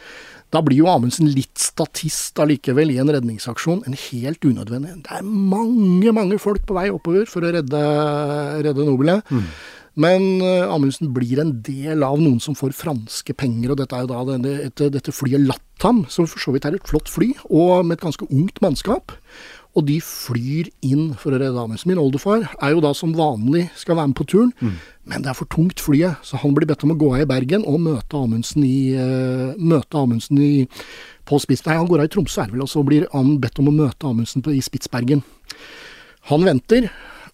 da 0.53 0.61
blir 0.61 0.83
jo 0.83 0.89
Amundsen 0.93 1.31
litt 1.33 1.59
statist 1.59 2.39
allikevel 2.43 2.93
i 2.93 3.01
en 3.01 3.11
redningsaksjon. 3.11 3.83
En 3.89 3.97
helt 3.97 4.45
unødvendig. 4.45 4.99
Det 5.07 5.19
er 5.19 5.25
mange, 5.25 6.13
mange 6.13 6.39
folk 6.39 6.67
på 6.69 6.77
vei 6.77 6.91
oppover 6.93 7.25
for 7.27 7.43
å 7.43 7.53
redde, 7.57 7.81
redde 8.67 8.85
Nobelet. 8.87 9.25
Mm. 9.33 9.49
Men 10.01 10.41
uh, 10.41 10.73
Amundsen 10.73 11.11
blir 11.13 11.41
en 11.43 11.57
del 11.65 12.05
av 12.07 12.21
noen 12.21 12.41
som 12.41 12.57
får 12.57 12.73
franske 12.77 13.35
penger, 13.37 13.73
og 13.73 13.81
dette 13.83 13.97
er 13.97 14.07
jo 14.07 14.13
da 14.13 14.23
denne, 14.31 14.55
et, 14.69 14.85
dette 14.95 15.13
flyet 15.13 15.45
Latam, 15.45 16.07
som 16.09 16.29
for 16.29 16.41
så 16.41 16.55
vidt 16.55 16.69
er 16.69 16.79
et 16.79 16.89
flott 16.89 17.11
fly, 17.13 17.33
og 17.51 17.85
med 17.85 17.99
et 17.99 18.07
ganske 18.07 18.29
ungt 18.31 18.63
mannskap. 18.65 19.13
Og 19.73 19.87
de 19.89 19.99
flyr 20.05 20.69
inn 20.85 21.13
for 21.17 21.33
å 21.33 21.39
redde 21.41 21.61
Amundsen. 21.61 21.89
Min 21.89 22.01
oldefar 22.01 22.45
er 22.45 22.75
jo 22.75 22.83
da 22.85 22.91
som 22.97 23.15
vanlig 23.17 23.71
skal 23.81 23.97
være 23.97 24.11
med 24.11 24.19
på 24.19 24.27
turen, 24.29 24.51
mm. 24.61 24.75
men 25.13 25.25
det 25.25 25.33
er 25.33 25.39
for 25.39 25.49
tungt 25.53 25.81
flyet, 25.81 26.21
så 26.25 26.41
han 26.41 26.57
blir 26.57 26.69
bedt 26.69 26.85
om 26.85 26.93
å 26.93 26.99
gå 27.01 27.13
av 27.15 27.25
i 27.25 27.29
Bergen 27.29 27.65
og 27.69 27.81
møte 27.85 28.21
Amundsen 28.21 28.65
i, 28.69 28.93
uh, 28.97 29.57
møte 29.61 30.01
Amundsen 30.01 30.41
i 30.45 30.53
på 31.29 31.39
Spits... 31.41 31.65
Nei, 31.69 31.79
han 31.79 31.89
går 31.89 32.03
av 32.03 32.09
i 32.09 32.13
Tromsø, 32.13 32.43
er 32.43 32.51
det 32.51 32.57
vel, 32.57 32.65
og 32.67 32.73
så 32.73 32.83
blir 32.85 33.09
han 33.15 33.37
bedt 33.41 33.61
om 33.63 33.71
å 33.71 33.77
møte 33.77 34.09
Amundsen 34.09 34.45
på, 34.45 34.53
i 34.57 34.65
Spitsbergen. 34.65 35.25
Han 36.29 36.45
venter, 36.47 36.91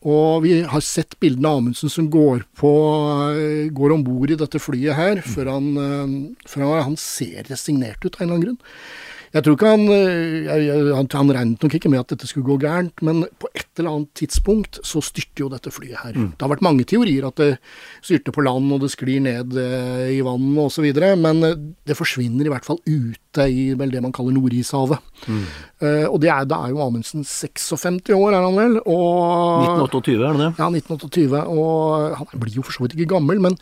og 0.07 0.45
vi 0.45 0.61
har 0.63 0.83
sett 0.85 1.17
bildene 1.19 1.51
av 1.51 1.59
Amundsen 1.59 1.91
som 1.91 2.07
går 2.13 2.45
på 2.59 2.71
eh, 3.35 3.67
går 3.75 3.97
om 3.97 4.05
bord 4.07 4.31
i 4.31 4.39
dette 4.39 4.61
flyet 4.63 4.95
her, 4.95 5.23
før 5.27 5.51
han, 5.57 5.69
eh, 5.83 6.13
før 6.47 6.85
han, 6.85 6.95
ser 6.99 7.49
resignert 7.51 8.05
ut 8.05 8.15
av 8.15 8.23
en 8.23 8.29
eller 8.29 8.37
annen 8.37 8.47
grunn. 8.47 8.61
Jeg 9.35 9.45
tror 9.45 9.57
ikke 9.57 9.73
han 9.73 9.85
eh, 9.93 10.93
Han, 10.97 11.09
han 11.13 11.33
regnet 11.35 11.65
nok 11.65 11.77
ikke 11.77 11.91
med 11.93 12.03
at 12.03 12.15
dette 12.15 12.29
skulle 12.31 12.49
gå 12.49 12.59
gærent, 12.63 13.03
men 13.05 13.25
på 13.41 13.51
et 13.53 13.67
eller 13.81 13.93
annet 13.93 14.13
tidspunkt 14.19 14.81
så 14.87 15.03
styrter 15.05 15.45
jo 15.45 15.51
dette 15.53 15.73
flyet 15.75 16.01
her. 16.03 16.17
Mm. 16.17 16.31
Det 16.35 16.45
har 16.45 16.53
vært 16.53 16.65
mange 16.65 16.87
teorier 16.89 17.29
at 17.29 17.39
det 17.41 17.51
styrter 18.05 18.35
på 18.35 18.45
land 18.47 18.73
og 18.75 18.83
det 18.85 18.93
sklir 18.95 19.23
ned 19.25 19.57
eh, 19.61 20.17
i 20.17 20.21
vannet 20.25 20.63
osv., 20.65 20.89
men 21.21 21.45
eh, 21.47 21.59
det 21.89 21.99
forsvinner 21.99 22.49
i 22.49 22.53
hvert 22.53 22.67
fall 22.67 22.81
ute 22.87 23.49
i 23.49 23.69
vel 23.79 23.93
det 23.93 24.03
man 24.03 24.15
kaller 24.15 24.35
Nordishavet. 24.35 25.05
Mm. 25.29 25.45
Uh, 25.79 26.07
og 26.09 26.17
det 26.23 26.31
er, 26.33 26.47
da 26.49 26.57
er 26.65 26.73
jo 26.73 26.81
Amundsen 26.83 27.23
56 27.23 28.11
år, 28.17 28.33
er 28.35 28.43
han 28.43 28.57
vel? 28.57 28.81
Og, 28.83 29.85
1928, 29.87 30.17
er 30.17 30.33
han 30.33 30.43
det? 30.43 30.49
Ja, 30.59 30.71
1928. 30.73 31.45
Og 31.53 32.17
han 32.19 32.43
blir 32.43 32.59
jo 32.59 32.65
for 32.67 32.75
så 32.75 32.83
vidt 32.83 32.97
ikke 32.97 33.13
gammel, 33.15 33.39
men 33.45 33.59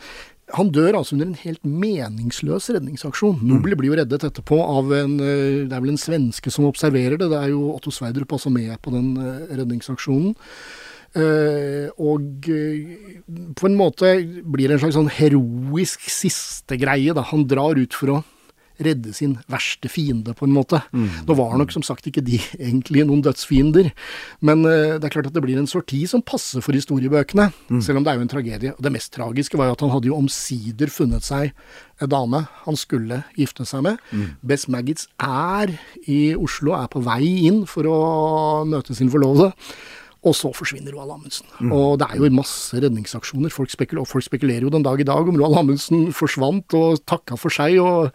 han 0.55 0.69
dør 0.71 0.95
altså 0.95 1.17
under 1.17 1.27
en 1.27 1.39
helt 1.41 1.63
meningsløs 1.67 2.69
redningsaksjon. 2.71 3.41
Mm. 3.41 3.47
Nobel 3.51 3.75
blir 3.75 3.91
jo 3.91 3.97
reddet 3.99 4.23
etterpå 4.29 4.59
av 4.63 4.93
en 4.95 5.17
eh, 5.19 5.65
Det 5.67 5.75
er 5.75 5.83
vel 5.83 5.91
en 5.91 5.99
svenske 5.99 6.51
som 6.53 6.69
observerer 6.69 7.19
det. 7.19 7.27
Det 7.33 7.39
er 7.41 7.51
jo 7.51 7.73
Otto 7.73 7.91
Sverdrup 7.91 8.37
også 8.37 8.51
med 8.53 8.77
på 8.83 8.93
den 8.95 9.15
eh, 9.19 9.57
redningsaksjonen. 9.59 10.37
Uh, 11.17 11.87
og 12.03 12.45
på 13.57 13.65
en 13.65 13.77
måte 13.79 14.09
blir 14.43 14.67
det 14.67 14.75
en 14.75 14.81
slags 14.83 14.97
sånn 14.99 15.09
heroisk 15.09 16.03
siste 16.13 16.77
greie. 16.77 17.15
Da. 17.15 17.23
Han 17.31 17.47
drar 17.49 17.79
ut 17.79 17.95
for 17.95 18.11
å 18.11 18.17
redde 18.83 19.13
sin 19.15 19.37
verste 19.51 19.89
fiende, 19.91 20.35
på 20.37 20.47
en 20.47 20.53
måte. 20.55 20.81
Mm. 20.91 21.07
Nå 21.27 21.37
var 21.39 21.57
nok 21.59 21.73
som 21.73 21.85
sagt 21.85 22.07
ikke 22.09 22.23
de 22.25 22.39
egentlig 22.69 23.05
noen 23.07 23.23
dødsfiender, 23.25 23.91
men 24.45 24.65
uh, 24.67 24.97
det 24.97 25.09
er 25.09 25.15
klart 25.17 25.31
at 25.31 25.35
det 25.37 25.43
blir 25.45 25.59
en 25.59 25.69
sorti 25.69 26.03
som 26.09 26.23
passer 26.25 26.63
for 26.65 26.77
historiebøkene, 26.77 27.49
mm. 27.69 27.81
selv 27.85 28.01
om 28.01 28.07
det 28.07 28.13
er 28.13 28.21
jo 28.21 28.27
en 28.27 28.33
tragedie. 28.33 28.73
Og 28.75 28.83
det 28.83 28.93
mest 28.93 29.13
tragiske 29.15 29.59
var 29.59 29.71
jo 29.71 29.77
at 29.77 29.85
han 29.85 29.93
hadde 29.95 30.11
jo 30.11 30.17
omsider 30.19 30.93
funnet 30.93 31.25
seg 31.27 31.53
en 32.01 32.11
dame 32.11 32.43
han 32.65 32.77
skulle 32.77 33.23
gifte 33.37 33.65
seg 33.67 33.85
med. 33.87 34.01
Mm. 34.11 34.27
Bess 34.45 34.67
Maggots 34.71 35.07
er 35.23 35.73
i 36.05 36.35
Oslo, 36.37 36.75
er 36.77 36.89
på 36.91 37.01
vei 37.05 37.23
inn 37.49 37.63
for 37.69 37.89
å 37.89 38.01
møte 38.69 38.95
sin 38.97 39.11
forlovede. 39.13 39.53
Og 40.25 40.33
så 40.35 40.49
forsvinner 40.55 40.95
Roald 40.95 41.13
Amundsen. 41.13 41.47
Mm. 41.61 41.71
Og 41.75 41.99
det 42.01 42.07
er 42.09 42.19
jo 42.19 42.29
masse 42.33 42.75
redningsaksjoner. 42.81 43.53
Folk, 43.53 43.71
spekul 43.71 44.01
folk, 44.09 44.25
spekulerer 44.25 44.65
jo 44.65 44.73
den 44.73 44.85
dag 44.85 44.99
i 44.99 45.07
dag 45.07 45.29
om 45.29 45.37
Roald 45.37 45.59
Amundsen 45.61 46.09
forsvant 46.15 46.73
og 46.77 47.03
takka 47.07 47.37
for 47.39 47.53
seg 47.53 47.77
og 47.83 48.09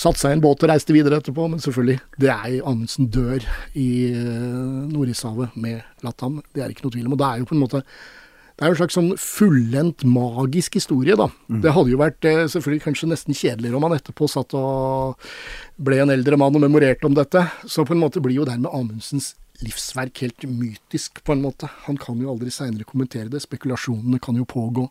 satte 0.00 0.22
seg 0.22 0.32
i 0.32 0.38
en 0.38 0.42
båt 0.44 0.62
og 0.64 0.70
reiste 0.70 0.94
videre 0.96 1.18
etterpå. 1.20 1.50
Men 1.52 1.60
selvfølgelig, 1.60 1.98
det 2.22 2.32
er 2.32 2.58
Amundsen 2.62 3.10
dør 3.12 3.44
i 3.76 3.90
uh, 4.16 4.88
Nordishavet 4.88 5.56
med 5.60 5.82
Latam. 6.06 6.40
Det 6.54 6.64
er 6.64 6.72
ikke 6.72 6.86
noe 6.86 6.94
tvil 6.96 7.08
om. 7.08 7.16
Og 7.16 7.20
det 7.20 7.28
er 7.28 7.42
jo 7.42 7.48
på 7.50 7.56
en 7.58 7.64
måte 7.66 7.82
det 8.52 8.66
er 8.66 8.68
jo 8.68 8.74
en 8.76 8.80
slags 8.82 8.94
sånn 8.94 9.12
fullendt 9.18 10.04
magisk 10.06 10.76
historie, 10.76 11.16
da. 11.18 11.26
Mm. 11.48 11.62
Det 11.64 11.72
hadde 11.74 11.90
jo 11.90 11.98
vært 11.98 12.26
eh, 12.28 12.42
selvfølgelig 12.52 12.84
kanskje 12.84 13.08
nesten 13.10 13.34
kjedeligere 13.34 13.78
om 13.78 13.86
han 13.88 13.96
etterpå 13.96 14.28
satt 14.30 14.52
og 14.54 15.30
ble 15.82 16.02
en 16.04 16.12
eldre 16.12 16.38
mann 16.38 16.54
og 16.54 16.62
memorerte 16.62 17.08
om 17.08 17.16
dette. 17.16 17.42
Så 17.64 17.86
på 17.88 17.96
en 17.96 18.02
måte 18.04 18.22
blir 18.22 18.36
jo 18.36 18.46
dermed 18.46 18.70
Amundsens 18.70 19.32
livsverk 19.62 20.22
helt 20.24 20.44
mytisk, 20.48 21.22
på 21.24 21.34
en 21.34 21.42
måte. 21.44 21.68
Han 21.86 21.98
kan 22.00 22.20
jo 22.20 22.30
aldri 22.32 22.52
seinere 22.54 22.86
kommentere 22.88 23.30
det. 23.32 23.42
Spekulasjonene 23.44 24.20
kan 24.22 24.38
jo 24.38 24.46
pågå 24.48 24.88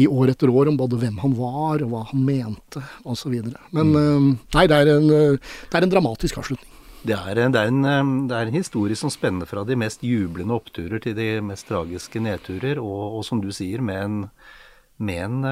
i 0.00 0.06
år 0.08 0.32
etter 0.32 0.52
år 0.52 0.72
om 0.72 0.78
både 0.80 0.98
hvem 1.00 1.20
han 1.22 1.36
var, 1.36 1.84
og 1.84 1.92
hva 1.92 2.02
han 2.10 2.26
mente, 2.26 2.82
osv. 3.04 3.38
Men 3.76 3.94
mm. 3.94 4.28
nei, 4.56 4.66
det 4.70 4.78
er, 4.78 4.92
en, 4.96 5.08
det 5.08 5.78
er 5.78 5.86
en 5.86 5.94
dramatisk 5.94 6.40
avslutning. 6.42 6.68
Det 7.02 7.16
er, 7.18 7.34
det, 7.34 7.58
er 7.58 7.66
en, 7.66 7.82
det 8.30 8.36
er, 8.36 8.46
en, 8.46 8.54
historie 8.54 8.94
som 8.98 9.10
spenner 9.10 9.48
fra 9.50 9.64
de 9.66 9.74
mest 9.74 10.04
jublende 10.06 10.54
oppturer 10.54 11.02
til 11.02 11.16
de 11.18 11.40
mest 11.42 11.66
tragiske 11.66 12.22
nedturer, 12.22 12.78
og, 12.78 13.18
og 13.18 13.26
som 13.26 13.42
du 13.42 13.50
sier, 13.54 13.82
med 13.82 14.04
en, 14.04 14.20
med 15.02 15.24
en 15.26 15.42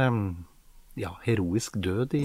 ja, 0.99 1.17
heroisk 1.25 1.81
død 1.83 2.15
i 2.15 2.25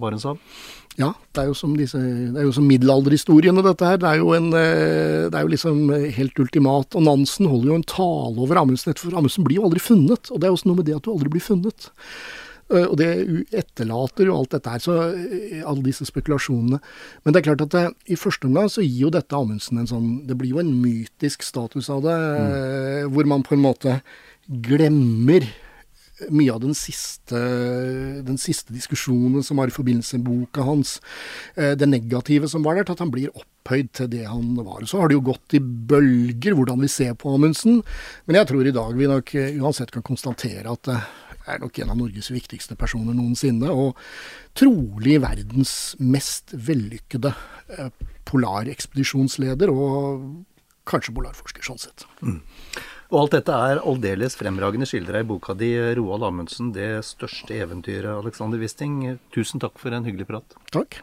Barentshav? 0.00 0.40
Ja, 0.96 1.10
det 1.36 1.42
er 1.42 1.50
jo 1.50 1.56
som, 1.58 1.74
disse, 1.76 1.98
det 2.00 2.40
er 2.40 2.46
jo 2.46 2.54
som 2.56 2.64
middelalderhistoriene, 2.70 3.64
dette 3.66 3.84
her. 3.84 3.98
Det 4.00 4.08
er, 4.08 4.22
jo 4.22 4.32
en, 4.32 4.48
eh, 4.56 5.26
det 5.28 5.36
er 5.36 5.44
jo 5.44 5.52
liksom 5.52 5.82
helt 6.16 6.40
ultimat. 6.40 6.96
Og 6.96 7.04
Nansen 7.04 7.50
holder 7.50 7.72
jo 7.72 7.76
en 7.76 7.86
tale 7.90 8.46
over 8.46 8.62
Amundsen, 8.62 8.96
for 8.96 9.12
Amundsen 9.12 9.44
blir 9.44 9.60
jo 9.60 9.68
aldri 9.68 9.82
funnet. 9.84 10.32
Og 10.32 10.40
det 10.40 10.48
er 10.48 10.56
også 10.56 10.70
noe 10.70 10.80
med 10.80 10.88
det 10.88 10.96
at 10.96 11.04
du 11.04 11.12
aldri 11.12 11.34
blir 11.34 11.44
funnet. 11.44 11.90
Eh, 12.72 12.86
og 12.86 12.96
det 12.98 13.10
etterlater 13.54 14.26
jo 14.26 14.38
alt 14.40 14.56
dette 14.56 14.72
her, 14.72 14.82
så 14.82 14.96
eh, 15.12 15.60
alle 15.60 15.84
disse 15.84 16.08
spekulasjonene. 16.08 16.80
Men 17.22 17.34
det 17.34 17.42
er 17.42 17.48
klart 17.50 17.66
at 17.66 17.76
det, 17.76 17.84
i 18.08 18.18
første 18.18 18.48
omgang 18.48 18.72
så 18.72 18.84
gir 18.86 19.04
jo 19.04 19.12
dette 19.14 19.36
Amundsen 19.36 19.82
en 19.82 19.90
sånn 19.90 20.08
Det 20.26 20.38
blir 20.38 20.56
jo 20.56 20.64
en 20.64 20.72
mytisk 20.80 21.44
status 21.46 21.92
av 21.92 22.02
det, 22.08 22.16
mm. 22.16 23.12
hvor 23.12 23.28
man 23.28 23.44
på 23.46 23.54
en 23.54 23.64
måte 23.68 24.00
glemmer 24.64 25.44
mye 26.32 26.54
av 26.54 26.62
den 26.62 26.76
siste, 26.76 27.40
den 28.26 28.38
siste, 28.40 28.72
diskusjonen 28.72 29.44
som 29.44 29.60
var 29.60 29.68
i 29.68 29.74
forbindelse 29.74 30.18
med 30.18 30.28
boka 30.30 30.64
hans, 30.64 30.96
eh, 31.56 31.74
det 31.76 31.88
negative 31.90 32.48
som 32.48 32.64
var 32.64 32.78
der, 32.78 32.88
til 32.88 32.96
at 32.96 33.04
han 33.04 33.12
blir 33.12 33.34
opphøyd 33.34 33.92
til 33.92 34.10
det 34.14 34.24
han 34.28 34.54
var. 34.56 34.86
Så 34.88 35.00
har 35.00 35.08
det 35.08 35.18
jo 35.18 35.26
gått 35.28 35.58
i 35.58 35.60
bølger 35.60 36.56
hvordan 36.56 36.80
vi 36.80 36.92
ser 36.92 37.14
på 37.18 37.34
Amundsen, 37.36 37.82
men 38.26 38.40
jeg 38.40 38.50
tror 38.50 38.66
i 38.66 38.74
dag 38.74 38.96
vi 38.96 39.10
nok 39.10 39.36
uansett 39.60 39.92
kan 39.94 40.06
konstatere 40.06 40.72
at 40.72 40.88
det 40.88 40.98
er 41.46 41.62
nok 41.62 41.78
en 41.78 41.92
av 41.92 41.98
Norges 42.00 42.30
viktigste 42.34 42.76
personer 42.78 43.14
noensinne. 43.16 43.70
Og 43.70 43.96
trolig 44.56 45.18
verdens 45.22 45.94
mest 46.02 46.54
vellykkede 46.54 47.32
eh, 47.76 47.90
polarekspedisjonsleder, 48.26 49.70
og 49.70 50.26
kanskje 50.86 51.14
polarforsker, 51.16 51.66
sånn 51.66 51.82
sett. 51.82 52.06
Mm. 52.22 52.40
Og 53.12 53.20
alt 53.22 53.36
dette 53.36 53.54
er 53.54 53.82
aldeles 53.86 54.34
fremragende 54.38 54.88
skildra 54.88 55.22
i 55.22 55.28
boka 55.28 55.54
di, 55.54 55.72
Roald 55.98 56.26
Amundsen, 56.26 56.72
'Det 56.72 57.04
største 57.06 57.54
eventyret', 57.54 58.18
Alexander 58.22 58.58
Wisting. 58.58 59.18
Tusen 59.32 59.60
takk 59.60 59.78
for 59.78 59.94
en 59.94 60.04
hyggelig 60.04 60.26
prat. 60.26 60.58
Takk. 60.74 61.02